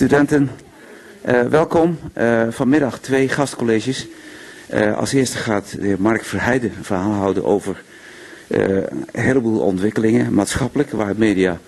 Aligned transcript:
Studenten, 0.00 0.50
uh, 1.28 1.42
welkom. 1.42 1.98
Uh, 2.18 2.42
vanmiddag 2.50 2.98
twee 2.98 3.28
gastcolleges. 3.28 4.06
Uh, 4.74 4.96
als 4.96 5.12
eerste 5.12 5.36
gaat 5.36 5.76
de 5.80 5.86
heer 5.86 6.00
Mark 6.00 6.24
Verheijden 6.24 6.72
een 6.76 6.84
verhaal 6.84 7.12
houden 7.12 7.44
over 7.44 7.82
een 8.48 9.06
heleboel 9.12 9.60
ontwikkelingen, 9.60 10.34
maatschappelijk, 10.34 10.90
waar 10.90 11.14
media 11.16 11.58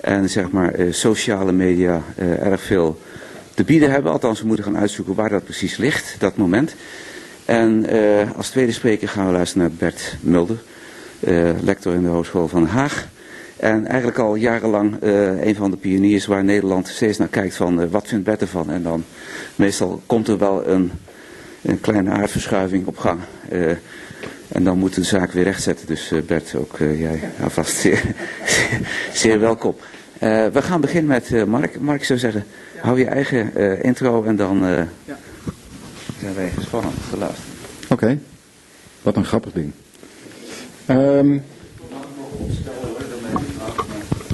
en 0.00 0.30
zeg 0.30 0.50
maar 0.50 0.74
sociale 0.90 1.52
media 1.52 2.02
erg 2.16 2.62
veel 2.62 3.00
te 3.54 3.64
bieden 3.64 3.90
hebben. 3.90 4.12
Althans, 4.12 4.40
we 4.40 4.46
moeten 4.46 4.64
gaan 4.64 4.78
uitzoeken 4.78 5.14
waar 5.14 5.28
dat 5.28 5.44
precies 5.44 5.76
ligt, 5.76 6.16
dat 6.18 6.36
moment. 6.36 6.74
En 7.44 7.86
als 8.36 8.50
tweede 8.50 8.72
spreker 8.72 9.08
gaan 9.08 9.26
we 9.26 9.32
luisteren 9.32 9.66
naar 9.68 9.76
Bert 9.78 10.16
Mulder, 10.20 10.62
lector 11.62 11.94
in 11.94 12.02
de 12.02 12.08
Hogeschool 12.08 12.48
van 12.48 12.66
Haag. 12.66 13.08
En 13.62 13.86
eigenlijk 13.86 14.18
al 14.18 14.34
jarenlang 14.34 15.02
uh, 15.02 15.44
een 15.44 15.54
van 15.54 15.70
de 15.70 15.76
pioniers 15.76 16.26
waar 16.26 16.44
Nederland 16.44 16.88
steeds 16.88 17.18
naar 17.18 17.28
kijkt 17.28 17.56
van 17.56 17.80
uh, 17.80 17.86
wat 17.90 18.08
vindt 18.08 18.24
Bert 18.24 18.40
ervan. 18.40 18.70
En 18.70 18.82
dan 18.82 19.04
meestal 19.56 20.02
komt 20.06 20.28
er 20.28 20.38
wel 20.38 20.66
een, 20.68 20.92
een 21.62 21.80
kleine 21.80 22.10
aardverschuiving 22.10 22.86
op 22.86 22.98
gang. 22.98 23.20
Uh, 23.52 23.70
en 24.48 24.64
dan 24.64 24.78
moet 24.78 24.94
de 24.94 25.02
zaak 25.02 25.32
weer 25.32 25.44
rechtzetten. 25.44 25.86
Dus 25.86 26.12
Bert, 26.26 26.54
ook 26.54 26.76
jij 26.78 27.20
alvast 27.42 27.76
zeer, 27.76 28.02
zeer, 29.12 29.40
welkom. 29.40 29.74
we 30.18 30.62
gaan 30.62 30.80
beginnen 30.80 31.10
met 31.10 31.46
Mark. 31.46 31.80
Mark 31.80 32.04
zou 32.04 32.18
zeggen, 32.18 32.44
hou 32.80 32.98
je 32.98 33.06
eigen 33.06 33.82
intro 33.82 34.24
en 34.24 34.36
dan 34.36 34.58
ja. 35.04 35.18
zijn 36.20 36.34
wij 36.34 36.50
gespannen 36.50 36.92
te 37.10 37.16
luisteren. 37.16 37.50
Oké, 37.82 37.92
okay. 37.92 38.18
wat 39.02 39.16
een 39.16 39.24
grappig 39.24 39.52
ding. 39.52 39.72
Um, 40.88 41.42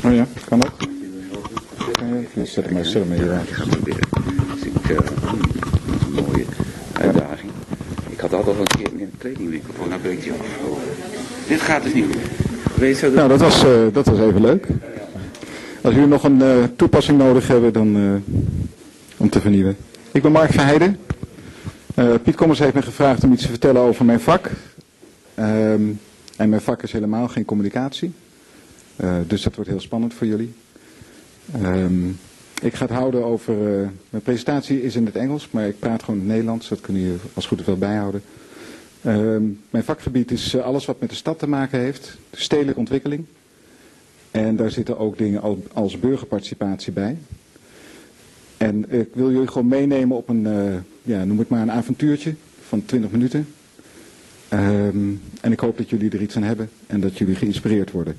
Oh 0.05 0.15
ja, 0.15 0.27
kan 0.49 0.61
dat? 0.61 0.71
Ja, 2.35 2.45
zet 2.45 2.65
hem 2.65 2.75
maar, 2.75 2.85
zet 2.85 2.95
hem 2.95 3.09
maar 3.09 3.19
hier 3.19 3.33
aan. 3.33 3.43
Ik 3.43 3.49
ga 3.49 3.65
proberen. 3.67 4.09
Dus 4.55 4.63
ik, 4.63 4.91
uh, 4.91 4.97
een 6.07 6.25
mooie 6.25 6.45
uitdaging. 6.93 7.51
Ik 8.09 8.21
had 8.21 8.33
altijd 8.33 8.57
al 8.57 8.63
een 8.63 8.67
keer 8.67 9.01
een 9.01 9.11
kledingwinkel 9.19 9.73
voor, 9.77 9.89
nou 9.89 10.01
breekt 10.01 10.25
hij 10.25 10.33
af. 10.33 10.47
Dit 11.49 11.61
gaat 11.61 11.83
dus 11.83 11.95
niet 11.95 12.05
goed. 12.05 12.17
Weet 12.75 12.99
je, 12.99 13.11
nou, 13.11 13.29
dat 13.29 13.41
was, 13.41 13.65
uh, 13.65 13.71
dat 13.93 14.07
was 14.07 14.19
even 14.19 14.41
leuk. 14.41 14.67
Als 15.83 15.95
jullie 15.95 16.09
nog 16.09 16.25
een 16.25 16.41
uh, 16.41 16.65
toepassing 16.77 17.19
nodig 17.19 17.49
hebben, 17.49 17.73
dan 17.73 17.97
uh, 17.97 18.13
om 19.17 19.31
te 19.31 19.41
vernieuwen. 19.41 19.77
Ik 20.13 20.23
ben 20.23 20.33
Mark 20.33 20.53
Verheijden. 20.53 20.99
Uh, 21.95 22.15
Piet 22.23 22.35
Kommers 22.35 22.59
heeft 22.59 22.75
me 22.75 22.83
gevraagd 22.83 23.25
om 23.25 23.33
iets 23.33 23.43
te 23.43 23.49
vertellen 23.49 23.83
over 23.83 24.05
mijn 24.05 24.21
vak. 24.21 24.51
Um, 25.39 26.01
en 26.37 26.49
mijn 26.49 26.61
vak 26.61 26.83
is 26.83 26.93
helemaal 26.93 27.29
geen 27.29 27.45
communicatie. 27.45 28.13
Uh, 29.01 29.17
dus 29.27 29.43
dat 29.43 29.55
wordt 29.55 29.71
heel 29.71 29.81
spannend 29.81 30.15
voor 30.15 30.27
jullie. 30.27 30.53
Um, 31.63 32.19
ik 32.63 32.75
ga 32.75 32.85
het 32.85 32.95
houden 32.95 33.25
over. 33.25 33.55
Uh, 33.55 33.89
mijn 34.11 34.23
presentatie 34.23 34.83
is 34.83 34.97
in 34.97 35.07
het 35.07 35.17
Engels, 35.17 35.49
maar 35.51 35.67
ik 35.67 35.79
praat 35.79 36.03
gewoon 36.03 36.21
in 36.21 36.27
het 36.27 36.33
Nederlands. 36.35 36.69
Dat 36.69 36.81
kunnen 36.81 37.03
jullie 37.03 37.19
als 37.35 37.47
goed 37.47 37.65
wel 37.65 37.77
bijhouden. 37.77 38.23
Um, 39.07 39.61
mijn 39.71 39.85
vakgebied 39.85 40.31
is 40.31 40.55
uh, 40.55 40.63
alles 40.63 40.85
wat 40.85 41.01
met 41.01 41.11
de 41.11 41.17
stad 41.17 41.39
te 41.39 41.49
maken 41.49 41.81
heeft, 41.81 42.19
stedelijke 42.33 42.81
ontwikkeling. 42.81 43.25
En 44.31 44.57
daar 44.57 44.71
zitten 44.71 44.99
ook 44.99 45.19
dingen 45.19 45.65
als 45.73 45.99
burgerparticipatie 45.99 46.93
bij. 46.93 47.17
En 48.57 48.93
ik 48.93 49.09
wil 49.13 49.31
jullie 49.31 49.49
gewoon 49.49 49.69
meenemen 49.69 50.17
op 50.17 50.29
een, 50.29 50.47
ja, 51.03 51.25
noem 51.25 51.39
het 51.39 51.49
maar 51.49 51.63
een 51.63 51.71
avontuurtje 51.71 52.35
van 52.69 52.85
20 52.85 53.11
minuten. 53.11 53.49
Um, 54.53 55.21
en 55.41 55.53
ik 55.53 55.61
hoop 55.61 55.77
dat 55.77 55.91
jullie 55.91 56.11
er 56.11 56.23
iets 56.23 56.37
aan 56.37 56.43
hebben 56.43 56.71
en 56.87 57.01
dat 57.01 57.19
jullie 57.19 57.35
geïnspireerd 57.35 57.91
worden. 57.91 58.17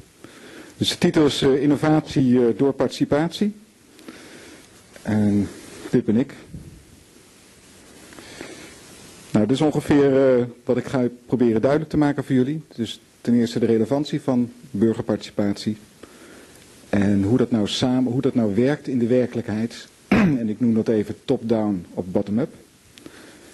Dus 0.80 0.90
de 0.90 0.98
titel 0.98 1.26
is 1.26 1.42
uh, 1.42 1.62
Innovatie 1.62 2.32
uh, 2.32 2.58
door 2.58 2.74
participatie. 2.74 3.54
En 5.02 5.48
dit 5.90 6.06
ben 6.06 6.18
ik. 6.18 6.34
Nou, 9.32 9.46
dit 9.46 9.56
is 9.56 9.62
ongeveer 9.62 10.38
uh, 10.40 10.46
wat 10.64 10.78
ik 10.78 10.86
ga 10.86 11.08
proberen 11.26 11.62
duidelijk 11.62 11.90
te 11.90 11.98
maken 11.98 12.24
voor 12.24 12.36
jullie. 12.36 12.62
Dus 12.76 13.00
ten 13.22 13.34
eerste 13.34 13.60
de 13.60 13.66
relevantie 13.66 14.22
van 14.22 14.52
burgerparticipatie. 14.72 15.78
En 16.90 17.24
hoe 17.24 17.38
dat 17.38 17.52
nou 17.52 17.68
samen, 17.68 18.12
hoe 18.12 18.22
dat 18.22 18.36
nou 18.36 18.56
werkt 18.56 18.88
in 18.88 19.00
de 19.00 19.08
werkelijkheid. 19.08 19.88
en 20.40 20.50
ik 20.50 20.60
noem 20.60 20.74
dat 20.74 20.88
even 20.88 21.16
top-down 21.26 21.86
of 21.94 22.06
bottom-up. 22.06 22.54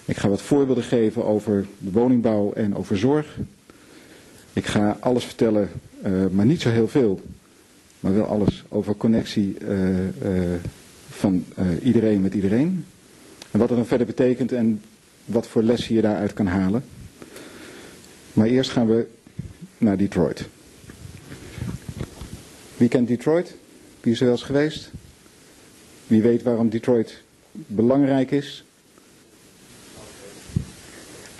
Ik 0.06 0.18
ga 0.18 0.30
wat 0.30 0.42
voorbeelden 0.42 0.84
geven 0.84 1.26
over 1.26 1.66
woningbouw 1.78 2.54
en 2.54 2.76
over 2.76 2.98
zorg. 2.98 3.38
Ik 4.56 4.66
ga 4.66 4.98
alles 5.00 5.26
vertellen 5.26 5.70
uh, 6.06 6.26
maar 6.32 6.46
niet 6.46 6.62
zo 6.62 6.70
heel 6.70 6.88
veel. 6.88 7.22
Maar 8.00 8.14
wel 8.14 8.26
alles 8.26 8.64
over 8.70 8.96
connectie 8.96 9.58
uh, 9.62 9.90
uh, 10.00 10.54
van 11.10 11.46
iedereen 11.84 12.22
met 12.22 12.34
iedereen. 12.34 12.86
En 13.52 13.60
wat 13.60 13.68
dat 13.68 13.78
dan 13.78 13.88
verder 13.88 14.08
betekent 14.08 14.52
en 14.52 14.82
wat 15.26 15.48
voor 15.48 15.64
lessen 15.64 15.96
je 15.96 16.02
daaruit 16.02 16.34
kan 16.34 16.48
halen. 16.48 16.84
Maar 18.34 18.48
eerst 18.48 18.72
gaan 18.72 18.88
we 18.88 19.08
naar 19.78 19.98
Detroit. 19.98 20.46
Wie 22.78 22.90
kent 22.90 23.08
Detroit? 23.08 23.56
Wie 24.02 24.14
is 24.14 24.20
er 24.20 24.26
wel 24.26 24.36
eens 24.36 24.44
geweest? 24.44 24.92
Wie 26.08 26.22
weet 26.22 26.44
waarom 26.44 26.70
Detroit 26.70 27.22
belangrijk 27.52 28.32
is? 28.32 28.64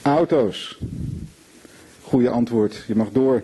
Auto's. 0.02 0.78
Goeie 2.16 2.30
antwoord. 2.30 2.84
Je 2.88 2.96
mag 2.96 3.12
door. 3.12 3.42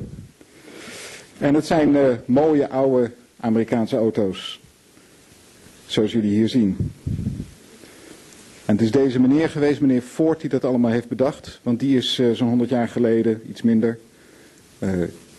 En 1.37 1.53
het 1.53 1.65
zijn 1.65 1.95
uh, 1.95 2.13
mooie 2.25 2.69
oude 2.69 3.11
Amerikaanse 3.39 3.97
auto's. 3.97 4.61
Zoals 5.85 6.11
jullie 6.11 6.31
hier 6.31 6.49
zien. 6.49 6.91
En 8.65 8.75
het 8.75 8.81
is 8.81 8.91
deze 8.91 9.19
meneer 9.19 9.49
geweest, 9.49 9.81
meneer 9.81 10.01
Ford, 10.01 10.41
die 10.41 10.49
dat 10.49 10.65
allemaal 10.65 10.91
heeft 10.91 11.07
bedacht. 11.07 11.59
Want 11.63 11.79
die 11.79 11.97
is 11.97 12.19
uh, 12.19 12.31
zo'n 12.31 12.47
100 12.47 12.69
jaar 12.69 12.87
geleden, 12.87 13.41
iets 13.49 13.61
minder, 13.61 13.99
uh, 14.79 14.89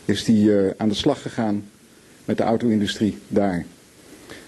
is 0.05 0.25
die 0.25 0.53
aan 0.77 0.89
de 0.89 0.95
slag 0.95 1.23
gegaan 1.23 1.65
met 2.25 2.37
de 2.37 2.43
auto-industrie 2.43 3.19
daar. 3.29 3.65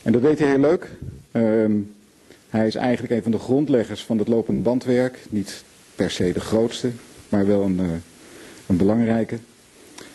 En 0.03 0.13
dat 0.13 0.23
deed 0.23 0.39
hij 0.39 0.49
heel 0.49 0.59
leuk. 0.59 0.91
Um, 1.33 1.95
hij 2.49 2.67
is 2.67 2.75
eigenlijk 2.75 3.15
een 3.15 3.23
van 3.23 3.33
de 3.33 3.39
grondleggers 3.39 4.05
van 4.05 4.19
het 4.19 4.29
lopend 4.29 4.63
bandwerk. 4.63 5.19
Niet 5.31 5.65
per 5.95 6.11
se 6.11 6.33
de 6.33 6.41
grootste, 6.41 6.91
maar 7.29 7.47
wel 7.47 7.63
een, 7.63 8.03
een 8.67 8.77
belangrijke. 8.77 9.39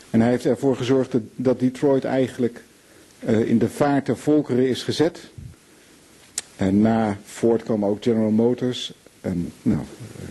En 0.10 0.22
hij 0.22 0.30
heeft 0.30 0.46
ervoor 0.46 0.76
gezorgd 0.76 1.16
dat 1.36 1.60
Detroit 1.60 2.04
eigenlijk 2.04 2.64
uh, 3.20 3.40
in 3.40 3.58
de 3.58 3.70
vaart 3.70 4.06
der 4.06 4.18
volkeren 4.18 4.70
is 4.70 4.84
gezet. 4.84 5.20
En 6.56 6.82
na 6.82 7.18
Ford 7.26 7.64
kwam 7.64 7.86
ook 7.86 8.04
General 8.04 8.32
Motors. 8.32 8.94
En 9.22 9.52
nou, 9.62 9.80
uh, 9.80 10.28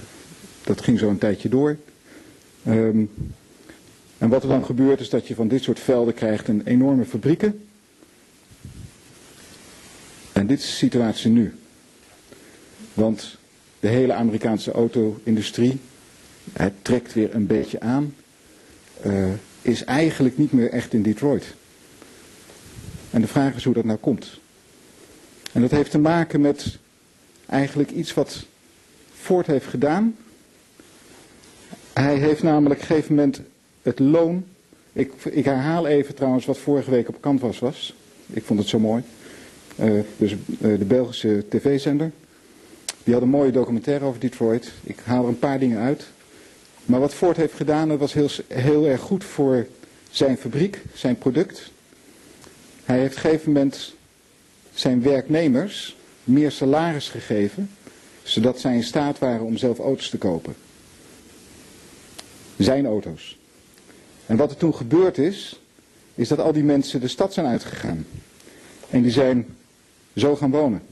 dat 0.65 0.81
ging 0.81 0.99
zo 0.99 1.09
een 1.09 1.19
tijdje 1.19 1.49
door. 1.49 1.77
Um, 2.67 3.11
en 4.19 4.29
wat 4.29 4.43
er 4.43 4.49
dan 4.49 4.65
gebeurt 4.65 5.00
is 5.00 5.11
dat 5.11 5.27
je 5.27 5.35
van 5.35 5.49
dit 5.49 5.62
soort 5.62 5.81
velden 5.81 6.15
krijgt 6.15 6.49
een 6.49 6.62
enorme 6.65 7.05
fabrieken. 7.05 7.61
En 10.33 10.47
dit 10.47 10.59
is 10.59 10.65
de 10.65 10.73
situatie 10.73 11.31
nu. 11.31 11.55
Want 12.95 13.37
de 13.81 13.89
hele 13.89 14.12
Amerikaanse 14.12 14.73
auto-industrie, 14.73 15.79
het 16.53 16.72
trekt 16.82 17.14
weer 17.14 17.34
een 17.34 17.47
beetje 17.47 17.81
aan. 17.81 18.14
Uh, 19.06 19.25
is 19.62 19.84
eigenlijk 19.84 20.38
niet 20.38 20.53
meer 20.53 20.70
echt 20.70 20.92
in 20.92 21.03
Detroit. 21.03 21.54
En 23.10 23.20
de 23.20 23.26
vraag 23.26 23.54
is 23.54 23.64
hoe 23.64 23.75
dat 23.75 23.84
nou 23.84 23.98
komt. 23.98 24.41
En 25.53 25.60
dat 25.60 25.70
heeft 25.70 25.91
te 25.91 25.98
maken 25.98 26.41
met 26.41 26.78
eigenlijk 27.47 27.91
iets 27.91 28.14
wat 28.14 28.44
Ford 29.14 29.47
heeft 29.47 29.66
gedaan. 29.66 30.16
Hij 31.92 32.16
heeft 32.16 32.42
namelijk 32.42 32.75
op 32.75 32.81
een 32.81 32.94
gegeven 32.94 33.14
moment 33.14 33.41
het 33.82 33.98
loon. 33.98 34.44
Ik, 34.93 35.12
ik 35.31 35.44
herhaal 35.44 35.87
even 35.87 36.14
trouwens 36.14 36.46
wat 36.46 36.58
vorige 36.58 36.90
week 36.90 37.08
op 37.08 37.20
Canvas 37.20 37.58
was. 37.58 37.94
Ik 38.26 38.44
vond 38.44 38.58
het 38.58 38.69
zo 38.69 38.78
mooi. 38.78 39.02
Uh, 39.81 40.00
dus 40.17 40.32
uh, 40.32 40.38
de 40.78 40.84
Belgische 40.84 41.44
tv-zender. 41.49 42.11
Die 43.05 43.14
had 43.14 43.23
een 43.23 43.28
mooie 43.28 43.50
documentaire 43.50 44.05
over 44.05 44.20
Detroit. 44.20 44.73
Ik 44.82 44.99
haal 45.05 45.23
er 45.23 45.28
een 45.28 45.38
paar 45.38 45.58
dingen 45.58 45.78
uit. 45.78 46.06
Maar 46.88 47.00
wat 47.00 47.14
Ford 47.14 47.37
heeft 47.37 47.55
gedaan, 47.55 47.88
dat 47.88 47.99
was 47.99 48.12
heel, 48.12 48.29
heel 48.46 48.87
erg 48.87 49.00
goed 49.00 49.25
voor 49.25 49.67
zijn 50.11 50.38
fabriek, 50.38 50.82
zijn 50.94 51.19
product. 51.19 51.70
Hij 52.85 52.99
heeft 52.99 53.17
op 53.17 53.25
een 53.25 53.31
gegeven 53.31 53.52
moment 53.52 53.94
zijn 54.75 55.02
werknemers 55.02 55.96
meer 56.25 56.50
salaris 56.50 57.08
gegeven, 57.08 57.70
zodat 58.23 58.61
zij 58.61 58.75
in 58.75 58.82
staat 58.82 59.19
waren 59.19 59.46
om 59.46 59.56
zelf 59.56 59.79
auto's 59.79 60.08
te 60.08 60.19
kopen. 60.19 60.55
Zijn 62.56 62.87
auto's. 62.87 63.38
En 64.26 64.37
wat 64.37 64.50
er 64.50 64.56
toen 64.56 64.75
gebeurd 64.75 65.19
is, 65.19 65.61
is 66.14 66.29
dat 66.29 66.38
al 66.38 66.52
die 66.52 66.64
mensen 66.64 67.00
de 67.00 67.08
stad 67.08 67.32
zijn 67.32 67.46
uitgegaan. 67.46 68.06
En 68.90 69.02
die 69.02 69.12
zijn 69.12 69.46
zo 70.17 70.37
gaan 70.37 70.50
wonen. 70.50 70.82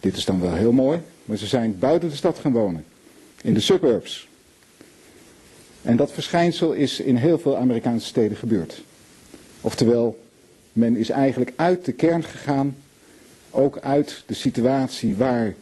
Dit 0.00 0.16
is 0.16 0.24
dan 0.24 0.40
wel 0.40 0.54
heel 0.54 0.72
mooi, 0.72 1.00
maar 1.24 1.36
ze 1.36 1.46
zijn 1.46 1.78
buiten 1.78 2.08
de 2.08 2.16
stad 2.16 2.38
gaan 2.38 2.52
wonen. 2.52 2.84
In 3.42 3.54
de 3.54 3.60
suburbs. 3.60 4.27
En 5.88 5.96
dat 5.96 6.12
verschijnsel 6.12 6.72
is 6.72 7.00
in 7.00 7.16
heel 7.16 7.38
veel 7.38 7.56
Amerikaanse 7.56 8.06
steden 8.06 8.36
gebeurd. 8.36 8.82
Oftewel, 9.60 10.24
men 10.72 10.96
is 10.96 11.10
eigenlijk 11.10 11.52
uit 11.56 11.84
de 11.84 11.92
kern 11.92 12.24
gegaan 12.24 12.76
ook 13.50 13.78
uit 13.78 14.22
de 14.26 14.34
situatie 14.34 15.16
waar 15.16 15.46
uh, 15.46 15.54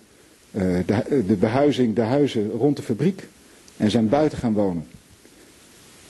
de, 0.86 1.24
de 1.26 1.36
behuizing, 1.36 1.94
de 1.94 2.00
huizen 2.02 2.50
rond 2.50 2.76
de 2.76 2.82
fabriek 2.82 3.28
en 3.76 3.90
zijn 3.90 4.08
buiten 4.08 4.38
gaan 4.38 4.52
wonen. 4.52 4.88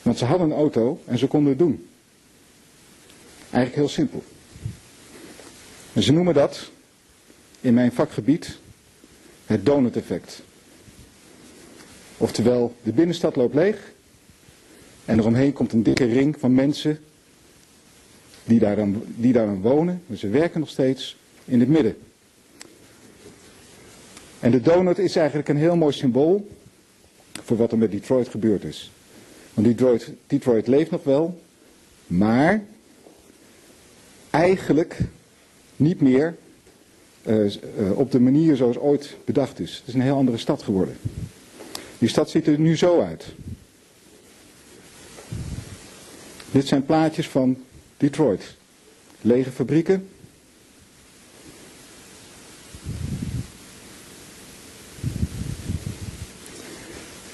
Want 0.03 0.19
ze 0.19 0.25
hadden 0.25 0.51
een 0.51 0.57
auto 0.57 1.01
en 1.05 1.19
ze 1.19 1.27
konden 1.27 1.49
het 1.49 1.59
doen. 1.59 1.89
Eigenlijk 3.51 3.75
heel 3.75 3.89
simpel. 3.89 4.23
En 5.93 6.03
ze 6.03 6.13
noemen 6.13 6.35
dat 6.35 6.71
in 7.61 7.75
mijn 7.75 7.93
vakgebied 7.93 8.59
het 9.47 9.67
donut-effect. 9.67 10.43
Oftewel, 12.17 12.75
de 12.83 12.93
binnenstad 12.93 13.37
loopt 13.37 13.55
leeg 13.55 13.95
en 15.07 15.19
eromheen 15.19 15.53
komt 15.53 15.73
een 15.73 15.83
dikke 15.83 16.05
ring 16.05 16.37
van 16.39 16.55
mensen 16.55 16.99
die 18.45 18.59
daar 18.59 18.77
dan, 18.77 19.03
die 19.17 19.33
daar 19.33 19.47
dan 19.47 19.61
wonen. 19.61 20.03
Maar 20.07 20.17
ze 20.17 20.29
werken 20.29 20.61
nog 20.61 20.69
steeds 20.69 21.17
in 21.45 21.61
het 21.61 21.69
midden. 21.69 21.97
En 24.41 24.51
de 24.51 24.61
donut 24.61 24.99
is 24.99 25.17
eigenlijk 25.17 25.49
een 25.49 25.57
heel 25.57 25.77
mooi 25.77 25.93
symbool 25.93 26.49
voor 27.43 27.57
wat 27.57 27.73
er 27.73 27.79
met 27.79 27.91
Detroit 27.91 28.29
gebeurd 28.29 28.65
is. 28.65 28.91
Want 29.55 29.67
Detroit, 29.67 30.13
Detroit 30.27 30.67
leeft 30.67 30.91
nog 30.91 31.05
wel, 31.05 31.41
maar 32.07 32.63
eigenlijk 34.31 34.99
niet 35.77 36.01
meer 36.01 36.37
uh, 37.27 37.45
uh, 37.45 37.53
op 37.99 38.11
de 38.11 38.21
manier 38.21 38.57
zoals 38.57 38.79
ooit 38.79 39.17
bedacht 39.25 39.61
is. 39.61 39.77
Het 39.77 39.89
is 39.89 39.95
een 39.95 40.01
heel 40.01 40.17
andere 40.17 40.39
stad 40.39 40.63
geworden. 40.63 40.97
Die 41.99 42.09
stad 42.09 42.31
ziet 42.31 42.47
er 42.47 42.59
nu 42.59 42.77
zo 42.77 43.01
uit. 43.01 43.25
Dit 46.57 46.67
zijn 46.67 46.85
plaatjes 46.85 47.29
van 47.29 47.57
Detroit. 47.97 48.55
Lege 49.21 49.51
fabrieken. 49.51 50.09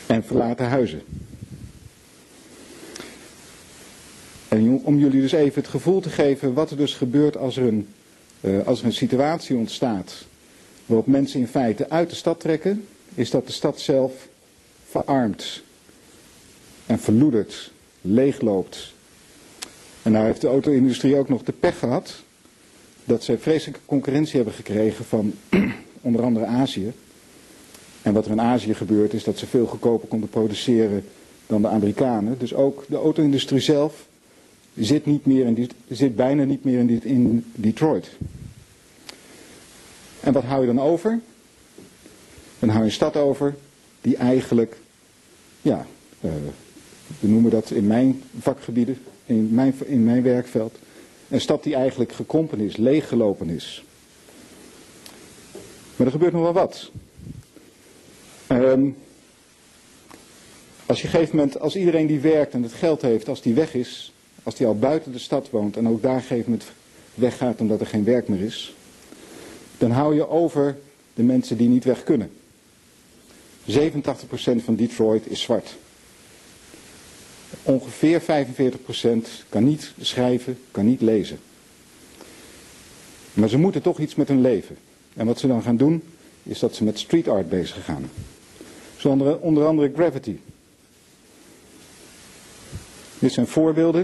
En 0.06 0.24
verlaten 0.24 0.66
huizen. 0.66 1.02
En 4.48 4.80
om 4.84 4.98
jullie 4.98 5.20
dus 5.20 5.32
even 5.32 5.62
het 5.62 5.70
gevoel 5.70 6.00
te 6.00 6.10
geven 6.10 6.54
wat 6.54 6.70
er 6.70 6.76
dus 6.76 6.94
gebeurt 6.94 7.36
als 7.36 7.56
er 7.56 7.66
een, 7.66 7.88
uh, 8.40 8.66
als 8.66 8.82
situatie 8.88 9.56
ontstaat 9.56 10.24
waarop 10.86 11.06
mensen 11.06 11.40
in 11.40 11.48
feite 11.48 11.90
uit 11.90 12.10
de 12.10 12.16
stad 12.16 12.40
trekken, 12.40 12.86
is 13.14 13.30
dat 13.30 13.46
de 13.46 13.52
stad 13.52 13.80
zelf 13.80 14.28
verarmt 14.88 15.62
en 16.86 16.98
verloedert, 16.98 17.72
leegloopt. 18.00 18.92
En 20.02 20.12
nou 20.12 20.25
heeft 20.25 20.40
de 20.40 20.49
auto-industrie 20.49 21.16
ook 21.16 21.28
nog 21.28 21.43
de 21.43 21.52
pech 21.52 21.78
gehad 21.78 22.14
dat 23.04 23.25
zij 23.25 23.38
vreselijke 23.38 23.81
concurrentie 23.87 24.37
hebben 24.37 24.54
gekregen 24.54 25.04
van 25.04 25.34
onder 26.00 26.22
andere 26.22 26.46
Azië. 26.46 26.93
En 28.02 28.12
wat 28.12 28.25
er 28.25 28.31
in 28.31 28.40
Azië 28.40 28.75
gebeurt 28.75 29.12
is 29.12 29.25
dat 29.25 29.38
ze 29.38 29.46
veel 29.46 29.66
goedkoper 29.66 30.08
konden 30.08 30.28
produceren 30.28 31.04
dan 31.46 31.62
de 31.62 31.69
Amerikanen. 31.69 32.38
Dus 32.38 32.54
ook 32.54 32.84
de 32.88 32.96
auto-industrie 32.96 33.60
zelf 33.60 34.06
zit, 34.75 35.06
niet 35.06 35.26
meer 35.26 35.46
in, 35.46 35.70
zit 35.88 36.16
bijna 36.16 36.44
niet 36.44 36.64
meer 36.64 36.78
in, 36.78 37.02
in 37.05 37.44
Detroit. 37.55 38.10
En 40.20 40.32
wat 40.32 40.44
hou 40.44 40.60
je 40.60 40.75
dan 40.75 40.81
over? 40.81 41.20
Dan 42.58 42.69
hou 42.69 42.81
je 42.81 42.88
een 42.88 42.94
stad 42.94 43.16
over 43.16 43.55
die 44.00 44.16
eigenlijk, 44.16 44.76
ja, 45.62 45.87
uh, 46.20 46.31
we 47.20 47.28
noemen 47.28 47.50
dat 47.50 47.70
in 47.70 47.87
mijn 47.87 48.22
vakgebieden, 48.38 48.98
in 49.32 49.55
mijn, 49.55 49.75
in 49.84 50.05
mijn 50.05 50.23
werkveld, 50.23 50.79
een 51.29 51.40
stad 51.40 51.62
die 51.62 51.75
eigenlijk 51.75 52.12
gekrompen 52.12 52.61
is, 52.61 52.76
leeggelopen 52.76 53.49
is. 53.49 53.84
Maar 55.96 56.06
er 56.06 56.12
gebeurt 56.12 56.32
nog 56.32 56.43
wel 56.43 56.52
wat. 56.52 56.90
Um, 58.49 58.96
als 60.87 61.00
je 61.00 61.06
een 61.06 61.12
gegeven 61.12 61.37
moment, 61.37 61.61
als 61.61 61.76
iedereen 61.76 62.06
die 62.06 62.20
werkt 62.20 62.52
en 62.52 62.62
het 62.62 62.73
geld 62.73 63.02
heeft, 63.02 63.29
als 63.29 63.43
die 63.43 63.55
weg 63.55 63.75
is, 63.75 64.12
als 64.43 64.55
die 64.55 64.67
al 64.67 64.79
buiten 64.79 65.12
de 65.12 65.19
stad 65.19 65.50
woont 65.50 65.76
en 65.76 65.88
ook 65.88 66.02
daar 66.02 66.11
op 66.11 66.20
een 66.20 66.26
gegeven 66.26 66.50
moment 66.50 66.70
weggaat 67.14 67.61
omdat 67.61 67.81
er 67.81 67.87
geen 67.87 68.05
werk 68.05 68.29
meer 68.29 68.40
is, 68.40 68.75
dan 69.79 69.90
hou 69.90 70.14
je 70.14 70.29
over 70.29 70.79
de 71.14 71.23
mensen 71.23 71.56
die 71.56 71.69
niet 71.69 71.84
weg 71.84 72.02
kunnen. 72.05 72.31
87% 73.70 74.64
van 74.64 74.75
Detroit 74.75 75.31
is 75.31 75.40
zwart. 75.40 75.76
Ongeveer 77.62 78.22
45% 78.22 78.25
kan 79.49 79.64
niet 79.64 79.93
schrijven, 80.00 80.58
kan 80.70 80.87
niet 80.87 81.00
lezen. 81.00 81.38
Maar 83.32 83.49
ze 83.49 83.58
moeten 83.58 83.82
toch 83.82 83.99
iets 83.99 84.14
met 84.14 84.28
hun 84.28 84.40
leven. 84.40 84.76
En 85.14 85.26
wat 85.26 85.38
ze 85.38 85.46
dan 85.46 85.62
gaan 85.62 85.76
doen, 85.76 86.02
is 86.43 86.58
dat 86.58 86.75
ze 86.75 86.84
met 86.84 86.99
street 86.99 87.28
art 87.28 87.49
bezig 87.49 87.84
gaan. 87.84 88.10
Zo 88.96 89.08
onder, 89.08 89.38
onder 89.38 89.66
andere 89.66 89.93
Gravity. 89.94 90.37
Dit 93.19 93.32
zijn 93.32 93.46
voorbeelden. 93.46 94.02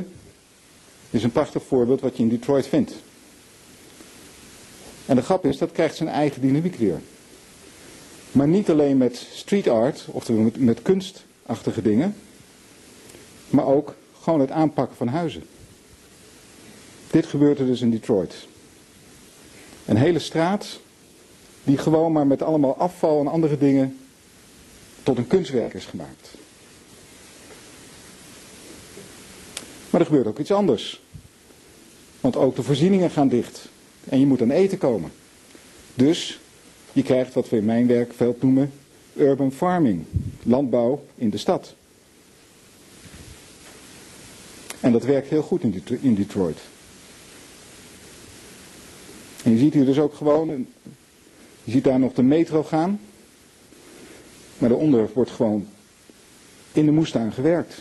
Dit 1.10 1.20
is 1.20 1.22
een 1.22 1.32
prachtig 1.32 1.62
voorbeeld 1.62 2.00
wat 2.00 2.16
je 2.16 2.22
in 2.22 2.28
Detroit 2.28 2.66
vindt. 2.66 2.94
En 5.06 5.16
de 5.16 5.22
grap 5.22 5.44
is, 5.44 5.58
dat 5.58 5.72
krijgt 5.72 5.96
zijn 5.96 6.08
eigen 6.08 6.40
dynamiek 6.40 6.74
weer. 6.74 7.00
Maar 8.32 8.48
niet 8.48 8.70
alleen 8.70 8.96
met 8.96 9.26
street 9.32 9.68
art, 9.68 10.06
oftewel 10.10 10.42
met, 10.42 10.60
met 10.60 10.82
kunstachtige 10.82 11.82
dingen, 11.82 12.14
maar 13.50 13.66
ook 13.66 13.94
gewoon 14.20 14.40
het 14.40 14.50
aanpakken 14.50 14.96
van 14.96 15.08
huizen. 15.08 15.42
Dit 17.10 17.26
gebeurt 17.26 17.58
er 17.58 17.66
dus 17.66 17.80
in 17.80 17.90
Detroit. 17.90 18.46
Een 19.84 19.96
hele 19.96 20.18
straat 20.18 20.80
die 21.64 21.78
gewoon 21.78 22.12
maar 22.12 22.26
met 22.26 22.42
allemaal 22.42 22.76
afval 22.76 23.20
en 23.20 23.26
andere 23.26 23.58
dingen 23.58 23.98
tot 25.02 25.18
een 25.18 25.26
kunstwerk 25.26 25.74
is 25.74 25.84
gemaakt. 25.84 26.34
Maar 29.90 30.00
er 30.00 30.06
gebeurt 30.06 30.26
ook 30.26 30.38
iets 30.38 30.52
anders. 30.52 31.02
Want 32.20 32.36
ook 32.36 32.56
de 32.56 32.62
voorzieningen 32.62 33.10
gaan 33.10 33.28
dicht. 33.28 33.68
En 34.08 34.20
je 34.20 34.26
moet 34.26 34.42
aan 34.42 34.50
eten 34.50 34.78
komen. 34.78 35.12
Dus 35.94 36.40
je 36.92 37.02
krijgt 37.02 37.34
wat 37.34 37.48
we 37.48 37.56
in 37.56 37.64
mijn 37.64 37.86
werkveld 37.86 38.42
noemen 38.42 38.72
urban 39.16 39.52
farming. 39.52 40.04
Landbouw 40.42 41.04
in 41.14 41.30
de 41.30 41.38
stad. 41.38 41.74
En 44.80 44.92
dat 44.92 45.04
werkt 45.04 45.28
heel 45.28 45.42
goed 45.42 45.62
in 46.00 46.14
Detroit. 46.14 46.58
En 49.44 49.52
je 49.52 49.58
ziet 49.58 49.75
hier 49.75 49.85
dus 49.85 49.99
ook 49.99 50.14
gewoon, 50.14 50.66
je 51.64 51.70
ziet 51.70 51.85
daar 51.85 51.99
nog 51.99 52.12
de 52.12 52.23
metro 52.23 52.62
gaan. 52.62 53.00
Maar 54.58 54.68
daaronder 54.68 55.11
wordt 55.14 55.30
gewoon 55.30 55.68
in 56.73 56.85
de 56.85 56.92
moestuin 56.92 57.32
gewerkt. 57.32 57.75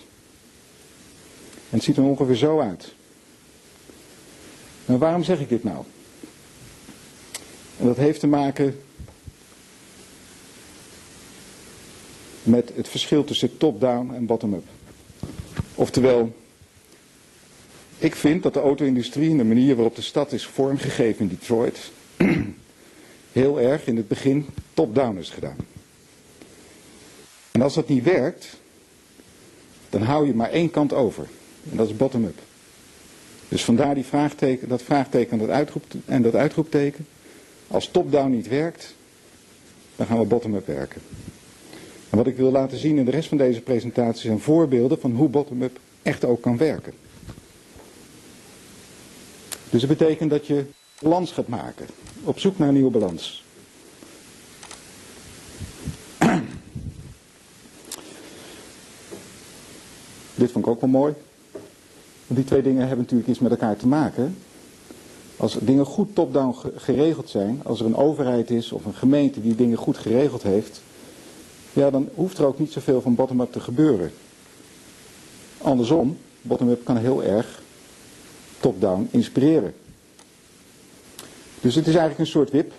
En 1.69 1.75
het 1.75 1.83
ziet 1.83 1.97
er 1.97 2.03
ongeveer 2.03 2.35
zo 2.35 2.59
uit. 2.59 2.93
Maar 4.85 4.97
waarom 4.97 5.23
zeg 5.23 5.39
ik 5.39 5.49
dit 5.49 5.63
nou? 5.63 5.85
En 7.79 7.85
dat 7.85 7.97
heeft 7.97 8.19
te 8.19 8.27
maken 8.27 8.79
met 12.43 12.71
het 12.75 12.87
verschil 12.87 13.23
tussen 13.23 13.57
top-down 13.57 14.13
en 14.13 14.25
bottom-up. 14.25 14.65
Oftewel, 15.75 16.35
ik 17.97 18.15
vind 18.15 18.43
dat 18.43 18.53
de 18.53 18.59
auto-industrie 18.59 19.29
en 19.29 19.37
de 19.37 19.43
manier 19.43 19.75
waarop 19.75 19.95
de 19.95 20.01
stad 20.01 20.31
is 20.31 20.45
vormgegeven 20.45 21.21
in 21.21 21.27
Detroit 21.27 21.91
heel 23.31 23.59
erg 23.59 23.87
in 23.87 23.97
het 23.97 24.07
begin 24.07 24.45
top-down 24.73 25.17
is 25.17 25.29
gedaan. 25.29 25.57
En 27.51 27.61
als 27.61 27.73
dat 27.73 27.87
niet 27.87 28.03
werkt, 28.03 28.57
dan 29.89 30.01
hou 30.01 30.27
je 30.27 30.33
maar 30.33 30.49
één 30.49 30.71
kant 30.71 30.93
over. 30.93 31.27
En 31.71 31.77
dat 31.77 31.87
is 31.87 31.95
bottom-up. 31.95 32.39
Dus 33.47 33.63
vandaar 33.63 33.95
die 33.95 34.05
vraagteken, 34.05 34.69
dat 34.69 34.81
vraagteken 34.81 35.37
dat 35.37 35.71
en 36.05 36.21
dat 36.21 36.35
uitroepteken. 36.35 37.07
Als 37.67 37.87
top-down 37.87 38.31
niet 38.31 38.47
werkt, 38.47 38.95
dan 39.95 40.05
gaan 40.05 40.19
we 40.19 40.25
bottom-up 40.25 40.67
werken. 40.67 41.01
En 42.09 42.17
wat 42.17 42.27
ik 42.27 42.37
wil 42.37 42.51
laten 42.51 42.77
zien 42.77 42.97
in 42.97 43.05
de 43.05 43.11
rest 43.11 43.27
van 43.27 43.37
deze 43.37 43.61
presentatie 43.61 44.21
zijn 44.21 44.39
voorbeelden 44.39 44.99
van 44.99 45.11
hoe 45.11 45.29
bottom-up 45.29 45.79
echt 46.01 46.25
ook 46.25 46.41
kan 46.41 46.57
werken. 46.57 46.93
Dus 49.69 49.81
dat 49.81 49.89
betekent 49.89 50.29
dat 50.29 50.47
je 50.47 50.65
balans 51.01 51.31
gaat 51.31 51.47
maken. 51.47 51.85
Op 52.23 52.39
zoek 52.39 52.57
naar 52.57 52.67
een 52.67 52.73
nieuwe 52.73 52.91
balans. 52.91 53.43
Dit 60.35 60.51
vond 60.51 60.65
ik 60.65 60.71
ook 60.71 60.81
wel 60.81 60.89
mooi. 60.89 61.13
Want 62.27 62.39
die 62.39 62.43
twee 62.43 62.61
dingen 62.61 62.79
hebben 62.79 62.97
natuurlijk 62.97 63.29
iets 63.29 63.39
met 63.39 63.51
elkaar 63.51 63.75
te 63.75 63.87
maken. 63.87 64.37
Als 65.37 65.57
dingen 65.61 65.85
goed 65.85 66.15
top-down 66.15 66.55
geregeld 66.75 67.29
zijn, 67.29 67.61
als 67.63 67.79
er 67.79 67.85
een 67.85 67.95
overheid 67.95 68.49
is 68.49 68.71
of 68.71 68.85
een 68.85 68.93
gemeente 68.93 69.41
die 69.41 69.55
dingen 69.55 69.77
goed 69.77 69.97
geregeld 69.97 70.43
heeft, 70.43 70.81
ja, 71.73 71.89
dan 71.89 72.09
hoeft 72.15 72.37
er 72.37 72.45
ook 72.45 72.59
niet 72.59 72.71
zoveel 72.71 73.01
van 73.01 73.15
bottom-up 73.15 73.51
te 73.51 73.59
gebeuren. 73.59 74.11
Andersom, 75.57 76.17
bottom-up 76.41 76.85
kan 76.85 76.97
heel 76.97 77.23
erg 77.23 77.61
top-down 78.59 79.07
inspireren. 79.11 79.73
Dus 81.61 81.75
het 81.75 81.87
is 81.87 81.95
eigenlijk 81.95 82.19
een 82.19 82.27
soort 82.27 82.51
wip. 82.51 82.73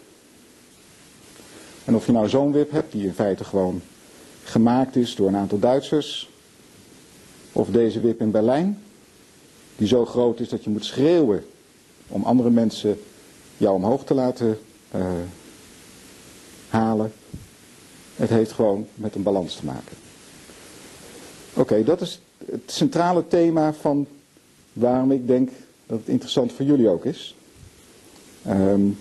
En 1.85 1.95
of 1.95 2.07
je 2.07 2.13
nou 2.13 2.29
zo'n 2.29 2.53
wip 2.53 2.71
hebt, 2.71 2.93
die 2.93 3.05
in 3.05 3.15
feite 3.15 3.45
gewoon 3.45 3.83
gemaakt 4.45 4.97
is 4.97 5.15
door 5.15 5.29
een 5.29 5.37
aantal 5.37 5.59
Duitsers, 5.59 6.31
of 7.53 7.69
deze 7.69 8.01
wip 8.01 8.21
in 8.21 8.31
Berlijn, 8.31 8.83
die 9.77 9.87
zo 9.87 10.07
groot 10.07 10.41
is 10.41 10.49
dat 10.49 10.65
je 10.65 10.71
moet 10.71 10.85
schreeuwen 10.85 11.45
om 12.09 12.23
andere 12.23 12.51
mensen 12.51 13.01
jou 13.57 13.75
omhoog 13.75 14.05
te 14.05 14.15
laten 14.15 14.59
uh, 14.95 15.03
halen. 16.69 17.13
Het 18.17 18.29
heeft 18.29 18.53
gewoon 18.53 18.87
met 18.95 19.15
een 19.15 19.23
balans 19.23 19.55
te 19.55 19.65
maken. 19.65 19.97
Oké, 21.55 21.85
dat 21.85 22.01
is 22.01 22.21
het 22.51 22.63
centrale 22.67 23.29
thema 23.29 23.73
van 23.73 24.07
waarom 24.73 25.11
ik 25.13 25.27
denk 25.27 25.51
dat 25.89 25.99
het 25.99 26.09
interessant 26.09 26.53
voor 26.53 26.65
jullie 26.65 26.89
ook 26.89 27.05
is. 27.05 27.35
Um, 28.49 28.99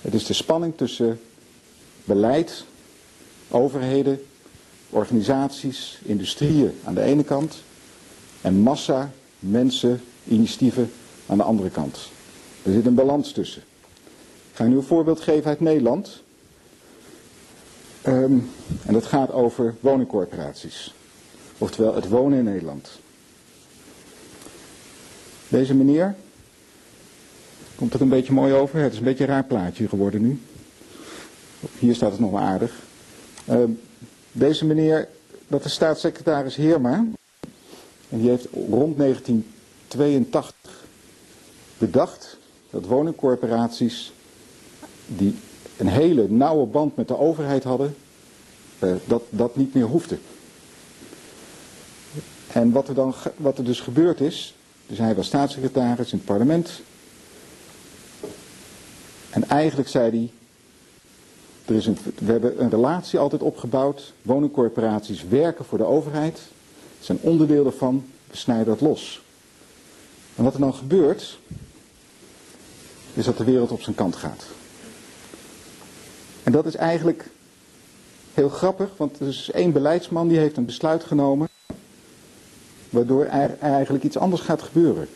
het 0.00 0.14
is 0.14 0.26
de 0.26 0.32
spanning 0.32 0.76
tussen 0.76 1.20
beleid, 2.04 2.64
overheden, 3.50 4.22
organisaties, 4.90 5.98
industrieën 6.02 6.72
aan 6.84 6.94
de 6.94 7.02
ene 7.02 7.24
kant 7.24 7.62
en 8.40 8.54
massa, 8.54 9.12
mensen, 9.38 10.00
initiatieven 10.28 10.90
aan 11.26 11.36
de 11.36 11.42
andere 11.42 11.70
kant. 11.70 11.98
Er 12.62 12.72
zit 12.72 12.86
een 12.86 12.94
balans 12.94 13.32
tussen. 13.32 13.62
Ik 14.50 14.56
ga 14.56 14.64
nu 14.64 14.76
een 14.76 14.82
voorbeeld 14.82 15.20
geven 15.20 15.50
uit 15.50 15.60
Nederland. 15.60 16.22
Um, 18.06 18.50
en 18.84 18.92
dat 18.92 19.06
gaat 19.06 19.32
over 19.32 19.74
woningcorporaties. 19.80 20.94
Oftewel 21.58 21.94
het 21.94 22.08
wonen 22.08 22.38
in 22.38 22.44
Nederland. 22.44 22.88
Deze 25.48 25.74
meneer, 25.74 26.14
komt 27.74 27.92
het 27.92 28.02
een 28.02 28.08
beetje 28.08 28.32
mooi 28.32 28.52
over? 28.52 28.80
Het 28.80 28.92
is 28.92 28.98
een 28.98 29.04
beetje 29.04 29.24
een 29.24 29.30
raar 29.30 29.44
plaatje 29.44 29.88
geworden 29.88 30.22
nu. 30.22 30.40
Hier 31.78 31.94
staat 31.94 32.10
het 32.10 32.20
nog 32.20 32.30
wel 32.30 32.40
aardig. 32.40 32.72
Uh, 33.50 33.64
deze 34.32 34.64
meneer, 34.64 35.08
dat 35.46 35.64
is 35.64 35.72
staatssecretaris 35.72 36.56
Heerma. 36.56 37.06
En 38.08 38.18
die 38.18 38.28
heeft 38.28 38.46
rond 38.52 38.98
1982 38.98 40.84
bedacht 41.78 42.36
dat 42.70 42.84
woningcorporaties 42.84 44.12
die 45.06 45.34
een 45.76 45.88
hele 45.88 46.28
nauwe 46.28 46.66
band 46.66 46.96
met 46.96 47.08
de 47.08 47.18
overheid 47.18 47.64
hadden, 47.64 47.96
uh, 48.78 48.94
dat 49.04 49.22
dat 49.30 49.56
niet 49.56 49.74
meer 49.74 49.84
hoefde. 49.84 50.18
En 52.52 52.72
wat 52.72 52.88
er, 52.88 52.94
dan, 52.94 53.14
wat 53.36 53.58
er 53.58 53.64
dus 53.64 53.80
gebeurd 53.80 54.20
is, 54.20 54.55
dus 54.86 54.98
hij 54.98 55.14
was 55.14 55.26
staatssecretaris 55.26 56.12
in 56.12 56.18
het 56.18 56.26
parlement. 56.26 56.80
En 59.30 59.48
eigenlijk 59.48 59.88
zei 59.88 60.10
hij, 60.10 60.30
er 61.64 61.74
is 61.74 61.86
een, 61.86 61.98
we 62.18 62.32
hebben 62.32 62.62
een 62.62 62.70
relatie 62.70 63.18
altijd 63.18 63.42
opgebouwd. 63.42 64.12
Woningcorporaties 64.22 65.24
werken 65.24 65.64
voor 65.64 65.78
de 65.78 65.84
overheid. 65.84 66.40
zijn 67.00 67.18
onderdeel 67.20 67.62
daarvan. 67.62 68.04
We 68.30 68.36
snijden 68.36 68.66
dat 68.66 68.80
los. 68.80 69.22
En 70.34 70.44
wat 70.44 70.54
er 70.54 70.60
dan 70.60 70.74
gebeurt, 70.74 71.38
is 73.14 73.24
dat 73.24 73.36
de 73.36 73.44
wereld 73.44 73.70
op 73.70 73.82
zijn 73.82 73.96
kant 73.96 74.16
gaat. 74.16 74.44
En 76.42 76.52
dat 76.52 76.66
is 76.66 76.74
eigenlijk 76.74 77.30
heel 78.34 78.48
grappig, 78.48 78.90
want 78.96 79.20
er 79.20 79.28
is 79.28 79.50
één 79.50 79.72
beleidsman 79.72 80.28
die 80.28 80.38
heeft 80.38 80.56
een 80.56 80.64
besluit 80.64 81.04
genomen. 81.04 81.48
Waardoor 82.96 83.24
er 83.24 83.58
eigenlijk 83.60 84.04
iets 84.04 84.18
anders 84.18 84.42
gaat 84.42 84.62
gebeuren. 84.62 85.08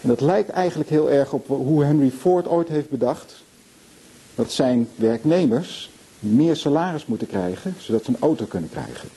En 0.00 0.08
dat 0.08 0.20
lijkt 0.20 0.48
eigenlijk 0.48 0.90
heel 0.90 1.10
erg 1.10 1.32
op 1.32 1.46
hoe 1.46 1.84
Henry 1.84 2.10
Ford 2.10 2.48
ooit 2.48 2.68
heeft 2.68 2.90
bedacht. 2.90 3.34
Dat 4.34 4.52
zijn 4.52 4.88
werknemers 4.94 5.90
meer 6.18 6.56
salaris 6.56 7.06
moeten 7.06 7.26
krijgen, 7.26 7.74
zodat 7.78 8.04
ze 8.04 8.10
een 8.10 8.20
auto 8.20 8.44
kunnen 8.44 8.70
krijgen. 8.70 9.08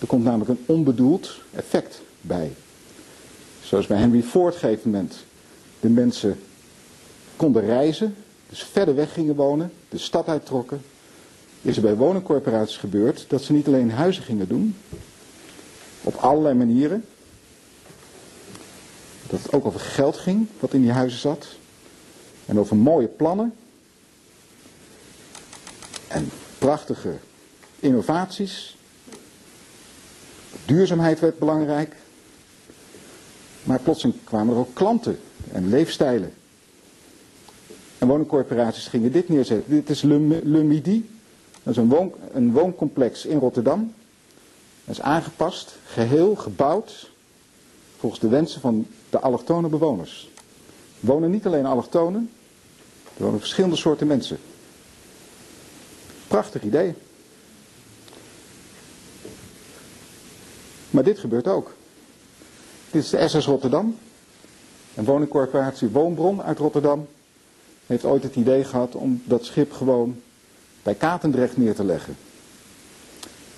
Er 0.00 0.06
komt 0.06 0.24
namelijk 0.24 0.50
een 0.50 0.64
onbedoeld 0.66 1.40
effect 1.54 2.00
bij. 2.20 2.52
Zoals 3.62 3.86
bij 3.86 3.98
Henry 3.98 4.22
Ford 4.22 4.54
op 4.54 4.62
een 4.62 4.68
gegeven 4.68 4.90
moment 4.90 5.14
de 5.80 5.88
mensen 5.88 6.38
konden 7.36 7.64
reizen, 7.64 8.14
dus 8.48 8.62
verder 8.62 8.94
weg 8.94 9.12
gingen 9.12 9.34
wonen, 9.34 9.72
de 9.88 9.98
stad 9.98 10.28
uittrokken, 10.28 10.80
is 11.62 11.76
er 11.76 11.82
bij 11.82 11.96
woningcorporaties 11.96 12.76
gebeurd 12.76 13.24
dat 13.28 13.42
ze 13.42 13.52
niet 13.52 13.66
alleen 13.66 13.90
huizen 13.90 14.22
gingen 14.22 14.48
doen, 14.48 14.74
op 16.02 16.14
allerlei 16.14 16.54
manieren. 16.54 17.04
Dat 19.26 19.42
het 19.42 19.52
ook 19.52 19.66
over 19.66 19.80
geld 19.80 20.16
ging, 20.16 20.46
wat 20.60 20.72
in 20.72 20.82
die 20.82 20.92
huizen 20.92 21.18
zat. 21.18 21.46
En 22.46 22.58
over 22.58 22.76
mooie 22.76 23.06
plannen. 23.06 23.54
En 26.08 26.30
prachtige 26.58 27.12
innovaties. 27.80 28.76
Duurzaamheid 30.64 31.20
werd 31.20 31.38
belangrijk. 31.38 31.94
Maar 33.62 33.80
plotseling 33.80 34.16
kwamen 34.24 34.54
er 34.54 34.60
ook 34.60 34.74
klanten 34.74 35.18
en 35.52 35.68
leefstijlen. 35.68 36.32
En 37.98 38.08
woningcorporaties 38.08 38.86
gingen 38.86 39.12
dit 39.12 39.28
neerzetten. 39.28 39.74
Dit 39.74 39.90
is 39.90 40.02
Le, 40.02 40.18
Midi. 40.62 41.10
Dat 41.62 41.72
is 41.72 41.76
een, 41.76 41.88
woon, 41.88 42.12
een 42.32 42.52
wooncomplex 42.52 43.26
in 43.26 43.38
Rotterdam. 43.38 43.94
Dat 44.88 44.96
is 44.96 45.02
aangepast, 45.02 45.76
geheel 45.86 46.34
gebouwd 46.34 47.10
volgens 47.98 48.20
de 48.20 48.28
wensen 48.28 48.60
van 48.60 48.86
de 49.10 49.18
allochtone 49.18 49.68
bewoners. 49.68 50.30
Er 51.00 51.06
wonen 51.06 51.30
niet 51.30 51.46
alleen 51.46 51.66
allochtonen, 51.66 52.30
er 53.16 53.22
wonen 53.22 53.38
verschillende 53.38 53.76
soorten 53.76 54.06
mensen. 54.06 54.38
Prachtig 56.28 56.62
idee. 56.62 56.94
Maar 60.90 61.04
dit 61.04 61.18
gebeurt 61.18 61.48
ook. 61.48 61.74
Dit 62.90 63.02
is 63.02 63.10
de 63.10 63.28
SS 63.28 63.46
Rotterdam. 63.46 63.98
Een 64.94 65.04
woningcorporatie 65.04 65.88
Woonbron 65.88 66.42
uit 66.42 66.58
Rotterdam 66.58 67.08
heeft 67.86 68.04
ooit 68.04 68.22
het 68.22 68.36
idee 68.36 68.64
gehad 68.64 68.94
om 68.94 69.22
dat 69.24 69.44
schip 69.44 69.72
gewoon 69.72 70.20
bij 70.82 70.94
Katendrecht 70.94 71.56
neer 71.56 71.74
te 71.74 71.84
leggen. 71.84 72.16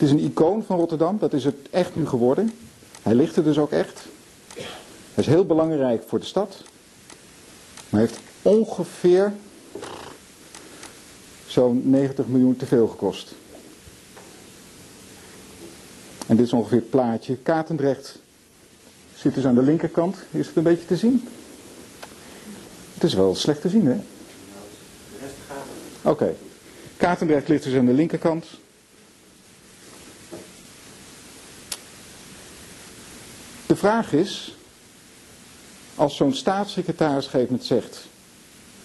Het 0.00 0.08
is 0.08 0.14
een 0.14 0.24
icoon 0.24 0.64
van 0.64 0.78
Rotterdam, 0.78 1.18
dat 1.18 1.32
is 1.32 1.44
het 1.44 1.56
echt 1.70 1.96
nu 1.96 2.06
geworden. 2.06 2.52
Hij 3.02 3.14
ligt 3.14 3.36
er 3.36 3.44
dus 3.44 3.58
ook 3.58 3.70
echt. 3.70 4.06
Hij 4.54 4.64
is 5.14 5.26
heel 5.26 5.46
belangrijk 5.46 6.02
voor 6.06 6.18
de 6.18 6.26
stad. 6.26 6.62
Maar 7.88 8.00
heeft 8.00 8.18
ongeveer 8.42 9.32
zo'n 11.46 11.90
90 11.90 12.26
miljoen 12.26 12.56
te 12.56 12.66
veel 12.66 12.88
gekost. 12.88 13.34
En 16.26 16.36
dit 16.36 16.46
is 16.46 16.52
ongeveer 16.52 16.78
het 16.78 16.90
plaatje. 16.90 17.36
Katendrecht 17.36 18.18
zit 19.14 19.34
dus 19.34 19.46
aan 19.46 19.54
de 19.54 19.62
linkerkant. 19.62 20.16
Is 20.30 20.46
het 20.46 20.56
een 20.56 20.62
beetje 20.62 20.86
te 20.86 20.96
zien? 20.96 21.28
Het 22.94 23.04
is 23.04 23.14
wel 23.14 23.34
slecht 23.34 23.60
te 23.60 23.68
zien, 23.68 23.86
hè? 23.86 23.96
Oké. 26.02 26.08
Okay. 26.10 26.36
Katendrecht 26.96 27.48
ligt 27.48 27.64
dus 27.64 27.74
aan 27.74 27.86
de 27.86 27.92
linkerkant. 27.92 28.46
De 33.70 33.76
vraag 33.76 34.12
is, 34.12 34.54
als 35.94 36.16
zo'n 36.16 36.34
staatssecretaris 36.34 37.26
moment 37.26 37.64
zegt, 37.64 38.06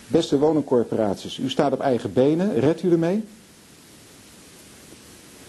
beste 0.07 0.37
woningcorporaties, 0.37 1.37
u 1.37 1.49
staat 1.49 1.71
op 1.71 1.79
eigen 1.79 2.13
benen, 2.13 2.59
redt 2.59 2.83
u 2.83 2.91
ermee? 2.91 3.23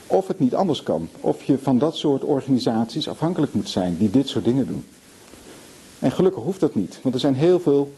Of 0.07 0.27
het 0.27 0.39
niet 0.39 0.55
anders 0.55 0.83
kan, 0.83 1.09
of 1.21 1.43
je 1.43 1.59
van 1.59 1.79
dat 1.79 1.97
soort 1.97 2.25
organisaties 2.25 3.09
afhankelijk 3.09 3.55
moet 3.55 3.69
zijn 3.69 3.97
die 3.97 4.11
dit 4.11 4.29
soort 4.29 4.45
dingen 4.45 4.67
doen. 4.67 4.87
En 5.99 6.13
gelukkig 6.13 6.43
hoeft 6.43 6.61
dat 6.61 6.75
niet, 6.75 6.99
want 7.03 7.15
er 7.15 7.21
zijn 7.21 7.35
heel 7.35 7.61
veel 7.61 7.93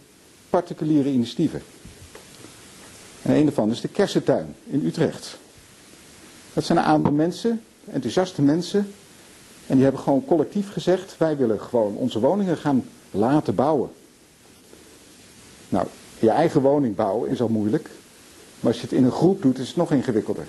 particuliere 0.51 1.11
initiatieven. 1.11 1.63
En 3.23 3.35
een 3.35 3.45
daarvan 3.45 3.71
is 3.71 3.81
de 3.81 3.89
Kersentuin 3.89 4.55
in 4.67 4.87
Utrecht. 4.87 5.39
Dat 6.53 6.65
zijn 6.65 6.79
een 6.79 6.85
aantal 6.85 7.13
mensen, 7.13 7.63
enthousiaste 7.85 8.43
mensen, 8.43 8.93
en 9.69 9.75
die 9.75 9.83
hebben 9.83 10.03
gewoon 10.03 10.25
collectief 10.25 10.73
gezegd, 10.73 11.17
wij 11.19 11.37
willen 11.37 11.61
gewoon 11.61 11.95
onze 11.95 12.21
woningen 12.21 12.57
gaan 12.57 12.85
laten 13.11 13.55
bouwen. 13.55 13.91
Nou, 15.69 15.87
je 16.19 16.31
eigen 16.31 16.61
woning 16.61 16.95
bouwen 16.95 17.31
is 17.31 17.41
al 17.41 17.49
moeilijk. 17.49 17.91
Maar 18.61 18.73
als 18.73 18.81
je 18.81 18.87
het 18.87 18.97
in 18.97 19.05
een 19.05 19.13
groep 19.13 19.43
doet, 19.43 19.59
is 19.59 19.69
het 19.69 19.77
nog 19.77 19.93
ingewikkelder. 19.93 20.47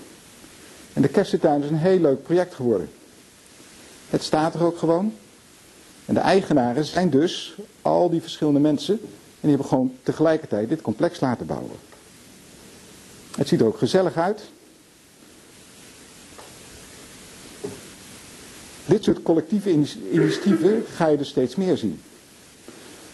En 0.92 1.02
de 1.02 1.08
Kersentuin 1.08 1.62
is 1.62 1.70
een 1.70 1.76
heel 1.76 1.98
leuk 1.98 2.22
project 2.22 2.54
geworden. 2.54 2.90
Het 4.08 4.22
staat 4.22 4.54
er 4.54 4.64
ook 4.64 4.78
gewoon. 4.78 5.14
En 6.04 6.14
de 6.14 6.20
eigenaren 6.20 6.84
zijn 6.84 7.10
dus 7.10 7.54
al 7.82 8.10
die 8.10 8.20
verschillende 8.20 8.60
mensen. 8.60 8.94
En 8.94 9.48
die 9.48 9.50
hebben 9.50 9.68
gewoon 9.68 9.92
tegelijkertijd 10.02 10.68
dit 10.68 10.82
complex 10.82 11.20
laten 11.20 11.46
bouwen. 11.46 11.76
Het 13.36 13.48
ziet 13.48 13.60
er 13.60 13.66
ook 13.66 13.78
gezellig 13.78 14.16
uit. 14.16 14.42
Dit 18.90 19.04
soort 19.04 19.22
collectieve 19.22 19.70
initiatieven 19.70 20.84
ga 20.94 21.06
je 21.06 21.16
er 21.16 21.26
steeds 21.26 21.56
meer 21.56 21.76
zien. 21.76 22.00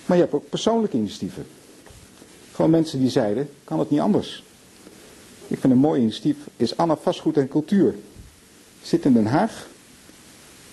Maar 0.06 0.16
je 0.16 0.22
hebt 0.22 0.34
ook 0.34 0.48
persoonlijke 0.48 0.96
initiatieven. 0.96 1.46
Gewoon 2.52 2.70
mensen 2.70 2.98
die 2.98 3.10
zeiden, 3.10 3.48
kan 3.64 3.78
het 3.78 3.90
niet 3.90 4.00
anders. 4.00 4.44
Ik 5.46 5.58
vind 5.58 5.72
een 5.72 5.78
mooi 5.78 6.00
initiatief, 6.00 6.36
is 6.56 6.76
Anna 6.76 6.96
Vastgoed 6.96 7.36
en 7.36 7.48
Cultuur. 7.48 7.94
Zit 8.82 9.04
in 9.04 9.12
Den 9.12 9.26
Haag. 9.26 9.66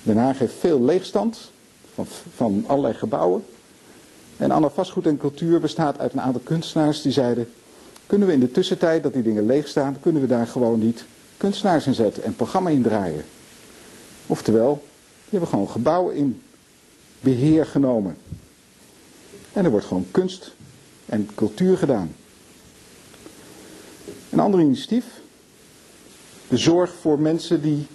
Den 0.03 0.17
Haag 0.17 0.39
heeft 0.39 0.53
veel 0.59 0.81
leegstand 0.81 1.51
van, 1.93 2.05
van 2.35 2.63
allerlei 2.67 2.93
gebouwen. 2.93 3.45
En 4.37 4.51
Anna 4.51 4.69
Vastgoed 4.69 5.05
en 5.05 5.17
Cultuur 5.17 5.59
bestaat 5.59 5.99
uit 5.99 6.13
een 6.13 6.21
aantal 6.21 6.41
kunstenaars 6.43 7.01
die 7.01 7.11
zeiden... 7.11 7.49
kunnen 8.05 8.27
we 8.27 8.33
in 8.33 8.39
de 8.39 8.51
tussentijd 8.51 9.03
dat 9.03 9.13
die 9.13 9.23
dingen 9.23 9.45
leeg 9.45 9.67
staan, 9.67 9.97
kunnen 9.99 10.21
we 10.21 10.27
daar 10.27 10.47
gewoon 10.47 10.79
niet 10.79 11.05
kunstenaars 11.37 11.85
in 11.85 11.93
zetten 11.93 12.23
en 12.23 12.35
programma 12.35 12.69
in 12.69 12.83
draaien. 12.83 13.25
Oftewel, 14.27 14.83
hebben 15.39 15.49
gewoon 15.49 15.69
gebouwen 15.69 16.15
in 16.15 16.41
beheer 17.19 17.65
genomen. 17.65 18.17
En 19.53 19.65
er 19.65 19.71
wordt 19.71 19.85
gewoon 19.85 20.07
kunst 20.11 20.53
en 21.05 21.29
cultuur 21.35 21.77
gedaan. 21.77 22.15
Een 24.29 24.39
ander 24.39 24.59
initiatief. 24.59 25.05
De 26.47 26.57
zorg 26.57 26.93
voor 26.93 27.19
mensen 27.19 27.61
die 27.61 27.87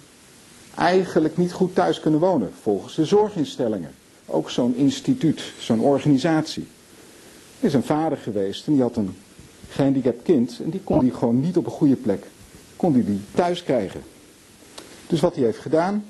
eigenlijk 0.75 1.37
niet 1.37 1.51
goed 1.51 1.75
thuis 1.75 1.99
kunnen 1.99 2.19
wonen. 2.19 2.51
Volgens 2.61 2.95
de 2.95 3.05
zorginstellingen. 3.05 3.91
Ook 4.25 4.49
zo'n 4.49 4.75
instituut, 4.75 5.41
zo'n 5.59 5.79
organisatie. 5.79 6.67
Er 7.59 7.67
is 7.67 7.73
een 7.73 7.83
vader 7.83 8.17
geweest 8.17 8.67
en 8.67 8.73
die 8.73 8.81
had 8.81 8.95
een 8.95 9.15
gehandicapt 9.69 10.23
kind. 10.23 10.59
En 10.63 10.69
die 10.69 10.81
kon 10.83 10.99
die 10.99 11.13
gewoon 11.13 11.39
niet 11.39 11.57
op 11.57 11.65
een 11.65 11.71
goede 11.71 11.95
plek. 11.95 12.25
Kon 12.75 12.93
die 12.93 13.03
die 13.03 13.21
thuis 13.33 13.63
krijgen. 13.63 14.01
Dus 15.07 15.19
wat 15.19 15.35
hij 15.35 15.43
heeft 15.43 15.59
gedaan. 15.59 16.05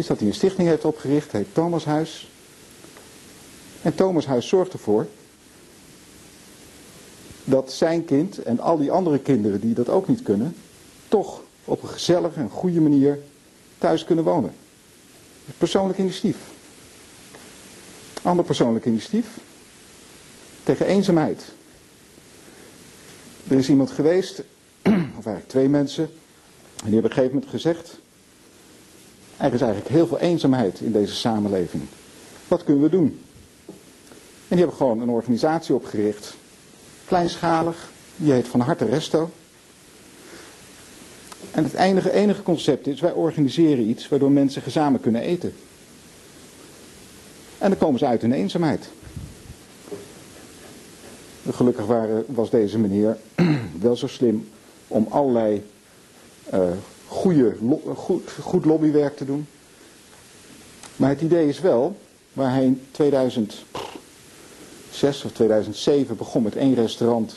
Is 0.00 0.06
dat 0.06 0.18
hij 0.18 0.28
een 0.28 0.34
stichting 0.34 0.68
heeft 0.68 0.84
opgericht. 0.84 1.32
Heet 1.32 1.54
Thomashuis. 1.54 2.30
En 3.82 3.94
Thomashuis 3.94 4.48
zorgt 4.48 4.72
ervoor 4.72 5.06
dat 7.44 7.72
zijn 7.72 8.04
kind 8.04 8.42
en 8.42 8.60
al 8.60 8.78
die 8.78 8.90
andere 8.90 9.18
kinderen 9.18 9.60
die 9.60 9.74
dat 9.74 9.88
ook 9.88 10.08
niet 10.08 10.22
kunnen, 10.22 10.56
toch 11.08 11.42
op 11.64 11.82
een 11.82 11.88
gezellige 11.88 12.40
en 12.40 12.50
goede 12.50 12.80
manier 12.80 13.18
thuis 13.78 14.04
kunnen 14.04 14.24
wonen. 14.24 14.52
Persoonlijk 15.58 15.98
initiatief. 15.98 16.36
Ander 18.22 18.44
persoonlijk 18.44 18.84
initiatief. 18.84 19.26
Tegen 20.62 20.86
eenzaamheid. 20.86 21.44
Er 23.48 23.56
is 23.58 23.68
iemand 23.68 23.90
geweest, 23.90 24.42
of 25.18 25.26
eigenlijk 25.26 25.48
twee 25.48 25.68
mensen, 25.68 26.04
en 26.04 26.10
die 26.90 26.92
hebben 26.92 26.98
op 26.98 27.04
een 27.04 27.12
gegeven 27.12 27.34
moment 27.34 27.50
gezegd, 27.50 28.00
er 29.40 29.54
is 29.54 29.60
eigenlijk 29.60 29.92
heel 29.92 30.06
veel 30.06 30.18
eenzaamheid 30.18 30.80
in 30.80 30.92
deze 30.92 31.14
samenleving. 31.14 31.82
Wat 32.48 32.64
kunnen 32.64 32.82
we 32.82 32.88
doen? 32.88 33.20
En 34.48 34.56
die 34.56 34.58
hebben 34.58 34.76
gewoon 34.76 35.00
een 35.00 35.08
organisatie 35.08 35.74
opgericht 35.74 36.34
kleinschalig. 37.04 37.90
Die 38.16 38.32
heet 38.32 38.48
Van 38.48 38.60
Harte 38.60 38.84
Resto. 38.84 39.30
En 41.50 41.64
het 41.64 41.74
enige, 41.74 42.12
enige 42.12 42.42
concept 42.42 42.86
is, 42.86 43.00
wij 43.00 43.12
organiseren 43.12 43.88
iets 43.88 44.08
waardoor 44.08 44.30
mensen 44.30 44.62
gezamenlijk 44.62 45.02
kunnen 45.02 45.22
eten. 45.22 45.52
En 47.58 47.68
dan 47.70 47.78
komen 47.78 47.98
ze 47.98 48.06
uit 48.06 48.22
hun 48.22 48.32
eenzaamheid. 48.32 48.88
Gelukkig 51.50 51.86
waren, 51.86 52.24
was 52.26 52.50
deze 52.50 52.78
meneer 52.78 53.16
wel 53.80 53.96
zo 53.96 54.06
slim 54.06 54.48
om 54.88 55.06
allerlei 55.08 55.66
uh, 56.54 56.60
goede, 57.10 57.56
goed, 57.94 58.30
goed 58.42 58.64
lobbywerk 58.64 59.16
te 59.16 59.24
doen. 59.24 59.46
Maar 60.96 61.08
het 61.08 61.20
idee 61.20 61.48
is 61.48 61.60
wel, 61.60 61.96
waar 62.32 62.52
hij 62.52 62.64
in 62.64 62.82
2000, 62.90 63.64
2006 64.90 65.24
of 65.24 65.32
2007 65.32 66.16
begon 66.16 66.42
met 66.42 66.56
één 66.56 66.74
restaurant 66.74 67.34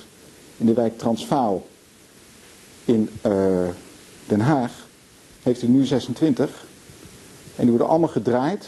in 0.58 0.66
de 0.66 0.74
wijk 0.74 0.98
Transvaal 0.98 1.68
in 2.86 3.10
uh, 3.26 3.68
Den 4.28 4.40
Haag. 4.40 4.72
Heeft 5.44 5.62
er 5.62 5.68
nu 5.68 5.86
26. 5.86 6.66
En 7.56 7.62
die 7.62 7.70
worden 7.70 7.88
allemaal 7.88 8.10
gedraaid 8.10 8.68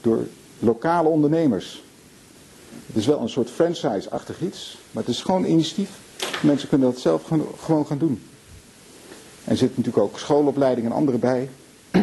door 0.00 0.26
lokale 0.58 1.08
ondernemers. 1.08 1.82
Het 2.86 2.96
is 2.96 3.06
wel 3.06 3.20
een 3.20 3.28
soort 3.28 3.50
franchise-achtig 3.50 4.40
iets, 4.40 4.78
maar 4.90 5.02
het 5.02 5.12
is 5.12 5.22
gewoon 5.22 5.44
initiatief. 5.44 5.90
Mensen 6.42 6.68
kunnen 6.68 6.92
dat 6.92 7.00
zelf 7.00 7.30
gewoon 7.58 7.86
gaan 7.86 7.98
doen. 7.98 8.22
Er 9.44 9.56
zitten 9.56 9.82
natuurlijk 9.82 10.04
ook 10.04 10.18
schoolopleiding 10.18 10.86
en 10.86 10.92
andere 10.92 11.18
bij. 11.18 11.48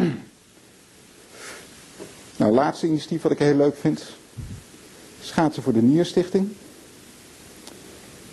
nou, 2.36 2.52
laatste 2.52 2.86
initiatief 2.86 3.22
wat 3.22 3.32
ik 3.32 3.38
heel 3.38 3.56
leuk 3.56 3.76
vind 3.76 4.18
schaatsen 5.22 5.62
voor 5.62 5.72
de 5.72 5.82
Nierstichting. 5.82 6.48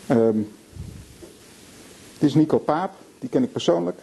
Um, 0.10 0.52
dit 2.20 2.30
is 2.30 2.36
Nico 2.36 2.58
Paap, 2.58 2.94
die 3.20 3.30
ken 3.30 3.44
ik 3.44 3.52
persoonlijk. 3.52 4.00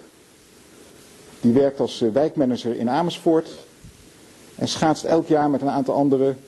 Die 1.41 1.53
werkt 1.53 1.81
als 1.81 2.03
uh, 2.03 2.13
wijkmanager 2.13 2.77
in 2.77 2.91
Amersfoort. 2.91 3.51
En 4.55 4.69
schaatst 4.69 5.05
elk 5.05 5.29
jaar 5.29 5.51
met 5.51 5.61
een 5.61 5.71
aantal 5.71 5.95
anderen 5.95 6.39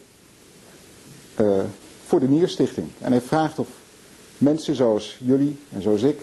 uh, 1.40 1.62
voor 2.06 2.20
de 2.20 2.28
Nierstichting. 2.28 2.88
En 3.00 3.12
hij 3.12 3.20
vraagt 3.20 3.58
of 3.58 3.68
mensen 4.38 4.74
zoals 4.74 5.18
jullie 5.20 5.58
en 5.72 5.82
zoals 5.82 6.02
ik 6.02 6.20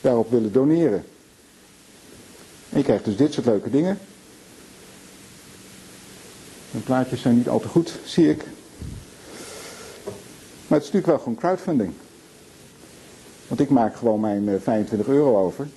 daarop 0.00 0.30
willen 0.30 0.52
doneren. 0.52 1.04
En 2.72 2.78
je 2.78 2.84
krijgt 2.84 3.04
dus 3.04 3.16
dit 3.16 3.32
soort 3.32 3.46
leuke 3.46 3.70
dingen. 3.70 3.98
De 6.70 6.78
plaatjes 6.78 7.20
zijn 7.20 7.36
niet 7.36 7.48
al 7.48 7.60
te 7.60 7.68
goed, 7.68 7.98
zie 8.04 8.30
ik. 8.30 8.44
Maar 10.66 10.80
het 10.80 10.88
is 10.88 10.92
natuurlijk 10.92 11.06
wel 11.06 11.18
gewoon 11.18 11.34
crowdfunding. 11.34 11.92
Want 13.48 13.60
ik 13.60 13.70
maak 13.70 13.96
gewoon 13.96 14.20
mijn 14.20 14.60
25 14.60 15.06
eh, 15.08 15.14
euro 15.14 15.44
over. 15.44 15.68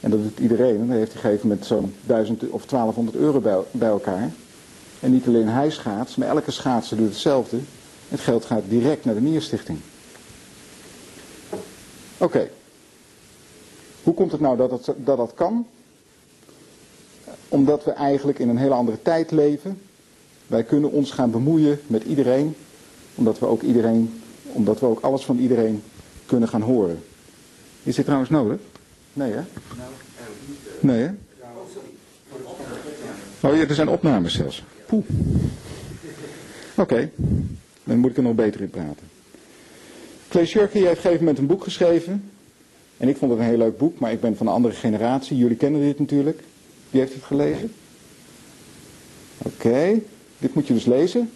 En 0.00 0.10
dat 0.10 0.22
doet 0.22 0.38
iedereen. 0.38 0.80
En 0.80 0.86
dan 0.86 0.96
heeft 0.96 1.12
hij 1.12 1.20
gegeven 1.20 1.48
met 1.48 1.66
zo'n 1.66 1.94
1000 2.06 2.48
of 2.48 2.66
1200 2.66 3.16
euro 3.16 3.40
bij, 3.40 3.58
bij 3.70 3.88
elkaar. 3.88 4.30
En 5.00 5.12
niet 5.12 5.26
alleen 5.26 5.48
hij 5.48 5.70
schaats, 5.70 6.16
maar 6.16 6.28
elke 6.28 6.50
schaatser 6.50 6.96
doet 6.96 7.08
hetzelfde. 7.08 7.58
Het 8.08 8.20
geld 8.20 8.44
gaat 8.44 8.62
direct 8.68 9.04
naar 9.04 9.14
de 9.14 9.20
Nierstichting. 9.20 9.78
Oké. 12.18 12.48
Hoe 14.02 14.14
komt 14.14 14.32
het 14.32 14.40
nou 14.40 14.56
dat 14.56 14.70
dat, 14.70 14.94
dat 14.96 15.16
dat 15.16 15.34
kan? 15.34 15.66
Omdat 17.56 17.84
we 17.84 17.90
eigenlijk 17.90 18.38
in 18.38 18.48
een 18.48 18.56
hele 18.56 18.74
andere 18.74 19.02
tijd 19.02 19.30
leven. 19.30 19.80
Wij 20.46 20.64
kunnen 20.64 20.90
ons 20.90 21.10
gaan 21.10 21.30
bemoeien 21.30 21.80
met 21.86 22.04
iedereen 22.04 22.54
omdat 23.16 23.38
we 23.38 23.46
ook 23.46 23.62
iedereen, 23.62 24.20
omdat 24.42 24.80
we 24.80 24.86
ook 24.86 25.00
alles 25.00 25.24
van 25.24 25.38
iedereen 25.38 25.82
kunnen 26.26 26.48
gaan 26.48 26.62
horen. 26.62 26.98
Is 27.82 27.94
dit 27.94 28.04
trouwens 28.04 28.30
nodig? 28.30 28.60
Nee 29.12 29.32
hè? 29.32 29.40
Nee 30.80 31.02
hè? 31.02 31.10
Oh 33.40 33.56
ja, 33.56 33.66
er 33.68 33.74
zijn 33.74 33.88
opnames 33.88 34.34
zelfs. 34.34 34.64
Poeh. 34.86 35.04
Oké, 36.74 37.10
dan 37.84 37.98
moet 37.98 38.10
ik 38.10 38.16
er 38.16 38.22
nog 38.22 38.34
beter 38.34 38.60
in 38.60 38.70
praten. 38.70 39.06
Clay 40.28 40.46
Shirky 40.46 40.78
heeft 40.78 40.88
op 40.88 40.96
een 40.96 40.96
gegeven 40.96 41.18
moment 41.18 41.38
een 41.38 41.46
boek 41.46 41.62
geschreven. 41.62 42.30
En 42.96 43.08
ik 43.08 43.16
vond 43.16 43.30
het 43.30 43.40
een 43.40 43.46
heel 43.46 43.58
leuk 43.58 43.78
boek, 43.78 43.98
maar 43.98 44.12
ik 44.12 44.20
ben 44.20 44.36
van 44.36 44.46
een 44.46 44.52
andere 44.52 44.74
generatie. 44.74 45.36
Jullie 45.36 45.56
kennen 45.56 45.80
dit 45.80 45.98
natuurlijk. 45.98 46.42
Wie 46.96 47.04
heeft 47.04 47.16
het 47.16 47.26
gelezen? 47.26 47.72
Oké, 49.38 50.00
dit 50.38 50.54
moet 50.54 50.66
je 50.66 50.74
dus 50.74 50.84
lezen. 50.84 51.30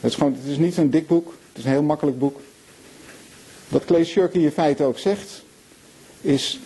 Het 0.00 0.10
is, 0.10 0.16
gewoon, 0.16 0.32
het 0.32 0.50
is 0.50 0.58
niet 0.58 0.74
zo'n 0.74 0.90
dik 0.90 1.06
boek, 1.06 1.34
het 1.48 1.58
is 1.58 1.64
een 1.64 1.70
heel 1.70 1.82
makkelijk 1.82 2.18
boek. 2.18 2.40
Wat 3.68 3.84
Clay 3.84 4.04
Shirky 4.04 4.38
in 4.38 4.50
feite 4.50 4.84
ook 4.84 4.98
zegt, 4.98 5.44
is 6.20 6.60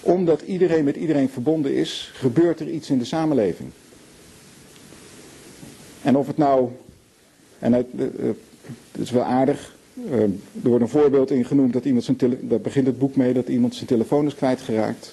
omdat 0.00 0.42
iedereen 0.42 0.84
met 0.84 0.96
iedereen 0.96 1.28
verbonden 1.28 1.74
is, 1.74 2.10
gebeurt 2.14 2.60
er 2.60 2.70
iets 2.70 2.90
in 2.90 2.98
de 2.98 3.04
samenleving. 3.04 3.70
En 6.02 6.16
of 6.16 6.26
het 6.26 6.36
nou, 6.36 6.68
en 7.58 7.72
het, 7.72 7.86
het 8.92 9.00
is 9.00 9.10
wel 9.10 9.24
aardig, 9.24 9.76
er 10.10 10.30
wordt 10.62 10.82
een 10.82 10.88
voorbeeld 10.88 11.30
in 11.30 11.44
genoemd 11.44 11.72
dat 11.72 11.84
iemand 11.84 12.04
zijn 12.04 12.18
daar 12.40 12.60
begint 12.60 12.86
het 12.86 12.98
boek 12.98 13.16
mee 13.16 13.32
dat 13.32 13.48
iemand 13.48 13.74
zijn 13.74 13.86
telefoon 13.86 14.26
is 14.26 14.34
kwijtgeraakt. 14.34 15.12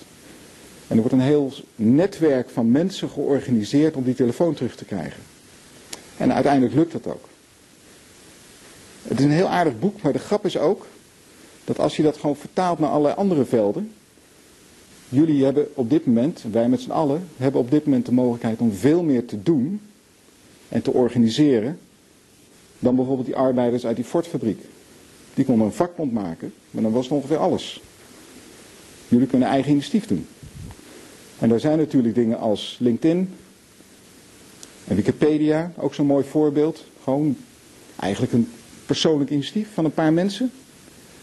En 0.88 0.96
er 0.96 1.02
wordt 1.02 1.12
een 1.12 1.20
heel 1.20 1.54
netwerk 1.76 2.50
van 2.50 2.72
mensen 2.72 3.10
georganiseerd 3.10 3.96
om 3.96 4.04
die 4.04 4.16
telefoon 4.16 4.54
terug 4.54 4.76
te 4.76 4.86
krijgen. 4.86 5.22
En 6.18 6.34
uiteindelijk 6.34 6.74
lukt 6.74 6.92
dat 6.92 7.08
ook. 7.08 7.28
Het 9.02 9.20
is 9.20 9.26
een 9.26 9.32
heel 9.32 9.48
aardig 9.48 9.80
boek, 9.80 10.02
maar 10.02 10.14
de 10.14 10.20
grap 10.20 10.46
is 10.46 10.58
ook 10.58 10.88
dat 11.64 11.80
als 11.80 11.96
je 11.96 12.04
dat 12.04 12.18
gewoon 12.18 12.36
vertaalt 12.36 12.80
naar 12.80 12.90
allerlei 12.90 13.16
andere 13.16 13.46
velden. 13.46 13.92
Jullie 15.10 15.44
hebben 15.44 15.68
op 15.74 15.90
dit 15.90 16.06
moment, 16.06 16.44
wij 16.52 16.70
met 16.70 16.82
z'n 16.82 16.92
allen, 16.92 17.28
hebben 17.38 17.62
op 17.62 17.72
dit 17.72 17.86
moment 17.86 18.06
de 18.06 18.12
mogelijkheid 18.12 18.60
om 18.60 18.74
veel 18.74 19.04
meer 19.04 19.26
te 19.26 19.44
doen 19.44 19.82
en 20.70 20.82
te 20.82 20.92
organiseren 20.92 21.80
dan 22.80 22.96
bijvoorbeeld 22.96 23.28
die 23.28 23.36
arbeiders 23.36 23.86
uit 23.86 23.96
die 23.96 24.06
Ford-fabriek. 24.06 24.62
Die 25.34 25.46
konden 25.46 25.66
een 25.66 25.74
vakbond 25.74 26.12
maken, 26.12 26.54
maar 26.72 26.84
dan 26.84 26.92
was 26.92 27.04
het 27.04 27.14
ongeveer 27.14 27.38
alles. 27.38 27.82
Jullie 29.08 29.28
kunnen 29.28 29.48
eigen 29.48 29.72
initiatief 29.72 30.08
doen. 30.08 30.28
En 31.40 31.50
daar 31.50 31.60
zijn 31.60 31.78
natuurlijk 31.78 32.16
dingen 32.16 32.40
als 32.40 32.78
LinkedIn 32.80 33.34
en 34.88 34.96
Wikipedia, 34.96 35.72
ook 35.78 35.94
zo'n 35.94 36.06
mooi 36.06 36.24
voorbeeld. 36.24 36.84
Gewoon 37.04 37.38
eigenlijk 38.00 38.34
een 38.34 38.52
persoonlijk 38.86 39.30
initiatief 39.30 39.68
van 39.74 39.86
een 39.86 39.94
paar 39.94 40.14
mensen. 40.14 40.52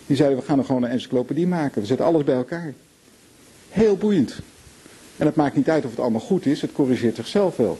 Die 0.07 0.17
zeiden 0.17 0.39
we 0.39 0.45
gaan 0.45 0.59
er 0.59 0.65
gewoon 0.65 0.83
een 0.83 0.91
encyclopedie 0.91 1.47
maken. 1.47 1.81
We 1.81 1.87
zetten 1.87 2.07
alles 2.07 2.25
bij 2.25 2.35
elkaar. 2.35 2.75
Heel 3.69 3.97
boeiend. 3.97 4.41
En 5.17 5.27
het 5.27 5.37
maakt 5.37 5.57
niet 5.57 5.71
uit 5.71 5.85
of 5.85 5.91
het 5.91 6.01
allemaal 6.01 6.21
goed 6.21 6.47
is, 6.47 6.61
het 6.61 6.73
corrigeert 6.73 7.17
zichzelf 7.17 7.57
wel. 7.57 7.79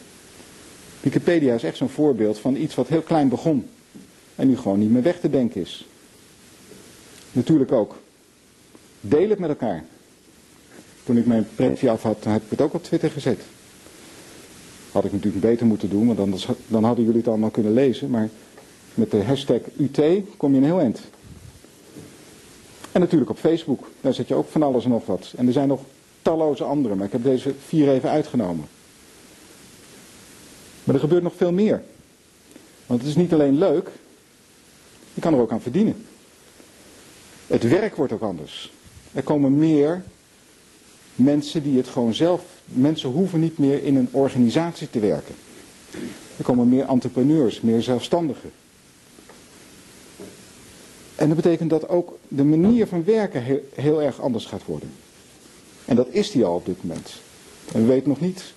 Wikipedia 1.01 1.55
is 1.55 1.63
echt 1.63 1.77
zo'n 1.77 1.89
voorbeeld 1.89 2.39
van 2.39 2.57
iets 2.57 2.75
wat 2.75 2.89
heel 2.89 3.03
klein 3.03 3.29
begon. 3.29 3.69
En 4.35 4.49
nu 4.49 4.57
gewoon 4.57 4.79
niet 4.79 4.91
meer 4.91 5.03
weg 5.03 5.21
te 5.21 5.31
denken 5.31 5.61
is. 5.61 5.87
Natuurlijk 7.33 7.73
ook. 7.73 7.97
Deel 9.01 9.29
het 9.29 9.39
met 9.39 9.49
elkaar. 9.49 9.85
Toen 11.05 11.17
ik 11.17 11.27
mijn 11.27 11.49
pretje 11.55 11.91
af 11.91 12.03
had, 12.03 12.25
heb 12.25 12.43
ik 12.43 12.51
het 12.51 12.61
ook 12.61 12.75
op 12.75 12.83
Twitter 12.83 13.11
gezet. 13.11 13.41
Had 14.93 15.05
ik 15.05 15.13
natuurlijk 15.13 15.45
beter 15.45 15.67
moeten 15.67 15.91
doen, 15.91 16.07
want 16.07 16.19
dan, 16.19 16.57
dan 16.67 16.85
hadden 16.85 17.05
jullie 17.05 17.21
het 17.21 17.29
allemaal 17.29 17.51
kunnen 17.51 17.73
lezen. 17.73 18.11
Maar 18.11 18.29
met 18.95 19.11
de 19.11 19.23
hashtag 19.23 19.61
UT 19.77 20.01
kom 20.37 20.53
je 20.53 20.59
een 20.59 20.65
heel 20.65 20.81
eind. 20.81 21.01
En 22.93 23.01
natuurlijk 23.01 23.31
op 23.31 23.39
Facebook. 23.39 23.91
Daar 24.01 24.15
zet 24.15 24.29
je 24.29 24.35
ook 24.35 24.49
van 24.49 24.63
alles 24.63 24.85
en 24.85 24.91
nog 24.91 25.07
wat. 25.07 25.33
En 25.37 25.47
er 25.47 25.53
zijn 25.53 25.69
nog 25.69 25.81
talloze 26.23 26.65
andere, 26.65 26.95
maar 26.95 27.07
ik 27.07 27.13
heb 27.13 27.23
deze 27.23 27.55
vier 27.67 27.89
even 27.89 28.11
uitgenomen. 28.11 28.65
Maar 30.85 30.95
er 30.95 31.01
gebeurt 31.01 31.23
nog 31.23 31.37
veel 31.37 31.53
meer. 31.53 31.83
Want 32.87 33.01
het 33.01 33.11
is 33.11 33.17
niet 33.17 33.33
alleen 33.33 33.59
leuk, 33.59 33.89
je 35.15 35.21
kan 35.21 35.35
er 35.35 35.41
ook 35.41 35.53
aan 35.53 35.61
verdienen. 35.61 36.07
Het 37.47 37.69
werk 37.69 37.97
wordt 37.97 38.13
ook 38.13 38.23
anders. 38.23 38.73
Er 39.13 39.23
komen 39.23 39.59
meer 39.59 40.03
mensen 41.15 41.63
die 41.63 41.77
het 41.77 41.89
gewoon 41.89 42.15
zelf. 42.15 42.43
Mensen 42.65 43.11
hoeven 43.11 43.41
niet 43.41 43.59
meer 43.59 43.85
in 43.85 43.97
een 43.97 44.09
organisatie 44.11 44.91
te 44.91 45.01
werken. 45.01 45.35
Er 46.37 46.45
komen 46.45 46.69
meer 46.69 46.87
entrepreneurs, 46.87 47.61
meer 47.61 47.83
zelfstandigen. 47.83 48.51
En 51.15 51.29
dat 51.29 51.37
betekent 51.37 51.71
dat 51.71 51.89
ook 51.89 52.19
de 52.29 52.45
manier 52.45 52.87
van 52.87 53.05
werken 53.05 53.43
heel, 53.43 53.69
heel, 53.75 54.03
erg 54.03 54.21
anders 54.21 54.45
gaat 54.45 54.65
worden. 54.65 54.93
En 55.85 55.97
dat 55.97 56.09
is 56.11 56.31
die 56.31 56.45
al 56.45 56.55
op 56.55 56.67
dit 56.67 56.83
moment. 56.83 57.13
En 57.73 57.81
we 57.81 57.87
weten 57.87 58.09
nog 58.09 58.21
niet 58.21 58.53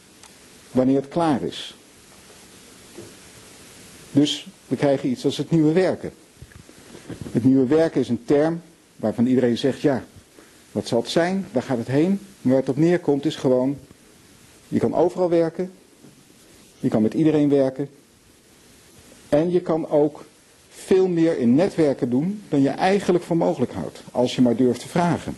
wanneer 0.72 0.96
het 0.96 1.08
klaar 1.08 1.42
is. 1.44 1.76
Dus 4.12 4.48
we 4.68 4.76
krijgen 4.76 5.10
iets 5.10 5.26
als 5.26 5.38
het 5.38 5.52
nieuwe 5.52 5.74
werken. 5.74 6.12
Het 7.32 7.44
nieuwe 7.44 7.66
werken 7.66 8.02
is 8.02 8.10
een 8.10 8.26
term 8.26 8.62
waarvan 8.96 9.26
iedereen 9.26 9.58
zegt, 9.58 9.82
ja, 9.82 10.04
wat 10.72 10.88
zal 10.88 11.02
het 11.02 11.10
zijn? 11.10 11.48
Waar 11.52 11.64
gaat 11.64 11.78
het 11.78 11.88
heen? 11.88 12.20
Maar 12.46 12.54
waar 12.54 12.64
het 12.64 12.70
op 12.70 12.78
neerkomt 12.78 13.26
is 13.26 13.36
gewoon, 13.36 13.78
je 14.68 14.80
kan 14.80 14.96
overal 14.96 15.30
werken. 15.30 15.72
Je 16.80 16.90
kan 16.90 17.02
met 17.02 17.14
iedereen 17.14 17.50
werken. 17.50 17.90
En 19.30 19.52
je 19.52 19.62
kan 19.62 19.90
ook 19.90 20.26
veel 20.70 21.08
meer 21.08 21.38
in 21.38 21.56
netwerken 21.56 22.10
doen 22.10 22.42
dan 22.50 22.62
je 22.62 22.70
eigenlijk 22.70 23.24
voor 23.24 23.38
mogelijk 23.38 23.72
houdt. 23.72 24.04
Als 24.12 24.36
je 24.36 24.42
maar 24.42 24.56
durft 24.56 24.80
te 24.80 24.88
vragen. 24.88 25.36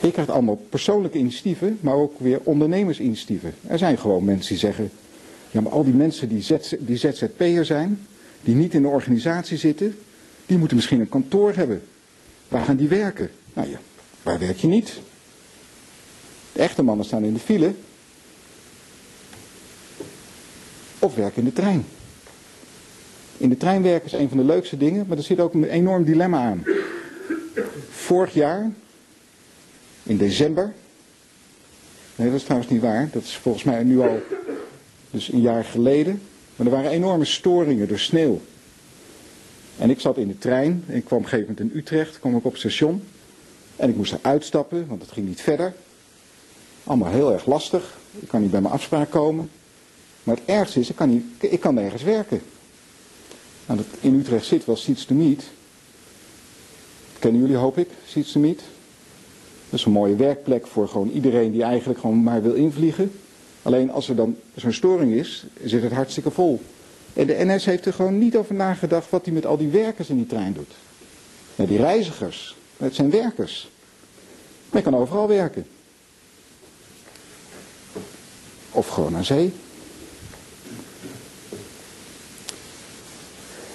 Je 0.00 0.10
krijgt 0.10 0.30
allemaal 0.30 0.60
persoonlijke 0.68 1.18
initiatieven, 1.18 1.78
maar 1.80 1.94
ook 1.94 2.18
weer 2.18 2.40
ondernemersinitiatieven. 2.42 3.54
Er 3.66 3.78
zijn 3.78 3.98
gewoon 3.98 4.24
mensen 4.24 4.48
die 4.48 4.58
zeggen, 4.58 4.90
ja 5.50 5.60
maar 5.60 5.72
al 5.72 5.84
die 5.84 5.94
mensen 5.94 6.28
die, 6.28 6.58
die 6.78 6.96
ZZP'er 6.96 7.64
zijn, 7.64 8.06
die 8.40 8.54
niet 8.54 8.74
in 8.74 8.82
de 8.82 8.88
organisatie 8.88 9.58
zitten, 9.58 9.98
die 10.46 10.58
moeten 10.58 10.76
misschien 10.76 11.00
een 11.00 11.08
kantoor 11.08 11.54
hebben. 11.54 11.82
Waar 12.48 12.64
gaan 12.64 12.76
die 12.76 12.88
werken? 12.88 13.30
Nou 13.52 13.68
ja, 13.68 13.78
waar 14.26 14.38
werk 14.38 14.56
je 14.56 14.66
niet? 14.66 15.00
De 16.52 16.60
echte 16.60 16.82
mannen 16.82 17.06
staan 17.06 17.24
in 17.24 17.34
de 17.34 17.40
file. 17.40 17.74
Of 20.98 21.14
werken 21.14 21.38
in 21.38 21.44
de 21.44 21.52
trein. 21.52 21.86
In 23.36 23.48
de 23.48 23.56
trein 23.56 23.82
werken 23.82 24.06
is 24.06 24.12
een 24.12 24.28
van 24.28 24.36
de 24.36 24.44
leukste 24.44 24.76
dingen, 24.76 25.06
maar 25.08 25.16
er 25.16 25.22
zit 25.22 25.40
ook 25.40 25.54
een 25.54 25.64
enorm 25.64 26.04
dilemma 26.04 26.38
aan. 26.38 26.64
Vorig 27.90 28.34
jaar, 28.34 28.70
in 30.02 30.16
december. 30.16 30.72
Nee, 32.16 32.28
dat 32.28 32.36
is 32.36 32.44
trouwens 32.44 32.70
niet 32.70 32.80
waar. 32.80 33.08
Dat 33.12 33.22
is 33.22 33.36
volgens 33.36 33.64
mij 33.64 33.82
nu 33.82 34.00
al 34.00 34.22
dus 35.10 35.32
een 35.32 35.40
jaar 35.40 35.64
geleden. 35.64 36.22
Maar 36.56 36.66
er 36.66 36.72
waren 36.72 36.90
enorme 36.90 37.24
storingen 37.24 37.88
door 37.88 37.98
sneeuw. 37.98 38.40
En 39.78 39.90
ik 39.90 40.00
zat 40.00 40.16
in 40.16 40.28
de 40.28 40.38
trein 40.38 40.84
ik 40.86 41.04
kwam 41.04 41.18
op 41.18 41.24
een 41.24 41.30
gegeven 41.30 41.54
moment 41.56 41.74
in 41.74 41.78
Utrecht, 41.80 42.18
kwam 42.20 42.36
ik 42.36 42.44
op 42.44 42.52
het 42.52 42.60
station. 42.60 43.02
En 43.76 43.88
ik 43.88 43.96
moest 43.96 44.12
er 44.12 44.18
uitstappen, 44.22 44.86
want 44.86 45.02
het 45.02 45.12
ging 45.12 45.26
niet 45.26 45.40
verder. 45.40 45.74
Allemaal 46.84 47.10
heel 47.10 47.32
erg 47.32 47.46
lastig. 47.46 47.98
Ik 48.18 48.28
kan 48.28 48.40
niet 48.40 48.50
bij 48.50 48.60
mijn 48.60 48.74
afspraak 48.74 49.10
komen. 49.10 49.50
Maar 50.22 50.36
het 50.36 50.44
ergste 50.44 50.80
is, 50.80 50.90
ik 50.90 50.96
kan, 50.96 51.08
niet, 51.08 51.24
ik 51.38 51.60
kan 51.60 51.74
nergens 51.74 52.02
werken. 52.02 52.40
Nou, 53.66 53.78
dat 53.78 54.00
in 54.00 54.14
Utrecht 54.14 54.46
zit 54.46 54.64
wel 54.64 54.76
Seats 54.76 55.04
to 55.04 55.14
Meet. 55.14 55.44
Kennen 57.18 57.40
jullie, 57.40 57.56
hoop 57.56 57.78
ik, 57.78 57.88
Seats 58.06 58.32
to 58.32 58.40
Meet? 58.40 58.60
Dat 59.70 59.78
is 59.78 59.84
een 59.84 59.92
mooie 59.92 60.16
werkplek 60.16 60.66
voor 60.66 60.88
gewoon 60.88 61.10
iedereen 61.10 61.52
die 61.52 61.62
eigenlijk 61.62 62.00
gewoon 62.00 62.22
maar 62.22 62.42
wil 62.42 62.54
invliegen. 62.54 63.12
Alleen 63.62 63.90
als 63.90 64.08
er 64.08 64.16
dan 64.16 64.36
zo'n 64.54 64.72
storing 64.72 65.12
is, 65.12 65.44
zit 65.64 65.82
het 65.82 65.92
hartstikke 65.92 66.30
vol. 66.30 66.60
En 67.12 67.26
de 67.26 67.44
NS 67.44 67.64
heeft 67.64 67.86
er 67.86 67.92
gewoon 67.92 68.18
niet 68.18 68.36
over 68.36 68.54
nagedacht 68.54 69.10
wat 69.10 69.24
hij 69.24 69.34
met 69.34 69.46
al 69.46 69.56
die 69.56 69.68
werkers 69.68 70.08
in 70.08 70.16
die 70.16 70.26
trein 70.26 70.52
doet. 70.52 70.72
Ja, 71.54 71.64
die 71.64 71.78
reizigers, 71.78 72.56
het 72.76 72.94
zijn 72.94 73.10
werkers. 73.10 73.70
Maar 74.70 74.82
je 74.82 74.90
kan 74.90 75.00
overal 75.00 75.28
werken. 75.28 75.66
Of 78.70 78.88
gewoon 78.88 79.16
aan 79.16 79.24
zee. 79.24 79.52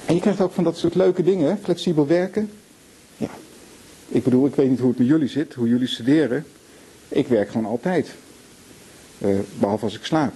En 0.05 0.13
je 0.13 0.23
krijgt 0.23 0.41
ook 0.41 0.51
van 0.51 0.63
dat 0.63 0.77
soort 0.77 0.95
leuke 0.95 1.23
dingen, 1.23 1.59
flexibel 1.63 2.07
werken. 2.07 2.51
Ja, 3.17 3.29
ik 4.07 4.23
bedoel, 4.23 4.45
ik 4.45 4.55
weet 4.55 4.69
niet 4.69 4.79
hoe 4.79 4.89
het 4.89 4.97
met 4.97 5.07
jullie 5.07 5.27
zit, 5.27 5.53
hoe 5.53 5.67
jullie 5.67 5.87
studeren. 5.87 6.45
Ik 7.07 7.27
werk 7.27 7.49
gewoon 7.49 7.65
altijd. 7.65 8.09
Uh, 9.17 9.39
behalve 9.59 9.83
als 9.83 9.95
ik 9.95 10.05
slaap. 10.05 10.33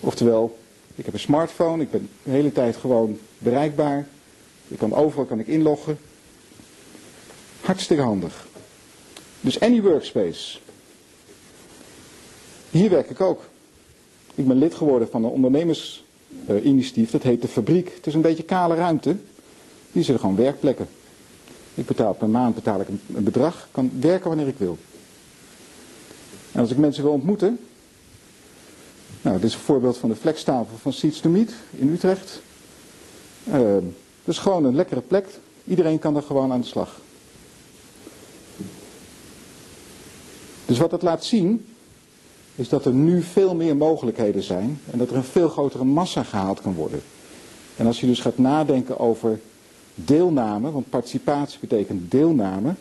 Oftewel, 0.00 0.58
ik 0.94 1.04
heb 1.04 1.14
een 1.14 1.20
smartphone, 1.20 1.82
ik 1.82 1.90
ben 1.90 2.08
de 2.22 2.30
hele 2.30 2.52
tijd 2.52 2.76
gewoon 2.76 3.18
bereikbaar. 3.38 4.06
Ik 4.68 4.78
kan 4.78 4.94
overal 4.94 5.24
kan 5.24 5.38
ik 5.38 5.46
inloggen. 5.46 5.98
Hartstikke 7.64 8.02
handig. 8.02 8.46
Dus 9.40 9.60
any 9.60 9.82
workspace. 9.82 10.58
Hier 12.70 12.90
werk 12.90 13.10
ik 13.10 13.20
ook. 13.20 13.42
Ik 14.34 14.46
ben 14.46 14.58
lid 14.58 14.74
geworden 14.74 15.08
van 15.08 15.24
een 15.24 15.30
ondernemersinitiatief, 15.30 17.10
dat 17.10 17.22
heet 17.22 17.42
de 17.42 17.48
Fabriek. 17.48 17.92
Het 17.94 18.06
is 18.06 18.14
een 18.14 18.20
beetje 18.20 18.42
kale 18.42 18.74
ruimte. 18.74 19.16
Die 19.92 20.02
zitten 20.02 20.20
gewoon 20.20 20.36
werkplekken. 20.36 20.88
Ik 21.74 21.86
betaal 21.86 22.14
per 22.14 22.28
maand 22.28 22.54
betaal 22.54 22.80
ik 22.80 22.88
een, 22.88 23.00
bedrag, 23.24 23.68
kan 23.70 23.90
werken 24.00 24.28
wanneer 24.28 24.48
ik 24.48 24.58
wil. 24.58 24.78
En 26.52 26.60
als 26.60 26.70
ik 26.70 26.76
mensen 26.76 27.02
wil 27.02 27.12
ontmoeten, 27.12 27.58
nou, 29.22 29.36
dit 29.36 29.44
is 29.44 29.54
een 29.54 29.60
voorbeeld 29.60 29.96
van 29.96 30.08
de 30.08 30.16
flextafel 30.16 30.76
van 30.76 30.92
Seats 30.92 31.20
to 31.20 31.30
Meet 31.30 31.52
in 31.70 31.92
Utrecht. 31.92 32.42
Uh, 33.48 33.76
dus 34.24 34.38
gewoon 34.38 34.64
een 34.64 34.74
lekkere 34.74 35.00
plek. 35.00 35.26
Iedereen 35.64 35.98
kan 35.98 36.16
er 36.16 36.22
gewoon 36.22 36.52
aan 36.52 36.60
de 36.60 36.66
slag. 36.66 37.02
Dus 40.66 40.78
wat 40.78 40.90
dat 40.90 41.02
laat 41.02 41.24
zien, 41.24 41.66
is 42.54 42.68
dat 42.68 42.84
er 42.84 42.92
nu 42.92 43.22
veel 43.22 43.54
meer 43.54 43.76
mogelijkheden 43.76 44.42
zijn 44.42 44.80
en 44.90 44.98
dat 44.98 45.10
er 45.10 45.16
een 45.16 45.24
veel 45.24 45.48
grotere 45.48 45.84
massa 45.84 46.22
gehaald 46.22 46.60
kan 46.60 46.74
worden. 46.74 47.02
En 47.76 47.86
als 47.86 48.00
je 48.00 48.06
dus 48.06 48.20
gaat 48.20 48.38
nadenken 48.38 48.98
over 48.98 49.40
deelname, 49.94 50.70
want 50.70 50.90
participatie 50.90 51.58
betekent 51.60 52.10
deelname, 52.10 52.74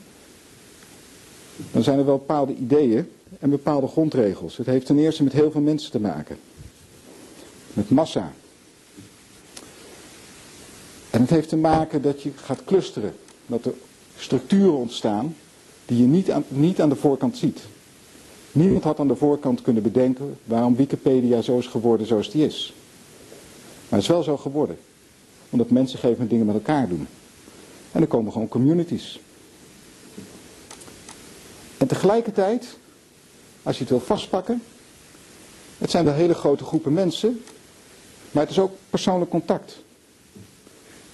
dan 1.72 1.84
zijn 1.84 2.00
er 2.00 2.06
wel 2.06 2.18
bepaalde 2.18 2.56
ideeën 2.56 3.10
en 3.40 3.50
bepaalde 3.50 3.88
grondregels. 3.88 4.58
Het 4.58 4.66
heeft 4.66 4.86
ten 4.86 4.98
eerste 4.98 5.24
met 5.24 5.34
heel 5.34 5.52
veel 5.52 5.62
mensen 5.62 5.92
te 5.92 6.00
maken. 6.00 6.38
Met 7.74 7.90
massa. 7.90 8.34
En 11.10 11.22
het 11.22 11.30
heeft 11.30 11.50
te 11.50 11.58
maken 11.58 12.02
dat 12.02 12.22
je 12.22 12.32
gaat 12.36 12.64
clusteren. 12.66 13.16
Dat 13.46 13.66
er 13.66 13.74
structuren 14.18 14.78
ontstaan 14.78 15.36
die 15.86 15.98
je 15.98 16.08
niet 16.08 16.32
aan, 16.32 16.44
niet 16.48 16.82
aan 16.82 16.90
de 16.90 16.96
voorkant 16.96 17.38
ziet. 17.38 17.60
Niemand 18.54 18.84
had 18.84 19.00
aan 19.00 19.08
de 19.08 19.16
voorkant 19.16 19.62
kunnen 19.62 19.84
bedenken 19.84 20.38
waarom 20.44 20.76
Wikipedia 20.76 21.42
zo 21.42 21.58
is 21.58 21.68
geworden 21.68 22.08
zoals 22.08 22.32
die 22.32 22.46
is. 22.46 22.74
Maar 23.90 24.00
het 24.00 24.02
is 24.02 24.08
wel 24.08 24.24
zo 24.24 24.38
geworden. 24.38 24.78
Omdat 25.50 25.70
mensen 25.70 26.00
geven 26.00 26.28
dingen 26.28 26.46
met 26.46 26.56
elkaar 26.56 26.88
doen. 26.88 27.08
En 27.92 28.02
er 28.02 28.08
komen 28.08 28.32
gewoon 28.32 28.48
communities. 28.48 29.20
En 31.78 31.88
tegelijkertijd 31.88 32.78
als 33.64 33.76
je 33.76 33.82
het 33.82 33.92
wil 33.92 34.00
vastpakken. 34.00 34.62
Het 35.78 35.92
zijn 35.92 36.06
wel 36.06 36.14
hele 36.14 36.34
grote 36.34 36.64
groepen 36.64 36.94
mensen, 36.94 37.44
maar 38.32 38.44
het 38.44 38.52
is 38.52 38.60
ook 38.60 38.72
persoonlijk 38.90 39.32
contact. 39.32 39.78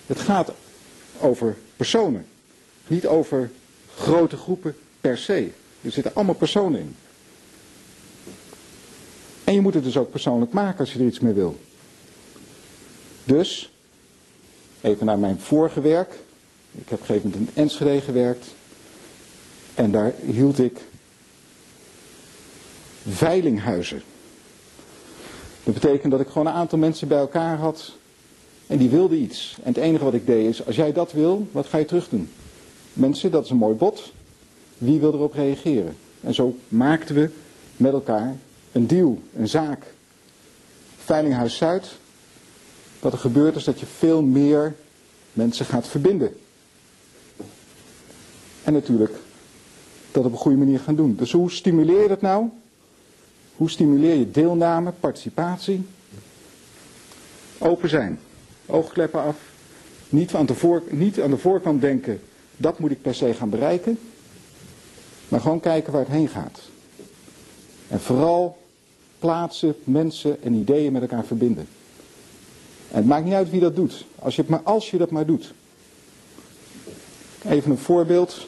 Het 0.06 0.20
gaat 0.20 0.52
over 1.20 1.58
personen, 1.76 2.26
niet 2.88 3.08
over 3.08 3.52
grote 3.96 4.38
groepen 4.38 4.76
per 5.02 5.18
se. 5.18 5.52
Er 5.82 5.92
zitten 5.92 6.16
allemaal 6.16 6.36
personen 6.36 6.80
in. 6.80 6.96
En 9.50 9.56
je 9.56 9.62
moet 9.62 9.74
het 9.74 9.84
dus 9.84 9.98
ook 9.98 10.12
persoonlijk 10.12 10.52
maken 10.52 10.80
als 10.80 10.94
je 10.94 11.00
er 11.00 11.06
iets 11.06 11.20
mee 11.20 11.34
wil. 11.34 11.60
Dus 13.24 13.72
Even 14.82 15.06
naar 15.06 15.20
mijn 15.20 15.40
vorige 15.40 15.82
werk. 15.82 16.14
Ik 16.72 16.90
heb 16.90 16.94
op 16.94 17.00
een 17.00 17.06
gegeven 17.06 17.30
moment 17.30 17.50
in 17.50 17.62
Enschede 17.62 18.02
gewerkt. 18.02 18.46
En 19.76 19.92
daar 19.92 20.14
hield 20.26 20.60
ik 20.60 20.80
veilinghuizen. 23.08 24.02
Dat 25.64 25.74
betekent 25.74 26.12
dat 26.12 26.22
ik 26.22 26.28
gewoon 26.28 26.48
een 26.48 26.54
aantal 26.54 26.78
mensen 26.78 27.08
bij 27.08 27.18
elkaar 27.18 27.58
had 27.58 27.92
en 28.68 28.78
die 28.78 28.90
wilden 28.90 29.22
iets. 29.22 29.58
En 29.64 29.74
het 29.74 29.84
enige 29.84 30.04
wat 30.04 30.14
ik 30.14 30.26
deed 30.26 30.50
is, 30.50 30.66
als 30.66 30.76
jij 30.76 30.92
dat 30.92 31.12
wil, 31.12 31.48
wat 31.52 31.68
ga 31.68 31.78
je 31.78 31.86
terug 31.86 32.10
doen? 32.10 32.30
Mensen, 32.94 33.32
dat 33.32 33.44
is 33.44 33.50
een 33.50 33.58
mooi 33.58 33.76
bod. 33.76 34.12
Wie 34.78 35.00
wil 35.00 35.14
erop 35.14 35.34
reageren? 35.34 35.96
En 36.22 36.34
zo 36.34 36.56
maakten 36.68 37.16
we 37.16 37.30
met 37.78 37.94
elkaar 37.94 38.36
een 38.80 38.88
deal, 38.88 39.22
een 39.36 39.48
zaak. 39.48 39.84
Veilinghuis 40.98 41.58
Zuid. 41.58 41.88
Wat 43.00 43.14
er 43.14 43.20
gebeurt 43.20 43.56
is 43.56 43.64
dat 43.64 43.80
je 43.80 43.86
veel 43.86 44.22
meer 44.22 44.76
mensen 45.34 45.66
gaat 45.66 45.88
verbinden. 45.88 46.38
En 48.64 48.74
natuurlijk 48.74 49.12
dat 50.12 50.26
op 50.26 50.32
een 50.32 50.38
goede 50.38 50.58
manier 50.58 50.80
gaan 50.80 50.96
doen. 50.96 51.16
Dus 51.16 51.32
hoe 51.32 51.52
stimuleer 51.52 52.02
je 52.02 52.08
dat 52.08 52.22
nou? 52.22 52.50
Hoe 53.56 53.70
stimuleer 53.70 54.16
je 54.16 54.32
deelname, 54.32 54.92
participatie? 54.92 55.86
Open 57.58 57.90
zijn. 57.90 58.20
Oogkleppen 58.66 59.22
af. 59.22 59.38
Niet 60.10 60.34
aan, 60.36 60.46
de 60.46 60.82
niet 60.90 61.22
aan 61.22 61.30
de 61.30 61.38
voorkant 61.38 61.82
denken, 61.82 62.22
dat 62.58 62.80
moet 62.80 62.92
ik 62.92 63.02
per 63.02 63.16
se 63.16 63.34
gaan 63.34 63.50
bereiken. 63.50 64.00
Maar 65.28 65.42
gewoon 65.42 65.60
kijken 65.60 65.92
waar 65.92 66.02
het 66.02 66.12
heen 66.12 66.28
gaat. 66.28 66.60
En 67.88 68.00
vooral 68.00 68.58
plaatsen, 69.20 69.76
mensen 69.84 70.44
en 70.44 70.54
ideeën 70.54 70.92
met 70.92 71.02
elkaar 71.02 71.26
verbinden. 71.26 71.68
En 72.92 72.98
het 72.98 73.06
maakt 73.06 73.26
niet 73.26 73.34
uit 73.34 73.50
wie 73.50 73.60
dat 73.60 73.76
doet. 73.76 74.06
Als 74.20 74.36
je, 74.36 74.42
het 74.42 74.50
maar, 74.50 74.62
als 74.64 74.92
je 74.92 74.98
dat 74.98 75.12
maar 75.12 75.26
doet. 75.26 75.54
Even 77.48 77.72
een 77.72 77.78
voorbeeld. 77.78 78.48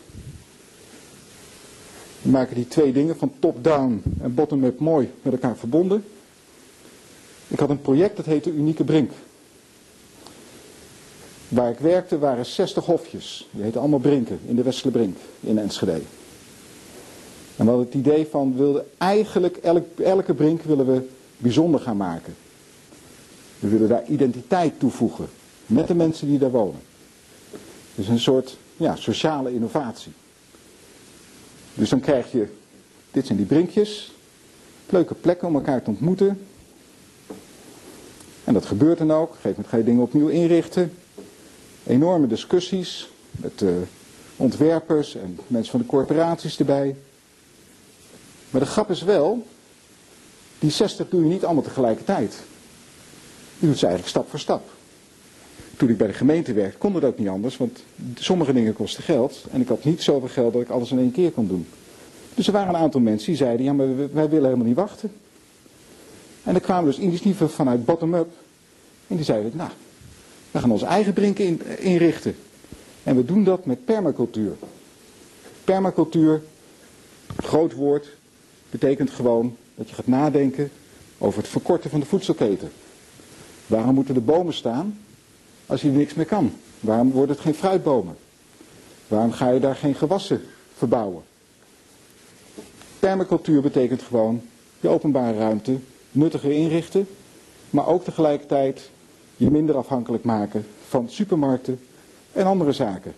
We 2.21 2.29
maken 2.29 2.55
die 2.55 2.67
twee 2.67 2.91
dingen 2.91 3.17
van 3.17 3.31
top-down 3.39 4.03
en 4.21 4.33
bottom-up 4.33 4.79
mooi 4.79 5.11
met 5.21 5.33
elkaar 5.33 5.57
verbonden. 5.57 6.03
Ik 7.47 7.59
had 7.59 7.69
een 7.69 7.81
project 7.81 8.15
dat 8.15 8.25
heette 8.25 8.51
Unieke 8.51 8.83
Brink. 8.83 9.11
Waar 11.47 11.71
ik 11.71 11.79
werkte 11.79 12.19
waren 12.19 12.45
60 12.45 12.85
hofjes. 12.85 13.47
Die 13.51 13.63
heten 13.63 13.79
allemaal 13.79 13.99
Brinken 13.99 14.39
in 14.45 14.55
de 14.55 14.63
Westelijke 14.63 14.99
Brink 14.99 15.17
in 15.39 15.57
Enschede. 15.57 16.01
En 17.61 17.67
we 17.67 17.73
hadden 17.73 17.91
het 17.91 18.07
idee 18.07 18.27
van, 18.27 18.51
we 18.51 18.57
wilden 18.57 18.85
eigenlijk 18.97 19.57
elke 19.97 20.33
brink 20.33 20.61
willen 20.61 20.85
we 20.85 21.07
bijzonder 21.37 21.79
gaan 21.79 21.97
maken. 21.97 22.35
We 23.59 23.67
willen 23.67 23.89
daar 23.89 24.05
identiteit 24.07 24.79
toevoegen 24.79 25.27
met 25.65 25.87
de 25.87 25.95
mensen 25.95 26.27
die 26.27 26.39
daar 26.39 26.51
wonen. 26.51 26.81
Dus 27.95 28.07
een 28.07 28.19
soort 28.19 28.57
ja, 28.77 28.95
sociale 28.95 29.53
innovatie. 29.53 30.11
Dus 31.73 31.89
dan 31.89 31.99
krijg 31.99 32.31
je, 32.31 32.47
dit 33.11 33.25
zijn 33.25 33.37
die 33.37 33.47
brinkjes, 33.47 34.11
leuke 34.89 35.13
plekken 35.13 35.47
om 35.47 35.55
elkaar 35.55 35.83
te 35.83 35.89
ontmoeten. 35.89 36.45
En 38.43 38.53
dat 38.53 38.65
gebeurt 38.65 38.97
dan 38.97 39.11
ook. 39.11 39.29
Op 39.29 39.29
een 39.29 39.35
gegeven 39.35 39.49
moment 39.49 39.67
ga 39.67 39.77
je 39.77 39.83
dingen 39.83 40.03
opnieuw 40.03 40.27
inrichten. 40.27 40.93
Enorme 41.87 42.27
discussies 42.27 43.09
met 43.31 43.61
uh, 43.61 43.71
ontwerpers 44.35 45.15
en 45.15 45.39
mensen 45.47 45.71
van 45.71 45.79
de 45.79 45.85
corporaties 45.85 46.59
erbij. 46.59 46.95
Maar 48.51 48.61
de 48.61 48.67
grap 48.67 48.89
is 48.89 49.01
wel, 49.01 49.45
die 50.59 50.71
60 50.71 51.09
doe 51.09 51.21
je 51.21 51.29
niet 51.29 51.45
allemaal 51.45 51.63
tegelijkertijd. 51.63 52.35
Je 53.59 53.67
doet 53.67 53.77
ze 53.77 53.85
eigenlijk 53.85 54.15
stap 54.15 54.29
voor 54.29 54.39
stap. 54.39 54.69
Toen 55.77 55.89
ik 55.89 55.97
bij 55.97 56.07
de 56.07 56.13
gemeente 56.13 56.53
werkte, 56.53 56.77
kon 56.77 56.93
dat 56.93 57.03
ook 57.03 57.17
niet 57.17 57.27
anders, 57.27 57.57
want 57.57 57.83
sommige 58.15 58.53
dingen 58.53 58.73
kosten 58.73 59.03
geld. 59.03 59.45
En 59.51 59.61
ik 59.61 59.67
had 59.67 59.83
niet 59.83 60.01
zoveel 60.01 60.27
geld 60.27 60.53
dat 60.53 60.61
ik 60.61 60.69
alles 60.69 60.91
in 60.91 60.99
één 60.99 61.11
keer 61.11 61.31
kon 61.31 61.47
doen. 61.47 61.67
Dus 62.33 62.47
er 62.47 62.53
waren 62.53 62.73
een 62.73 62.81
aantal 62.81 63.01
mensen 63.01 63.27
die 63.27 63.35
zeiden, 63.35 63.65
ja 63.65 63.73
maar 63.73 63.97
wij 63.97 64.29
willen 64.29 64.43
helemaal 64.43 64.67
niet 64.67 64.75
wachten. 64.75 65.11
En 66.43 66.55
er 66.55 66.61
kwamen 66.61 66.85
dus 66.85 66.99
initiatieven 66.99 67.49
vanuit 67.49 67.85
bottom-up. 67.85 68.29
En 69.07 69.15
die 69.15 69.25
zeiden, 69.25 69.51
nou, 69.55 69.69
we 70.51 70.59
gaan 70.59 70.71
onze 70.71 70.85
eigen 70.85 71.13
brinken 71.13 71.45
in, 71.45 71.61
inrichten. 71.77 72.35
En 73.03 73.15
we 73.15 73.25
doen 73.25 73.43
dat 73.43 73.65
met 73.65 73.85
permacultuur. 73.85 74.53
Permacultuur, 75.63 76.41
groot 77.37 77.73
woord, 77.73 78.07
betekent 78.71 79.09
gewoon 79.09 79.55
dat 79.75 79.89
je 79.89 79.95
gaat 79.95 80.07
nadenken 80.07 80.71
over 81.17 81.39
het 81.39 81.51
verkorten 81.51 81.89
van 81.89 81.99
de 81.99 82.05
voedselketen. 82.05 82.71
Waarom 83.67 83.95
moeten 83.95 84.15
er 84.15 84.23
bomen 84.23 84.53
staan 84.53 84.99
als 85.65 85.81
je 85.81 85.87
er 85.87 85.93
niks 85.93 86.13
meer 86.13 86.25
kan? 86.25 86.53
Waarom 86.79 87.11
worden 87.11 87.35
het 87.35 87.43
geen 87.43 87.53
fruitbomen? 87.53 88.15
Waarom 89.07 89.31
ga 89.31 89.49
je 89.49 89.59
daar 89.59 89.75
geen 89.75 89.95
gewassen 89.95 90.41
verbouwen? 90.75 91.23
Permacultuur 92.99 93.61
betekent 93.61 94.01
gewoon 94.01 94.41
je 94.79 94.87
openbare 94.87 95.37
ruimte 95.37 95.77
nuttiger 96.11 96.51
inrichten, 96.51 97.07
maar 97.69 97.87
ook 97.87 98.03
tegelijkertijd 98.03 98.89
je 99.35 99.51
minder 99.51 99.75
afhankelijk 99.75 100.23
maken 100.23 100.65
van 100.87 101.09
supermarkten 101.09 101.79
en 102.31 102.45
andere 102.45 102.71
zaken. 102.71 103.13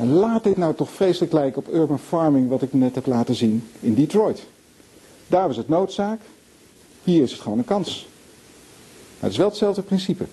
En 0.00 0.12
laat 0.12 0.44
dit 0.44 0.56
nou 0.56 0.74
toch 0.74 0.90
vreselijk 0.90 1.32
lijken 1.32 1.66
op 1.66 1.74
urban 1.74 1.98
farming 1.98 2.48
wat 2.48 2.62
ik 2.62 2.72
net 2.72 2.94
heb 2.94 3.06
laten 3.06 3.34
zien 3.34 3.68
in 3.80 3.94
Detroit. 3.94 4.46
Daar 5.26 5.46
was 5.46 5.56
het 5.56 5.68
noodzaak, 5.68 6.20
hier 7.04 7.22
is 7.22 7.32
het 7.32 7.40
gewoon 7.40 7.58
een 7.58 7.64
kans. 7.64 8.08
Het 9.18 9.30
is 9.30 9.36
wel 9.36 9.48
hetzelfde 9.48 9.82
principe. 9.82 10.26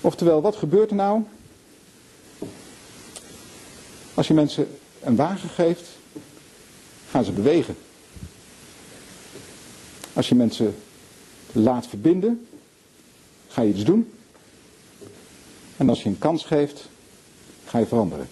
Oftewel, 0.00 0.40
wat 0.40 0.56
gebeurt 0.56 0.90
er 0.90 0.96
nou 0.96 1.22
als 4.14 4.28
je 4.28 4.34
mensen 4.34 4.68
een 5.00 5.16
wagen 5.16 5.48
geeft, 5.48 5.88
gaan 7.08 7.24
ze 7.24 7.32
bewegen. 7.32 7.76
Als 10.12 10.28
je 10.28 10.34
mensen 10.34 10.74
laat 11.52 11.86
verbinden, 11.86 12.46
ga 13.48 13.62
je 13.62 13.72
iets 13.72 13.84
doen. 13.84 14.12
En 15.76 15.88
als 15.88 16.02
je 16.02 16.08
een 16.08 16.18
kans 16.18 16.44
geeft, 16.44 16.90
ga 17.72 17.78
je 17.78 17.86
veranderen. 17.86 18.28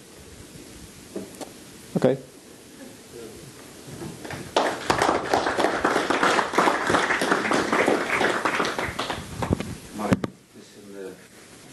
Oké. 1.91 2.07
Uh, 2.07 2.15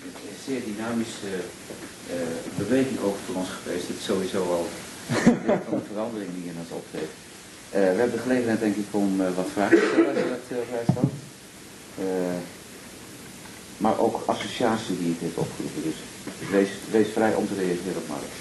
een 0.03 0.39
zeer 0.45 0.61
dynamische 0.65 1.27
uh, 1.27 2.15
beweging 2.57 3.01
ook 3.01 3.17
voor 3.27 3.35
ons 3.35 3.49
geweest. 3.49 3.89
Het 3.89 3.97
is 3.97 4.05
sowieso 4.05 4.43
al 4.43 4.67
een 5.15 5.61
van 5.69 5.79
de 5.79 5.85
verandering 5.93 6.31
die 6.35 6.45
in 6.45 6.57
ons 6.59 6.71
optreedt. 6.71 7.13
Uh, 7.13 7.73
we 7.73 7.79
hebben 7.79 8.17
de 8.17 8.23
gelegenheid 8.23 8.61
denk 8.61 8.77
ik 8.77 8.87
om 8.91 9.17
wat 9.17 9.49
vragen 9.53 9.79
te 9.79 9.89
stellen 9.93 10.15
als 10.15 10.49
je 10.49 10.55
dat 10.55 10.65
vrij 10.69 10.87
stelt. 10.91 11.13
maar 13.77 13.99
ook 13.99 14.23
associatie 14.27 14.99
die 14.99 15.09
het 15.09 15.21
heeft 15.21 15.37
opgeroepen. 15.37 15.83
Dus 15.83 15.99
wees, 16.55 16.71
wees 16.91 17.09
vrij 17.13 17.35
om 17.35 17.47
te 17.49 17.55
reageren 17.55 18.03
op 18.03 18.09
Mark. 18.09 18.33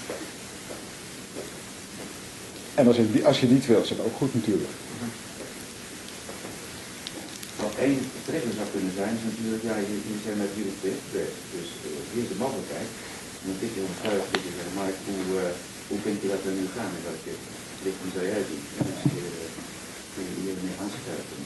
En 2.74 2.86
als 2.86 2.96
je, 2.96 3.06
als 3.30 3.40
je 3.40 3.46
niet 3.54 3.66
wil, 3.66 3.82
is 3.82 3.88
dat 3.88 4.06
ook 4.06 4.16
goed 4.20 4.34
natuurlijk. 4.34 4.74
Wat 7.64 7.74
één 7.86 8.00
trigger 8.26 8.52
zou 8.58 8.66
kunnen 8.74 8.94
zijn, 9.00 9.12
is 9.18 9.26
natuurlijk, 9.30 9.62
ja, 9.70 9.76
jullie 9.90 10.24
zijn 10.26 10.38
met 10.44 10.52
jullie 10.58 10.78
bezig, 10.86 11.32
dus 11.54 11.68
uh, 11.86 11.88
hier 12.12 12.24
is 12.24 12.32
de 12.32 12.42
mogelijkheid. 12.44 12.90
En 13.40 13.44
dan 13.48 13.58
tik 13.62 13.72
je 13.74 13.82
om 13.86 13.92
het 13.94 14.30
dat 14.32 14.42
je 14.46 14.52
zegt, 14.58 14.78
Mark, 14.80 14.96
hoe, 15.08 15.24
uh, 15.38 15.42
hoe 15.90 16.00
vind 16.06 16.18
je 16.22 16.28
dat 16.34 16.42
we 16.46 16.52
nu 16.60 16.66
gaan 16.76 16.92
in 16.96 17.04
welke 17.08 17.34
richting 17.86 18.10
zou 18.16 18.24
jij 18.32 18.44
doen? 18.50 18.64
En 18.78 18.84
dan 18.88 18.96
kun 19.02 19.14
je, 19.20 19.30
kun 20.14 20.24
je 20.28 20.34
hier 20.42 20.56
mee 20.64 20.76
aanschuiven. 20.82 21.40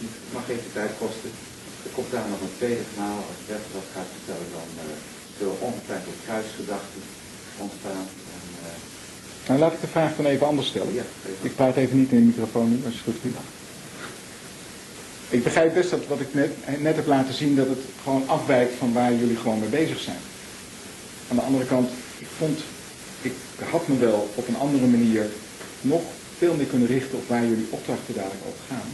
Het 0.00 0.32
mag 0.36 0.46
even 0.54 0.72
tijd 0.78 0.92
kosten. 1.02 1.30
Er 1.86 1.92
komt 1.96 2.10
daar 2.14 2.28
nog 2.32 2.40
een 2.42 2.58
tweede 2.60 2.84
verhaal. 2.92 3.22
Als 3.30 3.40
Bert 3.48 3.66
wat 3.76 3.88
gaat 3.94 4.10
vertellen, 4.16 4.48
dan 4.56 4.68
uh, 4.84 4.84
zullen 5.38 5.58
ongetwijfeld 5.68 6.18
kruisgedachten 6.26 7.02
ontstaan. 7.64 8.06
En, 8.36 8.44
uh, 8.66 8.74
nou, 9.46 9.56
laat 9.60 9.72
ik 9.76 9.80
de 9.80 9.94
vraag 9.96 10.16
dan 10.16 10.26
even 10.32 10.46
anders 10.46 10.68
stellen. 10.72 10.94
Ja, 11.00 11.06
ik 11.48 11.54
praat 11.58 11.76
even 11.76 11.98
niet 11.98 12.12
in 12.12 12.20
de 12.20 12.30
microfoon 12.30 12.68
nu, 12.70 12.76
als 12.84 12.94
je 12.94 13.00
het 13.04 13.08
goed 13.10 13.22
vindt. 13.22 13.38
Ik 15.28 15.42
begrijp 15.42 15.74
best 15.74 15.90
dat 15.90 16.06
wat 16.06 16.20
ik 16.20 16.34
net, 16.34 16.50
net 16.80 16.96
heb 16.96 17.06
laten 17.06 17.34
zien, 17.34 17.56
dat 17.56 17.68
het 17.68 17.82
gewoon 18.02 18.28
afwijkt 18.28 18.74
van 18.78 18.92
waar 18.92 19.14
jullie 19.14 19.36
gewoon 19.36 19.60
mee 19.60 19.68
bezig 19.68 20.00
zijn. 20.00 20.22
Aan 21.30 21.36
de 21.36 21.42
andere 21.42 21.66
kant, 21.66 21.90
ik 22.18 22.26
vond, 22.38 22.58
ik 23.20 23.32
had 23.70 23.88
me 23.88 23.98
wel 23.98 24.30
op 24.34 24.48
een 24.48 24.56
andere 24.56 24.86
manier 24.86 25.26
nog 25.80 26.02
veel 26.38 26.54
meer 26.54 26.66
kunnen 26.66 26.88
richten 26.88 27.18
op 27.18 27.28
waar 27.28 27.44
jullie 27.44 27.66
opdrachten 27.70 28.14
dadelijk 28.14 28.42
over 28.46 28.64
gaan. 28.68 28.88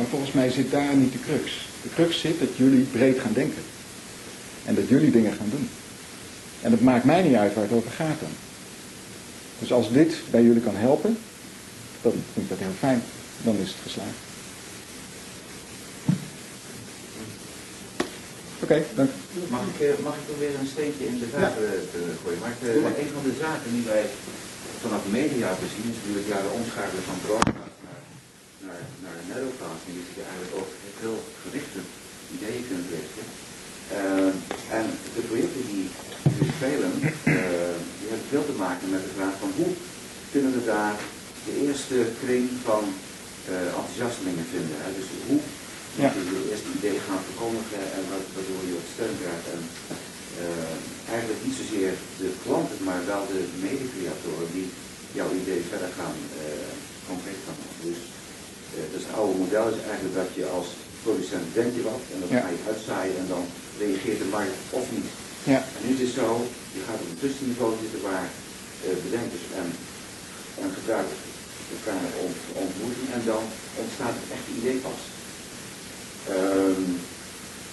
Maar 0.00 0.08
volgens 0.08 0.32
mij 0.32 0.50
zit 0.50 0.70
daar 0.70 0.96
niet 0.96 1.12
de 1.12 1.20
crux. 1.20 1.68
De 1.82 1.88
crux 1.94 2.20
zit 2.20 2.38
dat 2.38 2.56
jullie 2.56 2.84
breed 2.84 3.18
gaan 3.20 3.32
denken. 3.32 3.62
En 4.64 4.74
dat 4.74 4.88
jullie 4.88 5.10
dingen 5.10 5.32
gaan 5.32 5.50
doen. 5.50 5.68
En 6.62 6.70
het 6.70 6.80
maakt 6.80 7.04
mij 7.04 7.22
niet 7.22 7.34
uit 7.34 7.54
waar 7.54 7.64
het 7.64 7.72
over 7.72 7.90
gaat 7.90 8.20
dan. 8.20 8.34
Dus 9.58 9.72
als 9.72 9.92
dit 9.92 10.14
bij 10.30 10.42
jullie 10.42 10.62
kan 10.62 10.76
helpen, 10.76 11.18
dan 12.02 12.12
vind 12.32 12.44
ik 12.44 12.48
dat 12.48 12.58
heel 12.58 12.78
fijn. 12.78 13.02
Dan 13.42 13.56
is 13.56 13.68
het 13.68 13.82
geslaagd. 13.82 14.20
Oké, 18.62 18.82
dank. 18.94 19.10
Mag 19.48 19.64
ik, 19.72 19.80
eh, 19.80 20.04
mag 20.04 20.14
ik 20.20 20.26
dan 20.30 20.38
weer 20.38 20.54
een 20.60 20.72
steentje 20.74 21.06
in 21.06 21.18
de 21.18 21.28
vraag 21.34 21.50
eh, 21.50 21.56
te 21.92 22.00
gooien? 22.22 22.38
Eh, 22.38 22.82
maar 22.82 22.98
een 23.02 23.12
van 23.16 23.24
de 23.28 23.34
zaken 23.40 23.70
die 23.72 23.84
wij 23.92 24.04
vanaf 24.80 25.02
media 25.10 25.48
bezien 25.62 25.90
is 25.90 25.96
natuurlijk 25.98 26.28
ja, 26.34 26.38
de 26.46 26.56
omschakeling 26.58 27.04
van 27.10 27.18
corona 27.26 27.69
naar, 28.70 28.86
naar, 29.04 29.18
naar 29.18 29.26
narrowcasting. 29.30 29.94
Dus 29.98 30.10
je 30.18 30.24
eigenlijk 30.30 30.54
ook 30.60 30.70
heel 31.02 31.18
gerichte 31.44 31.80
ideeën 32.34 32.64
kunt 32.70 32.86
richten. 32.96 33.26
Uh, 33.98 34.78
en 34.78 34.86
de 35.16 35.22
projecten 35.28 35.64
die 35.72 35.86
we 36.38 36.44
spelen, 36.58 36.92
uh, 37.02 37.74
die 37.98 38.08
hebben 38.10 38.32
veel 38.34 38.46
te 38.50 38.60
maken 38.64 38.86
met 38.94 39.02
de 39.06 39.16
vraag 39.18 39.36
van 39.42 39.52
hoe 39.58 39.72
kunnen 40.32 40.52
we 40.56 40.62
daar 40.76 40.96
de 41.48 41.54
eerste 41.66 41.96
kring 42.22 42.44
van 42.68 42.84
uh, 42.92 43.78
enthousiastelingen 43.78 44.48
vinden. 44.54 44.76
Hè? 44.84 44.88
Dus 44.98 45.08
hoe 45.28 45.40
ja. 46.02 46.08
je 46.16 46.24
wil 46.32 46.44
eerst 46.50 46.66
idee 46.78 46.98
gaan 47.06 47.22
verkondigen 47.28 47.82
en 47.96 48.04
waardoor 48.34 48.62
je 48.68 48.80
op 48.80 48.86
steun 48.94 49.16
krijgt. 49.22 49.46
En 49.56 49.62
eigenlijk 51.14 51.42
niet 51.46 51.60
zozeer 51.60 51.92
de 52.20 52.30
klanten, 52.44 52.78
maar 52.88 53.02
wel 53.12 53.24
de 53.34 53.42
mede-creatoren 53.66 54.48
die 54.56 54.68
jouw 55.18 55.30
idee 55.42 55.62
verder 55.72 55.92
gaan 55.98 56.16
concreet 57.08 57.42
gaan 57.46 57.58
maken. 57.62 57.82
Dus, 57.88 57.99
oude 59.20 59.38
model 59.44 59.66
is 59.74 59.82
eigenlijk 59.90 60.16
dat 60.22 60.30
je 60.38 60.44
als 60.58 60.68
producent 61.04 61.46
denkt 61.58 61.74
je 61.78 61.84
wat 61.90 62.04
en 62.12 62.18
ja. 62.20 62.40
ga 62.42 62.50
je 62.56 62.68
uitzaaien 62.72 63.16
en 63.22 63.28
dan 63.34 63.44
reageert 63.82 64.20
de 64.22 64.30
markt 64.36 64.58
of 64.78 64.84
niet. 64.96 65.10
Ja. 65.52 65.60
En 65.76 65.82
nu 65.84 65.90
is 65.96 66.02
het 66.06 66.14
zo, 66.20 66.28
je 66.76 66.82
gaat 66.86 67.02
op 67.02 67.08
een 67.10 67.22
tussenniveau 67.22 67.70
zitten 67.82 68.02
waar 68.10 68.28
bedenkers 69.06 69.44
en, 69.60 69.68
en 70.62 70.68
gebruikers 70.78 71.22
elkaar 71.76 72.04
ont, 72.24 72.38
ontmoeten 72.64 73.06
en 73.16 73.22
dan 73.30 73.44
ontstaat 73.82 74.16
het 74.20 74.30
echte 74.36 74.52
idee 74.60 74.78
pas. 74.86 75.00
Um, 76.36 76.84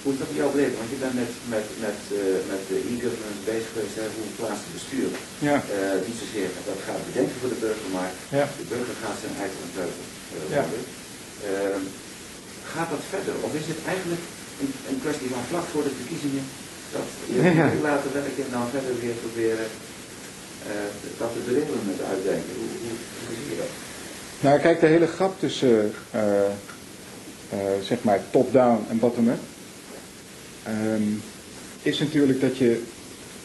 hoe 0.02 0.12
is 0.14 0.20
dat 0.20 0.30
voor 0.30 0.42
jou 0.42 0.52
beleven? 0.56 0.80
Want 0.82 0.92
je 0.96 1.04
bent 1.06 1.18
met, 1.24 1.34
met, 1.56 1.68
met, 1.88 2.00
uh, 2.20 2.20
met 2.52 2.62
de 2.70 2.78
e-government 2.92 3.40
bezig 3.52 3.70
geweest, 3.74 3.98
hè, 4.00 4.06
hoe 4.16 4.38
plaatselijk 4.40 4.76
bestuur. 4.80 5.10
Ja. 5.50 5.58
Uh, 5.62 5.98
niet 6.08 6.20
zozeer 6.24 6.50
dat 6.70 6.80
gaat 6.88 7.08
bedenken 7.10 7.38
voor 7.42 7.52
de 7.54 7.62
burger, 7.66 7.90
maar 7.98 8.12
ja. 8.40 8.46
de 8.62 8.68
burger 8.74 8.98
gaat 9.04 9.20
zijn 9.24 9.36
eigen 9.44 9.60
ontwerper 9.68 10.06
uh, 10.36 10.56
ja. 10.56 10.64
worden. 10.70 10.86
Uh, 11.44 11.80
gaat 12.74 12.90
dat 12.94 13.04
verder? 13.14 13.34
Of 13.46 13.52
is 13.62 13.68
het 13.74 13.82
eigenlijk 13.92 14.24
een, 14.62 14.72
een 14.90 15.00
kwestie 15.04 15.30
van 15.36 15.44
vlak 15.50 15.66
voor 15.74 15.84
de 15.88 15.96
verkiezingen 16.00 16.46
dat 16.96 17.06
je 17.30 17.36
ja. 17.62 17.68
laten 17.90 18.12
werken 18.20 18.44
en 18.48 18.54
dan 18.58 18.68
verder 18.76 18.94
weer 19.04 19.18
proberen 19.24 19.70
dat 21.22 21.32
de 21.34 21.54
regelen 21.58 21.84
met 21.92 22.02
uitdenken? 22.12 22.54
Hoe, 22.60 22.72
hoe, 22.84 22.98
hoe 23.26 23.36
zie 23.40 23.50
je 23.54 23.58
dat? 23.64 23.74
Nou, 24.46 24.60
kijk, 24.60 24.80
de 24.80 24.94
hele 24.96 25.08
grap 25.18 25.34
tussen 25.40 25.94
uh, 27.54 27.60
zeg 27.84 28.04
maar 28.04 28.20
top-down 28.30 28.86
en 28.90 29.00
bottom-up, 29.00 29.40
um, 30.68 31.22
is 31.82 32.00
natuurlijk 32.00 32.42
dat 32.42 32.58
je, 32.58 32.82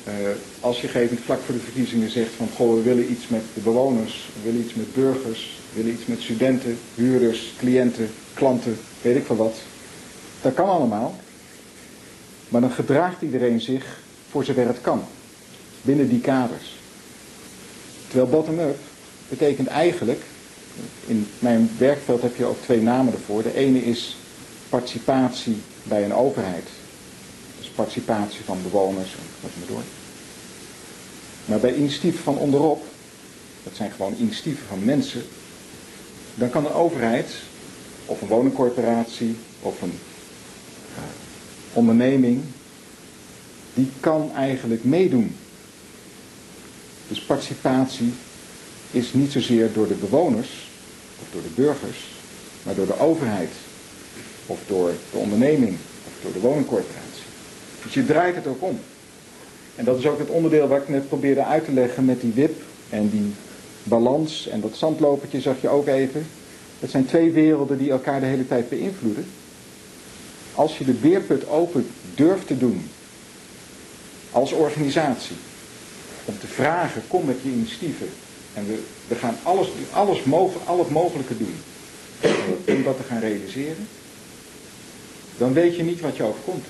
uh, 0.08 0.12
als 0.60 0.80
je 0.80 0.88
gegeven 0.88 1.18
vlak 1.24 1.40
voor 1.46 1.54
de 1.54 1.60
verkiezingen 1.60 2.10
zegt 2.10 2.30
van 2.36 2.48
goh, 2.56 2.74
we 2.74 2.82
willen 2.82 3.10
iets 3.10 3.28
met 3.28 3.42
de 3.54 3.60
bewoners, 3.60 4.28
we 4.34 4.50
willen 4.50 4.64
iets 4.64 4.74
met 4.74 4.94
burgers, 4.94 5.60
willen 5.74 5.92
iets 5.92 6.06
met 6.06 6.20
studenten, 6.20 6.78
huurders, 6.94 7.52
cliënten, 7.58 8.10
klanten, 8.34 8.78
weet 9.02 9.16
ik 9.16 9.26
veel 9.26 9.36
wat. 9.36 9.56
Dat 10.40 10.54
kan 10.54 10.68
allemaal. 10.68 11.20
Maar 12.48 12.60
dan 12.60 12.70
gedraagt 12.70 13.22
iedereen 13.22 13.60
zich 13.60 14.00
voor 14.30 14.44
zover 14.44 14.66
het 14.66 14.80
kan. 14.80 15.04
Binnen 15.82 16.08
die 16.08 16.20
kaders. 16.20 16.76
Terwijl 18.08 18.30
bottom-up 18.30 18.78
betekent 19.28 19.68
eigenlijk 19.68 20.22
in 21.06 21.26
mijn 21.38 21.70
werkveld 21.78 22.22
heb 22.22 22.36
je 22.36 22.44
ook 22.44 22.62
twee 22.62 22.80
namen 22.80 23.12
ervoor. 23.12 23.42
De 23.42 23.54
ene 23.54 23.84
is 23.84 24.16
participatie 24.68 25.56
bij 25.82 26.04
een 26.04 26.14
overheid. 26.14 26.68
Dus 27.58 27.68
participatie 27.68 28.44
van 28.44 28.58
bewoners 28.62 29.12
en 29.14 29.24
wat 29.40 29.50
maar 29.58 29.68
door. 29.68 29.82
Maar 31.44 31.58
bij 31.58 31.74
initiatieven 31.74 32.22
van 32.22 32.36
onderop, 32.36 32.84
dat 33.62 33.72
zijn 33.76 33.90
gewoon 33.90 34.14
initiatieven 34.18 34.66
van 34.68 34.84
mensen, 34.84 35.22
dan 36.34 36.50
kan 36.50 36.66
een 36.66 36.72
overheid 36.72 37.30
of 38.06 38.20
een 38.20 38.28
woningcorporatie 38.28 39.36
of 39.60 39.82
een 39.82 39.98
uh, 40.96 41.02
onderneming, 41.72 42.42
die 43.74 43.90
kan 44.00 44.30
eigenlijk 44.34 44.84
meedoen. 44.84 45.36
Dus 47.08 47.20
participatie 47.20 48.12
is 48.90 49.12
niet 49.12 49.32
zozeer 49.32 49.72
door 49.72 49.88
de 49.88 49.94
bewoners 49.94 50.70
of 51.20 51.26
door 51.32 51.42
de 51.42 51.62
burgers, 51.62 51.98
maar 52.62 52.74
door 52.74 52.86
de 52.86 52.98
overheid 52.98 53.50
of 54.46 54.58
door 54.66 54.92
de 55.10 55.18
onderneming 55.18 55.76
of 56.06 56.12
door 56.22 56.32
de 56.32 56.40
woningcorporatie. 56.40 57.22
Dus 57.82 57.94
je 57.94 58.06
draait 58.06 58.34
het 58.34 58.46
ook 58.46 58.62
om. 58.62 58.80
En 59.74 59.84
dat 59.84 59.98
is 59.98 60.06
ook 60.06 60.18
het 60.18 60.28
onderdeel 60.28 60.68
wat 60.68 60.82
ik 60.82 60.88
net 60.88 61.08
probeerde 61.08 61.44
uit 61.44 61.64
te 61.64 61.72
leggen 61.72 62.04
met 62.04 62.20
die 62.20 62.32
wip 62.32 62.62
en 62.90 63.10
die 63.10 63.32
balans 63.82 64.48
en 64.48 64.60
dat 64.60 64.76
zandlopertje 64.76 65.40
zag 65.40 65.60
je 65.60 65.68
ook 65.68 65.86
even. 65.86 66.26
Dat 66.80 66.90
zijn 66.90 67.06
twee 67.06 67.30
werelden 67.30 67.78
die 67.78 67.90
elkaar 67.90 68.20
de 68.20 68.26
hele 68.26 68.48
tijd 68.48 68.68
beïnvloeden. 68.68 69.26
Als 70.54 70.78
je 70.78 70.84
de 70.84 70.92
beerput 70.92 71.48
open 71.48 71.86
durft 72.14 72.46
te 72.46 72.58
doen 72.58 72.88
als 74.32 74.52
organisatie, 74.52 75.36
om 76.24 76.38
te 76.38 76.46
vragen, 76.46 77.02
kom 77.08 77.24
met 77.24 77.36
je 77.42 77.50
initiatieven, 77.50 78.08
en 78.54 78.66
we, 78.66 78.82
we 79.08 79.14
gaan 79.14 79.36
alles, 79.42 79.68
alles 79.92 80.24
mogelijk, 80.24 80.68
al 80.68 80.78
het 80.78 80.90
mogelijke 80.90 81.36
doen 81.36 81.54
om 82.66 82.82
dat 82.82 82.96
te 82.96 83.02
gaan 83.02 83.20
realiseren. 83.20 83.88
Dan 85.38 85.52
weet 85.52 85.76
je 85.76 85.82
niet 85.82 86.00
wat 86.00 86.16
je 86.16 86.22
overkomt. 86.22 86.64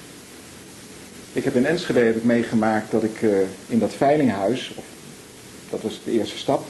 Ik 1.32 1.44
heb 1.44 1.54
in 1.54 1.66
Enschede 1.66 2.00
heb 2.00 2.16
ik 2.16 2.24
meegemaakt 2.24 2.90
dat 2.90 3.02
ik 3.02 3.22
uh, 3.22 3.38
in 3.66 3.78
dat 3.78 3.92
veilinghuis, 3.92 4.72
of, 4.76 4.84
dat 5.70 5.82
was 5.82 6.00
de 6.04 6.10
eerste 6.10 6.38
stap, 6.38 6.64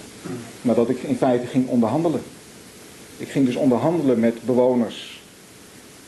maar 0.63 0.75
dat 0.75 0.89
ik 0.89 1.03
in 1.03 1.17
feite 1.17 1.47
ging 1.47 1.69
onderhandelen. 1.69 2.23
Ik 3.17 3.29
ging 3.29 3.47
dus 3.47 3.57
onderhandelen 3.57 4.21
met 4.21 4.43
bewoners 4.43 5.21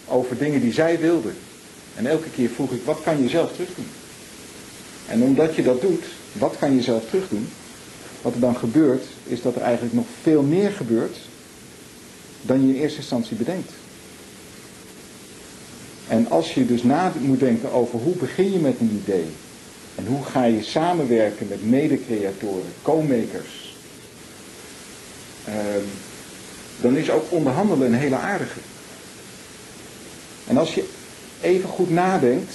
over 0.08 0.38
dingen 0.38 0.60
die 0.60 0.72
zij 0.72 0.98
wilden. 0.98 1.34
En 1.94 2.06
elke 2.06 2.30
keer 2.30 2.48
vroeg 2.48 2.72
ik, 2.72 2.82
wat 2.84 3.00
kan 3.02 3.22
je 3.22 3.28
zelf 3.28 3.52
terugdoen? 3.52 3.86
En 5.08 5.22
omdat 5.22 5.54
je 5.54 5.62
dat 5.62 5.80
doet, 5.80 6.04
wat 6.32 6.56
kan 6.58 6.74
je 6.74 6.82
zelf 6.82 7.02
terugdoen? 7.08 7.48
Wat 8.22 8.34
er 8.34 8.40
dan 8.40 8.56
gebeurt, 8.56 9.04
is 9.24 9.42
dat 9.42 9.54
er 9.54 9.62
eigenlijk 9.62 9.94
nog 9.94 10.06
veel 10.22 10.42
meer 10.42 10.70
gebeurt 10.70 11.16
dan 12.42 12.66
je 12.66 12.74
in 12.74 12.80
eerste 12.80 12.98
instantie 12.98 13.36
bedenkt. 13.36 13.72
En 16.08 16.30
als 16.30 16.54
je 16.54 16.66
dus 16.66 16.82
na 16.82 17.12
moet 17.20 17.40
denken 17.40 17.72
over 17.72 17.98
hoe 17.98 18.14
begin 18.14 18.52
je 18.52 18.58
met 18.58 18.80
een 18.80 19.00
idee 19.02 19.26
en 19.94 20.06
hoe 20.06 20.24
ga 20.24 20.44
je 20.44 20.62
samenwerken 20.62 21.48
met 21.48 21.68
mede-creatoren, 21.68 22.72
co-makers, 22.82 23.63
dan 26.80 26.96
is 26.96 27.10
ook 27.10 27.32
onderhandelen 27.32 27.86
een 27.86 27.98
hele 27.98 28.16
aardige. 28.16 28.60
En 30.46 30.56
als 30.56 30.74
je 30.74 30.88
even 31.40 31.68
goed 31.68 31.90
nadenkt, 31.90 32.54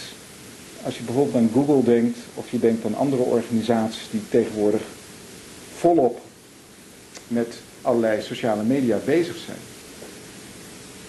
als 0.84 0.98
je 0.98 1.04
bijvoorbeeld 1.04 1.36
aan 1.36 1.50
Google 1.54 1.84
denkt 1.84 2.18
of 2.34 2.52
je 2.52 2.60
denkt 2.60 2.86
aan 2.86 2.96
andere 2.96 3.22
organisaties 3.22 4.08
die 4.12 4.22
tegenwoordig 4.30 4.82
volop 5.78 6.22
met 7.28 7.56
allerlei 7.82 8.22
sociale 8.22 8.64
media 8.64 8.98
bezig 9.06 9.38
zijn. 9.46 9.58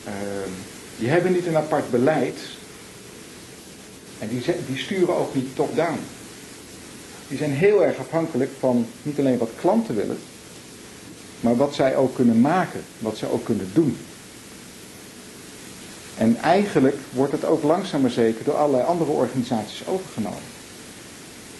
Uh, 0.07 0.13
die 0.99 1.09
hebben 1.09 1.33
niet 1.33 1.47
een 1.47 1.57
apart 1.57 1.91
beleid. 1.91 2.39
En 4.19 4.29
die, 4.29 4.43
die 4.67 4.79
sturen 4.79 5.17
ook 5.17 5.35
niet 5.35 5.57
top-down. 5.57 5.99
Die 7.29 7.39
zijn 7.39 7.53
heel 7.53 7.85
erg 7.85 7.99
afhankelijk 7.99 8.51
van 8.59 8.87
niet 9.03 9.19
alleen 9.19 9.39
wat 9.39 9.51
klanten 9.61 9.97
willen, 9.97 10.19
maar 11.41 11.57
wat 11.57 11.75
zij 11.75 11.97
ook 11.97 12.15
kunnen 12.15 12.41
maken, 12.41 12.81
wat 12.99 13.17
zij 13.17 13.29
ook 13.29 13.45
kunnen 13.45 13.71
doen. 13.73 13.97
En 16.17 16.37
eigenlijk 16.37 16.97
wordt 17.13 17.33
het 17.33 17.45
ook 17.45 17.63
langzaam 17.63 18.01
maar 18.01 18.11
zeker 18.11 18.45
door 18.45 18.57
allerlei 18.57 18.85
andere 18.85 19.11
organisaties 19.11 19.87
overgenomen. 19.87 20.49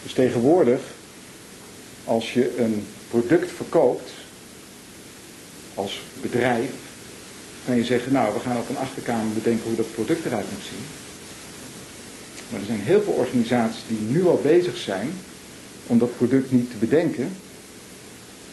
Dus 0.03 0.13
tegenwoordig, 0.13 0.81
als 2.05 2.33
je 2.33 2.59
een 2.59 2.87
product 3.11 3.51
verkoopt 3.57 4.11
als 5.75 6.01
bedrijf, 6.21 6.71
kan 7.67 7.77
je 7.77 7.85
zeggen, 7.85 8.13
nou 8.13 8.35
we 8.35 8.41
gaan 8.41 8.57
op 8.57 8.69
een 8.69 8.79
achterkamer 8.79 9.35
bedenken 9.35 9.67
hoe 9.67 9.77
dat 9.77 9.95
product 9.95 10.25
eruit 10.25 10.47
moet 10.53 10.69
zien. 10.71 10.85
Maar 12.51 12.61
er 12.61 12.67
zijn 12.67 12.81
heel 12.81 13.03
veel 13.03 13.13
organisaties 13.13 13.83
die 13.89 13.99
nu 14.01 14.27
al 14.27 14.41
bezig 14.43 14.77
zijn 14.77 15.11
om 15.87 15.99
dat 15.99 16.17
product 16.17 16.53
niet 16.53 16.71
te 16.71 16.77
bedenken, 16.77 17.33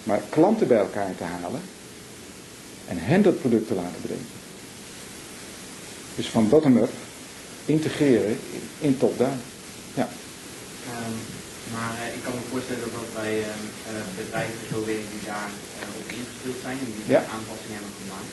maar 0.07 0.21
klanten 0.29 0.67
bij 0.67 0.77
elkaar 0.77 1.15
te 1.17 1.23
halen 1.23 1.61
en 2.87 2.97
hen 3.09 3.21
dat 3.21 3.39
product 3.39 3.67
te 3.67 3.75
laten 3.81 4.01
bedenken. 4.01 4.35
Dus 6.15 6.27
van 6.27 6.49
bottom-up 6.49 6.93
integreren 7.65 8.39
in 8.79 8.97
top-down. 8.97 9.39
Ja. 9.93 10.07
Um, 10.91 11.15
maar 11.73 11.93
uh, 12.01 12.15
ik 12.17 12.21
kan 12.23 12.33
me 12.37 12.51
voorstellen 12.51 12.89
dat 12.99 13.09
wij 13.21 13.33
uh, 13.39 13.45
uh, 13.45 14.01
bedrijven 14.19 14.61
zo 14.71 14.77
werken 14.85 15.11
die 15.15 15.25
daar 15.31 15.51
op 15.99 16.07
ingespeeld 16.17 16.59
zijn 16.65 16.77
en 16.83 16.91
die 16.95 17.05
ja. 17.15 17.21
aanpassingen 17.35 17.77
hebben 17.77 17.95
gemaakt. 18.01 18.31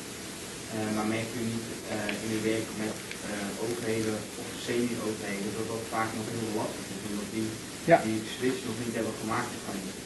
Eh, 0.76 0.90
maar 0.96 1.08
merk 1.16 1.30
u 1.40 1.42
niet 1.54 1.68
eh, 1.94 2.22
in 2.24 2.30
uw 2.36 2.42
werk 2.52 2.68
met 2.84 2.96
eh, 3.32 3.64
overheden 3.64 4.18
of 4.40 4.46
semi-overheden 4.66 5.50
dat 5.58 5.68
dat 5.72 5.84
vaak 5.94 6.10
nog 6.18 6.28
heel 6.34 6.52
lastig 6.60 6.84
is, 6.94 7.02
omdat 7.10 7.28
die 7.36 7.48
Ja. 7.90 7.98
die 8.08 8.20
switch 8.36 8.60
nog 8.68 8.76
niet 8.82 8.96
hebben 8.98 9.16
gemaakt 9.22 9.52
van 9.66 9.76
Dus 9.84 10.03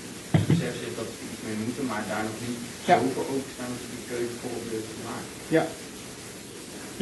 besef 0.58 0.74
zich 0.84 0.92
dat 1.00 1.08
ze 1.14 1.18
iets 1.30 1.42
mee 1.46 1.58
moeten, 1.64 1.84
maar 1.90 2.02
daar 2.12 2.24
nog 2.30 2.38
niet 2.46 2.58
Ja. 2.90 2.96
zoveel 2.98 3.26
openstaan 3.34 3.70
dat 3.74 3.80
ze 3.84 3.88
die 3.96 4.04
keuze 4.12 4.34
volop 4.42 4.62
durven 4.70 4.94
te 4.98 5.04
maken. 5.10 5.28
Ja. 5.56 5.64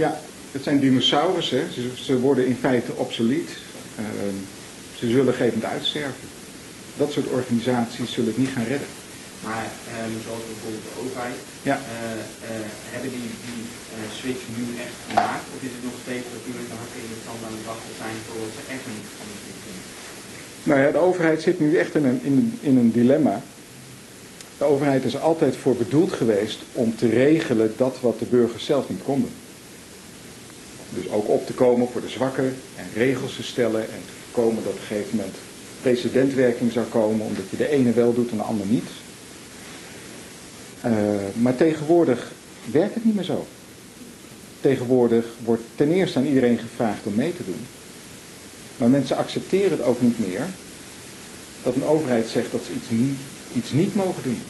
Ja, 0.02 0.10
het 0.54 0.62
zijn 0.66 0.78
dinosaurussen. 0.84 1.62
Ze, 1.76 1.82
ze 2.08 2.14
worden 2.26 2.44
in 2.52 2.58
feite 2.66 2.92
obsolet. 3.04 3.50
Ehm, 4.04 4.36
ze 4.98 5.04
zullen 5.16 5.34
gevend 5.42 5.64
uitsterven. 5.74 6.24
Dat 7.02 7.10
soort 7.12 7.28
organisaties 7.40 8.12
zullen 8.14 8.30
het 8.32 8.42
niet 8.42 8.54
gaan 8.56 8.70
redden. 8.74 8.90
Maar 9.48 9.66
ehm, 9.94 10.12
zoals 10.24 10.44
bijvoorbeeld 10.50 10.86
de 10.90 10.96
overheid, 11.02 11.38
Ja. 11.70 11.76
eh, 11.76 12.20
eh, 12.50 12.66
hebben 12.94 13.10
die, 13.16 13.28
die 13.48 13.62
eh, 13.94 13.98
switch 14.18 14.44
nu 14.56 14.62
echt 14.86 14.96
gemaakt? 15.08 15.46
Of 15.54 15.60
is 15.68 15.72
het 15.76 15.84
nog 15.90 15.96
steeds 16.04 16.26
dat 16.34 16.42
die 16.46 16.54
met 16.60 16.68
de 16.70 16.76
hakken 16.82 17.00
in 17.06 17.10
de 17.14 17.20
tand 17.26 17.40
aan 17.46 17.56
het 17.58 17.66
wachten 17.72 17.94
zijn 18.02 18.16
totdat 18.26 18.52
ze 18.56 18.62
echt 18.74 18.84
niet 18.92 19.06
van 19.18 19.26
de 19.32 19.36
switch 19.42 19.62
zijn? 19.66 19.82
Nou 20.66 20.80
ja, 20.80 20.90
de 20.90 20.98
overheid 20.98 21.42
zit 21.42 21.60
nu 21.60 21.76
echt 21.76 21.94
in 21.94 22.04
een, 22.04 22.20
in, 22.22 22.58
in 22.60 22.76
een 22.76 22.92
dilemma. 22.92 23.42
De 24.58 24.64
overheid 24.64 25.04
is 25.04 25.20
altijd 25.20 25.56
voor 25.56 25.76
bedoeld 25.76 26.12
geweest 26.12 26.58
om 26.72 26.96
te 26.96 27.08
regelen 27.08 27.72
dat 27.76 27.96
wat 28.00 28.18
de 28.18 28.24
burgers 28.24 28.64
zelf 28.64 28.88
niet 28.88 29.02
konden. 29.02 29.30
Dus 30.94 31.10
ook 31.10 31.28
op 31.28 31.46
te 31.46 31.52
komen 31.52 31.88
voor 31.88 32.00
de 32.00 32.08
zwakken 32.08 32.56
en 32.76 32.84
regels 32.94 33.36
te 33.36 33.42
stellen 33.42 33.80
en 33.80 34.00
te 34.06 34.12
voorkomen 34.24 34.62
dat 34.64 34.72
op 34.72 34.78
een 34.78 34.86
gegeven 34.86 35.16
moment 35.16 35.34
precedentwerking 35.80 36.72
zou 36.72 36.86
komen 36.86 37.26
omdat 37.26 37.50
je 37.50 37.56
de 37.56 37.68
ene 37.68 37.92
wel 37.92 38.14
doet 38.14 38.30
en 38.30 38.36
de 38.36 38.42
ander 38.42 38.66
niet. 38.66 38.88
Eh, 40.80 40.92
maar 41.34 41.56
tegenwoordig 41.56 42.32
werkt 42.70 42.94
het 42.94 43.04
niet 43.04 43.14
meer 43.14 43.24
zo. 43.24 43.46
Tegenwoordig 44.60 45.26
wordt 45.44 45.62
ten 45.74 45.92
eerste 45.92 46.18
aan 46.18 46.26
iedereen 46.26 46.58
gevraagd 46.58 47.06
om 47.06 47.14
mee 47.14 47.36
te 47.36 47.44
doen. 47.44 47.66
Maar 48.76 48.88
mensen 48.88 49.16
accepteren 49.16 49.70
het 49.70 49.82
ook 49.82 50.00
niet 50.00 50.18
meer 50.18 50.46
dat 51.62 51.74
een 51.74 51.84
overheid 51.84 52.28
zegt 52.28 52.52
dat 52.52 52.60
ze 52.66 52.72
iets 52.72 52.90
niet, 52.90 53.18
iets 53.54 53.72
niet 53.72 53.94
mogen 53.94 54.22
doen. 54.22 54.42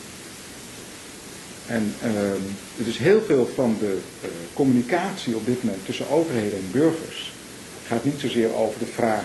En 1.67 1.95
ehm, 2.03 2.85
dus 2.85 2.99
heel 2.99 3.23
veel 3.27 3.51
van 3.55 3.77
de 3.81 3.99
eh, 4.23 4.29
communicatie 4.53 5.37
op 5.37 5.47
dit 5.47 5.65
moment 5.65 5.85
tussen 5.85 6.11
overheden 6.11 6.59
en 6.59 6.71
burgers 6.73 7.33
gaat 7.87 8.05
niet 8.05 8.21
zozeer 8.21 8.55
over 8.55 8.79
de 8.79 8.87
vraag 8.87 9.25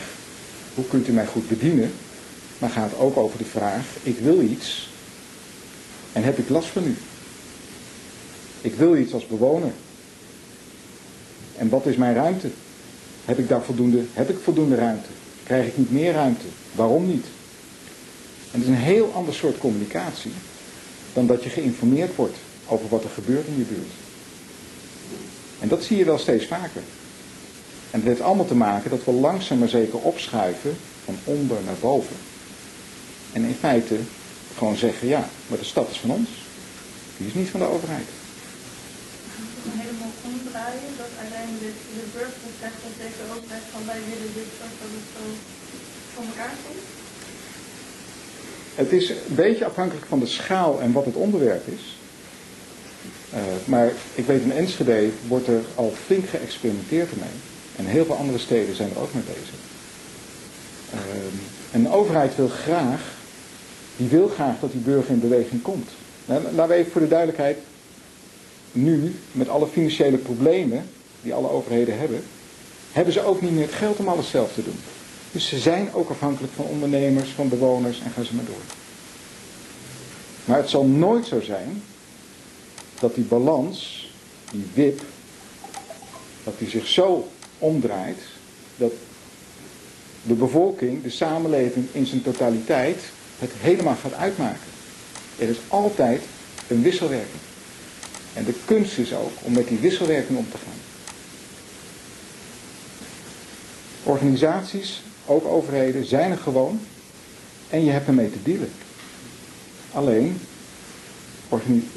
hoe 0.76 0.88
kunt 0.88 1.08
u 1.08 1.12
mij 1.12 1.26
goed 1.26 1.47
bedienen, 1.47 1.91
maar 2.58 2.70
gaat 2.70 2.97
ook 2.97 3.18
over 3.18 3.38
de 3.38 3.45
vraag 3.45 3.86
ik 4.04 4.18
wil 4.20 4.41
iets 4.41 4.89
en 6.14 6.24
heb 6.24 6.38
ik 6.38 6.49
last 6.49 6.68
van 6.68 6.84
u. 6.84 6.95
Ik 8.62 8.76
wil 8.76 8.95
iets 8.95 9.14
als 9.14 9.28
bewoner. 9.28 9.72
En 11.58 11.70
wat 11.70 11.86
is 11.86 11.95
mijn 11.95 12.16
ruimte? 12.16 12.49
Heb 13.26 13.38
ik 13.38 13.48
daar 13.48 13.64
voldoende, 13.64 14.04
heb 14.14 14.30
ik 14.30 14.38
voldoende 14.44 14.76
ruimte? 14.76 15.10
Krijg 15.44 15.68
ik 15.68 15.78
niet 15.78 15.92
meer 15.92 16.14
ruimte? 16.14 16.46
Waarom 16.72 17.08
niet? 17.08 17.26
En 18.52 18.60
het 18.60 18.62
is 18.62 18.68
een 18.68 18.76
heel 18.76 19.12
ander 19.14 19.34
soort 19.34 19.58
communicatie 19.58 20.32
dan 21.14 21.28
dat 21.28 21.44
je 21.44 21.50
geïnformeerd 21.50 22.16
wordt 22.16 22.38
over 22.68 22.90
wat 22.90 23.04
er 23.04 23.10
gebeurt 23.10 23.48
in 23.48 23.58
je 23.58 23.64
buurt. 23.64 23.92
En 25.60 25.68
dat 25.68 25.84
zie 25.84 25.98
je 25.98 26.06
wel 26.06 26.18
steeds 26.18 26.46
vaker. 26.46 26.82
En 27.92 28.00
het 28.00 28.08
heeft 28.08 28.22
allemaal 28.22 28.46
te 28.46 28.56
maken 28.56 28.90
dat 28.90 29.04
we 29.04 29.12
langzaam 29.12 29.58
maar 29.58 29.68
zeker 29.68 30.00
opschuiven 30.00 30.78
van 31.06 31.16
onder 31.24 31.58
naar 31.66 31.76
boven. 31.80 32.16
En 33.34 33.44
in 33.44 33.56
feite 33.60 33.96
gewoon 34.58 34.76
zeggen, 34.76 35.08
ja, 35.08 35.30
maar 35.48 35.60
de 35.60 35.66
stad 35.66 35.90
is 35.92 35.98
van 35.98 36.12
ons. 36.12 36.30
Die 37.18 37.28
is 37.28 37.34
niet 37.34 37.50
van 37.50 37.60
de 37.60 37.66
overheid. 37.66 38.08
Omdraaien, 40.32 40.91
dat 41.01 41.12
uiteindelijk 41.24 41.80
de 41.97 42.05
burger 42.16 42.51
zegt 42.64 42.80
dat 42.86 42.95
tegen 43.01 43.20
de 43.22 43.28
overheid 43.36 43.68
van 43.74 43.84
wij 43.91 44.01
willen 44.12 44.32
dit 44.39 44.49
zodat 44.57 44.91
het 44.97 45.07
zo 45.16 45.24
voor 46.14 46.26
elkaar 46.32 46.55
komt. 46.66 46.86
Het 48.82 48.91
is 48.99 49.09
een 49.09 49.36
beetje 49.43 49.66
afhankelijk 49.66 50.05
van 50.05 50.20
de 50.20 50.32
schaal 50.39 50.82
en 50.82 50.91
wat 50.91 51.05
het 51.05 51.16
onderwerp 51.16 51.68
is. 51.78 51.84
Eh, 53.32 53.39
maar 53.66 53.91
ik 54.16 54.26
weet 54.26 54.41
in 54.41 54.51
Enschede 54.51 55.09
wordt 55.28 55.47
er 55.47 55.62
al 55.76 55.93
flink 56.05 56.30
geëxperimenteerd 56.30 57.12
ermee. 57.12 57.38
En 57.76 57.86
heel 57.86 58.05
veel 58.05 58.16
andere 58.16 58.38
steden 58.38 58.76
zijn 58.76 58.89
er 58.89 59.01
ook 59.01 59.14
mee 59.14 59.24
bezig. 59.24 59.59
Ehm, 60.91 61.36
en 61.72 61.84
de 61.84 61.91
overheid 61.91 62.36
wil 62.36 62.47
graag, 62.47 63.01
die 63.97 64.07
wil 64.07 64.28
graag 64.28 64.59
dat 64.59 64.72
die 64.72 64.82
burger 64.82 65.14
in 65.14 65.20
beweging 65.20 65.62
komt. 65.62 65.89
Nou, 66.26 66.41
laten 66.43 66.68
we 66.68 66.74
even 66.74 66.91
voor 66.91 67.01
de 67.01 67.07
duidelijkheid, 67.07 67.57
nu 68.72 69.16
met 69.32 69.50
alle 69.50 69.68
financiële 69.68 70.18
problemen 70.18 70.90
die 71.22 71.34
alle 71.34 71.50
overheden 71.50 72.00
hebben, 72.00 72.24
hebben 72.92 73.14
ze 73.14 73.24
ook 73.24 73.42
niet 73.42 73.52
meer 73.52 73.66
het 73.66 73.74
geld 73.74 73.98
om 73.98 74.08
alles 74.08 74.30
zelf 74.30 74.54
te 74.54 74.64
doen. 74.64 74.80
Dus 75.32 75.48
ze 75.48 75.60
zijn 75.60 75.94
ook 75.94 76.10
afhankelijk 76.10 76.54
van 76.54 76.66
ondernemers, 76.66 77.30
van 77.30 77.50
bewoners 77.50 78.02
en 78.02 78.12
gaan 78.12 78.26
ze 78.26 78.36
maar 78.36 78.46
door. 78.46 78.64
Maar 80.46 80.58
het 80.58 80.70
zal 80.70 80.86
nooit 80.86 81.26
zo 81.26 81.42
zijn 81.42 81.84
dat 83.00 83.16
die 83.16 83.24
balans, 83.24 84.10
die 84.52 84.66
wip, 84.74 85.02
dat 86.44 86.54
die 86.58 86.70
zich 86.70 86.88
zo 86.88 87.28
omdraait 87.58 88.20
dat 88.76 88.92
de 90.24 90.34
bevolking, 90.34 91.04
de 91.04 91.10
samenleving 91.10 91.88
in 91.92 92.06
zijn 92.06 92.22
totaliteit 92.22 93.00
het 93.40 93.52
helemaal 93.58 93.96
gaat 94.02 94.14
uitmaken. 94.14 94.70
Er 95.38 95.50
is 95.50 95.58
altijd 95.68 96.22
een 96.68 96.82
wisselwerking. 96.82 97.42
En 98.34 98.46
de 98.46 98.54
kunst 98.66 98.98
is 98.98 99.14
ook 99.14 99.32
om 99.42 99.54
met 99.54 99.68
die 99.68 99.78
wisselwerking 99.78 100.38
om 100.38 100.46
te 100.52 100.58
gaan. 100.58 100.80
Organisaties, 104.04 105.02
ook 105.26 105.46
overheden, 105.46 106.06
zijn 106.06 106.32
er 106.32 106.38
gewoon 106.38 106.80
en 107.70 107.86
je 107.86 107.92
hebt 107.92 108.08
ermee 108.08 108.32
te 108.32 108.44
dealen. 108.44 108.72
Alleen, 109.92 110.40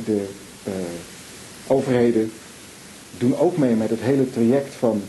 de 0.04 0.28
eh, 0.62 0.72
overheden 1.66 2.32
doen 3.18 3.38
ook 3.38 3.56
mee 3.56 3.74
met 3.74 3.90
het 3.90 4.00
hele 4.00 4.30
traject 4.30 4.74
van 4.74 5.02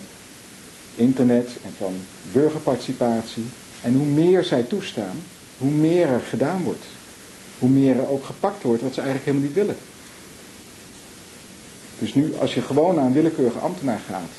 internet 0.96 1.50
en 1.64 1.74
van 1.78 1.94
burgerparticipatie. 2.32 3.44
En 3.82 3.94
hoe 3.94 4.06
meer 4.06 4.44
zij 4.44 4.64
toestaan, 4.64 5.24
hoe 5.58 5.72
meer 5.72 6.08
er 6.08 6.22
gedaan 6.30 6.64
wordt. 6.64 6.86
Hoe 7.60 7.70
meer 7.70 8.00
er 8.00 8.10
ook 8.10 8.26
gepakt 8.26 8.64
wordt 8.64 8.82
wat 8.82 8.94
ze 8.94 9.02
eigenlijk 9.02 9.30
helemaal 9.30 9.48
niet 9.48 9.58
willen. 9.58 9.78
Dus 12.00 12.14
nu, 12.14 12.36
als 12.40 12.54
je 12.54 12.62
gewoon 12.62 12.96
naar 12.96 13.06
een 13.06 13.14
willekeurige 13.14 13.60
ambtenaar 13.60 14.02
gaat, 14.10 14.32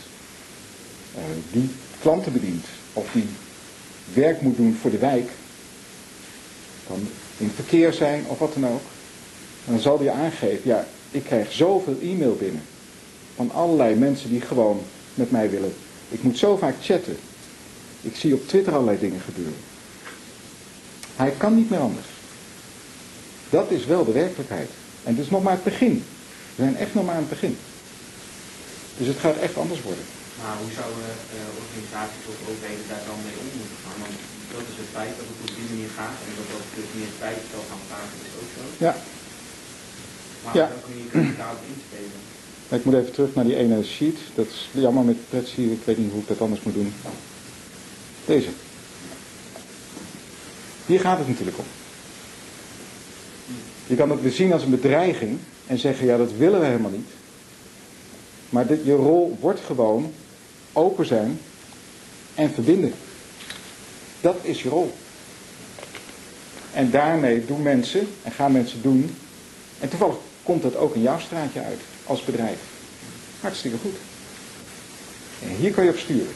eh, 1.15 1.21
die 1.53 1.71
klanten 2.01 2.33
bedient, 2.33 2.65
of 2.93 3.13
die 3.13 3.29
werk 4.13 4.41
moet 4.41 4.57
doen 4.57 4.79
voor 4.81 4.91
de 4.91 4.99
wijk, 4.99 5.31
kan 6.87 7.09
in 7.37 7.47
het 7.47 7.55
verkeer 7.55 7.93
zijn 7.93 8.25
of 8.27 8.39
wat 8.39 8.55
dan 8.55 8.67
ook, 8.67 8.81
dan 9.65 9.79
zal 9.79 9.99
die 9.99 10.11
aangeven, 10.11 10.61
ja, 10.71 10.87
ik 11.11 11.25
krijg 11.25 11.53
zoveel 11.53 11.97
e-mail 12.03 12.37
binnen 12.37 12.63
van 13.37 13.51
allerlei 13.53 13.95
mensen 13.95 14.31
die 14.31 14.41
gewoon 14.41 14.81
met 15.15 15.31
mij 15.31 15.51
willen. 15.51 15.75
Ik 16.09 16.23
moet 16.23 16.39
zo 16.39 16.57
vaak 16.57 16.75
chatten. 16.83 17.17
Ik 18.01 18.17
zie 18.17 18.35
op 18.35 18.49
Twitter 18.49 18.73
allerlei 18.73 18.99
dingen 18.99 19.21
gebeuren. 19.21 19.55
Hij 21.17 21.31
kan 21.37 21.55
niet 21.55 21.71
meer 21.71 21.79
anders. 21.79 22.07
Dat 23.51 23.71
is 23.71 23.87
wel 23.87 24.05
de 24.05 24.13
werkelijkheid. 24.13 24.69
En 25.05 25.15
het 25.15 25.25
is 25.25 25.31
nog 25.31 25.43
maar 25.43 25.53
het 25.53 25.65
begin. 25.65 26.05
We 26.57 26.63
zijn 26.65 26.77
echt 26.85 26.95
nog 26.95 27.05
maar 27.07 27.17
aan 27.19 27.27
het 27.29 27.35
begin. 27.37 27.55
Dus 28.99 29.07
het 29.13 29.21
gaat 29.25 29.39
echt 29.47 29.57
anders 29.63 29.83
worden. 29.89 30.07
Maar 30.43 30.57
hoe 30.63 30.73
zouden 30.81 31.09
eh, 31.37 31.61
organisaties 31.63 32.25
of 32.33 32.37
overheden 32.51 32.87
daar 32.93 33.05
dan 33.11 33.19
mee 33.27 33.37
om 33.43 33.49
moeten 33.61 33.81
gaan? 33.85 33.99
Want 34.05 34.17
dat 34.55 34.65
is 34.73 34.77
het 34.83 34.91
feit 34.99 35.15
dat 35.21 35.27
het 35.31 35.41
op 35.47 35.51
die 35.59 35.69
manier 35.71 35.91
gaat 36.01 36.17
en 36.27 36.33
dat 36.39 36.49
dat 36.55 36.65
dus 36.79 36.91
meer 36.99 37.15
tijd 37.25 37.41
zal 37.53 37.65
gaan 37.71 37.85
vragen, 37.91 38.17
is 38.29 38.35
ook 38.41 38.51
zo. 38.57 38.63
Ja, 38.87 38.95
Maar 40.45 40.55
Ja. 40.61 40.67
welke 40.75 40.89
manier 40.93 41.09
kun 41.13 41.25
je 41.31 41.37
daarop 41.43 41.63
inspelen? 41.75 42.21
ik 42.79 42.85
moet 42.85 42.95
even 43.01 43.13
terug 43.17 43.33
naar 43.37 43.49
die 43.51 43.59
ene 43.63 43.79
sheet. 43.97 44.19
Dat 44.39 44.47
is 44.55 44.59
jammer 44.87 45.05
met 45.11 45.29
Pretsy. 45.31 45.61
Ik 45.79 45.83
weet 45.89 45.99
niet 46.03 46.13
hoe 46.15 46.21
ik 46.25 46.29
dat 46.33 46.41
anders 46.45 46.63
moet 46.67 46.75
doen. 46.81 46.93
Deze. 48.33 48.49
Hier 50.87 51.01
gaat 51.01 51.19
het 51.19 51.29
natuurlijk 51.29 51.59
om. 51.59 51.69
Je 53.87 53.97
kan 53.97 54.11
het 54.11 54.23
weer 54.23 54.33
zien 54.41 54.53
als 54.53 54.63
een 54.63 54.71
bedreiging 54.79 55.39
en 55.67 55.79
zeggen, 55.79 56.07
ja 56.07 56.17
dat 56.17 56.33
willen 56.33 56.61
we 56.61 56.67
helemaal 56.67 56.91
niet. 56.91 57.09
Maar 58.51 58.67
dit, 58.67 58.85
je 58.85 58.95
rol 58.95 59.37
wordt 59.41 59.61
gewoon 59.61 60.13
open 60.73 61.07
zijn 61.07 61.41
en 62.35 62.51
verbinden. 62.51 62.93
Dat 64.21 64.37
is 64.43 64.63
je 64.63 64.69
rol. 64.69 64.93
En 66.73 66.91
daarmee 66.91 67.47
doen 67.47 67.63
mensen 67.63 68.09
en 68.23 68.33
gaan 68.33 68.53
mensen 68.53 68.83
doen. 68.83 69.17
En 69.81 69.89
toevallig 69.89 70.17
komt 70.43 70.63
dat 70.63 70.77
ook 70.77 70.95
in 70.95 71.03
jouw 71.03 71.19
straatje 71.19 71.63
uit 71.63 71.81
als 72.05 72.25
bedrijf. 72.25 72.59
Hartstikke 73.41 73.77
goed. 73.79 73.97
En 75.43 75.49
hier 75.49 75.71
kan 75.71 75.85
je 75.85 75.91
op 75.91 75.99
sturen. 75.99 76.35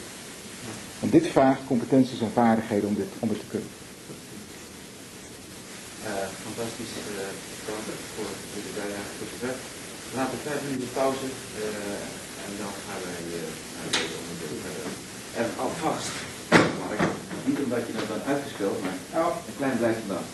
Want 0.99 1.11
dit 1.11 1.27
vraagt 1.27 1.59
competenties 1.67 2.21
en 2.21 2.31
vaardigheden 2.33 2.87
om 2.87 2.95
dit, 2.95 3.07
om 3.19 3.29
dit 3.29 3.39
te 3.39 3.45
kunnen. 3.49 3.69
Eh, 6.51 6.57
fantastisch 6.57 6.95
uh, 7.15 7.19
voor 8.15 8.29
jullie 8.53 8.73
bijdrage 8.79 9.13
tot 9.19 9.31
laten 10.17 10.35
we 10.37 10.47
vijf 10.49 10.61
minuten 10.65 10.91
pauze 10.93 11.27
eh, 11.63 12.45
en 12.45 12.51
dan 12.61 12.73
gaan 12.85 13.01
wij 13.07 13.23
eh, 13.39 13.51
naar 13.75 13.89
deze 13.95 14.15
onderdeel 14.21 14.57
verder. 14.65 14.87
En 15.41 15.47
alvast, 15.63 16.11
Mark, 16.81 17.01
niet 17.45 17.59
omdat 17.65 17.83
je 17.87 17.93
dat 17.97 18.07
dan 18.13 18.23
uitgespeeld, 18.31 18.77
maar 18.83 18.97
een 19.47 19.57
klein 19.57 19.77
blijft 19.77 20.07
dan. 20.07 20.23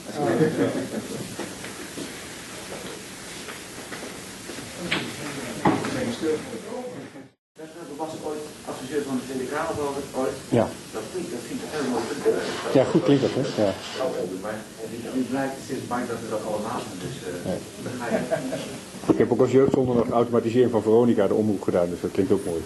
Dat 7.58 7.68
was 7.98 8.10
ooit 8.24 8.46
adviseur 8.66 9.04
van 9.04 9.20
de 9.28 9.44
ik, 9.44 9.50
ooit. 10.18 10.38
Ja. 10.50 10.68
Dat 10.94 11.02
klinkt, 11.12 11.32
dat 11.32 11.40
klinkt 11.46 11.64
heel 11.68 11.90
mooi. 11.90 12.04
Ja, 12.74 12.84
goed 12.84 13.04
klinkt 13.04 13.22
dat, 13.22 13.32
hè? 13.34 13.64
Ja. 13.64 13.74
Nu 15.16 15.22
blijkt 15.22 15.54
sinds 15.68 15.82
Mike 15.90 16.08
dat 16.08 16.20
we 16.24 16.30
dat 16.30 16.46
allemaal 16.46 16.82
doen, 16.90 17.00
dus 17.06 17.16
eh 17.28 17.52
dan 17.84 17.92
ga 18.00 18.06
je. 18.16 19.12
Ik 19.12 19.18
heb 19.18 19.32
ook 19.32 19.40
als 19.40 19.52
jeugdzonderdag 19.52 20.10
automatisering 20.10 20.72
van 20.72 20.82
Veronica 20.82 21.28
de 21.28 21.34
omroep 21.34 21.62
gedaan, 21.62 21.90
dus 21.90 22.02
dat 22.02 22.12
klinkt 22.12 22.32
ook 22.32 22.46
mooi. 22.46 22.62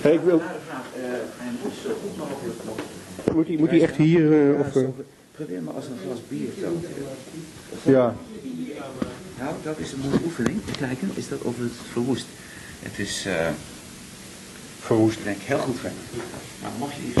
Hey, 0.00 0.12
ik 0.12 0.20
wil, 0.20 0.40
eh, 0.40 0.46
moet, 3.34 3.46
hij, 3.46 3.56
moet 3.56 3.70
hij 3.70 3.82
echt 3.82 3.96
hier, 3.96 4.52
eh, 4.52 4.60
of... 4.60 4.66
Probeer 5.32 5.62
maar 5.62 5.74
als 5.74 5.84
een 5.84 5.98
glas 6.04 6.18
bier 6.28 6.50
zo. 6.60 6.80
ja, 7.90 8.14
Nou, 9.38 9.54
dat 9.62 9.78
is 9.78 9.92
een 9.92 9.98
mooie 9.98 10.20
oefening. 10.24 10.60
Kijken, 10.78 11.10
is 11.14 11.28
dat 11.28 11.40
of 11.42 11.58
het 11.58 11.72
verwoest. 11.92 12.26
Het 12.82 12.98
is, 12.98 13.26
eh 13.26 13.48
verwoest. 14.88 15.24
denk 15.24 15.36
ik, 15.36 15.42
heel 15.42 15.58
goed. 15.58 15.82
Nou, 16.62 16.72
mocht 16.78 16.94
je 16.94 17.02
iets 17.02 17.14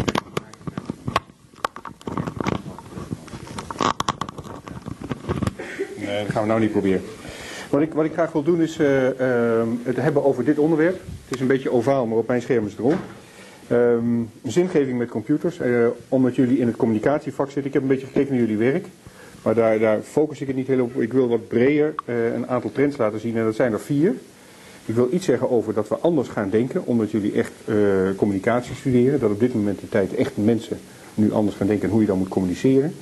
Nee, 5.96 6.24
dat 6.24 6.32
gaan 6.32 6.42
we 6.42 6.48
nou 6.48 6.60
niet 6.60 6.70
proberen. 6.70 7.02
Wat 7.70 7.80
ik, 7.80 7.92
wat 7.92 8.04
ik 8.04 8.12
graag 8.12 8.32
wil 8.32 8.42
doen 8.42 8.62
is 8.62 8.78
eh, 8.78 9.20
ehm, 9.20 9.68
het 9.82 9.96
hebben 9.96 10.24
over 10.24 10.44
dit 10.44 10.58
onderwerp. 10.58 11.00
Het 11.24 11.34
is 11.34 11.40
een 11.40 11.46
beetje 11.46 11.72
ovaal, 11.72 12.06
maar 12.06 12.18
op 12.18 12.26
mijn 12.26 12.42
scherm 12.42 12.66
is 12.66 12.72
het 12.72 12.80
rond. 12.80 13.00
Ehm, 13.68 14.22
zingeving 14.42 14.98
met 14.98 15.08
computers. 15.08 15.58
Eh, 15.58 15.86
omdat 16.08 16.36
jullie 16.36 16.58
in 16.58 16.66
het 16.66 16.76
communicatievak 16.76 17.46
zitten. 17.46 17.66
Ik 17.66 17.72
heb 17.72 17.82
een 17.82 17.88
beetje 17.88 18.06
gekeken 18.06 18.30
naar 18.30 18.40
jullie 18.40 18.56
werk. 18.56 18.86
Maar 19.42 19.54
daar, 19.54 19.78
daar 19.78 20.00
focus 20.02 20.40
ik 20.40 20.46
het 20.46 20.56
niet 20.56 20.66
heel 20.66 20.82
op. 20.82 21.00
Ik 21.00 21.12
wil 21.12 21.28
wat 21.28 21.48
breder 21.48 21.94
een 22.34 22.48
aantal 22.48 22.72
trends 22.72 22.96
laten 22.96 23.20
zien. 23.20 23.36
En 23.36 23.44
dat 23.44 23.54
zijn 23.54 23.72
er 23.72 23.80
vier. 23.80 24.14
Ik 24.88 24.94
wil 24.94 25.08
iets 25.10 25.24
zeggen 25.24 25.50
over 25.50 25.74
dat 25.74 25.88
we 25.88 25.96
anders 25.98 26.28
gaan 26.28 26.50
denken. 26.50 26.86
Omdat 26.86 27.10
jullie 27.10 27.32
echt 27.32 27.52
eh, 27.64 27.74
communicatie 28.16 28.74
studeren. 28.74 29.20
Dat 29.20 29.30
op 29.30 29.40
dit 29.40 29.54
moment 29.54 29.80
de 29.80 29.88
tijd 29.88 30.14
echt 30.14 30.36
mensen 30.36 30.78
nu 31.14 31.32
anders 31.32 31.56
gaan 31.56 31.66
denken. 31.66 31.84
En 31.84 31.90
hoe 31.90 32.00
je 32.00 32.06
dan 32.06 32.18
moet 32.18 32.28
communiceren. 32.28 32.94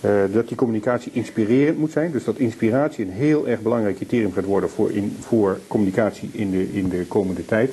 Eh, 0.00 0.10
dat 0.32 0.48
die 0.48 0.56
communicatie 0.56 1.12
inspirerend 1.14 1.78
moet 1.78 1.92
zijn. 1.92 2.12
Dus 2.12 2.24
dat 2.24 2.38
inspiratie 2.38 3.04
een 3.04 3.10
heel 3.10 3.48
erg 3.48 3.60
belangrijk 3.60 3.96
criterium 3.96 4.32
gaat 4.32 4.44
worden 4.44 4.70
voor, 4.70 4.92
in, 4.92 5.16
voor 5.20 5.58
communicatie 5.66 6.30
in 6.32 6.50
de, 6.50 6.72
in 6.72 6.88
de 6.88 7.04
komende 7.08 7.44
tijd. 7.44 7.70